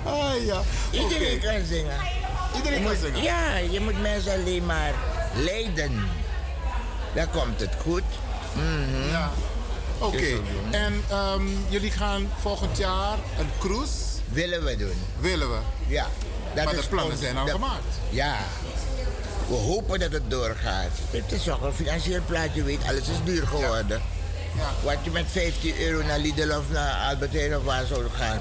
Ah 0.04 0.44
ja. 0.46 0.60
Iedereen 0.90 1.40
kan 1.40 1.64
zingen. 1.66 1.96
Iedereen 2.56 2.84
kan 2.84 2.96
zingen? 2.96 3.22
Ja, 3.22 3.56
je 3.56 3.80
moet 3.80 4.00
mensen 4.00 4.32
alleen 4.32 4.66
maar 4.66 4.94
leiden. 5.34 6.08
Dan 7.14 7.30
komt 7.30 7.60
het 7.60 7.74
goed. 7.82 8.02
Mhm. 8.54 9.10
Ja. 9.10 9.30
Oké, 9.98 10.40
en 10.70 11.02
ehm, 11.10 11.46
jullie 11.68 11.90
gaan 11.90 12.30
volgend 12.40 12.76
jaar 12.78 13.18
een 13.38 13.48
cruise? 13.58 13.92
Willen 14.28 14.64
we 14.64 14.76
doen. 14.76 14.94
Willen 15.20 15.50
we? 15.50 15.58
Ja. 15.86 16.06
Dat 16.54 16.64
maar 16.64 16.74
is 16.74 16.80
de 16.82 16.88
plannen 16.88 17.12
ons- 17.12 17.20
zijn 17.20 17.36
al 17.36 17.44
dat- 17.46 17.54
gemaakt. 17.54 17.94
Ja. 18.10 18.36
We 19.48 19.54
hopen 19.54 19.98
dat 19.98 20.12
het 20.12 20.30
doorgaat. 20.30 20.90
Het 21.10 21.32
is 21.32 21.42
toch 21.42 21.62
een 21.62 21.72
financieel 21.72 22.20
plaatje, 22.26 22.62
weet 22.62 22.80
alles 22.88 23.00
is 23.08 23.16
duur 23.24 23.46
geworden. 23.46 24.02
Wat 24.84 24.96
je 25.02 25.10
met 25.10 25.24
15 25.30 25.80
euro 25.80 26.06
naar 26.06 26.18
Lidl 26.18 26.50
of 26.50 26.64
naar 26.70 27.08
Albert 27.10 27.32
Heijn 27.32 27.56
of 27.56 27.64
waar 27.64 27.86
zou 27.86 28.04
gaan, 28.16 28.40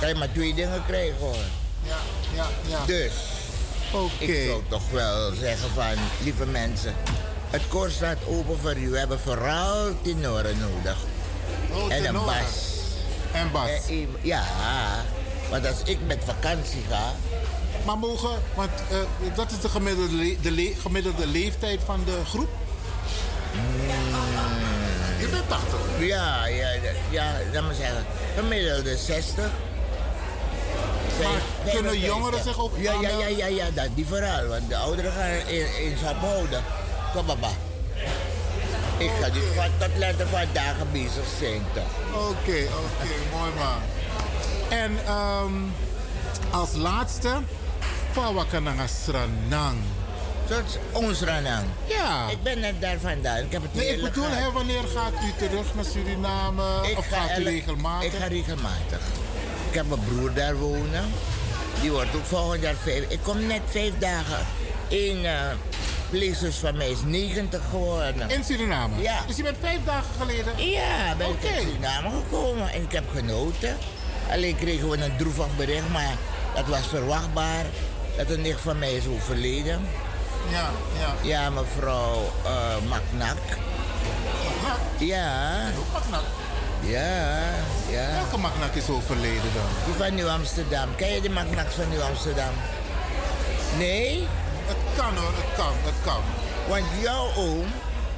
kan 0.00 0.08
je 0.08 0.14
maar 0.14 0.32
twee 0.32 0.54
dingen 0.54 0.82
krijgen 0.86 1.16
hoor. 1.18 1.34
Ja, 1.82 1.96
ja, 2.34 2.46
ja. 2.68 2.84
Dus, 2.86 3.12
ik 4.18 4.44
zou 4.46 4.62
toch 4.68 4.90
wel 4.90 5.32
zeggen 5.40 5.70
van, 5.74 5.94
lieve 6.22 6.46
mensen, 6.46 6.94
het 7.50 7.62
koor 7.68 7.90
staat 7.90 8.16
open 8.26 8.58
voor 8.58 8.76
u. 8.76 8.90
We 8.90 8.98
hebben 8.98 9.20
vooral 9.20 9.88
tenoren 10.02 10.58
nodig. 10.58 10.96
Oh, 11.72 11.92
en 11.92 12.04
een 12.04 12.12
bas. 12.14 12.76
En 13.32 13.50
bas. 13.52 13.68
En 13.88 13.94
i- 13.94 14.08
ja, 14.22 14.42
want 15.50 15.66
als 15.66 15.76
ik 15.84 15.98
met 16.06 16.18
vakantie 16.24 16.82
ga, 16.90 17.12
Maar 17.84 17.98
mogen, 17.98 18.30
want 18.54 18.70
eh, 18.90 18.96
dat 19.36 19.50
is 19.50 19.60
de 19.60 19.68
gemiddelde, 19.68 20.14
le- 20.14 20.36
de 20.42 20.50
le- 20.50 20.74
gemiddelde 20.80 21.26
leeftijd 21.26 21.80
van 21.84 22.02
de 22.04 22.20
groep? 22.28 22.48
Je 25.18 25.28
bent 25.30 25.48
80. 25.48 25.78
Ja, 25.98 26.46
ja, 26.46 26.68
ja, 27.10 27.32
laat 27.52 27.62
maar 27.62 27.74
zeggen. 27.74 28.04
Gemiddelde 28.36 28.96
60. 28.96 29.44
Maar 31.22 31.72
kunnen 31.72 31.98
jongeren 31.98 32.42
zich 32.42 32.58
ook 32.60 32.72
Ja, 32.76 32.92
ja, 33.00 33.08
ja, 33.08 33.26
ja, 33.26 33.46
ja, 33.46 33.64
dat 33.74 33.88
die 33.94 34.06
vooral. 34.06 34.46
Want 34.46 34.68
de 34.68 34.76
ouderen 34.76 35.12
gaan 35.12 35.30
in, 35.46 35.66
in 35.84 35.96
houden. 36.20 36.62
Kom. 37.14 37.26
Ik 38.98 39.10
ga 39.20 39.26
niet 39.26 39.42
van 39.54 39.70
tot 39.78 39.98
later 39.98 40.26
van 40.26 40.46
dagen 40.52 40.92
bezig 40.92 41.24
zijn 41.38 41.62
toch. 41.72 42.28
Oké, 42.28 42.58
oké, 42.62 43.36
mooi 43.36 43.52
man. 43.58 43.80
En 44.68 44.98
ehm, 45.06 45.52
als 46.50 46.74
laatste, 46.74 47.30
Fawakananga 48.12 48.86
Sranang. 48.86 49.78
Dat 50.48 50.62
is 50.66 50.78
ons 50.92 51.20
Ranang. 51.20 51.64
Ja. 51.84 52.28
Ik 52.30 52.42
ben 52.42 52.60
net 52.60 52.80
daar 52.80 52.98
vandaan. 52.98 53.38
Ik 53.38 53.52
heb 53.52 53.62
het 53.62 53.74
Nee, 53.74 53.96
ik 53.96 54.02
bedoel, 54.02 54.28
hè, 54.28 54.52
wanneer 54.52 54.82
gaat 54.94 55.12
u 55.12 55.46
terug 55.46 55.74
naar 55.74 55.84
Suriname? 55.84 56.88
Ik 56.90 56.98
of 56.98 57.06
ga 57.06 57.20
gaat 57.20 57.38
u 57.38 57.44
regelmatig? 57.44 58.12
Ik 58.12 58.18
ga 58.20 58.26
regelmatig. 58.26 59.00
Ik 59.68 59.74
heb 59.74 59.88
mijn 59.88 60.00
broer 60.04 60.34
daar 60.34 60.56
wonen. 60.56 61.04
Die 61.80 61.90
wordt 61.90 62.14
ook 62.16 62.24
volgend 62.24 62.62
jaar 62.62 62.74
vijf. 62.82 63.04
Ik 63.08 63.18
kom 63.22 63.46
net 63.46 63.60
vijf 63.70 63.98
dagen. 63.98 64.46
Eén, 64.88 65.24
eh, 65.24 65.32
pleegzus 66.10 66.56
van 66.56 66.76
mij 66.76 66.90
is 66.90 66.98
90 67.04 67.60
geworden. 67.70 68.30
In 68.30 68.44
Suriname? 68.44 69.02
Ja. 69.02 69.18
Dus 69.26 69.36
je 69.36 69.42
bent 69.42 69.56
vijf 69.60 69.78
dagen 69.84 70.14
geleden? 70.20 70.68
Ja, 70.70 71.14
ben 71.18 71.26
ik 71.28 71.32
Oké. 71.32 71.46
in 71.46 71.66
Suriname 71.66 72.10
gekomen 72.10 72.70
en 72.72 72.82
ik 72.82 72.92
heb 72.92 73.04
genoten. 73.14 73.76
Alleen 74.30 74.56
kregen 74.56 74.88
we 74.90 74.96
een 74.96 75.16
droevig 75.16 75.56
bericht, 75.56 75.88
maar 75.92 76.14
dat 76.54 76.66
was 76.66 76.86
verwachtbaar. 76.86 77.64
Dat 78.16 78.30
een 78.30 78.40
nicht 78.40 78.60
van 78.60 78.78
mij 78.78 78.92
is 78.92 79.06
overleden. 79.06 79.80
Ja, 80.50 80.70
ja. 80.98 81.14
Ja, 81.22 81.50
mevrouw 81.50 82.32
eh 82.44 82.88
Maknak. 82.88 83.38
Ja. 84.98 85.52
Maknak? 85.92 86.22
Ja, 86.80 87.38
ja. 87.90 88.10
Welke 88.12 88.38
Maknak 88.38 88.74
is 88.74 88.88
overleden 88.88 89.50
dan? 89.54 89.64
Die 89.84 89.94
van 89.94 90.14
Nieuw-Amsterdam. 90.14 90.94
Ken 90.96 91.08
je 91.14 91.20
die 91.20 91.30
Maknaks 91.30 91.74
van 91.74 91.88
Nieuw-Amsterdam? 91.88 92.52
Nee? 93.78 94.26
Het 94.68 94.76
kan 94.96 95.16
hoor, 95.16 95.32
het 95.34 95.54
kan, 95.56 95.72
het 95.82 95.94
kan. 96.04 96.22
Want 96.68 96.84
jouw 97.02 97.28
oom 97.36 97.66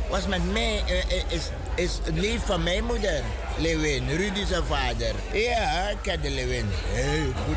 was 0.09 0.27
met 0.27 0.53
mij, 0.53 0.83
eh, 0.87 0.99
eh, 0.99 1.25
is, 1.29 1.43
is 1.75 1.99
neef 2.12 2.47
van 2.47 2.62
mijn 2.62 2.85
moeder. 2.85 3.23
Lewin, 3.59 4.09
Rudy 4.09 4.45
zijn 4.45 4.65
vader. 4.65 5.15
Ja, 5.33 5.89
ik 5.89 5.97
ken 6.03 6.20
de 6.20 6.31
Lewin. 6.31 6.69
Heel 6.87 7.33
goed. 7.47 7.57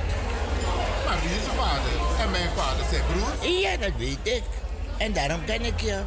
Maar 1.06 1.18
wie 1.22 1.30
is 1.38 1.44
zijn 1.44 1.56
vader? 1.56 1.92
En 2.20 2.32
mijn 2.32 2.50
vader 2.56 2.86
zijn 2.90 3.02
broer? 3.12 3.50
Ja, 3.50 3.78
dat 3.78 3.92
weet 3.98 4.18
ik. 4.22 4.44
En 4.98 5.14
daarom 5.14 5.46
ken 5.46 5.66
ik 5.66 5.82
je. 5.82 6.02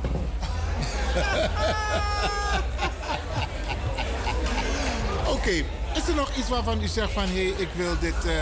Oké, 5.34 5.50
is 5.94 6.08
er 6.08 6.14
nog 6.14 6.36
iets 6.36 6.48
waarvan 6.48 6.82
u 6.82 6.86
zegt 6.86 7.12
van 7.12 7.22
hé, 7.26 7.32
hey, 7.32 7.52
ik 7.56 7.68
wil 7.74 7.98
dit 7.98 8.24
eh, 8.24 8.32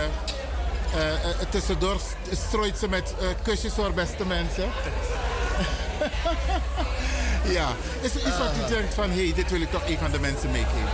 tussendoor 1.48 1.96
st- 2.00 2.38
strooit 2.48 2.78
ze 2.78 2.88
met 2.88 3.14
eh, 3.20 3.26
kusjes 3.42 3.72
voor 3.72 3.92
beste 3.92 4.26
mensen? 4.26 4.64
ja, 7.56 7.68
is 8.00 8.14
er 8.14 8.26
iets 8.26 8.38
wat 8.38 8.50
u 8.64 8.74
denkt 8.74 8.94
van 8.94 9.10
hé, 9.10 9.24
hey, 9.24 9.32
dit 9.34 9.50
wil 9.50 9.60
ik 9.60 9.70
toch 9.70 9.88
een 9.88 9.98
van 9.98 10.10
de 10.10 10.20
mensen 10.20 10.50
meegeven? 10.50 10.88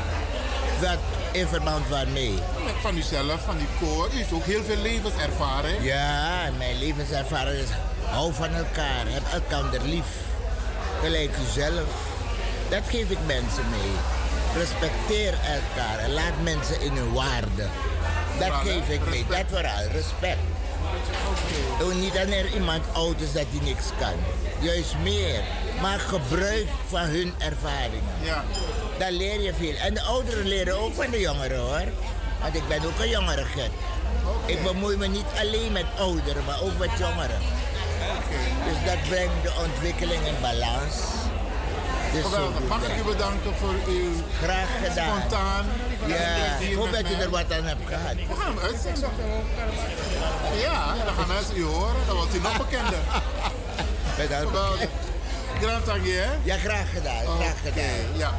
Dat 0.80 0.98
in 1.32 1.46
verband 1.46 1.88
waarmee? 1.88 2.34
Van 2.80 2.96
uzelf, 2.96 3.44
van 3.44 3.56
uw 3.58 3.86
koor. 3.86 4.08
U 4.12 4.16
heeft 4.16 4.32
ook 4.32 4.44
heel 4.44 4.62
veel 4.62 4.76
levenservaring. 4.76 5.84
Ja, 5.84 6.50
mijn 6.58 6.78
levenservaring 6.78 7.58
is 7.58 7.68
hou 8.04 8.32
van 8.32 8.54
elkaar, 8.54 9.04
heb 9.06 9.22
elkaar 9.32 9.80
lief. 9.82 10.06
Gelijk 11.02 11.30
uzelf. 11.48 11.88
Dat 12.68 12.82
geef 12.88 13.10
ik 13.10 13.18
mensen 13.26 13.64
mee. 13.70 13.92
Respecteer 14.56 15.32
elkaar 15.32 15.98
en 15.98 16.12
laat 16.12 16.42
mensen 16.42 16.80
in 16.80 16.92
hun 16.96 17.12
waarde. 17.12 17.66
Dat 18.40 18.52
geef 18.64 18.88
ik 18.88 19.08
mee, 19.08 19.24
dat 19.28 19.44
vooral, 19.48 19.82
respect. 19.92 20.38
Doe 21.78 21.94
niet 21.94 22.14
wanneer 22.16 22.54
iemand 22.54 22.84
oud 22.92 23.20
is 23.20 23.32
dat 23.32 23.46
hij 23.50 23.60
niks 23.62 23.86
kan. 23.98 24.14
Juist 24.60 24.94
meer. 25.02 25.40
Maar 25.80 25.98
gebruik 25.98 26.66
van 26.88 27.00
hun 27.00 27.34
ervaringen. 27.38 28.14
Ja. 28.22 28.44
Daar 28.98 29.12
leer 29.12 29.40
je 29.40 29.54
veel. 29.54 29.74
En 29.74 29.94
de 29.94 30.02
ouderen 30.02 30.46
leren 30.46 30.78
ook 30.80 30.94
van 30.94 31.10
de 31.10 31.20
jongeren 31.20 31.58
hoor. 31.58 31.88
Want 32.40 32.54
ik 32.54 32.68
ben 32.68 32.84
ook 32.84 32.98
een 32.98 33.08
jongere 33.08 33.44
gek. 33.44 33.70
Ik 34.46 34.62
bemoei 34.62 34.96
me 34.96 35.06
niet 35.06 35.30
alleen 35.40 35.72
met 35.72 35.86
ouderen, 35.98 36.44
maar 36.44 36.62
ook 36.62 36.78
met 36.78 36.90
jongeren. 36.98 37.40
Dus 38.64 38.92
dat 38.92 39.08
brengt 39.08 39.42
de 39.42 39.52
ontwikkeling 39.66 40.26
in 40.26 40.40
balans. 40.40 40.94
Dus 42.12 42.24
Geweldig. 42.24 42.68
Mag 42.68 42.82
ik 42.88 42.96
u 43.00 43.04
bedanken 43.04 43.54
voor 43.60 43.74
uw 43.88 44.10
Graag 44.42 44.68
gedaan. 44.84 45.18
spontaan. 45.18 45.66
Ja, 46.06 46.16
plezier 46.56 46.70
ik 46.72 46.76
hoop 46.76 46.92
dat 46.92 47.08
je 47.08 47.14
er 47.14 47.30
wat 47.30 47.52
aan 47.52 47.64
hebt 47.64 47.86
gehad. 47.88 48.14
We 48.14 48.34
gaan 48.38 48.54
hem 48.54 48.58
uitzenden. 48.58 49.10
Ja, 50.60 50.94
dan 51.04 51.14
gaan 51.14 51.28
mensen 51.28 51.56
u 51.56 51.64
horen. 51.64 52.06
Dan 52.06 52.16
wordt 52.16 52.34
u 52.34 52.40
nog 52.40 52.56
bekender. 52.56 52.98
Bedankt. 54.18 54.46
Geweldig. 54.46 54.88
Grand 55.60 55.86
hè? 55.86 56.30
Ja, 56.42 56.56
graag 56.56 56.90
gedaan. 56.92 57.24
Graag 57.38 57.60
gedaan. 57.64 58.16
Ja. 58.16 58.34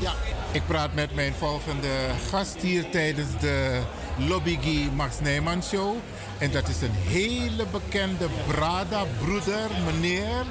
Ja. 0.00 0.12
Ik 0.50 0.66
praat 0.66 0.94
met 0.94 1.14
mijn 1.14 1.34
volgende 1.38 1.88
gast 2.30 2.56
hier 2.60 2.90
tijdens 2.90 3.28
de 3.40 3.80
Lobbygie 4.16 4.90
Max 4.90 5.20
Nijman 5.20 5.62
Show. 5.62 5.96
En 6.38 6.50
dat 6.50 6.68
is 6.68 6.80
een 6.80 6.94
hele 7.08 7.66
bekende 7.66 8.26
Brada-broeder, 8.46 9.70
meneer 9.84 10.44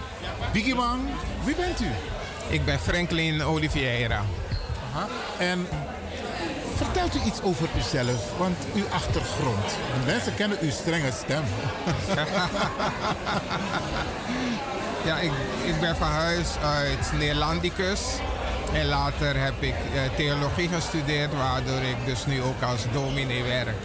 Biggie 0.53 0.75
Man. 0.75 1.09
Wie 1.43 1.55
bent 1.55 1.81
u? 1.81 1.87
Ik 2.47 2.65
ben 2.65 2.79
Franklin 2.79 3.43
Oliveira. 3.43 4.21
Aha. 4.93 5.07
En 5.37 5.67
vertelt 6.75 7.15
u 7.15 7.19
iets 7.25 7.41
over 7.41 7.67
uzelf, 7.77 8.37
want 8.37 8.57
uw 8.75 8.83
achtergrond. 8.93 9.65
De 9.67 10.05
mensen 10.05 10.35
kennen 10.35 10.57
uw 10.61 10.71
strenge 10.71 11.11
stem. 11.23 11.43
Ja, 15.05 15.17
ik, 15.19 15.31
ik 15.65 15.79
ben 15.79 15.95
van 15.95 16.07
huis 16.07 16.47
uit 16.63 17.11
Neerlandicus. 17.19 17.99
En 18.73 18.85
later 18.85 19.39
heb 19.43 19.53
ik 19.59 19.73
eh, 19.93 20.01
theologie 20.15 20.67
gestudeerd, 20.69 21.33
waardoor 21.33 21.81
ik 21.81 21.95
dus 22.05 22.25
nu 22.25 22.41
ook 22.41 22.61
als 22.61 22.81
dominee 22.93 23.43
werk. 23.43 23.75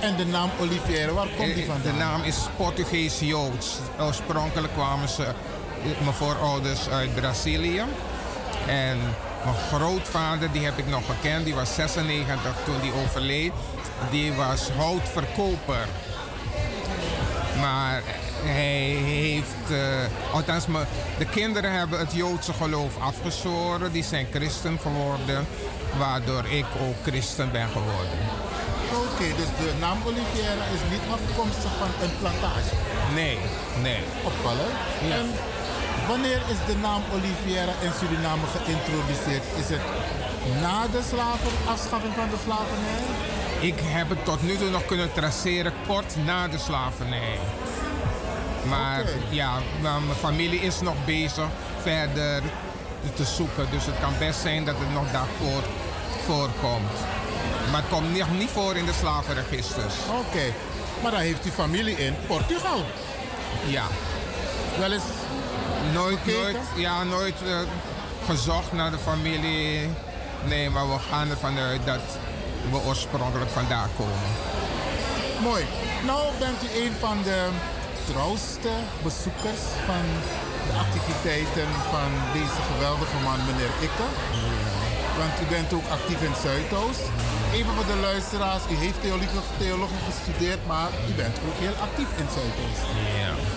En 0.00 0.16
de 0.16 0.24
naam 0.26 0.50
Oliveira, 0.60 1.12
waar 1.12 1.26
komt 1.36 1.54
die 1.54 1.62
Eh, 1.64 1.70
vandaan? 1.70 1.92
De 1.92 1.98
naam 1.98 2.22
is 2.22 2.36
Portugees-Joods. 2.56 3.78
Oorspronkelijk 4.00 4.72
kwamen 4.72 5.08
ze, 5.08 5.22
eh, 5.24 5.28
mijn 5.84 6.14
voorouders 6.14 6.88
uit 6.88 7.14
Brazilië. 7.14 7.82
En 8.66 8.98
mijn 9.44 9.56
grootvader, 9.72 10.52
die 10.52 10.64
heb 10.64 10.78
ik 10.78 10.86
nog 10.88 11.02
gekend, 11.06 11.44
die 11.44 11.54
was 11.54 11.74
96 11.74 12.40
toen 12.64 12.80
die 12.80 12.92
overleed. 13.04 13.52
Die 14.10 14.32
was 14.32 14.70
houtverkoper. 14.76 15.86
Maar 17.60 18.02
hij 18.42 18.96
heeft, 19.04 19.70
eh, 19.70 20.34
althans 20.34 20.66
me- 20.66 20.84
de 21.18 21.24
kinderen 21.26 21.72
hebben 21.72 21.98
het 21.98 22.12
Joodse 22.12 22.52
geloof 22.52 22.92
afgezworen. 23.00 23.92
Die 23.92 24.04
zijn 24.04 24.26
christen 24.32 24.78
geworden, 24.82 25.46
waardoor 25.98 26.44
ik 26.50 26.64
ook 26.80 26.94
christen 27.02 27.52
ben 27.52 27.68
geworden. 27.68 28.18
Oké, 28.92 29.24
dus 29.36 29.50
de 29.66 29.72
naam 29.80 29.98
Oliveira 30.06 30.64
is 30.74 30.82
niet 30.90 31.00
afkomstig 31.12 31.70
van 31.78 31.88
een 32.02 32.14
plantage. 32.18 32.74
Nee, 33.14 33.38
nee. 33.82 34.00
Opvallend. 34.24 34.74
En 35.10 35.26
wanneer 36.06 36.40
is 36.52 36.60
de 36.66 36.76
naam 36.76 37.02
Oliveira 37.12 37.72
in 37.82 37.92
Suriname 37.98 38.46
geïntroduceerd? 38.56 39.44
Is 39.58 39.68
het 39.68 39.84
na 40.60 40.86
de 40.86 41.02
slaven, 41.08 41.50
afschaffing 41.66 42.14
van 42.14 42.28
de 42.30 42.36
slavernij? 42.44 43.02
Ik 43.60 43.78
heb 43.82 44.08
het 44.08 44.24
tot 44.24 44.42
nu 44.42 44.56
toe 44.56 44.70
nog 44.70 44.84
kunnen 44.84 45.12
traceren 45.12 45.72
kort 45.86 46.16
na 46.24 46.48
de 46.48 46.58
slavernij. 46.58 47.38
Maar 48.68 49.04
ja, 49.30 49.52
mijn 49.80 50.02
familie 50.20 50.60
is 50.60 50.80
nog 50.80 50.94
bezig 51.04 51.48
verder 51.82 52.42
te 53.14 53.24
zoeken. 53.24 53.66
Dus 53.70 53.86
het 53.86 54.00
kan 54.00 54.12
best 54.18 54.40
zijn 54.40 54.64
dat 54.64 54.74
het 54.78 54.92
nog 54.92 55.10
daarvoor 55.12 55.62
voorkomt. 56.26 56.96
Maar 57.70 57.80
het 57.80 57.90
komt 57.90 58.16
nog 58.18 58.38
niet 58.38 58.50
voor 58.50 58.76
in 58.76 58.86
de 58.86 58.92
slavenregisters. 58.92 59.94
Oké, 60.08 60.52
maar 61.02 61.10
dan 61.10 61.20
heeft 61.20 61.46
u 61.46 61.50
familie 61.50 61.96
in 61.96 62.14
Portugal. 62.26 62.82
Ja. 63.66 63.84
Wel 64.78 64.92
eens 64.92 65.02
Nooit, 65.92 66.26
nooit, 66.26 66.56
ja, 66.76 67.02
nooit 67.02 67.34
eh, 67.46 67.58
gezocht 68.26 68.72
naar 68.72 68.90
de 68.90 68.98
familie. 68.98 69.88
Nee, 70.44 70.70
maar 70.70 70.88
we 70.88 70.98
gaan 70.98 71.30
ervan 71.30 71.58
uit 71.58 71.80
dat 71.84 72.00
we 72.70 72.76
oorspronkelijk 72.76 73.50
vandaan 73.50 73.88
komen. 73.96 74.28
Mooi. 75.42 75.64
Nou 76.06 76.20
bent 76.38 76.62
u 76.62 76.68
een 76.82 76.92
van 77.00 77.22
de 77.22 77.48
trouwste 78.12 78.72
bezoekers 79.02 79.62
van 79.86 80.04
de 80.66 80.74
activiteiten 80.84 81.68
van 81.92 82.10
deze 82.32 82.60
geweldige 82.70 83.18
man, 83.22 83.38
meneer 83.46 83.72
Ikke. 83.80 84.08
Want 85.20 85.34
u 85.42 85.44
bent 85.54 85.72
ook 85.72 85.88
actief 85.96 86.20
in 86.22 86.36
Zuidoost. 86.42 87.04
Even 87.52 87.72
voor 87.74 87.86
de 87.86 88.00
luisteraars, 88.00 88.62
u 88.70 88.74
heeft 88.84 89.00
theologie, 89.00 89.28
theologie 89.58 90.02
gestudeerd, 90.10 90.66
maar 90.66 90.88
u 91.10 91.12
bent 91.12 91.36
ook 91.46 91.58
heel 91.64 91.76
actief 91.86 92.10
in 92.22 92.28
Zuidoost. 92.36 92.84
Ja. 93.22 93.53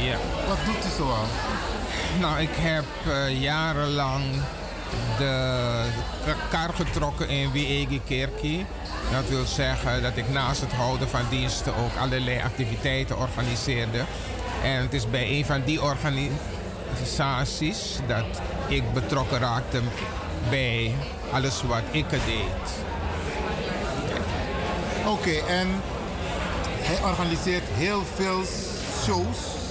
Ja. 0.00 0.16
Wat 0.48 0.58
doet 0.64 0.84
u 0.84 0.88
zoal? 0.96 1.26
Nou, 2.20 2.40
ik 2.40 2.50
heb 2.52 2.84
eh, 3.06 3.40
jarenlang 3.40 4.24
de 5.18 5.84
kar 6.50 6.74
getrokken 6.74 7.28
in 7.28 7.52
Wiegi 7.52 8.00
Kerkie. 8.06 8.66
Dat 9.12 9.28
wil 9.28 9.44
zeggen 9.44 10.02
dat 10.02 10.16
ik 10.16 10.28
naast 10.28 10.60
het 10.60 10.72
houden 10.72 11.08
van 11.08 11.20
diensten 11.30 11.76
ook 11.76 11.96
allerlei 12.00 12.42
activiteiten 12.42 13.18
organiseerde. 13.18 14.04
En 14.62 14.80
het 14.80 14.92
is 14.92 15.10
bij 15.10 15.30
een 15.30 15.44
van 15.44 15.62
die 15.64 15.82
organisaties 15.82 17.98
dat 18.06 18.24
ik 18.68 18.92
betrokken 18.92 19.38
raakte 19.38 19.80
bij 20.50 20.94
alles 21.32 21.62
wat 21.62 21.82
ik 21.90 22.10
deed. 22.10 22.20
Oké, 25.06 25.46
en 25.48 25.68
hij 26.80 27.10
organiseert 27.10 27.68
heel 27.68 28.02
veel 28.14 28.42
shows 29.04 29.61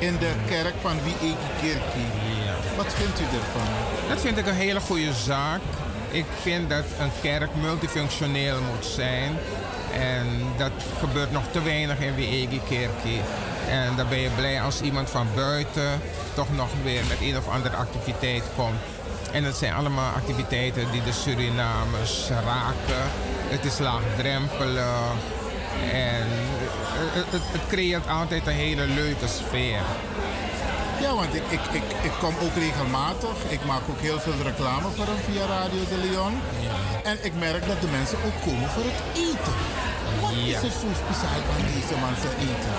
in 0.00 0.16
de 0.18 0.32
kerk 0.48 0.74
van 0.80 0.96
Wiegi 1.04 1.36
Kerkie. 1.60 2.12
Wat 2.76 2.92
vindt 2.94 3.20
u 3.20 3.24
ervan? 3.24 3.68
Dat 4.08 4.20
vind 4.20 4.38
ik 4.38 4.46
een 4.46 4.54
hele 4.54 4.80
goede 4.80 5.12
zaak. 5.12 5.60
Ik 6.10 6.24
vind 6.42 6.70
dat 6.70 6.84
een 7.00 7.10
kerk 7.22 7.54
multifunctioneel 7.54 8.58
moet 8.60 8.84
zijn. 8.84 9.38
En 9.92 10.26
dat 10.56 10.72
gebeurt 10.98 11.32
nog 11.32 11.42
te 11.50 11.62
weinig 11.62 11.98
in 11.98 12.14
Wiegi 12.14 12.60
Kerkie. 12.68 13.20
En 13.68 13.96
dan 13.96 14.08
ben 14.08 14.18
je 14.18 14.30
blij 14.36 14.62
als 14.62 14.80
iemand 14.80 15.10
van 15.10 15.26
buiten 15.34 16.00
toch 16.34 16.52
nog 16.56 16.68
weer 16.82 17.02
met 17.08 17.20
een 17.20 17.36
of 17.36 17.48
andere 17.48 17.76
activiteit 17.76 18.42
komt. 18.56 18.80
En 19.32 19.44
het 19.44 19.56
zijn 19.56 19.74
allemaal 19.74 20.12
activiteiten 20.14 20.90
die 20.90 21.02
de 21.02 21.12
Surinamers 21.12 22.28
raken. 22.28 23.04
Het 23.48 23.64
is 23.64 23.78
laagdrempelig. 23.78 25.14
En 25.92 26.26
het, 27.00 27.24
het, 27.32 27.42
het 27.52 27.66
creëert 27.68 28.08
altijd 28.08 28.46
een 28.46 28.52
hele 28.52 28.86
leuke 28.86 29.26
sfeer. 29.28 29.82
Ja, 31.00 31.14
want 31.14 31.34
ik, 31.34 31.42
ik, 31.48 31.60
ik, 31.72 31.82
ik 32.02 32.12
kom 32.20 32.34
ook 32.42 32.54
regelmatig. 32.54 33.36
Ik 33.48 33.64
maak 33.64 33.80
ook 33.90 34.00
heel 34.00 34.20
veel 34.20 34.32
reclame 34.42 34.88
voor 34.96 35.04
hem 35.06 35.16
via 35.30 35.46
Radio 35.46 35.82
de 35.88 35.98
Leon. 36.10 36.34
En 37.04 37.18
ik 37.24 37.32
merk 37.38 37.66
dat 37.66 37.80
de 37.80 37.86
mensen 37.88 38.18
ook 38.26 38.38
komen 38.46 38.68
voor 38.68 38.82
het 38.84 39.02
eten. 39.16 39.54
Wat 40.20 40.30
Ja. 40.34 40.58
is 40.58 40.64
er 40.64 40.70
zo 40.80 40.86
speciaal 41.04 41.40
aan 41.54 41.64
deze 41.74 41.94
mensen 42.06 42.30
eten? 42.48 42.72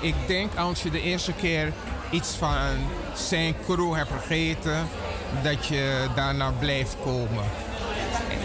Ik 0.00 0.14
denk 0.26 0.54
als 0.56 0.82
je 0.82 0.90
de 0.90 1.00
eerste 1.02 1.32
keer 1.32 1.72
iets 2.10 2.28
van 2.38 2.56
zijn 3.14 3.54
crew 3.64 3.94
hebt 3.94 4.10
gegeten, 4.20 4.88
dat 5.42 5.66
je 5.66 6.06
daarna 6.14 6.50
blijft 6.58 6.96
komen. 7.04 7.44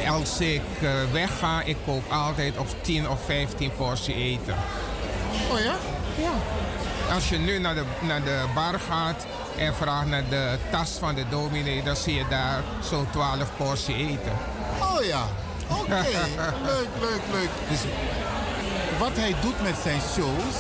Als 0.10 0.40
ik 0.40 0.62
eh, 0.82 0.90
wegga, 1.12 1.62
ik 1.62 1.78
koop 1.86 2.12
altijd 2.12 2.58
of 2.58 2.74
10 2.82 3.10
of 3.10 3.20
15 3.26 3.72
portie 3.78 4.16
eten. 4.16 4.56
Oh 5.52 5.60
ja? 5.60 5.76
Ja. 6.18 6.32
Als 7.14 7.30
je 7.30 7.38
nu 7.38 7.60
naar 7.60 7.76
de, 7.76 7.84
naar 8.02 8.24
de 8.24 8.44
bar 8.54 8.80
gaat 8.80 9.26
en 9.58 9.76
vraagt 9.76 10.08
naar 10.08 10.30
de 10.30 10.58
tas 10.72 10.90
van 11.00 11.16
de 11.16 11.26
dominee, 11.30 11.84
dan 11.84 11.96
zie 11.96 12.16
je 12.16 12.26
daar 12.30 12.64
zo'n 12.82 13.08
12 13.12 13.50
portie 13.58 13.96
eten. 13.96 14.32
Oh 14.82 15.04
ja, 15.04 15.24
oké. 15.70 16.06
leuk, 16.72 16.88
leuk, 17.00 17.22
leuk. 17.32 17.50
Dus 17.70 17.80
wat 19.00 19.16
hij 19.16 19.36
doet 19.42 19.62
met 19.64 19.76
zijn 19.84 20.02
shows 20.14 20.58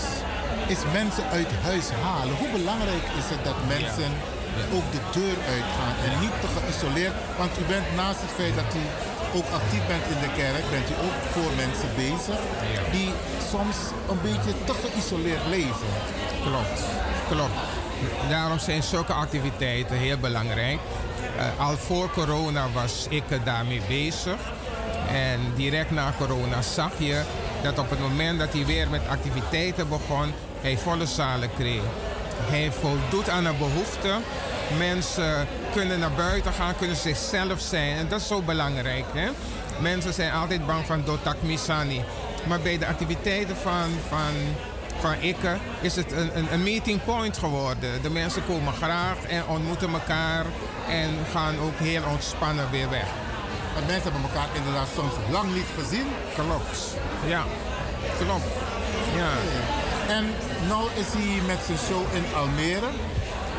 is 0.67 0.77
mensen 0.93 1.23
uit 1.31 1.47
huis 1.63 1.89
halen. 2.03 2.35
Hoe 2.35 2.49
belangrijk 2.49 3.03
is 3.17 3.29
het 3.29 3.43
dat 3.43 3.55
mensen 3.67 4.11
ook 4.77 4.87
de 4.95 5.03
deur 5.19 5.37
uitgaan 5.55 5.95
en 6.05 6.13
niet 6.23 6.35
te 6.41 6.49
geïsoleerd? 6.55 7.15
Want 7.37 7.51
u 7.61 7.63
bent 7.73 7.87
naast 7.95 8.21
het 8.25 8.33
feit 8.39 8.55
dat 8.61 8.71
u 8.81 8.83
ook 9.37 9.47
actief 9.59 9.83
bent 9.93 10.05
in 10.13 10.19
de 10.25 10.31
kerk, 10.41 10.65
bent 10.75 10.89
u 10.93 10.95
ook 11.07 11.17
voor 11.33 11.51
mensen 11.63 11.89
bezig 12.03 12.39
die 12.95 13.11
soms 13.51 13.77
een 14.11 14.21
beetje 14.29 14.53
te 14.67 14.73
geïsoleerd 14.83 15.45
leven. 15.55 15.89
Klopt, 16.47 16.79
klopt. 17.29 17.59
Daarom 18.29 18.59
zijn 18.59 18.83
zulke 18.83 19.13
activiteiten 19.13 19.97
heel 19.97 20.17
belangrijk. 20.17 20.79
Eh, 21.37 21.67
al 21.67 21.77
voor 21.77 22.09
corona 22.09 22.65
was 22.73 23.05
ik 23.09 23.23
daarmee 23.43 23.81
bezig. 23.87 24.39
En 25.11 25.39
direct 25.55 25.91
na 25.91 26.13
corona 26.17 26.61
zag 26.61 26.91
je 26.97 27.21
dat 27.63 27.79
op 27.79 27.89
het 27.89 27.99
moment 27.99 28.39
dat 28.39 28.53
hij 28.53 28.65
weer 28.65 28.89
met 28.89 29.01
activiteiten 29.07 29.89
begon, 29.89 30.33
hij 30.61 30.77
volle 30.77 31.05
zalen 31.05 31.49
kreeg. 31.57 31.83
Hij 32.39 32.71
voldoet 32.71 33.29
aan 33.29 33.45
een 33.45 33.57
behoefte. 33.57 34.09
Mensen 34.77 35.47
kunnen 35.73 35.99
naar 35.99 36.11
buiten 36.11 36.53
gaan, 36.53 36.75
kunnen 36.75 36.95
zichzelf 36.95 37.59
zijn. 37.59 37.97
En 37.97 38.07
dat 38.07 38.19
is 38.19 38.27
zo 38.27 38.41
belangrijk. 38.41 39.05
Hè? 39.13 39.29
Mensen 39.79 40.13
zijn 40.13 40.31
altijd 40.31 40.65
bang 40.65 40.85
van 40.85 41.03
dotak 41.05 41.41
misani. 41.41 42.03
Maar 42.47 42.59
bij 42.59 42.77
de 42.77 42.87
activiteiten 42.87 43.55
van, 43.55 43.89
van, 44.07 44.33
van 44.99 45.15
Ikke 45.19 45.57
is 45.81 45.95
het 45.95 46.11
een, 46.11 46.37
een, 46.37 46.53
een 46.53 46.63
meeting 46.63 47.03
point 47.03 47.37
geworden. 47.37 48.01
De 48.01 48.09
mensen 48.09 48.45
komen 48.45 48.73
graag 48.73 49.17
en 49.27 49.47
ontmoeten 49.47 49.93
elkaar 49.93 50.45
en 50.89 51.09
gaan 51.31 51.59
ook 51.59 51.77
heel 51.77 52.03
ontspannen 52.11 52.71
weer 52.71 52.89
weg. 52.89 53.07
Want 53.73 53.87
mensen 53.87 54.11
hebben 54.11 54.31
elkaar 54.31 54.47
inderdaad 54.55 54.87
soms 54.95 55.13
lang 55.31 55.53
niet 55.53 55.69
gezien. 55.79 56.07
Klopt. 56.33 56.97
Ja, 57.27 57.43
klopt. 58.17 58.45
Ja. 59.15 59.29
En 60.07 60.25
nu 60.69 60.81
is 61.01 61.07
hij 61.17 61.41
met 61.47 61.59
zijn 61.65 61.77
show 61.87 62.03
in 62.17 62.25
Almere. 62.35 62.89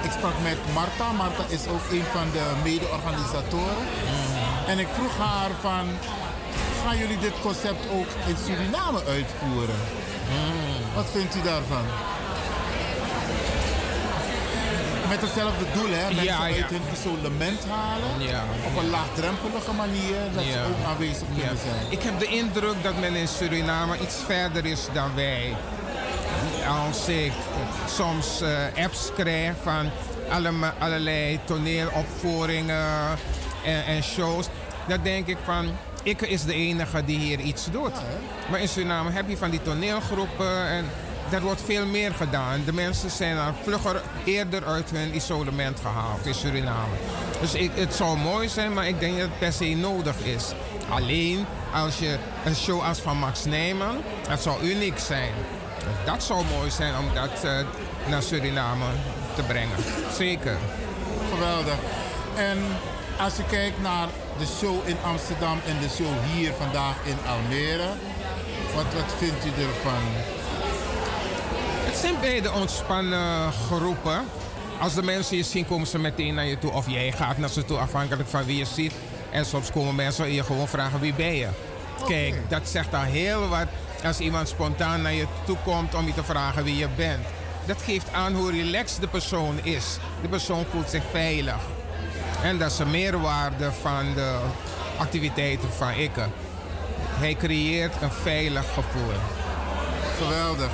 Ik 0.02 0.10
sprak 0.18 0.36
met 0.42 0.58
Marta. 0.74 1.12
Marta 1.12 1.44
is 1.48 1.66
ook 1.74 1.84
een 1.90 2.04
van 2.12 2.26
de 2.32 2.44
mede-organisatoren. 2.62 3.84
En 4.66 4.78
ik 4.78 4.88
vroeg 4.94 5.16
haar 5.26 5.50
van, 5.60 5.86
gaan 6.84 6.96
jullie 6.96 7.18
dit 7.18 7.32
concept 7.42 7.84
ook 7.92 8.10
in 8.26 8.36
Suriname 8.44 9.00
uitvoeren? 9.08 9.80
Wat 10.94 11.06
vindt 11.12 11.34
u 11.36 11.42
daarvan? 11.42 11.84
Met 15.08 15.20
hetzelfde 15.20 15.64
doel, 15.74 15.90
hè? 15.90 16.04
Mensen 16.06 16.24
Ja, 16.24 16.46
ja. 16.46 16.54
uit 16.54 16.70
hun 16.70 16.82
isolement 16.92 17.60
halen. 17.68 18.28
Ja. 18.28 18.42
Op 18.66 18.82
een 18.82 18.90
laagdrempelige 18.90 19.72
manier, 19.72 20.18
dat 20.34 20.44
ze 20.44 20.58
ook 20.68 20.86
aanwezig 20.86 21.26
kunnen 21.36 21.58
zijn. 21.66 21.84
Ik 21.88 22.02
heb 22.02 22.18
de 22.18 22.26
indruk 22.26 22.82
dat 22.82 22.98
men 23.00 23.14
in 23.14 23.28
Suriname 23.28 23.98
iets 24.00 24.16
verder 24.26 24.64
is 24.64 24.80
dan 24.92 25.14
wij. 25.14 25.56
Als 26.84 27.08
ik 27.08 27.32
soms 27.88 28.40
eh, 28.40 28.84
apps 28.84 29.10
krijg 29.16 29.54
van 29.62 29.90
allema- 30.30 30.74
allerlei 30.78 31.40
toneelopvoeringen 31.44 33.18
en, 33.64 33.84
en 33.84 34.02
shows, 34.02 34.46
dan 34.88 34.98
denk 35.02 35.26
ik 35.26 35.36
van. 35.44 35.68
Ik 36.02 36.20
is 36.22 36.44
de 36.44 36.54
enige 36.54 37.04
die 37.04 37.18
hier 37.18 37.40
iets 37.40 37.70
doet. 37.70 37.92
maar 38.50 38.60
in 38.60 38.68
Suriname 38.68 39.10
heb 39.10 39.28
je 39.28 39.36
van 39.36 39.50
die 39.50 39.62
toneelgroepen 39.62 40.68
en 40.68 40.84
er 41.30 41.40
wordt 41.42 41.62
veel 41.64 41.86
meer 41.86 42.14
gedaan. 42.14 42.62
De 42.64 42.72
mensen 42.72 43.10
zijn 43.10 43.36
dan 43.36 43.54
vlugger 43.62 44.02
eerder 44.24 44.64
uit 44.64 44.90
hun 44.90 45.14
isolement 45.16 45.80
gehaald 45.80 46.26
in 46.26 46.34
Suriname. 46.34 46.94
Dus 47.40 47.54
ik, 47.54 47.70
het 47.74 47.94
zou 47.94 48.18
mooi 48.18 48.48
zijn, 48.48 48.72
maar 48.72 48.88
ik 48.88 49.00
denk 49.00 49.18
dat 49.18 49.28
het 49.28 49.38
per 49.38 49.52
se 49.52 49.64
nodig 49.64 50.16
is. 50.24 50.52
Alleen 50.88 51.46
als 51.74 51.98
je 51.98 52.16
een 52.44 52.56
show 52.56 52.82
als 52.82 52.98
van 52.98 53.18
Max 53.18 53.44
Nijman, 53.44 53.96
dat 54.28 54.42
zou 54.42 54.62
uniek 54.62 54.98
zijn. 54.98 55.32
Dat 56.04 56.22
zou 56.22 56.44
mooi 56.58 56.70
zijn 56.70 56.96
om 56.98 57.14
dat 57.14 57.44
eh, 57.44 57.58
naar 58.08 58.22
Suriname 58.22 58.84
te 59.34 59.42
brengen. 59.42 59.76
Zeker. 60.16 60.56
Geweldig. 61.32 61.78
En 62.36 62.58
als 63.18 63.36
je 63.36 63.44
kijkt 63.44 63.82
naar 63.82 64.08
de 64.38 64.46
show 64.58 64.88
in 64.88 64.96
Amsterdam 65.04 65.58
en 65.66 65.76
de 65.80 65.88
show 65.88 66.12
hier 66.32 66.52
vandaag 66.52 66.94
in 67.04 67.16
Almere, 67.28 67.88
wat, 68.74 68.84
wat 68.94 69.14
vindt 69.18 69.44
u 69.44 69.62
ervan? 69.62 70.02
Het 71.84 71.96
zijn 71.96 72.14
beide 72.20 72.52
ontspannen 72.52 73.52
groepen. 73.52 74.24
Als 74.80 74.94
de 74.94 75.02
mensen 75.02 75.36
je 75.36 75.42
zien, 75.42 75.66
komen 75.66 75.86
ze 75.86 75.98
meteen 75.98 76.34
naar 76.34 76.46
je 76.46 76.58
toe. 76.58 76.70
Of 76.70 76.90
jij 76.90 77.12
gaat 77.12 77.38
naar 77.38 77.48
ze 77.48 77.64
toe, 77.64 77.78
afhankelijk 77.78 78.28
van 78.28 78.44
wie 78.44 78.56
je 78.56 78.64
ziet. 78.64 78.92
En 79.30 79.44
soms 79.44 79.70
komen 79.70 79.94
mensen 79.94 80.32
je 80.32 80.44
gewoon 80.44 80.68
vragen 80.68 81.00
wie 81.00 81.14
ben 81.14 81.34
je. 81.34 81.48
Kijk, 82.06 82.34
dat 82.48 82.68
zegt 82.68 82.94
al 82.94 83.00
heel 83.00 83.48
wat 83.48 83.66
als 84.06 84.18
iemand 84.18 84.48
spontaan 84.48 85.02
naar 85.02 85.12
je 85.12 85.26
toe 85.44 85.56
komt 85.64 85.94
om 85.94 86.06
je 86.06 86.14
te 86.14 86.24
vragen 86.24 86.64
wie 86.64 86.76
je 86.76 86.88
bent. 86.96 87.26
Dat 87.66 87.82
geeft 87.82 88.12
aan 88.12 88.34
hoe 88.34 88.50
relaxed 88.50 89.00
de 89.00 89.08
persoon 89.08 89.58
is. 89.62 89.98
De 90.22 90.28
persoon 90.28 90.64
voelt 90.70 90.90
zich 90.90 91.02
veilig. 91.10 91.60
En 92.42 92.58
dat 92.58 92.70
is 92.70 92.76
de 92.76 92.86
meerwaarde 92.86 93.72
van 93.72 94.14
de 94.14 94.38
activiteiten 94.98 95.72
van 95.72 95.92
Ikke. 95.92 96.26
Hij 97.22 97.34
creëert 97.34 98.02
een 98.02 98.12
veilig 98.12 98.64
gevoel. 98.74 99.18
Geweldig. 100.18 100.70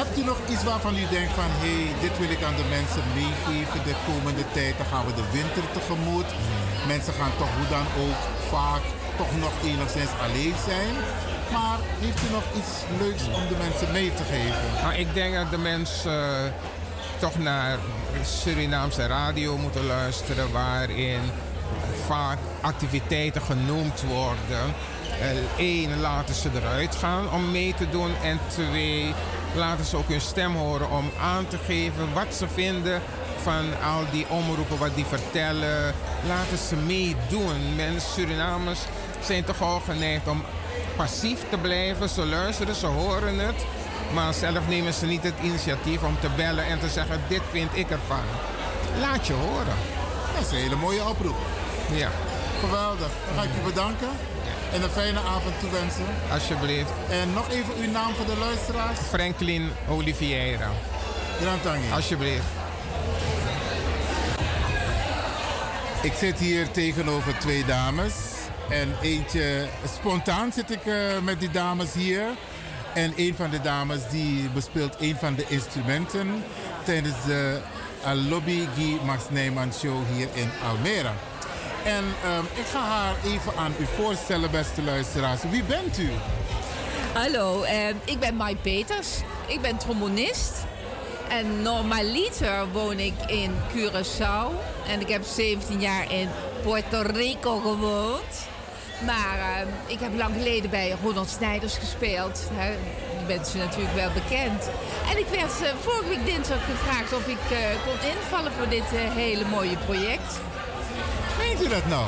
Hebt 0.00 0.18
u 0.18 0.24
nog 0.24 0.38
iets 0.48 0.64
waarvan 0.64 0.96
u 0.96 1.06
denkt 1.16 1.32
van, 1.40 1.50
hé, 1.62 1.74
hey, 1.74 1.94
dit 2.00 2.18
wil 2.18 2.30
ik 2.36 2.42
aan 2.42 2.56
de 2.62 2.68
mensen 2.76 3.04
meegeven 3.20 3.80
de 3.88 3.96
komende 4.08 4.44
tijd? 4.52 4.74
Dan 4.76 4.86
gaan 4.92 5.06
we 5.06 5.14
de 5.14 5.28
winter 5.32 5.64
tegemoet. 5.72 6.30
Mensen 6.86 7.14
gaan 7.18 7.34
toch 7.38 7.52
hoe 7.56 7.68
dan 7.76 7.86
ook 8.04 8.20
vaak 8.54 8.84
toch 9.20 9.32
nog 9.44 9.54
enigszins 9.70 10.12
alleen 10.24 10.56
zijn. 10.70 10.94
Maar 11.54 11.78
heeft 12.00 12.22
u 12.28 12.32
nog 12.32 12.44
iets 12.56 12.72
leuks 13.00 13.24
om 13.26 13.48
de 13.48 13.56
mensen 13.58 13.92
mee 13.92 14.14
te 14.14 14.22
geven? 14.22 14.82
Maar 14.82 14.98
ik 14.98 15.14
denk 15.14 15.34
dat 15.34 15.50
de 15.50 15.58
mensen 15.58 16.12
eh, 16.12 16.52
toch 17.18 17.38
naar 17.38 17.78
Surinaamse 18.22 19.06
radio 19.06 19.56
moeten 19.56 19.86
luisteren, 19.86 20.52
waarin 20.52 21.20
vaak 22.06 22.38
activiteiten 22.60 23.42
genoemd 23.42 24.02
worden. 24.02 24.74
Eén, 25.58 26.00
laten 26.00 26.34
ze 26.34 26.48
eruit 26.54 26.96
gaan 26.96 27.32
om 27.32 27.50
mee 27.50 27.74
te 27.74 27.88
doen. 27.88 28.10
En 28.22 28.40
twee, 28.48 29.14
laten 29.54 29.84
ze 29.84 29.96
ook 29.96 30.08
hun 30.08 30.20
stem 30.20 30.54
horen 30.54 30.90
om 30.90 31.10
aan 31.20 31.46
te 31.46 31.58
geven 31.66 32.12
wat 32.12 32.34
ze 32.34 32.48
vinden 32.48 33.00
van 33.42 33.64
al 33.94 34.04
die 34.10 34.28
omroepen, 34.28 34.78
wat 34.78 34.94
die 34.94 35.04
vertellen. 35.04 35.94
Laten 36.26 36.58
ze 36.68 36.76
meedoen. 36.76 37.74
Mensen, 37.76 38.10
Surinamers 38.12 38.80
zijn 39.20 39.44
toch 39.44 39.62
al 39.62 39.80
geneigd 39.80 40.28
om 40.28 40.44
passief 40.96 41.38
te 41.50 41.56
blijven. 41.56 42.08
Ze 42.08 42.26
luisteren, 42.26 42.74
ze 42.74 42.86
horen 42.86 43.38
het. 43.38 43.64
Maar 44.12 44.34
zelf 44.34 44.68
nemen 44.68 44.92
ze 44.92 45.06
niet 45.06 45.22
het 45.22 45.34
initiatief 45.42 46.02
om 46.02 46.16
te 46.20 46.28
bellen 46.36 46.64
en 46.66 46.78
te 46.78 46.88
zeggen: 46.88 47.20
Dit 47.28 47.42
vind 47.50 47.70
ik 47.74 47.90
ervan. 47.90 48.24
Laat 49.00 49.26
je 49.26 49.32
horen. 49.32 49.76
Dat 50.34 50.46
is 50.46 50.50
een 50.50 50.56
hele 50.58 50.76
mooie 50.76 51.08
oproep. 51.08 51.36
Ja. 51.90 52.10
Geweldig. 52.60 53.08
Dan 53.26 53.34
ga 53.36 53.42
ik 53.42 53.62
u 53.62 53.64
bedanken. 53.64 54.08
En 54.72 54.82
een 54.82 54.90
fijne 54.90 55.18
avond 55.18 55.60
toewensen. 55.60 56.06
Alsjeblieft. 56.32 56.90
En 57.10 57.32
nog 57.32 57.50
even 57.50 57.74
uw 57.80 57.90
naam 57.90 58.14
voor 58.14 58.26
de 58.26 58.36
luisteraars. 58.36 58.98
Franklin 58.98 59.70
Oliveira. 59.88 60.70
Grantangi. 61.40 61.92
Alsjeblieft. 61.92 62.44
Ik 66.02 66.12
zit 66.12 66.38
hier 66.38 66.70
tegenover 66.70 67.38
twee 67.38 67.64
dames. 67.64 68.14
En 68.70 68.94
eentje, 69.02 69.66
spontaan 69.98 70.52
zit 70.52 70.70
ik 70.70 70.86
eh, 70.86 70.94
met 71.22 71.40
die 71.40 71.50
dames 71.50 71.92
hier. 71.92 72.24
En 72.94 73.12
een 73.16 73.34
van 73.34 73.50
de 73.50 73.60
dames 73.60 74.00
die 74.10 74.48
bespeelt 74.48 74.96
een 75.00 75.16
van 75.16 75.34
de 75.34 75.44
instrumenten 75.48 76.44
tijdens 76.84 77.24
de 77.26 77.60
Lobby 78.28 78.66
Guy 78.76 78.98
Max 79.04 79.22
Nijman 79.30 79.72
Show 79.72 80.02
hier 80.12 80.28
in 80.34 80.50
Almere. 80.68 81.10
En 81.84 82.04
ehm, 82.22 82.44
ik 82.54 82.66
ga 82.72 82.80
haar 82.80 83.14
even 83.24 83.56
aan 83.56 83.74
u 83.78 83.86
voorstellen, 83.96 84.50
beste 84.50 84.82
luisteraars. 84.82 85.40
Wie 85.50 85.62
bent 85.62 85.98
u? 85.98 86.10
Hallo, 87.12 87.62
eh, 87.62 87.88
ik 88.04 88.18
ben 88.20 88.34
Mai 88.34 88.56
Peters. 88.56 89.08
Ik 89.46 89.60
ben 89.60 89.76
trombonist. 89.76 90.52
En 91.28 91.62
normaliter 91.62 92.70
woon 92.72 92.98
ik 92.98 93.14
in 93.26 93.50
Curaçao. 93.76 94.50
En 94.88 95.00
ik 95.00 95.08
heb 95.08 95.22
17 95.24 95.80
jaar 95.80 96.12
in 96.12 96.28
Puerto 96.62 97.00
Rico 97.00 97.58
gewoond. 97.58 98.52
Maar 99.00 99.38
eh, 99.38 99.66
ik 99.86 100.00
heb 100.00 100.16
lang 100.16 100.34
geleden 100.36 100.70
bij 100.70 100.96
Ronald 101.02 101.28
Snijders 101.30 101.76
gespeeld. 101.76 102.40
Hè. 102.52 102.74
Die 103.16 103.26
bent 103.26 103.46
ze 103.46 103.56
natuurlijk 103.56 103.94
wel 103.94 104.10
bekend. 104.12 104.68
En 105.10 105.18
ik 105.18 105.26
werd 105.30 105.62
eh, 105.62 105.68
vorige 105.80 106.08
week 106.08 106.24
dinsdag 106.26 106.64
gevraagd 106.64 107.12
of 107.12 107.26
ik 107.26 107.44
eh, 107.50 107.58
kon 107.86 108.08
invallen 108.10 108.52
voor 108.52 108.68
dit 108.68 108.84
eh, 108.94 109.14
hele 109.14 109.44
mooie 109.44 109.76
project. 109.76 110.40
Meent 111.38 111.62
u 111.62 111.68
dat 111.68 111.86
nou? 111.86 112.06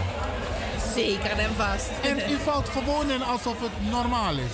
Zeker 0.94 1.30
en 1.38 1.54
vast. 1.56 1.90
En 2.02 2.18
u 2.30 2.36
valt 2.50 2.68
gewoon 2.68 3.10
in 3.10 3.22
alsof 3.22 3.60
het 3.60 3.90
normaal 3.90 4.32
is. 4.36 4.52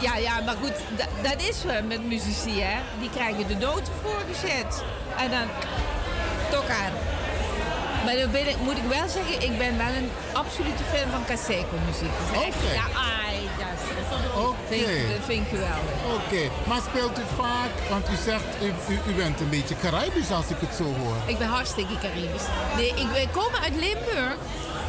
Ja, 0.00 0.16
ja, 0.16 0.40
maar 0.40 0.56
goed, 0.62 0.72
da- 0.96 1.28
dat 1.30 1.42
is 1.48 1.62
we 1.64 1.80
met 1.88 2.04
muzici, 2.06 2.60
hè. 2.62 2.78
Die 3.00 3.10
krijgen 3.10 3.48
de 3.48 3.54
noten 3.56 3.92
voorgezet. 4.02 4.82
En 5.18 5.30
dan 5.30 5.48
toch 6.50 6.68
aan. 6.68 6.92
Maar 8.04 8.16
dan 8.16 8.30
ben 8.30 8.48
ik, 8.48 8.56
moet 8.66 8.76
ik 8.76 8.88
wel 8.98 9.08
zeggen, 9.08 9.34
ik 9.48 9.58
ben 9.58 9.76
wel 9.84 9.92
een 10.00 10.10
absolute 10.32 10.84
fan 10.92 11.10
van 11.14 11.24
Caseco 11.30 11.76
muziek. 11.86 12.14
Dat 12.18 12.26
is 12.42 12.46
echt- 12.48 12.56
Oké. 12.64 12.72
Ja, 12.82 12.86
ai, 13.16 13.36
dat 13.58 14.54
vind, 14.68 14.88
ik- 14.88 15.08
dat 15.16 15.24
vind 15.30 15.42
ik 15.46 15.48
geweldig. 15.56 15.94
Oké, 16.18 16.42
maar 16.68 16.80
speelt 16.90 17.18
u 17.18 17.22
vaak, 17.36 17.72
want 17.92 18.04
u 18.14 18.16
zegt 18.28 18.48
u, 18.62 18.68
u, 18.92 18.98
u 19.10 19.12
bent 19.22 19.40
een 19.40 19.48
beetje 19.56 19.76
Caribisch 19.84 20.30
als 20.30 20.48
ik 20.54 20.56
het 20.60 20.74
zo 20.80 20.84
hoor. 20.84 21.16
Ik 21.26 21.38
ben 21.38 21.48
hartstikke 21.48 21.94
Caribisch. 22.04 22.48
Nee, 22.76 22.88
ik 23.02 23.08
ben- 23.12 23.30
kom 23.30 23.52
uit 23.64 23.74
Limburg. 23.84 24.36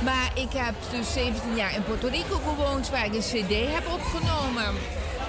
Maar 0.09 0.31
ik 0.33 0.51
heb 0.55 0.75
dus 0.91 1.13
17 1.13 1.55
jaar 1.55 1.73
in 1.75 1.83
Puerto 1.83 2.07
Rico 2.07 2.39
gewoond, 2.49 2.89
waar 2.89 3.05
ik 3.05 3.13
een 3.13 3.19
cd 3.33 3.53
heb 3.75 3.85
opgenomen. 3.97 4.69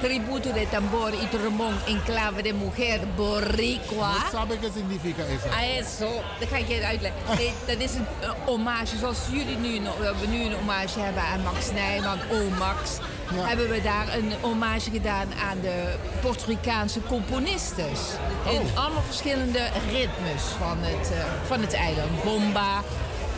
Tributo 0.02 0.52
de 0.52 0.66
tambor 0.66 1.12
y 1.14 1.26
trombón 1.26 1.74
en 1.86 2.00
clave 2.00 2.42
de 2.42 2.52
mujer 2.52 3.00
boricua. 3.16 4.08
Wat 4.18 4.32
sabe 4.32 4.58
que 4.58 4.70
significa 4.70 5.22
eso? 5.22 5.46
Ah, 5.52 5.62
eso. 5.78 6.10
Dat 6.40 6.48
ga 6.48 6.56
ik 6.56 6.68
je 6.68 6.84
uitleggen. 6.84 7.20
Dat 7.66 7.78
is 7.80 7.94
een 7.94 8.06
hommage, 8.44 8.96
zoals 8.98 9.18
jullie 9.30 9.56
nu, 9.56 9.78
nog- 9.78 9.96
we 9.98 10.26
nu 10.26 10.42
een 10.44 10.52
hommage 10.54 11.00
hebben 11.00 11.22
aan 11.22 11.42
Max 11.42 11.70
Nijman, 11.72 12.18
O 12.32 12.48
Max. 12.58 12.90
Hebben 13.34 13.68
we 13.70 13.82
daar 13.82 14.16
een 14.16 14.32
hommage 14.40 14.90
gedaan 14.90 15.26
aan 15.50 15.60
de 15.60 15.94
Puerto 16.20 16.44
Ricaanse 16.46 17.00
componistes. 17.08 18.00
In 18.50 18.60
allemaal 18.74 19.02
verschillende 19.06 19.68
ritmes 19.90 20.42
van 20.58 20.76
het, 20.80 21.10
eh, 21.12 21.18
van 21.46 21.60
het 21.60 21.72
eiland. 21.72 22.22
Bomba, 22.24 22.82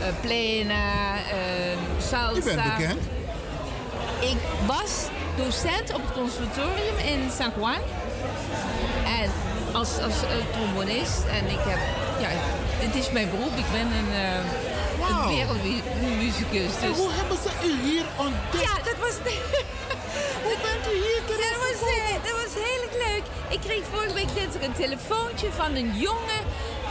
eh, 0.00 0.06
plena, 0.20 1.14
eh, 1.16 1.76
salsa. 2.10 2.38
U 2.38 2.42
bent 2.42 2.62
bekend. 2.76 3.00
Ik 4.20 4.36
was 4.66 4.92
docent 5.36 5.94
op 5.94 6.00
het 6.06 6.12
conservatorium 6.12 6.98
in 7.12 7.30
San 7.38 7.52
Juan. 7.56 7.82
En 9.20 9.30
als, 9.72 9.90
als 10.06 10.18
eh, 10.22 10.30
trombonist. 10.52 11.20
En 11.38 11.44
ik 11.56 11.62
heb, 11.70 11.80
ja, 12.24 12.30
het 12.86 12.94
is 12.94 13.10
mijn 13.10 13.30
beroep. 13.30 13.56
Ik 13.64 13.70
ben 13.72 13.88
een, 14.00 14.10
uh, 14.12 15.08
een 15.08 15.22
wereldmuzikus. 15.34 16.72
En 16.82 16.88
Dus. 16.88 16.96
hoe 16.96 17.12
hebben 17.18 17.38
ze 17.44 17.50
u 17.68 17.72
hier 17.88 18.04
ontdekt? 18.16 18.64
Ja, 18.68 18.74
dat 18.90 18.98
was... 19.04 19.14
hoe 20.46 20.56
bent 20.66 20.84
u 20.92 20.96
hier 21.06 21.22
terecht 21.30 21.52
dat 21.54 21.62
was, 21.68 21.80
eh, 21.96 22.14
dat 22.26 22.36
was 22.42 22.52
heel 22.68 22.84
leuk. 23.06 23.24
Ik 23.48 23.60
kreeg 23.60 23.82
vorige 23.92 24.14
week 24.14 24.34
dinsdag 24.34 24.62
een 24.62 24.78
telefoontje 24.84 25.48
van 25.52 25.74
een 25.74 25.92
jongen. 26.08 26.42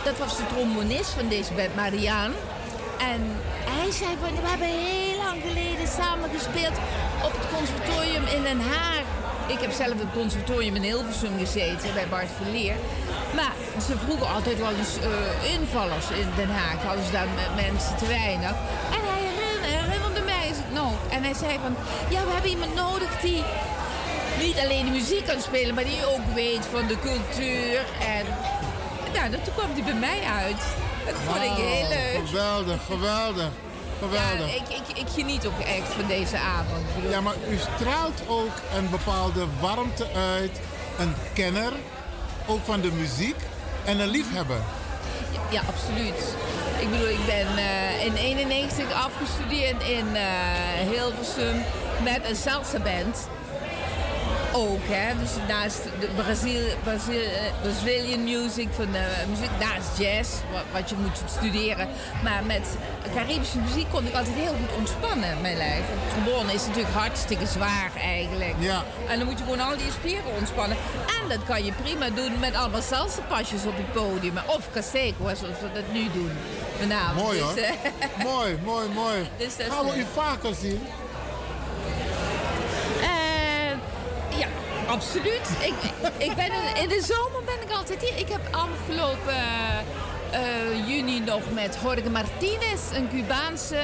Dat 0.04 0.18
was 0.18 0.38
de 0.38 0.46
trombonist 0.54 1.10
van 1.10 1.28
deze 1.28 1.54
band, 1.54 1.76
Marianne. 1.76 2.36
En 3.12 3.22
hij 3.70 3.92
zei 3.92 4.12
van, 4.22 4.34
we 4.42 4.50
hebben 4.50 4.68
heel 4.68 5.18
lang 5.18 5.42
geleden 5.48 5.88
samen 5.88 6.30
gespeeld 6.38 6.78
op 7.24 7.34
het 7.40 7.48
conservatorium 7.58 8.26
in 8.36 8.44
Den 8.44 8.62
Haag. 8.62 9.06
Ik 9.48 9.60
heb 9.60 9.72
zelf 9.72 9.98
het 10.04 10.14
conservatorium 10.14 10.76
in 10.76 10.82
Hilversum 10.84 11.38
gezeten, 11.40 11.94
bij 11.94 12.08
Bart 12.08 12.30
Verleer. 12.42 12.76
Maar 13.36 13.54
ze 13.88 13.94
vroegen 14.06 14.28
altijd 14.34 14.58
wel 14.60 14.74
eens 14.80 14.96
eh, 14.98 15.54
invallers 15.60 16.10
in 16.10 16.28
Den 16.36 16.50
Haag. 16.50 16.84
Hadden 16.84 17.06
ze 17.06 17.12
daar 17.12 17.28
met 17.36 17.66
mensen 17.66 17.96
te 17.98 18.08
weinig. 18.08 18.50
En 18.96 19.02
hij 19.10 19.22
herinner- 19.30 19.80
herinnerde 19.82 20.22
mij 20.22 20.52
nog. 20.74 20.94
En 21.10 21.24
hij 21.24 21.34
zei 21.34 21.54
van, 21.66 21.76
ja, 22.10 22.24
we 22.26 22.32
hebben 22.32 22.50
iemand 22.52 22.76
nodig 22.76 23.12
die 23.22 23.44
niet 24.42 24.58
alleen 24.60 24.86
de 24.86 24.92
muziek 24.92 25.26
kan 25.26 25.42
spelen, 25.42 25.76
maar 25.76 25.84
die 25.84 26.06
ook 26.14 26.26
weet 26.34 26.66
van 26.72 26.88
de 26.88 26.98
cultuur. 27.00 27.80
En 28.18 28.26
dat- 29.32 29.44
toen 29.44 29.54
kwam 29.54 29.72
hij 29.74 29.84
bij 29.84 30.00
mij 30.08 30.22
uit. 30.44 30.62
Dat 31.06 31.16
vond 31.26 31.38
ik 31.44 31.52
heel 31.66 31.88
leuk. 31.90 32.28
Geweldig, 32.28 32.80
geweldig, 32.86 33.50
geweldig. 34.04 34.54
Ja, 34.54 34.62
ik, 34.62 34.70
ik, 34.90 34.98
ik 34.98 35.08
geniet 35.16 35.46
ook 35.46 35.60
echt 35.60 35.94
van 35.98 36.08
deze 36.08 36.38
avond. 36.38 36.96
Bedoel- 36.96 37.12
Ja, 37.12 37.22
maar 37.22 37.36
u 37.50 37.58
straalt 37.58 38.22
ook 38.28 38.52
een 38.78 38.90
bepaalde 38.90 39.46
warmte 39.60 40.06
uit. 40.16 40.60
Een 41.00 41.14
kenner, 41.34 41.72
ook 42.46 42.60
van 42.66 42.82
de 42.82 42.92
muziek. 42.92 43.36
En 43.86 44.00
een 44.00 44.08
liefhebber. 44.10 44.60
Ja, 45.50 45.62
absoluut. 45.68 46.36
Ik 46.80 46.92
bedoel, 46.92 47.08
ik 47.10 47.26
ben 47.26 47.58
eh, 47.58 48.06
in 48.06 48.16
91 48.16 48.86
afgestudeerd 49.06 49.84
in 49.84 50.16
eh, 50.16 50.24
Hilversum 50.92 51.64
met 52.04 52.20
een 52.30 52.36
salsa 52.36 52.80
band. 52.80 53.28
Ook, 54.56 54.80
hè. 54.84 55.18
Dus 55.20 55.32
naast 55.48 55.84
de 56.00 56.08
Brazil, 56.16 56.62
Brazil, 56.84 57.22
eh, 57.22 57.54
Brazilian 57.62 58.24
music, 58.24 58.68
van 58.76 58.92
de 58.92 59.06
muziek, 59.30 59.50
naast 59.60 59.98
jazz, 59.98 60.30
wat, 60.52 60.64
wat 60.72 60.90
je 60.90 60.96
moet 60.96 61.22
studeren. 61.38 61.88
Maar 62.24 62.44
met 62.46 62.68
Caribische 63.16 63.58
muziek 63.58 63.90
kon 63.92 64.06
ik 64.06 64.14
altijd 64.14 64.36
heel 64.36 64.54
goed 64.62 64.78
ontspannen, 64.78 65.42
mijn 65.42 65.58
lijf. 65.58 65.84
Want 65.90 66.02
trombone 66.14 66.54
is 66.54 66.66
natuurlijk 66.68 66.94
hartstikke 66.96 67.46
zwaar 67.46 67.92
eigenlijk. 68.02 68.56
Ja. 68.60 68.84
En 69.08 69.18
dan 69.20 69.28
moet 69.28 69.38
je 69.38 69.44
gewoon 69.44 69.60
al 69.60 69.78
die 69.78 69.92
spieren 69.92 70.32
ontspannen. 70.40 70.78
En 71.22 71.30
dat 71.30 71.44
kan 71.46 71.66
je 71.66 71.72
prima 71.84 72.10
doen 72.10 72.40
met 72.40 72.56
allemaal 72.56 72.82
salsa-pasjes 72.82 73.66
op 73.66 73.78
het 73.78 73.92
podium. 73.94 74.38
Of 74.46 74.68
caseco, 74.74 75.24
zoals 75.24 75.60
we 75.62 75.70
dat 75.74 75.92
nu 75.92 76.04
doen 76.14 76.32
vanavond. 76.80 77.22
Mooi 77.26 77.38
Dus, 77.38 77.48
hoor. 77.48 77.58
eh, 77.58 78.26
mooi, 78.32 78.58
mooi, 78.64 78.88
mooi. 78.90 79.30
Dus 79.38 79.54
Gaan 79.70 79.86
we 79.86 79.98
u 79.98 80.06
vaker 80.14 80.56
zien? 80.56 80.82
Eh, 83.02 83.72
ja, 84.40 84.48
absoluut. 84.94 85.48
Ik, 85.62 85.74
ik 86.18 86.36
ben 86.36 86.46
in, 86.46 86.82
in 86.84 86.90
de 86.90 87.02
zomer 87.14 87.44
ben 87.46 87.62
ik 87.70 87.72
altijd 87.78 88.02
hier. 88.02 88.18
Ik 88.18 88.30
heb 88.30 88.42
afgelopen 88.52 89.36
eh, 90.32 90.88
juni 90.88 91.20
nog 91.20 91.42
met 91.54 91.78
Jorge 91.84 92.10
Martinez, 92.10 92.82
een 92.96 93.10
Cubaanse 93.10 93.76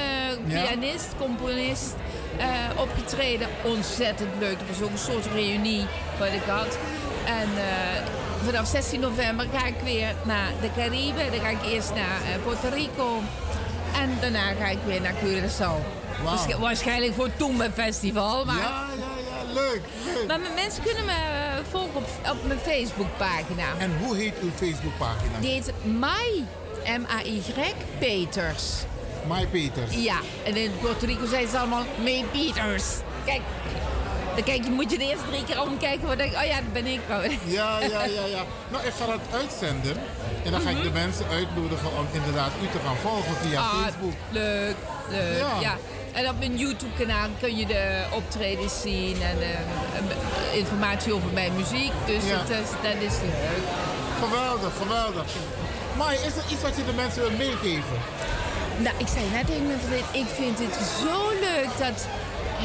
Ja. 0.46 0.62
pianist, 0.62 1.08
componist, 1.18 1.94
eh, 2.38 2.46
opgetreden. 2.80 3.48
Ontzettend 3.64 4.30
leuk. 4.38 4.58
Dat 4.58 4.68
was 4.68 4.82
ook 4.86 4.92
een 4.92 4.98
soort 5.12 5.26
reunie 5.34 5.86
wat 6.18 6.28
ik 6.28 6.42
had. 6.46 6.78
En 7.24 7.48
eh, 7.56 8.02
vanaf 8.44 8.66
16 8.66 9.00
november 9.00 9.46
ga 9.56 9.66
ik 9.66 9.74
weer 9.84 10.14
naar 10.22 10.50
de 10.60 10.68
Cariben. 10.76 11.30
Dan 11.30 11.40
ga 11.40 11.48
ik 11.48 11.64
eerst 11.72 11.94
naar 11.94 12.20
eh, 12.24 12.42
Puerto 12.44 12.68
Rico. 12.76 13.20
En 14.00 14.16
daarna 14.20 14.52
ga 14.60 14.66
ik 14.66 14.78
weer 14.86 15.00
naar 15.00 15.14
Curaçao. 15.24 15.98
Waarsch- 16.24 16.56
Waarschijnlijk 16.58 17.14
voor 17.14 17.24
het 17.24 17.72
Festival. 17.74 18.44
Maar... 18.44 18.56
Ja, 18.56 18.62
ja, 18.62 18.86
ja, 18.98 19.19
leuk, 19.54 19.80
leuk. 20.14 20.26
Maar 20.26 20.40
mensen 20.54 20.82
kunnen 20.82 21.04
me 21.04 21.12
eh, 21.12 21.64
volgen 21.70 21.94
op, 21.96 22.06
op 22.30 22.46
mijn 22.46 22.58
Facebookpagina. 22.58 23.64
En 23.78 23.96
hoe 24.02 24.16
heet 24.16 24.34
uw 24.42 24.50
Facebookpagina? 24.54 25.38
Die 25.40 25.50
heet 25.50 25.72
Mai, 25.98 26.44
M-A-Y, 26.98 27.40
Peters. 27.98 28.64
Mai 29.26 29.46
Peters. 29.46 29.94
Ja, 29.94 30.16
en 30.44 30.56
in 30.56 30.72
Puerto 30.80 31.06
Rico 31.06 31.26
zijn 31.26 31.48
ze 31.48 31.58
allemaal 31.58 31.84
May 32.02 32.24
Peters. 32.32 32.84
Kijk, 33.24 33.40
dan 34.34 34.44
kijk, 34.44 34.64
je 34.64 34.70
moet 34.70 34.90
je 34.90 34.98
de 34.98 35.04
eerste 35.04 35.26
drie 35.30 35.44
keer 35.44 35.60
omkijken. 35.62 36.06
Dan 36.08 36.16
denk 36.16 36.32
ik, 36.32 36.38
oh 36.38 36.44
ja, 36.46 36.54
dat 36.56 36.72
ben 36.72 36.86
ik 36.86 37.00
wel. 37.06 37.22
Ja, 37.44 37.80
ja, 37.80 38.04
ja, 38.18 38.24
ja. 38.26 38.42
Nou, 38.68 38.86
ik 38.86 38.92
ga 38.98 39.06
dat 39.06 39.20
uitzenden. 39.32 39.96
En 40.44 40.50
dan 40.50 40.60
ga 40.60 40.70
ik 40.70 40.82
de 40.82 40.90
mensen 40.90 41.26
uitnodigen 41.28 41.88
om 41.98 42.06
inderdaad 42.12 42.50
u 42.62 42.66
te 42.72 42.78
gaan 42.84 42.96
volgen 42.96 43.34
via 43.42 43.60
Mhm. 43.62 43.76
Ah, 43.76 43.82
Facebook. 43.84 44.12
Leuk, 44.30 44.74
leuk. 45.10 45.38
Ja. 45.38 45.60
Ja. 45.60 45.76
En 46.12 46.28
op 46.28 46.38
mijn 46.38 46.56
YouTube-kanaal 46.56 47.28
kun 47.40 47.56
je 47.56 47.66
de 47.66 48.02
optredens 48.12 48.80
zien 48.80 49.22
en 49.22 49.40
eh, 49.42 49.50
eh, 49.50 50.56
informatie 50.56 51.12
over 51.14 51.30
mijn 51.32 51.52
muziek. 51.56 51.92
Dus 52.06 52.24
Ja. 52.24 52.38
het 52.38 52.48
is, 52.50 52.68
dat 52.82 53.02
is 53.10 53.16
leuk. 53.22 53.64
Geweldig, 54.22 54.72
geweldig. 54.82 55.24
Maar 55.96 56.12
is 56.14 56.20
er 56.36 56.44
iets 56.52 56.62
wat 56.62 56.76
je 56.76 56.84
de 56.84 56.92
mensen 56.92 57.20
wil 57.22 57.30
meegeven? 57.30 57.98
Nou, 58.76 58.94
ik 58.98 59.06
zei 59.06 59.24
net 59.32 59.46
tegen 59.46 59.66
mijn 59.66 59.80
ik 60.12 60.26
vind 60.36 60.58
het 60.58 60.74
zo 61.00 61.28
leuk 61.40 61.68
dat 61.78 62.06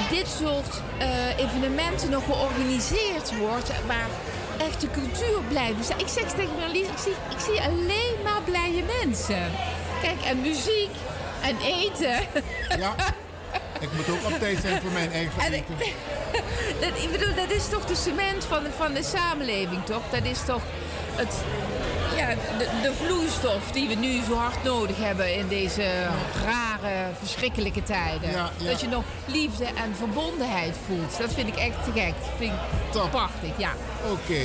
dit 0.10 0.28
soort 0.40 0.82
eh, 0.98 1.38
evenementen 1.38 2.10
nog 2.10 2.24
georganiseerd 2.26 3.38
wordt. 3.38 3.72
Waar 3.88 4.10
echt 4.58 4.82
de 4.82 4.90
cultuur 4.92 5.42
blijft 5.50 5.78
bestaan. 5.78 6.00
Ik 6.00 6.08
zeg 6.08 6.24
tegen 6.24 6.56
mijn 6.58 6.72
lief, 6.72 6.88
ik 6.92 6.98
zie, 6.98 7.12
ik 7.30 7.40
zie 7.40 7.62
alleen 7.62 8.16
maar 8.24 8.42
blije 8.46 8.84
mensen. 9.04 9.52
Kijk, 10.02 10.22
en 10.26 10.42
muziek 10.42 10.90
en 11.42 11.58
eten. 11.62 12.18
Ja. 12.78 12.96
Ik 13.80 13.90
moet 13.96 14.10
ook 14.10 14.32
op 14.34 14.40
tijd 14.40 14.58
zijn 14.62 14.82
voor 14.82 14.92
mijn 14.92 15.12
eigen 15.12 15.40
En- 15.42 15.54
eten. 15.54 15.76
dat, 16.82 16.90
ik 17.04 17.12
bedoel, 17.12 17.36
dat 17.36 17.52
is 17.52 17.68
toch 17.70 17.86
de 17.86 17.96
cement 17.96 18.46
van, 18.46 18.64
van 18.78 18.94
de 18.94 19.04
samenleving, 19.04 19.86
toch? 19.86 20.02
Dat 20.12 20.24
is 20.24 20.40
toch 20.46 20.62
het, 21.16 21.34
ja, 22.16 22.28
de, 22.58 22.68
de 22.82 22.94
vloeistof 23.06 23.72
die 23.72 23.88
we 23.88 23.94
nu 23.94 24.22
zo 24.24 24.34
hard 24.36 24.64
nodig 24.64 24.98
hebben 24.98 25.36
in 25.36 25.48
deze 25.48 25.84
rare, 26.46 27.10
verschrikkelijke 27.20 27.84
tijden. 27.84 28.32
Ja, 28.32 28.50
ja. 28.58 28.70
Dat 28.70 28.82
je 28.82 28.88
nog 28.88 29.04
liefde 29.26 29.66
en 29.66 29.96
verbondenheid 29.98 30.76
voelt. 30.88 31.18
Dat 31.20 31.34
vind 31.34 31.48
ik 31.48 31.56
echt 31.56 31.84
te 31.84 31.92
gek. 31.94 32.14
Dat 32.22 32.30
vind 32.38 32.54
ik 33.04 33.10
prachtig, 33.10 33.52
ja. 33.58 33.70
Oké. 34.12 34.40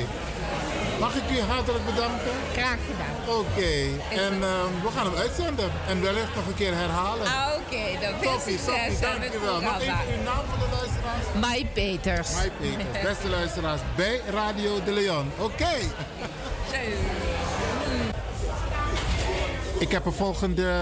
Mag 1.00 1.15
ik 1.15 1.23
u 1.31 1.40
hartelijk 1.40 1.84
bedanken? 1.84 2.31
Graag 2.52 2.76
gedaan. 2.90 3.36
Oké. 3.39 3.73
En 4.23 4.32
ehm, 4.32 4.73
we 4.82 4.90
gaan 4.97 5.07
hem 5.07 5.16
uitzenden. 5.16 5.70
En 5.89 6.02
wellicht 6.02 6.34
nog 6.34 6.47
een 6.47 6.55
keer 6.55 6.74
herhalen. 6.74 7.26
Ah, 7.26 7.49
Oké, 7.57 8.00
dan 8.00 8.12
veel 8.20 8.32
Toppie, 8.32 8.58
succes. 8.58 8.99
toppie, 9.00 9.20
dankjewel. 9.20 9.60
Nog 9.60 9.81
even 9.81 9.94
uw 10.18 10.23
naam 10.24 10.44
voor 10.49 10.58
de 10.58 10.76
luisteraars. 10.76 11.24
Mai 11.40 11.66
Peters. 11.73 12.32
Mai 12.34 12.50
Peters, 12.60 13.02
beste 13.02 13.28
luisteraars 13.28 13.81
bij 13.97 14.20
Radio 14.31 14.82
de 14.84 14.92
Leon. 14.92 15.32
Oké. 15.39 15.74
Ik 19.81 19.92
heb 19.92 20.07
een 20.07 20.12
volgende 20.12 20.73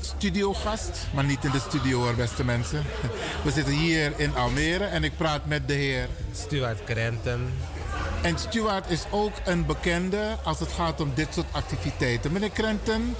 studiogast, 0.00 1.06
maar 1.14 1.24
niet 1.24 1.44
in 1.44 1.50
de 1.50 1.60
studio 1.68 1.98
hoor, 1.98 2.14
beste 2.14 2.44
mensen. 2.44 2.82
We 3.44 3.50
zitten 3.50 3.72
hier 3.72 4.12
in 4.16 4.36
Almere 4.36 4.84
en 4.84 5.04
ik 5.04 5.16
praat 5.16 5.46
met 5.46 5.68
de 5.68 5.74
heer 5.74 6.08
Stuart 6.32 6.84
Krenten. 6.84 7.52
En 8.22 8.38
Stuart 8.38 8.90
is 8.90 9.04
ook 9.10 9.32
een 9.44 9.66
bekende 9.66 10.36
als 10.44 10.60
het 10.60 10.72
gaat 10.72 11.00
om 11.00 11.12
dit 11.14 11.34
soort 11.34 11.52
activiteiten. 11.52 12.32
Meneer 12.32 12.50
Krenten, 12.50 13.16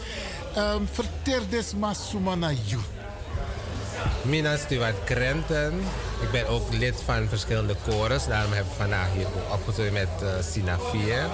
um, 0.57 0.89
vertel 0.93 1.49
des 1.49 1.75
maar 1.75 1.95
sumana 1.95 2.51
you. 2.51 2.98
Mina 4.23 4.57
Stuart 4.57 5.05
Krenten. 5.05 5.75
Ik 6.21 6.31
ben 6.31 6.49
ook 6.49 6.73
lid 6.73 7.03
van 7.05 7.29
verschillende 7.29 7.75
chorus. 7.89 8.27
Daarom 8.27 8.53
heb 8.53 8.65
ik 8.65 8.73
vandaag 8.77 9.09
hier 9.17 9.27
ook 9.51 9.93
met 9.93 10.09
uh, 10.23 10.29
Sina 10.53 10.79
4. 10.79 11.27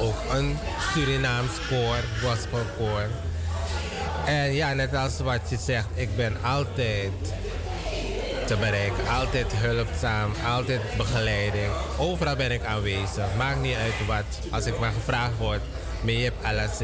Ook 0.00 0.16
een 0.32 0.58
Surinaams 0.92 1.50
koor, 1.68 2.04
gospelkoor. 2.22 3.06
En 4.26 4.52
ja, 4.52 4.72
net 4.72 4.94
als 4.94 5.20
wat 5.20 5.40
je 5.48 5.56
zegt, 5.56 5.86
ik 5.94 6.16
ben 6.16 6.36
altijd 6.42 7.12
te 8.46 8.56
bereiken. 8.56 9.08
Altijd 9.08 9.52
hulpzaam, 9.52 10.32
altijd 10.46 10.80
begeleiding. 10.96 11.72
Overal 11.98 12.36
ben 12.36 12.50
ik 12.50 12.64
aanwezig. 12.64 13.34
Maakt 13.36 13.60
niet 13.60 13.76
uit 13.76 14.06
wat. 14.06 14.38
Als 14.50 14.66
ik 14.66 14.78
maar 14.78 14.92
gevraagd 14.92 15.36
word, 15.38 15.60
maar 16.02 16.12
je 16.12 16.24
hebt 16.24 16.44
alles. 16.44 16.78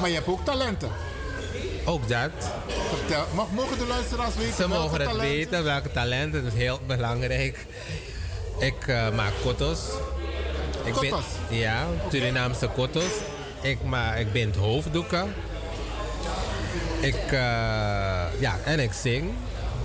Maar 0.00 0.08
je 0.08 0.14
hebt 0.14 0.28
ook 0.28 0.44
talenten. 0.44 0.90
Ook 1.84 2.08
dat. 2.08 2.30
Vertel, 2.88 3.24
mag, 3.34 3.50
mogen 3.50 3.78
de 3.78 3.86
luisteraars 3.86 4.34
weten 4.34 4.54
Ze 4.54 4.68
mogen 4.68 5.00
het 5.00 5.08
talenten? 5.08 5.36
weten, 5.36 5.64
welke 5.64 5.92
talenten. 5.92 6.44
Dat 6.44 6.52
is 6.52 6.58
heel 6.58 6.80
belangrijk. 6.86 7.66
Ik 8.58 8.86
uh, 8.86 9.10
maak 9.10 9.32
kotos. 9.42 9.78
Ik 10.84 10.92
kotos? 10.92 11.24
Ben, 11.48 11.58
ja, 11.58 11.86
Surinaamse 12.10 12.68
kotos. 12.68 13.12
Ik, 13.60 13.82
ma 13.82 14.14
ik 14.14 14.32
bind 14.32 14.56
hoofddoeken. 14.56 15.34
Ik, 17.00 17.24
uh, 17.24 17.40
ja, 18.38 18.56
en 18.64 18.78
ik 18.80 18.92
zing. 18.92 19.30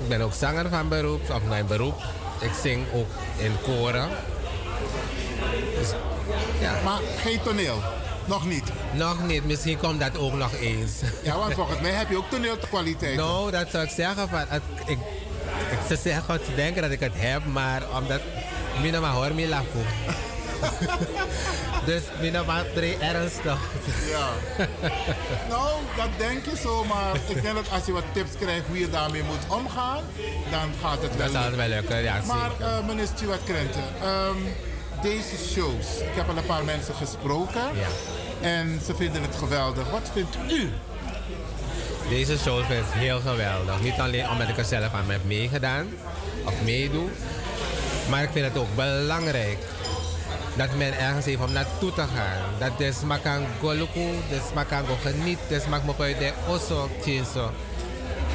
Ik 0.04 0.08
ben 0.08 0.22
ook 0.22 0.34
zanger 0.34 0.70
van 0.70 0.90
beroep, 0.90 1.30
of 1.30 1.44
mijn 1.44 1.68
beroep. 1.68 2.02
Ik 2.40 2.52
zing 2.62 2.86
ook 2.94 3.10
in 3.38 3.56
koren. 3.64 4.10
Dus, 5.80 5.90
ja. 6.60 6.74
Maar 6.84 7.00
geen 7.22 7.42
toneel? 7.42 7.82
Nog 8.30 8.46
niet? 8.46 8.64
Nog 8.94 9.28
niet, 9.28 9.46
misschien 9.46 9.78
komt 9.78 10.00
dat 10.00 10.18
ook 10.18 10.34
nog 10.34 10.54
eens. 10.54 10.92
Ja, 11.24 11.38
want 11.38 11.54
volgens 11.54 11.80
mij 11.80 11.92
heb 11.92 12.10
je 12.10 12.18
ook 12.18 12.30
toneelkwaliteit. 12.30 13.16
Nou, 13.16 13.52
dat 13.52 13.68
zou 13.72 13.84
ik 13.84 13.90
zeggen. 13.90 14.30
Van, 14.30 14.46
het, 14.48 14.62
ik, 14.86 14.98
ik 15.72 15.80
zou 15.88 16.00
zeggen, 16.04 16.40
ze 16.46 16.56
denken 16.56 16.82
dat 16.82 16.92
ik 16.92 17.00
het 17.00 17.12
heb, 17.16 17.46
maar 17.46 17.82
omdat... 17.98 18.22
Mina 18.82 19.00
maar 19.00 19.12
hoor 19.12 19.32
dus 21.86 22.02
mina 22.22 22.44
maar 22.44 22.64
drie 22.74 22.98
ernstig. 22.98 23.60
Ja. 24.10 24.30
nou, 25.54 25.70
dat 25.98 26.08
denk 26.18 26.46
je 26.46 26.58
zo, 26.58 26.84
maar 26.84 27.16
ik 27.28 27.42
denk 27.42 27.56
dat 27.56 27.72
als 27.72 27.86
je 27.86 27.92
wat 27.92 28.04
tips 28.12 28.32
krijgt 28.40 28.66
hoe 28.68 28.80
je 28.80 28.90
daarmee 28.90 29.24
moet 29.24 29.58
omgaan, 29.58 30.04
dan 30.52 30.70
gaat 30.82 31.02
het 31.02 31.16
wel 31.16 31.26
Dat 31.26 31.36
zal 31.36 31.44
het 31.44 31.56
wel 31.56 31.68
lukken, 31.68 32.02
ja 32.04 32.22
Maar 32.28 32.52
zeker. 32.52 32.80
uh, 32.80 32.86
meneer 32.88 33.08
Stuart 33.16 33.44
Krenten, 33.44 33.84
um, 34.06 34.48
deze 35.02 35.36
shows, 35.52 36.00
ik 36.00 36.16
heb 36.16 36.30
al 36.30 36.38
een 36.38 36.46
paar 36.46 36.64
mensen 36.64 36.96
gesproken 36.96 37.62
ja. 37.74 37.88
En 38.42 38.80
ze 38.86 38.96
vinden 38.96 39.22
het 39.22 39.36
geweldig. 39.36 39.90
Wat 39.90 40.10
vindt 40.14 40.38
u? 40.52 40.70
Deze 42.10 42.38
show 42.38 42.60
ik 42.60 42.66
heel 42.88 43.20
geweldig. 43.20 43.82
Niet 43.82 44.00
alleen 44.00 44.30
omdat 44.30 44.50
ik 44.50 44.58
er 44.58 44.66
zelf 44.66 44.94
aan 44.94 45.10
heb 45.10 45.24
meegedaan 45.26 45.88
of 46.46 46.54
meedoe, 46.64 47.10
maar 48.10 48.24
ik 48.24 48.30
vind 48.32 48.46
het 48.46 48.58
ook 48.58 48.76
belangrijk 48.76 49.58
dat 50.56 50.76
men 50.76 51.00
ergens 51.00 51.26
heeft 51.26 51.42
om 51.42 51.52
naartoe 51.52 51.94
te 51.94 52.02
gaan. 52.16 52.60
Dat 52.60 52.78
des 52.78 53.00
makan 53.02 53.46
goluku, 53.60 54.10
des 54.30 54.54
makan 54.54 54.86
go 54.86 54.96
geniet, 55.02 55.40
des 55.48 55.66
mak 55.66 55.84
me 55.84 55.94
bij 55.98 56.18
de 56.18 56.32
osso 56.48 56.90
chinso. 57.02 57.52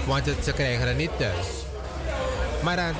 Want 0.06 0.26
het, 0.26 0.44
ze 0.44 0.52
krijgen 0.52 0.88
het 0.88 0.96
niet 0.96 1.18
thuis. 1.18 1.46
Maar 2.62 2.76
dan 2.76 2.94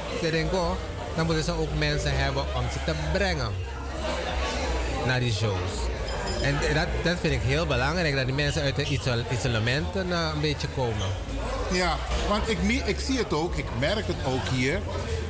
dan 1.17 1.27
moeten 1.27 1.45
ze 1.45 1.53
ook 1.53 1.79
mensen 1.79 2.17
hebben 2.17 2.43
om 2.55 2.65
ze 2.73 2.79
te 2.85 2.95
brengen 3.13 3.53
naar 5.07 5.21
die 5.21 5.33
shows. 5.33 5.94
En 6.45 6.75
dat, 6.75 6.87
dat 7.03 7.17
vind 7.21 7.33
ik 7.33 7.41
heel 7.43 7.67
belangrijk, 7.67 8.15
dat 8.15 8.25
die 8.25 8.35
mensen 8.35 8.63
uit 8.63 8.77
de 8.77 8.83
isol 8.83 9.23
isolement 9.31 9.97
uh, 9.97 10.31
een 10.35 10.41
beetje 10.41 10.69
komen. 10.77 11.07
Ja, 11.73 11.97
want 12.29 12.49
ik, 12.49 12.59
ik 12.87 13.01
zie 13.01 13.19
het 13.19 13.33
ook, 13.33 13.57
ik 13.57 13.65
merk 13.79 14.07
het 14.07 14.17
ook 14.27 14.49
hier. 14.53 14.81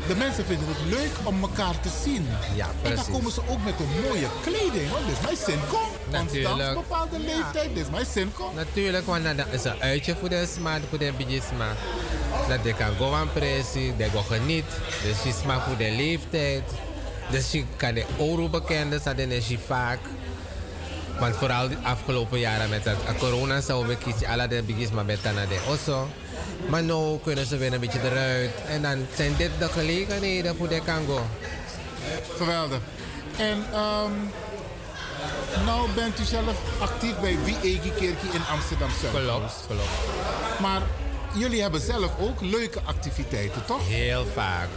De 0.09 0.17
mensen 0.17 0.44
vinden 0.44 0.67
het 0.68 0.99
leuk 0.99 1.12
om 1.23 1.43
elkaar 1.43 1.81
te 1.81 1.89
zien. 2.02 2.26
Ja, 2.55 2.68
precies. 2.81 2.99
En 2.99 3.05
dan 3.05 3.15
komen 3.15 3.33
ze 3.33 3.41
ook 3.49 3.65
met 3.65 3.75
een 3.78 4.02
mooie 4.09 4.26
kleding. 4.43 4.91
Want 4.91 5.07
dit 5.07 5.17
is 5.17 5.25
mijn 5.25 5.36
zinko. 5.36 5.81
Natuurlijk. 6.10 6.68
Een 6.68 6.75
bepaalde 6.75 7.18
leeftijd, 7.18 7.75
dit 7.75 7.84
is 7.84 7.91
mijn 7.91 8.07
zinko. 8.07 8.52
Natuurlijk, 8.55 9.07
want 9.07 9.25
dat 9.25 9.47
is 9.51 9.65
een 9.65 9.81
uitje 9.81 10.17
voor 10.20 10.28
de 10.28 10.49
smaak, 10.57 10.81
voor 10.89 10.99
de 10.99 11.12
bigisma. 11.17 11.68
Dat 12.49 12.59
je 12.62 12.75
kan 12.75 12.97
go 12.99 13.12
aan 13.12 13.33
pressie, 13.33 13.97
dat 13.97 14.10
je 14.12 14.34
geniet. 14.34 14.65
Dus 15.02 15.23
je 15.25 15.41
smaakt 15.43 15.67
voor 15.67 15.76
de 15.76 15.91
leeftijd. 15.91 16.62
Dus 17.31 17.52
je 17.52 17.65
kan 17.76 17.94
de 17.94 18.05
oro 18.17 18.49
bekenden, 18.49 19.01
dat 19.05 19.18
is 19.18 19.57
vaak. 19.67 19.99
Want 21.18 21.36
vooral 21.36 21.68
de 21.68 21.76
afgelopen 21.83 22.39
jaren 22.39 22.68
met 22.68 22.84
het 22.84 23.18
corona 23.18 23.60
zou 23.60 23.86
we 23.86 23.97
kiezen 23.97 24.26
alle 24.26 24.49
de 24.49 24.62
bigisma 24.62 25.05
betana 25.05 25.47
de 25.47 25.60
osso. 25.68 26.09
Maar 26.68 26.83
nu 26.83 27.18
kunnen 27.23 27.47
ze 27.47 27.57
weer 27.57 27.73
een 27.73 27.81
beetje 27.81 28.01
eruit. 28.02 28.51
En 28.67 28.83
dan 28.83 29.07
zijn 29.15 29.36
dit 29.36 29.51
de 29.59 29.68
gelegenheden 29.68 30.57
voor 30.57 30.68
de 30.68 30.81
Kango. 30.84 31.26
Geweldig. 32.36 32.78
En 33.36 33.57
um, 33.59 34.31
nou 35.65 35.89
bent 35.94 36.20
u 36.20 36.25
zelf 36.25 36.57
actief 36.81 37.18
bij 37.20 37.39
Wie 37.44 37.57
Egi 37.57 37.91
Kerkie 37.91 38.31
in 38.33 38.44
Amsterdam 38.52 38.89
Zuid. 39.01 39.25
Klopt, 39.25 39.55
klopt. 39.67 39.89
Maar 40.60 40.83
jullie 41.34 41.62
hebben 41.62 41.80
zelf 41.80 42.10
ook 42.20 42.40
leuke 42.40 42.80
activiteiten, 42.84 43.64
toch? 43.66 43.88
Heel 43.88 44.26
vaak. 44.34 44.68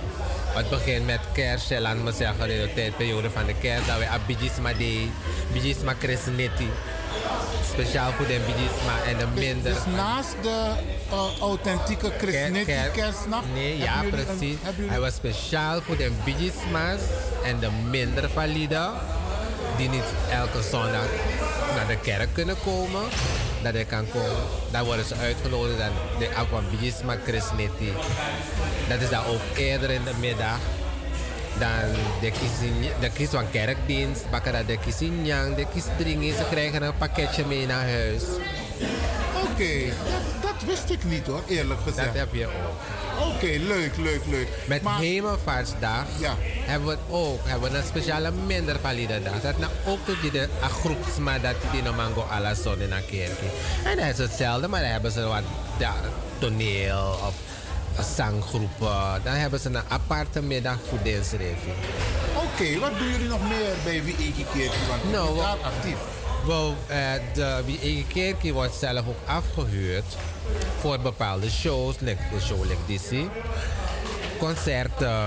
Het 0.47 0.69
begint 0.69 1.05
met 1.05 1.19
kerst, 1.33 1.79
laat 1.79 1.97
me 1.97 2.11
zeggen, 2.11 2.49
in 2.49 2.61
de 2.61 2.73
tijdperiode 2.73 3.29
van 3.29 3.45
de 3.45 3.53
kerst. 3.61 3.87
Dat 3.87 3.97
we 3.97 4.07
Abidjisma 4.07 4.73
Day, 4.73 5.09
Bijisma 5.51 5.93
Crescenetti. 5.99 6.69
Speciaal 7.73 8.11
voor 8.11 8.27
de 8.27 8.39
Bijisma 8.45 9.03
en 9.07 9.17
de 9.17 9.41
minder. 9.41 9.73
Dus, 9.73 9.83
dus 9.83 9.93
naast 9.95 10.35
de 10.41 10.71
uh, 11.11 11.39
authentieke 11.39 12.11
Crescenetti 12.17 12.73
kerstnacht? 12.93 13.45
Nee, 13.53 13.77
ja, 13.77 14.03
precies. 14.09 14.57
Een, 14.77 14.89
Hij 14.89 14.99
was 14.99 15.15
speciaal 15.15 15.81
voor 15.81 15.97
de 15.97 16.11
Bijisma's 16.25 17.01
en 17.43 17.59
de 17.59 17.69
minder 17.89 18.29
valide. 18.29 18.89
Die 19.77 19.89
niet 19.89 20.09
elke 20.31 20.61
zondag 20.61 21.09
naar 21.75 21.87
de 21.87 21.97
kerk 22.01 22.29
kunnen 22.33 22.55
komen. 22.63 23.01
Dat 23.63 23.73
hij 23.73 23.85
kan 23.85 24.05
komen. 24.11 24.43
Dan 24.71 24.85
worden 24.85 25.05
ze 25.05 25.15
uitgenodigd 25.15 25.81
aan 25.81 25.91
de 26.19 26.29
Aquabisma 26.35 27.17
Crescenetti. 27.25 27.93
Dat 28.89 29.01
is 29.01 29.09
dan 29.09 29.25
ook 29.25 29.41
eerder 29.57 29.89
in 29.89 30.03
de 30.03 30.13
middag. 30.19 30.59
Dan 31.59 31.91
de 32.21 32.31
kiezen, 32.31 32.99
de 32.99 33.09
kies 33.09 33.29
van 33.29 33.49
kerkdienst, 33.51 34.29
bakken 34.29 34.53
dat 34.53 34.67
de 34.67 34.77
kisinjang, 34.77 35.55
de 35.55 35.65
kies 35.73 35.85
dringen. 35.97 36.35
Ze 36.35 36.43
krijgen 36.49 36.81
een 36.81 36.97
pakketje 36.97 37.45
mee 37.45 37.65
naar 37.65 37.89
huis. 37.89 38.23
Oké, 38.79 39.51
okay. 39.51 39.87
dat, 39.87 40.41
dat, 40.41 40.67
wist 40.67 40.89
ik 40.89 41.03
niet 41.03 41.25
hoor, 41.25 41.41
eerlijk 41.47 41.79
gezegd. 41.83 42.07
Dat 42.07 42.15
heb 42.15 42.33
je 42.33 42.45
ook. 42.45 42.53
Oké, 43.19 43.35
okay, 43.35 43.57
leuk, 43.57 43.97
leuk, 43.97 44.21
leuk. 44.29 44.47
Met 44.65 44.81
maar, 44.81 44.99
Hemelvaartsdag 44.99 46.05
ja. 46.19 46.35
hebben 46.39 46.87
we 46.87 46.93
het 46.93 47.01
ook. 47.09 47.39
Hebben 47.43 47.71
we 47.71 47.77
een 47.77 47.83
speciale 47.83 48.31
minder 48.31 48.79
valide 48.79 49.23
dag. 49.23 49.41
Dat 49.41 49.57
nou 49.57 49.71
ook 49.85 49.99
tot 50.05 50.31
de 50.31 50.47
groepsma 50.61 51.39
dat 51.39 51.55
die 51.71 51.81
no 51.81 51.93
mango 51.93 52.21
alla 52.21 52.53
zon 52.53 52.79
in 52.79 52.91
een 52.91 53.05
kerkje. 53.05 53.49
En 53.83 53.97
dat 53.97 54.05
is 54.05 54.17
hetzelfde, 54.17 54.67
maar 54.67 54.81
dan 54.81 54.89
hebben 54.89 55.11
ze 55.11 55.21
wat 55.21 55.43
ja, 55.77 55.93
toneel 56.39 57.19
of 57.27 57.33
zanggroepen. 58.15 59.21
Dan 59.23 59.33
hebben 59.33 59.59
ze 59.59 59.67
een 59.67 59.81
aparte 59.87 60.41
middag 60.41 60.77
voor 60.89 60.99
deze 61.03 61.35
Oké, 61.35 62.45
okay, 62.53 62.79
wat 62.79 62.97
doen 62.97 63.11
jullie 63.11 63.27
nog 63.27 63.47
meer 63.49 63.73
bij 63.83 64.03
Wie 64.03 64.15
Eki 64.15 64.45
Kerkje? 64.53 64.87
Want 64.89 65.11
nou, 65.11 65.39
actief. 65.63 66.16
Wel, 66.47 66.75
eh, 66.87 67.11
de 67.33 68.03
Kerkie 68.07 68.53
wordt 68.53 68.75
zelf 68.75 69.07
ook 69.07 69.17
afgehuurd 69.25 70.17
voor 70.79 70.99
bepaalde 70.99 71.49
shows, 71.49 71.95
like 71.99 72.21
de 72.33 72.39
show 72.41 72.61
like 72.61 72.85
Dizzy. 72.85 73.27
Concerten, 74.37 75.19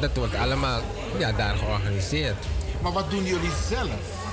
dat 0.00 0.10
wordt 0.16 0.34
allemaal 0.34 0.80
ja, 1.18 1.32
daar 1.32 1.56
georganiseerd. 1.56 2.36
Maar 2.82 2.92
wat 2.92 3.10
doen 3.10 3.24
jullie 3.24 3.50
zelf? 3.68 4.30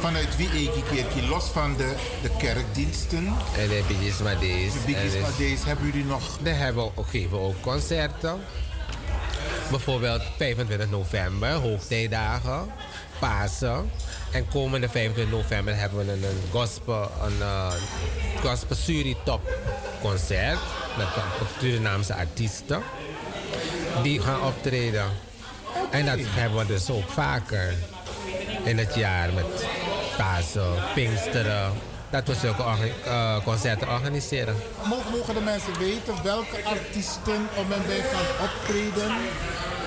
Vanuit 0.00 0.36
wie 0.36 0.48
Eki 0.50 0.82
Kerkie, 0.82 1.28
los 1.28 1.44
van 1.44 1.76
de, 1.76 1.94
de 2.22 2.30
kerkdiensten? 2.38 3.26
En 3.58 3.68
de 3.68 3.84
Biggies 3.88 4.18
Madees. 4.18 4.72
De 4.72 5.20
Madees, 5.20 5.64
hebben 5.64 5.86
jullie 5.86 6.04
nog? 6.04 6.38
Daar 6.42 6.58
hebben 6.58 6.84
we 6.84 6.90
ook, 6.94 7.06
geven 7.08 7.30
we 7.30 7.44
ook 7.44 7.60
concerten. 7.60 8.40
Bijvoorbeeld 9.70 10.22
25 10.36 10.90
november, 10.90 11.50
hoogtijdagen, 11.52 12.72
Pasen. 13.18 13.90
En 14.32 14.48
komende 14.48 14.88
25 14.88 15.38
november 15.38 15.76
hebben 15.76 16.06
we 16.06 16.12
een, 16.12 16.22
een 16.22 16.42
gospel, 16.50 17.10
een 17.22 17.38
uh, 17.38 17.72
gospel 18.44 18.76
Suri 18.76 19.16
Top 19.24 19.40
concert 20.02 20.58
met 20.96 21.06
Surinaamse 21.60 22.14
artiesten. 22.14 22.82
Die 24.02 24.20
gaan 24.20 24.42
optreden. 24.42 25.04
En 25.90 26.06
dat 26.06 26.18
hebben 26.20 26.58
we 26.58 26.66
dus 26.66 26.90
ook 26.90 27.08
vaker 27.08 27.74
in 28.64 28.78
het 28.78 28.94
jaar 28.94 29.32
met 29.32 29.66
Pasen, 30.16 30.74
Pinksteren. 30.94 31.72
Dat 32.10 32.26
we 32.26 32.34
zulke 32.34 32.62
eh, 33.04 33.44
concerten 33.44 33.88
organiseren. 33.88 34.56
Mogen, 34.84 35.10
mogen 35.10 35.34
de 35.34 35.40
mensen 35.40 35.78
weten 35.78 36.14
welke 36.22 36.64
artiesten 36.64 37.48
op 37.56 37.68
men 37.68 37.86
bij 37.86 38.00
gaan 38.00 38.48
optreden? 38.48 39.16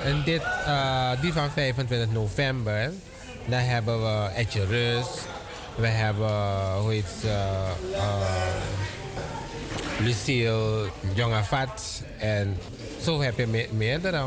En 0.04 0.24
dit, 0.24 0.42
eh, 0.66 1.12
die 1.22 1.34
van 1.34 1.50
25 1.52 2.12
november, 2.12 2.92
daar 3.46 3.66
hebben 3.66 4.02
we 4.02 4.30
Etje 4.36 4.66
Rus. 4.66 5.06
We 5.76 5.88
hebben, 5.88 6.74
hoe 6.82 6.92
heet 6.92 7.06
ze, 7.22 7.48
eh, 7.94 8.14
Lucille 10.00 10.90
Jongavat. 11.14 12.02
En 12.18 12.58
zo 13.04 13.22
heb 13.22 13.38
je 13.38 13.48
me- 13.48 13.68
meerdere. 13.72 14.24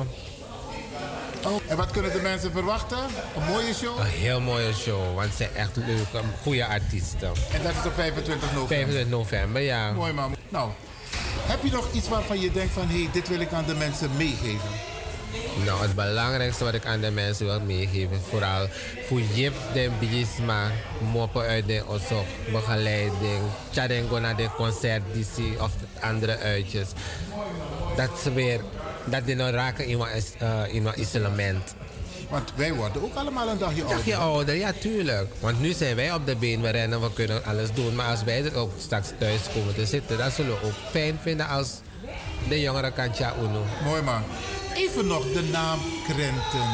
Oh, 1.47 1.61
en 1.69 1.77
wat 1.77 1.91
kunnen 1.91 2.13
de 2.13 2.21
mensen 2.21 2.53
verwachten? 2.53 2.99
Een 3.37 3.45
mooie 3.53 3.75
show? 3.75 3.99
Een 3.99 4.07
heel 4.07 4.41
mooie 4.41 4.73
show, 4.75 5.15
want 5.15 5.31
ze 5.31 5.37
zijn 5.37 5.55
echt 5.55 5.77
leuke, 5.77 6.21
goede 6.43 6.67
artiesten. 6.67 7.29
En 7.53 7.63
dat 7.63 7.73
is 7.81 7.87
op 7.87 7.95
25 7.95 8.53
november? 8.53 8.69
25 8.77 9.09
november, 9.11 9.63
ja. 9.63 9.93
Mooi 9.93 10.13
man. 10.13 10.35
Nou, 10.49 10.71
heb 11.47 11.63
je 11.63 11.71
nog 11.71 11.93
iets 11.93 12.09
waarvan 12.09 12.41
je 12.41 12.51
denkt 12.53 12.73
van... 12.73 12.89
hé, 12.89 12.97
hey, 13.03 13.09
dit 13.13 13.29
wil 13.29 13.41
ik 13.41 13.53
aan 13.53 13.65
de 13.67 13.75
mensen 13.75 14.11
meegeven? 14.17 14.69
Nou, 15.65 15.83
het 15.83 15.95
belangrijkste 15.95 16.65
wat 16.65 16.75
ik 16.75 16.87
aan 16.87 17.01
de 17.01 17.11
mensen 17.11 17.47
wil 17.47 17.61
meegeven, 17.61 18.21
vooral 18.29 18.69
voor 19.07 19.21
Jip 19.21 19.55
de 19.73 19.91
Bigisma, 20.01 20.71
moppen 21.13 21.43
uit 21.43 21.67
de 21.67 21.83
Osok, 21.87 22.27
begeleiding, 22.53 23.43
Tjadengo 23.71 24.19
naar 24.19 24.37
de 24.37 24.49
concert, 24.57 25.03
of 25.59 25.71
andere 26.01 26.39
uitjes. 26.39 26.89
Dat 27.97 28.11
ze 28.23 28.33
weer, 28.33 28.61
dat 29.05 29.27
die 29.27 29.35
nou 29.35 29.51
raken 29.51 29.87
in 29.87 29.99
wat, 29.99 30.09
eh, 30.39 30.75
in 30.75 30.83
wat 30.83 30.97
isolement. 30.97 31.75
Want 32.31 32.53
wij 32.55 32.75
worden 32.75 33.03
ook 33.03 33.15
allemaal 33.15 33.49
een 33.49 33.59
dagje 33.59 33.81
ouder. 33.81 33.97
Dagje 33.97 34.17
ouder, 34.17 34.55
ja 34.55 34.73
tuurlijk. 34.81 35.33
Want 35.41 35.61
nu 35.61 35.73
zijn 35.73 35.97
wij 35.97 36.13
op 36.13 36.27
de 36.27 36.37
been, 36.37 36.61
we 36.61 36.69
rennen, 36.69 37.01
we 37.01 37.13
kunnen 37.13 37.45
alles 37.45 37.73
doen. 37.75 37.95
Maar 37.95 38.11
als 38.11 38.25
wij 38.25 38.45
er 38.45 38.57
ook 38.57 38.73
straks 38.79 39.09
thuis 39.19 39.41
komen 39.55 39.75
te 39.75 39.87
zitten, 39.87 40.19
dat 40.19 40.33
zullen 40.33 40.61
we 40.61 40.67
ook 40.67 40.91
fijn 40.91 41.19
vinden 41.23 41.49
als 41.49 41.71
de 42.49 42.61
jongere 42.61 42.93
kantja 42.93 43.35
Uno. 43.43 43.65
Mooi 43.85 44.03
man. 44.03 44.23
Even 44.75 45.07
nog 45.07 45.33
de 45.33 45.43
naam 45.53 45.79
Krenten. 46.09 46.71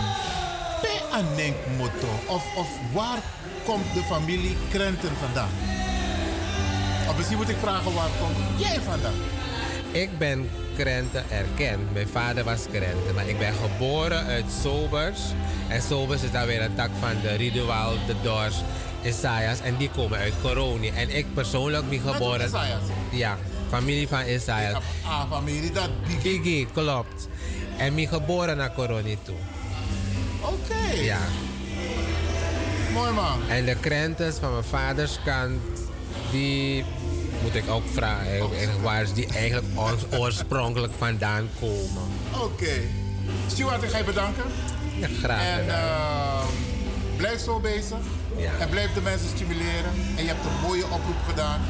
Bij 0.83 1.01
Anenk 1.11 1.57
Motto. 1.77 2.09
Of, 2.27 2.57
of 2.57 2.69
waar 2.93 3.19
komt 3.65 3.95
de 3.95 4.03
familie 4.03 4.57
Krenten 4.71 5.11
vandaan? 5.21 5.49
Of 7.09 7.17
misschien 7.17 7.37
moet 7.39 7.49
ik 7.49 7.57
vragen 7.61 7.95
waar 7.95 8.11
komt 8.21 8.61
jij 8.61 8.81
vandaan? 8.81 9.15
Ik 9.91 10.19
ben 10.19 10.51
Krenten 10.77 11.25
erkend. 11.31 11.93
Mijn 11.93 12.09
vader 12.09 12.45
was 12.45 12.61
Krenten, 12.71 13.15
maar 13.15 13.29
ik 13.29 13.39
ben 13.39 13.53
geboren 13.53 14.25
uit 14.25 14.45
Sobers. 14.63 15.21
En 15.69 15.83
Sobers 15.83 16.23
is 16.23 16.31
dan 16.31 16.47
weer 16.47 16.63
een 16.63 16.75
tak 16.75 16.91
van 17.01 17.21
de 17.23 17.35
Ridual, 17.35 17.93
de 18.07 18.15
Dors, 18.23 18.57
Isaias. 19.03 19.61
En 19.61 19.77
die 19.77 19.91
komen 19.91 20.19
uit 20.19 20.33
Coroni. 20.43 20.89
En 20.89 21.17
ik 21.17 21.35
persoonlijk 21.35 21.89
ben 21.91 22.01
geboren... 22.01 22.47
Isaias? 22.47 22.83
Ja, 23.11 23.39
familie 23.69 24.09
van 24.09 24.27
Isaias. 24.27 24.83
Ah, 25.05 25.33
familie, 25.33 25.73
dat 25.73 25.91
Biggie. 26.23 26.67
klopt. 26.73 27.29
En 27.79 27.95
ben 27.95 28.09
geboren 28.09 28.57
naar 28.57 28.73
Coroni 28.73 29.19
toe. 29.23 29.35
Oké. 30.41 31.01
Ja. 31.01 31.19
Mooi 32.93 33.13
man. 33.13 33.41
En 33.49 33.65
de 33.65 33.75
krentes 33.81 34.37
van 34.37 34.53
mijn 34.53 34.65
vaders 34.65 35.19
kant, 35.25 35.61
die 36.31 36.85
moet 37.43 37.55
ik 37.55 37.71
ook 37.71 37.83
vragen 37.93 38.27
eigenlijk, 38.31 38.83
waar 38.83 39.03
is 39.03 39.13
die 39.13 39.27
eigenlijk 39.27 39.67
oors- 39.75 40.19
oorspronkelijk 40.19 40.93
vandaan 40.99 41.49
komen. 41.61 42.03
Oké. 42.43 42.73
Stuart, 43.47 43.83
ik 43.83 43.91
ga 43.91 43.99
je 43.99 44.05
bedanken. 44.05 44.45
Ja, 44.99 45.09
graag 45.23 45.59
En 45.59 45.69
eh, 45.69 46.45
blijf 47.17 47.41
zo 47.41 47.61
bezig. 47.61 47.99
Ja. 48.37 48.51
En 48.61 48.69
blijf 48.69 48.93
de 48.93 49.01
mensen 49.01 49.29
stimuleren. 49.29 49.93
En 50.17 50.23
je 50.23 50.29
hebt 50.29 50.45
een 50.45 50.61
mooie 50.69 50.85
oproep 50.85 51.23
gedaan. 51.29 51.61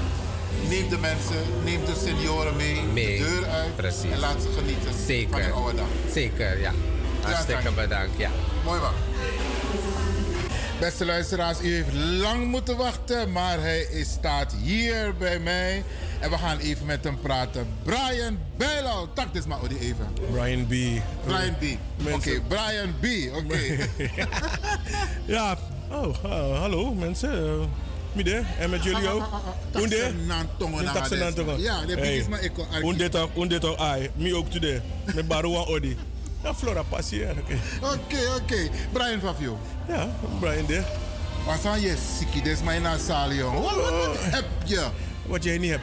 Neem 0.69 0.89
de 0.89 0.99
mensen, 0.99 1.43
neem 1.65 1.85
de 1.85 1.95
senioren 2.05 2.57
mee, 2.57 2.83
Mee. 2.83 3.19
de 3.19 3.25
deur 3.25 3.47
uit. 3.49 3.77
Precies. 3.77 4.11
En 4.11 4.19
laat 4.19 4.43
ze 4.43 4.49
genieten 4.59 5.31
van 5.31 5.41
hun 5.41 5.53
oude 5.53 5.77
dag. 5.77 5.87
Zeker, 6.13 6.61
ja. 6.61 6.73
Hartstikke 7.21 7.73
bedankt, 7.73 8.19
ja. 8.19 8.31
Mooi 8.65 8.81
man. 8.81 8.93
Beste 10.81 11.05
luisteraars, 11.05 11.61
u 11.61 11.75
heeft 11.75 11.93
lang 11.95 12.47
moeten 12.47 12.77
wachten, 12.77 13.33
maar 13.33 13.61
hij 13.61 13.81
is, 13.81 14.09
staat 14.11 14.55
hier 14.63 15.15
bij 15.19 15.39
mij. 15.39 15.85
En 16.21 16.31
we 16.31 16.39
gaan 16.39 16.59
even 16.59 16.87
met 16.87 17.05
hem 17.05 17.21
praten. 17.21 17.67
Brian 17.83 18.39
Bijlo. 18.57 19.09
Tak 19.15 19.33
dit 19.33 19.47
maar 19.47 19.59
even. 19.81 20.09
Brian 20.31 20.67
B. 20.67 21.03
Brian 21.27 21.57
B. 21.59 21.65
Oké, 22.13 22.41
Brian 22.49 22.95
B. 23.01 23.37
Oké. 23.37 23.59
Ja, 25.25 25.59
oh, 25.91 26.17
uh, 26.25 26.59
hallo 26.59 26.95
mensen. 26.95 27.71
Mide, 28.19 28.43
en 28.59 28.71
met 28.71 28.83
jullie 28.85 29.09
ook? 29.09 29.23
Unde? 29.75 29.97
Taksenantongo 29.97 30.81
na 30.81 30.93
Taksen 30.93 31.19
Hades. 31.19 31.35
Nantongo. 31.35 31.63
Ja, 31.63 31.81
de 31.87 31.95
biggest 31.95 32.29
maar 32.29 32.43
ik 32.43 32.53
Unde 32.83 33.09
toch, 33.09 33.29
unde 33.37 33.59
toch, 33.59 33.77
ai. 33.77 34.11
Me 34.15 34.35
ook 34.35 34.51
today. 34.51 34.83
Met 35.15 35.29
Baruwa 35.29 35.61
Odi. 35.61 35.97
Ja, 36.43 36.55
Flora 36.55 36.83
passie, 36.83 37.21
ja, 37.21 37.31
oké. 37.31 37.59
Oké, 37.83 38.19
oké. 38.43 38.69
Brian 38.93 39.21
Fafio. 39.21 39.59
Ja, 39.89 40.09
Brian 40.41 40.67
de. 40.67 40.83
Wat 41.47 41.61
zijn 41.63 41.81
je 41.81 41.97
ziekie? 42.19 42.43
Dit 42.43 42.53
is 42.53 42.63
mijn 42.63 42.83
nasaal, 42.83 43.33
jongen. 43.33 43.63
Wat, 43.63 43.75
wat 43.75 44.17
heb 44.19 44.45
je? 44.65 44.87
Wat 45.27 45.45
jij 45.45 45.59
niet 45.59 45.71
hebt. 45.71 45.83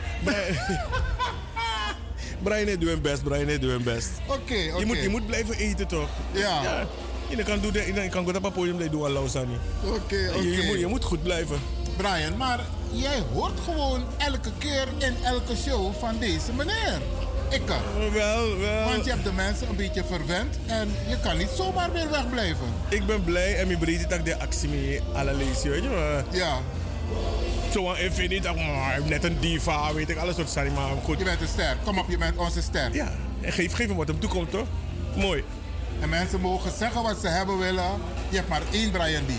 Brian, 2.43 2.67
heeft 2.67 2.81
doen 2.81 3.01
best, 3.01 3.23
Brian 3.23 3.47
heeft 3.47 3.61
doen 3.61 3.83
best. 3.83 4.09
Oké, 4.27 4.35
oké. 4.35 4.79
Je, 4.79 4.85
moet, 4.85 5.01
je 5.01 5.09
moet 5.09 5.25
blijven 5.25 5.55
eten 5.55 5.87
toch? 5.87 6.09
Ja. 6.31 6.85
Je 7.29 7.43
kan 7.43 7.59
doen, 7.59 7.73
je 7.73 8.09
kan 8.09 8.25
goed 8.25 8.35
op 8.35 8.43
het 8.43 8.53
podium 8.53 8.89
doen 8.89 9.03
al 9.03 9.09
Lausani. 9.09 9.57
Oké, 9.83 10.15
Je, 10.15 10.51
je, 10.51 10.57
oké. 10.57 10.67
moet, 10.67 10.79
je 10.79 10.87
moet 10.87 11.03
goed 11.03 11.23
blijven. 11.23 11.59
Brian, 11.97 12.37
maar 12.37 12.59
jij 12.91 13.23
hoort 13.33 13.59
gewoon 13.59 14.03
elke 14.17 14.51
keer 14.57 14.87
in 14.97 15.15
elke 15.23 15.55
show 15.55 15.93
van 15.99 16.19
deze 16.19 16.53
meneer. 16.53 17.01
Ik 17.49 17.61
kan. 17.65 17.81
Wel, 18.13 18.57
wel. 18.57 18.89
Want 18.89 19.05
je 19.05 19.11
hebt 19.11 19.23
de 19.23 19.31
mensen 19.31 19.69
een 19.69 19.75
beetje 19.75 20.03
verwend 20.03 20.57
en 20.65 20.95
je 21.07 21.19
kan 21.19 21.37
niet 21.37 21.49
zomaar 21.55 21.91
weer 21.91 22.09
wegblijven. 22.09 22.73
Ik 22.89 23.05
ben 23.05 23.23
blij 23.23 23.59
en 23.59 23.67
mijn 23.67 23.79
breed 23.79 24.09
dat 24.09 24.19
ik 24.19 24.25
de 24.25 24.39
actie 24.39 24.69
mee 24.69 25.01
alle 25.13 25.33
lees, 25.33 25.63
weet 25.63 25.83
je 25.83 25.89
maar. 25.89 26.23
Ja. 26.31 26.57
Zo 27.71 27.91
ik 27.91 28.11
vind 28.11 28.29
niet 28.29 28.43
dat 28.43 28.55
net 29.05 29.23
een 29.23 29.37
diva, 29.39 29.93
weet 29.93 30.09
ik, 30.09 30.17
alles 30.17 30.35
soort 30.35 30.49
sorry, 30.49 30.71
maar 30.71 30.89
goed. 31.03 31.17
Je 31.17 31.23
bent 31.23 31.41
een 31.41 31.47
ster. 31.47 31.77
Kom 31.83 31.97
op, 31.99 32.09
je 32.09 32.17
bent 32.17 32.37
onze 32.37 32.61
ster. 32.61 32.93
Ja, 32.93 33.11
en 33.41 33.51
geef, 33.51 33.73
geef 33.73 33.87
hem 33.87 33.95
wat 33.95 34.07
hem 34.07 34.19
toekomt, 34.19 34.51
toch? 34.51 34.67
Mooi. 35.15 35.43
En 36.01 36.09
mensen 36.09 36.41
mogen 36.41 36.71
zeggen 36.77 37.03
wat 37.03 37.17
ze 37.21 37.27
hebben 37.27 37.57
willen. 37.57 38.01
Je 38.29 38.35
hebt 38.35 38.49
maar 38.49 38.61
één 38.71 38.91
Brian 38.91 39.25
D. 39.25 39.31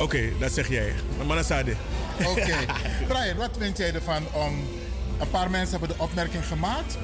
Oké, 0.00 0.32
dat 0.38 0.52
zeg 0.52 0.68
jij. 0.68 0.92
Zeiden. 1.42 1.76
Oké. 2.26 2.56
Brian, 3.08 3.36
wat 3.36 3.50
vind 3.58 3.76
jij 3.76 3.94
ervan 3.94 4.22
om... 4.32 4.68
Een 5.20 5.30
paar 5.30 5.50
mensen 5.50 5.78
hebben 5.78 5.96
de 5.96 6.02
opmerking 6.02 6.46
gemaakt 6.46 6.98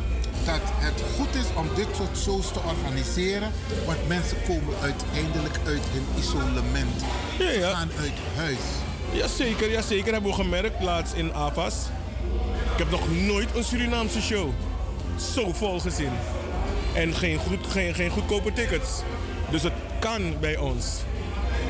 dat 0.44 0.60
het 0.64 1.02
goed 1.16 1.34
is 1.34 1.44
om 1.54 1.68
dit 1.74 1.86
soort 1.96 2.18
shows 2.18 2.52
te 2.52 2.60
organiseren. 2.60 3.52
Want 3.86 4.08
mensen 4.08 4.36
komen 4.46 4.74
uiteindelijk 4.82 5.58
uit 5.66 5.82
hun 5.92 6.04
isolement. 6.18 7.04
Ja, 7.38 7.50
ja. 7.50 7.70
Ze 7.70 7.76
gaan 7.76 7.90
uit 8.00 8.12
huis. 8.36 8.58
Jazeker, 9.12 9.70
jazeker. 9.70 10.12
Hebben 10.12 10.30
we 10.30 10.36
gemerkt 10.36 10.82
laatst 10.82 11.14
in 11.14 11.34
AFAS. 11.34 11.74
Ik 12.72 12.78
heb 12.78 12.90
nog 12.90 13.12
nooit 13.12 13.48
een 13.54 13.64
Surinaamse 13.64 14.22
show 14.22 14.52
zo 15.34 15.52
vol 15.52 15.80
gezien. 15.80 16.12
En 16.94 17.14
geen, 17.14 17.38
goed, 17.38 17.66
geen, 17.68 17.94
geen 17.94 18.10
goedkope 18.10 18.52
tickets. 18.52 19.02
Dus 19.50 19.62
het 19.62 19.72
kan 20.00 20.38
bij 20.40 20.56
ons. 20.56 20.86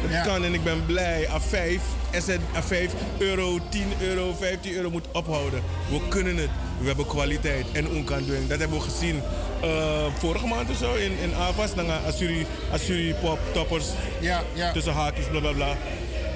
Het 0.00 0.26
kan 0.26 0.44
en 0.44 0.55
ik 0.55 0.65
ben 0.65 0.86
blij. 0.86 1.28
A5, 1.28 1.81
SN, 2.12 2.41
A5 2.55 2.91
euro, 3.18 3.58
10 3.68 3.92
euro, 4.00 4.34
15 4.39 4.75
euro 4.75 4.91
moet 4.91 5.07
ophouden. 5.12 5.62
We 5.89 6.00
kunnen 6.08 6.36
het. 6.36 6.50
We 6.81 6.86
hebben 6.86 7.07
kwaliteit 7.07 7.66
en 7.73 7.89
onkandoen. 7.89 8.49
Dat 8.49 8.58
hebben 8.58 8.78
we 8.78 8.84
gezien 8.84 9.23
eh, 9.62 10.07
vorige 10.18 10.47
maand 10.47 10.70
of 10.70 10.76
zo 10.76 10.94
in, 10.94 11.18
in 11.23 11.34
AFAS. 11.34 11.75
Dan 11.75 11.86
gaan 11.86 12.05
Asuri, 12.07 12.47
Asuri 12.73 13.15
pop 13.15 13.39
toppers. 13.52 13.86
Ja, 14.20 14.42
ja. 14.55 14.73
Tussen 14.73 14.92
haakjes, 14.92 15.26
bla 15.26 15.41
bla 15.41 15.52
bla. 15.52 15.76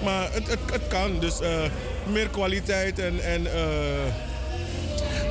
Maar 0.04 0.32
het, 0.32 0.46
het, 0.48 0.58
het 0.72 0.88
kan. 0.88 1.18
Dus 1.18 1.40
eh, 1.40 1.62
meer 2.06 2.28
kwaliteit 2.28 2.98
en, 2.98 3.20
en 3.24 3.46
eh, 3.46 3.52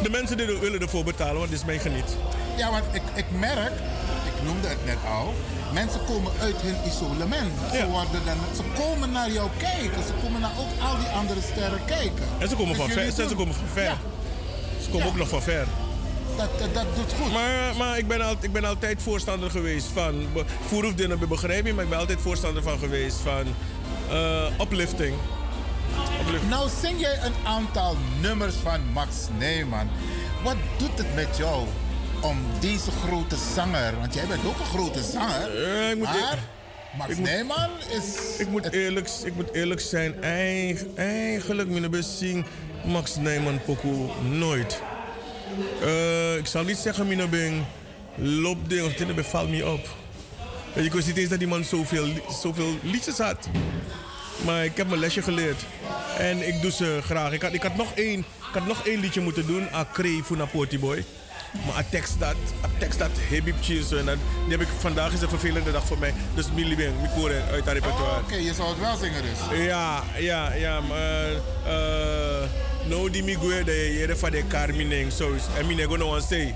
de 0.04 0.10
mensen 0.10 0.38
die 0.38 0.48
er 0.48 0.60
willen 0.60 0.82
ervoor 0.82 1.04
betalen, 1.04 1.38
want 1.38 1.50
dit 1.50 1.60
is 1.60 1.66
mijn 1.66 1.80
geniet. 1.80 2.18
Ja, 2.58 2.72
want 2.72 2.84
ik, 2.92 3.02
ik 3.16 3.26
merk, 3.40 3.72
ik 4.26 4.44
noemde 4.46 4.68
het 4.68 4.86
net 4.86 4.98
al, 5.08 5.34
mensen 5.74 6.00
komen 6.06 6.32
uit 6.42 6.56
hun 6.62 6.76
isolement. 6.88 7.52
Ze, 7.72 7.88
worden 7.88 8.22
dan, 8.26 8.38
ze 8.56 8.64
komen 8.82 9.12
naar 9.12 9.32
jou 9.32 9.50
kijken, 9.58 10.04
ze 10.04 10.14
komen 10.24 10.42
naar 10.42 10.52
ook 10.60 10.88
al 10.88 10.98
die 10.98 11.08
andere 11.08 11.42
sterren 11.52 11.86
kijken. 11.86 12.26
En 12.40 12.50
ze 12.50 12.56
komen 12.56 12.74
Dus 12.74 12.84
van 12.84 12.90
ver. 12.92 13.12
Ze 13.30 13.36
komen 13.36 13.54
van 13.56 13.68
ver. 13.74 13.84
Ja, 13.84 13.98
Ze 14.84 14.90
komen 14.90 15.08
ook 15.08 15.16
nog 15.16 15.30
van 15.30 15.42
ver. 15.42 15.66
dat, 16.38 16.50
dat, 16.60 16.74
dat 16.74 16.86
doet 16.96 17.14
goed. 17.22 17.34
Maar, 17.34 17.76
maar 17.78 17.98
ik, 17.98 18.08
ben 18.08 18.22
al, 18.22 18.36
ik 18.42 18.52
ben 18.52 18.66
altijd 18.66 19.02
voorstander 19.02 19.52
geweest 19.52 19.88
van. 19.94 20.28
Voorhoefdinnen 20.68 21.28
begrijp 21.28 21.66
je, 21.66 21.74
maar 21.74 21.84
ik 21.84 21.90
ben 21.90 22.00
altijd 22.00 22.22
voorstander 22.22 22.64
van 22.64 22.80
geweest 22.80 23.18
van 23.24 23.46
uplifting. 24.62 25.16
Nou 26.50 26.70
zing 26.82 27.00
jij 27.00 27.20
een 27.24 27.34
aantal 27.46 27.98
nummers 28.22 28.56
van 28.64 28.80
Max 28.94 29.10
Neyman. 29.38 29.90
Wat 30.44 30.56
doet 30.78 30.98
het 30.98 31.16
met 31.16 31.38
jou 31.38 31.66
om 32.22 32.38
deze 32.60 32.92
grote 32.92 33.36
zanger, 33.56 33.94
want 34.00 34.14
jij 34.14 34.26
bent 34.28 34.46
ook 34.46 34.60
een 34.60 34.66
grote 34.66 35.04
zanger, 35.04 35.64
Eh, 35.64 35.90
ik 35.90 35.96
moet 35.98 36.08
maar 36.08 36.16
eer- 36.16 36.40
Max 36.98 37.12
ik 37.12 37.18
is... 37.98 38.38
Ik 38.38 38.50
moet, 38.50 38.72
eerlijk, 38.72 39.10
ik 39.24 39.36
moet 39.36 39.54
eerlijk 39.54 39.80
zijn, 39.80 40.24
eigen, 40.24 40.92
eigenlijk 40.98 41.70
mijn 41.70 41.90
bezing 41.92 42.46
Max 42.86 43.16
Nijman 43.16 43.60
Poku 43.66 43.88
nooit. 44.30 44.82
Eh, 45.82 46.36
ik 46.36 46.46
zal 46.46 46.64
niet 46.64 46.78
zeggen, 46.78 47.08
mijn 47.08 47.30
ben 47.30 47.66
loopding 48.16 48.86
of 48.86 48.94
dit 48.94 49.16
bevalt 49.16 49.50
me 49.50 49.70
op. 49.72 49.88
Weet 50.74 50.84
je, 50.84 50.90
ik 50.90 50.94
wist 50.94 51.08
niet 51.08 51.18
eens 51.18 51.30
dat 51.30 51.40
die 51.40 51.48
man 51.48 51.64
zoveel, 51.64 52.08
zoveel 52.42 52.76
liedjes 52.84 53.18
had. 53.18 53.50
Maar 54.46 54.66
ik 54.66 54.78
heb 54.78 54.88
mijn 54.88 55.00
lesje 55.00 55.22
geleerd. 55.22 55.62
En 56.18 56.48
ik 56.48 56.62
doe 56.62 56.72
ze 56.72 57.00
graag. 57.04 57.32
Ik 57.32 57.42
had, 57.42 57.54
ik 57.54 57.62
had, 57.64 57.76
nog, 57.76 57.92
één, 57.96 58.20
ik 58.20 58.54
had 58.54 58.66
nog 58.68 58.86
één 58.88 59.00
liedje 59.00 59.22
moeten 59.22 59.46
doen, 59.48 59.72
Acre 59.72 60.20
voor 60.24 60.38
Napoti 60.38 60.80
Boy. 60.80 61.06
Maar 61.66 61.80
ik 61.80 61.86
tekst 61.90 62.20
dat, 62.20 62.36
ik 62.64 62.80
tekst 62.80 63.00
dat 63.00 63.10
Hebib 63.30 63.56
Cheese. 63.62 63.98
En 63.98 64.06
die 64.06 64.52
heb 64.58 64.62
ik, 64.62 64.68
vandaag 64.80 65.14
is 65.14 65.22
een 65.22 65.30
vervelende 65.30 65.72
dag 65.72 65.86
voor 65.86 65.98
mij. 66.00 66.14
Dus 66.36 66.46
Millie 66.56 66.76
Ben, 66.76 66.94
Mikore 67.02 67.42
uit 67.52 67.66
haar 67.66 67.74
repertoire. 67.74 68.12
Oh, 68.18 68.24
Oké, 68.24 68.36
je 68.36 68.54
zou 68.54 68.70
het 68.70 68.80
wel 68.80 68.96
zingen 68.98 69.22
dus. 69.22 69.66
Ja, 69.66 70.04
ja, 70.18 70.54
ja. 70.54 70.80
Maar 70.82 71.30
eh 71.66 72.48
no 72.88 73.10
di 73.10 73.24
mi 73.24 73.36
gue 73.36 73.64
de 73.64 73.94
jere 73.94 74.16
van 74.16 74.32
de 74.32 74.44
carmining 74.48 75.12
zoiets. 75.12 75.44
En 75.58 75.68
mine 75.68 75.84
go 75.84 75.96
no 75.96 76.10
one 76.10 76.22
say. 76.22 76.56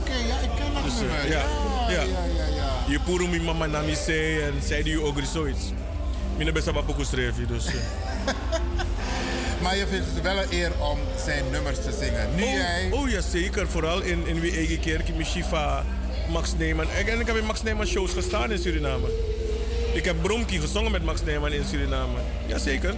Oké, 0.00 0.12
ja, 0.12 0.38
ik 0.38 0.50
ken 0.56 0.74
dat 0.74 0.82
Dus, 0.84 0.92
eh, 0.92 0.98
nummer. 1.00 1.28
ja, 1.30 1.42
ja, 1.88 2.02
ja. 2.02 2.46
ja. 2.56 2.72
Je 2.88 3.00
puru 3.00 3.28
mi 3.28 3.40
mama 3.40 3.66
na 3.66 3.80
mi 3.80 3.94
say 3.94 4.42
en 4.42 4.54
zei 4.66 4.82
die 4.82 5.02
ook 5.02 5.18
zoiets. 5.32 5.72
Mine 6.36 6.52
best 6.52 6.70
wel 6.70 6.82
poco 6.82 7.04
schreef 7.04 7.34
dus. 7.46 7.64
Maar 9.62 9.76
je 9.76 9.86
vindt 9.86 10.06
het 10.14 10.22
wel 10.22 10.36
een 10.42 10.48
eer 10.50 10.72
om 10.78 10.98
zijn 11.24 11.44
nummers 11.50 11.76
te 11.76 11.92
zingen. 12.00 12.34
Nu 12.34 12.42
oh, 12.42 12.50
jij... 12.52 12.88
oh 12.90 13.10
ja, 13.10 13.20
zeker. 13.20 13.68
Vooral 13.68 14.00
in, 14.00 14.26
in 14.26 14.40
wie 14.40 14.56
eigen 14.56 14.80
kerk, 14.80 15.08
in 15.08 15.16
Mishifa, 15.16 15.84
Max 16.28 16.54
Neyman. 16.58 16.86
En 16.90 17.06
en 17.06 17.20
ik 17.20 17.26
heb 17.26 17.36
in 17.36 17.44
Max 17.44 17.62
Neyman 17.62 17.86
shows 17.86 18.12
gestaan 18.12 18.52
in 18.52 18.58
Suriname. 18.58 19.06
Ik 19.92 20.04
heb 20.04 20.16
Bromkie 20.22 20.60
gezongen 20.60 20.90
met 20.90 21.04
Max 21.04 21.22
Neyman 21.22 21.52
in 21.52 21.64
Suriname. 21.70 22.18
Jazeker. 22.46 22.94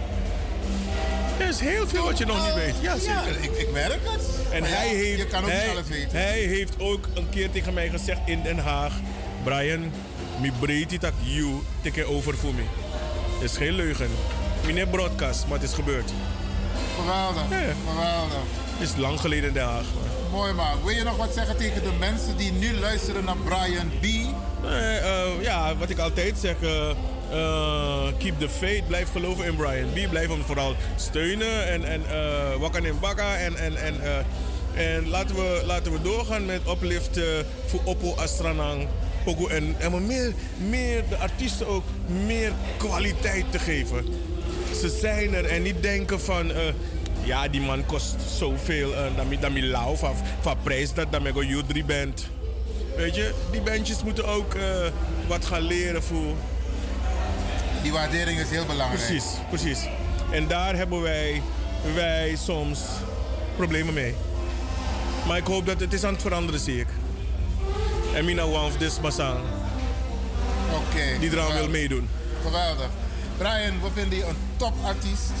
Er 1.39 1.47
is 1.47 1.59
heel 1.59 1.87
veel 1.87 2.03
wat 2.03 2.17
je 2.17 2.25
nog 2.25 2.45
niet 2.45 2.55
weet. 2.55 2.75
Ja, 2.81 2.97
zeker. 2.97 3.13
Ja, 3.13 3.37
ik, 3.41 3.51
ik 3.51 3.71
merk 3.71 3.99
het. 4.03 4.23
En 4.51 4.61
Maar 4.61 4.69
ja, 4.69 4.75
hij 4.75 4.87
heeft, 4.87 5.17
Je 5.17 5.27
kan 5.27 5.43
ook 5.43 5.49
hij, 5.49 5.61
niet 5.67 5.75
alles 5.77 5.87
weten. 5.87 6.17
hij 6.17 6.39
heeft 6.39 6.73
ook 6.79 7.07
een 7.13 7.29
keer 7.29 7.51
tegen 7.51 7.73
mij 7.73 7.89
gezegd 7.89 8.19
in 8.25 8.41
Den 8.41 8.57
Haag... 8.57 8.93
Brian, 9.43 9.91
mi 10.41 10.51
breed 10.59 11.01
dat 11.01 11.13
you 11.21 11.61
take 11.81 12.05
over 12.05 12.37
voor 12.37 12.53
me. 12.53 12.63
Dat 13.39 13.49
is 13.49 13.57
geen 13.57 13.73
leugen. 13.73 14.07
Meneer 14.65 14.87
broadcast, 14.87 15.47
maar 15.47 15.59
het 15.59 15.69
is 15.69 15.75
gebeurd. 15.75 16.11
Geweldig, 16.99 17.43
geweldig. 17.87 18.43
Het 18.77 18.89
is 18.89 18.95
lang 18.95 19.19
geleden 19.19 19.53
Den 19.53 19.63
Haag. 19.63 19.85
Mooi 20.31 20.53
man. 20.53 20.83
Wil 20.83 20.95
je 20.95 21.03
nog 21.03 21.17
wat 21.17 21.33
zeggen 21.33 21.57
tegen 21.57 21.83
de 21.83 21.91
mensen 21.99 22.37
die 22.37 22.51
nu 22.51 22.79
luisteren 22.79 23.23
naar 23.23 23.37
Brian 23.37 23.89
B? 23.99 24.03
Nee, 24.03 24.97
eh, 24.97 25.41
ja, 25.41 25.75
wat 25.75 25.89
ik 25.89 25.99
altijd 25.99 26.37
zeg, 26.37 26.55
eh, 26.61 26.89
eh, 26.89 28.13
keep 28.17 28.39
the 28.39 28.49
faith, 28.49 28.87
blijf 28.87 29.11
geloven 29.11 29.45
in 29.45 29.55
Brian 29.55 29.89
B. 29.93 30.09
Blijf 30.09 30.27
hem 30.27 30.43
vooral 30.43 30.75
steunen 30.95 31.67
en, 31.67 31.85
en 31.85 32.01
eh 32.09 32.55
wakker 32.59 32.85
in 32.85 32.99
bakka. 32.99 33.35
En, 33.37 33.55
en, 33.55 33.75
en, 33.75 34.25
en 34.73 35.09
laten, 35.09 35.35
we, 35.35 35.63
laten 35.65 35.91
we 35.91 36.01
doorgaan 36.01 36.45
met 36.45 36.61
upliften 36.67 37.45
voor 37.65 37.81
Oppo 37.83 38.13
Astranang. 38.15 38.87
Poco 39.23 39.47
en, 39.47 39.75
en 39.79 39.91
maar 39.91 40.01
meer, 40.01 40.33
meer 40.69 41.03
de 41.09 41.17
artiesten 41.17 41.67
ook 41.67 41.83
meer 42.25 42.51
kwaliteit 42.77 43.51
te 43.51 43.59
geven. 43.59 44.05
Ze 44.83 44.97
zijn 45.01 45.33
er 45.33 45.45
en 45.45 45.61
niet 45.61 45.81
denken 45.83 46.21
van... 46.21 46.51
eh, 46.51 46.61
ja, 47.23 47.47
die 47.47 47.61
man 47.61 47.85
kost 47.85 48.15
zoveel. 48.37 48.93
dan 49.15 49.27
mi- 49.27 49.39
dan 49.39 49.53
mi 49.53 49.67
lauw 49.69 49.95
van, 49.95 50.15
van 50.41 50.57
prijs 50.63 50.93
dat 50.93 51.11
dan 51.11 51.27
ik 51.27 51.35
een 51.35 51.45
drie 51.67 51.83
bent. 51.83 52.27
Weet 52.95 53.15
je, 53.15 53.33
die 53.51 53.61
bandjes 53.61 54.03
moeten 54.03 54.25
ook 54.25 54.53
eh, 54.53 54.63
wat 55.27 55.45
gaan 55.45 55.61
leren 55.61 56.03
voor. 56.03 56.33
Die 57.81 57.91
waardering 57.91 58.39
is 58.39 58.49
heel 58.49 58.65
belangrijk. 58.65 59.05
Precies, 59.05 59.25
precies. 59.49 59.79
En 60.31 60.47
daar 60.47 60.75
hebben 60.75 61.01
wij, 61.01 61.41
wij 61.95 62.35
soms 62.45 62.79
problemen 63.55 63.93
mee. 63.93 64.15
Maar 65.27 65.37
ik 65.37 65.45
hoop 65.47 65.65
dat 65.65 65.79
het 65.79 65.93
is 65.93 66.03
aan 66.03 66.13
het 66.13 66.21
veranderen, 66.21 66.59
zie 66.59 66.79
ik. 66.79 66.87
En 68.15 68.25
Mina 68.25 68.47
Wanf, 68.47 68.77
dit 68.77 68.91
is. 68.91 68.99
Oké. 70.73 71.19
Die 71.19 71.31
eraan 71.31 71.53
wil 71.53 71.69
meedoen. 71.69 72.09
Geweldig. 72.45 72.89
Brian, 73.43 73.81
we 73.81 73.91
vinden 73.93 74.17
je 74.17 74.25
een 74.25 74.37
topartiest. 74.57 75.33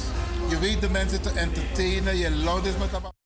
Je 0.49 0.59
weet 0.59 0.81
de 0.81 0.89
mensen 0.89 1.21
te 1.21 1.29
entertainen. 1.29 2.17
Je 2.17 2.31
loud 2.31 2.65
is 2.65 2.77
met 2.77 2.91
dat. 2.91 3.22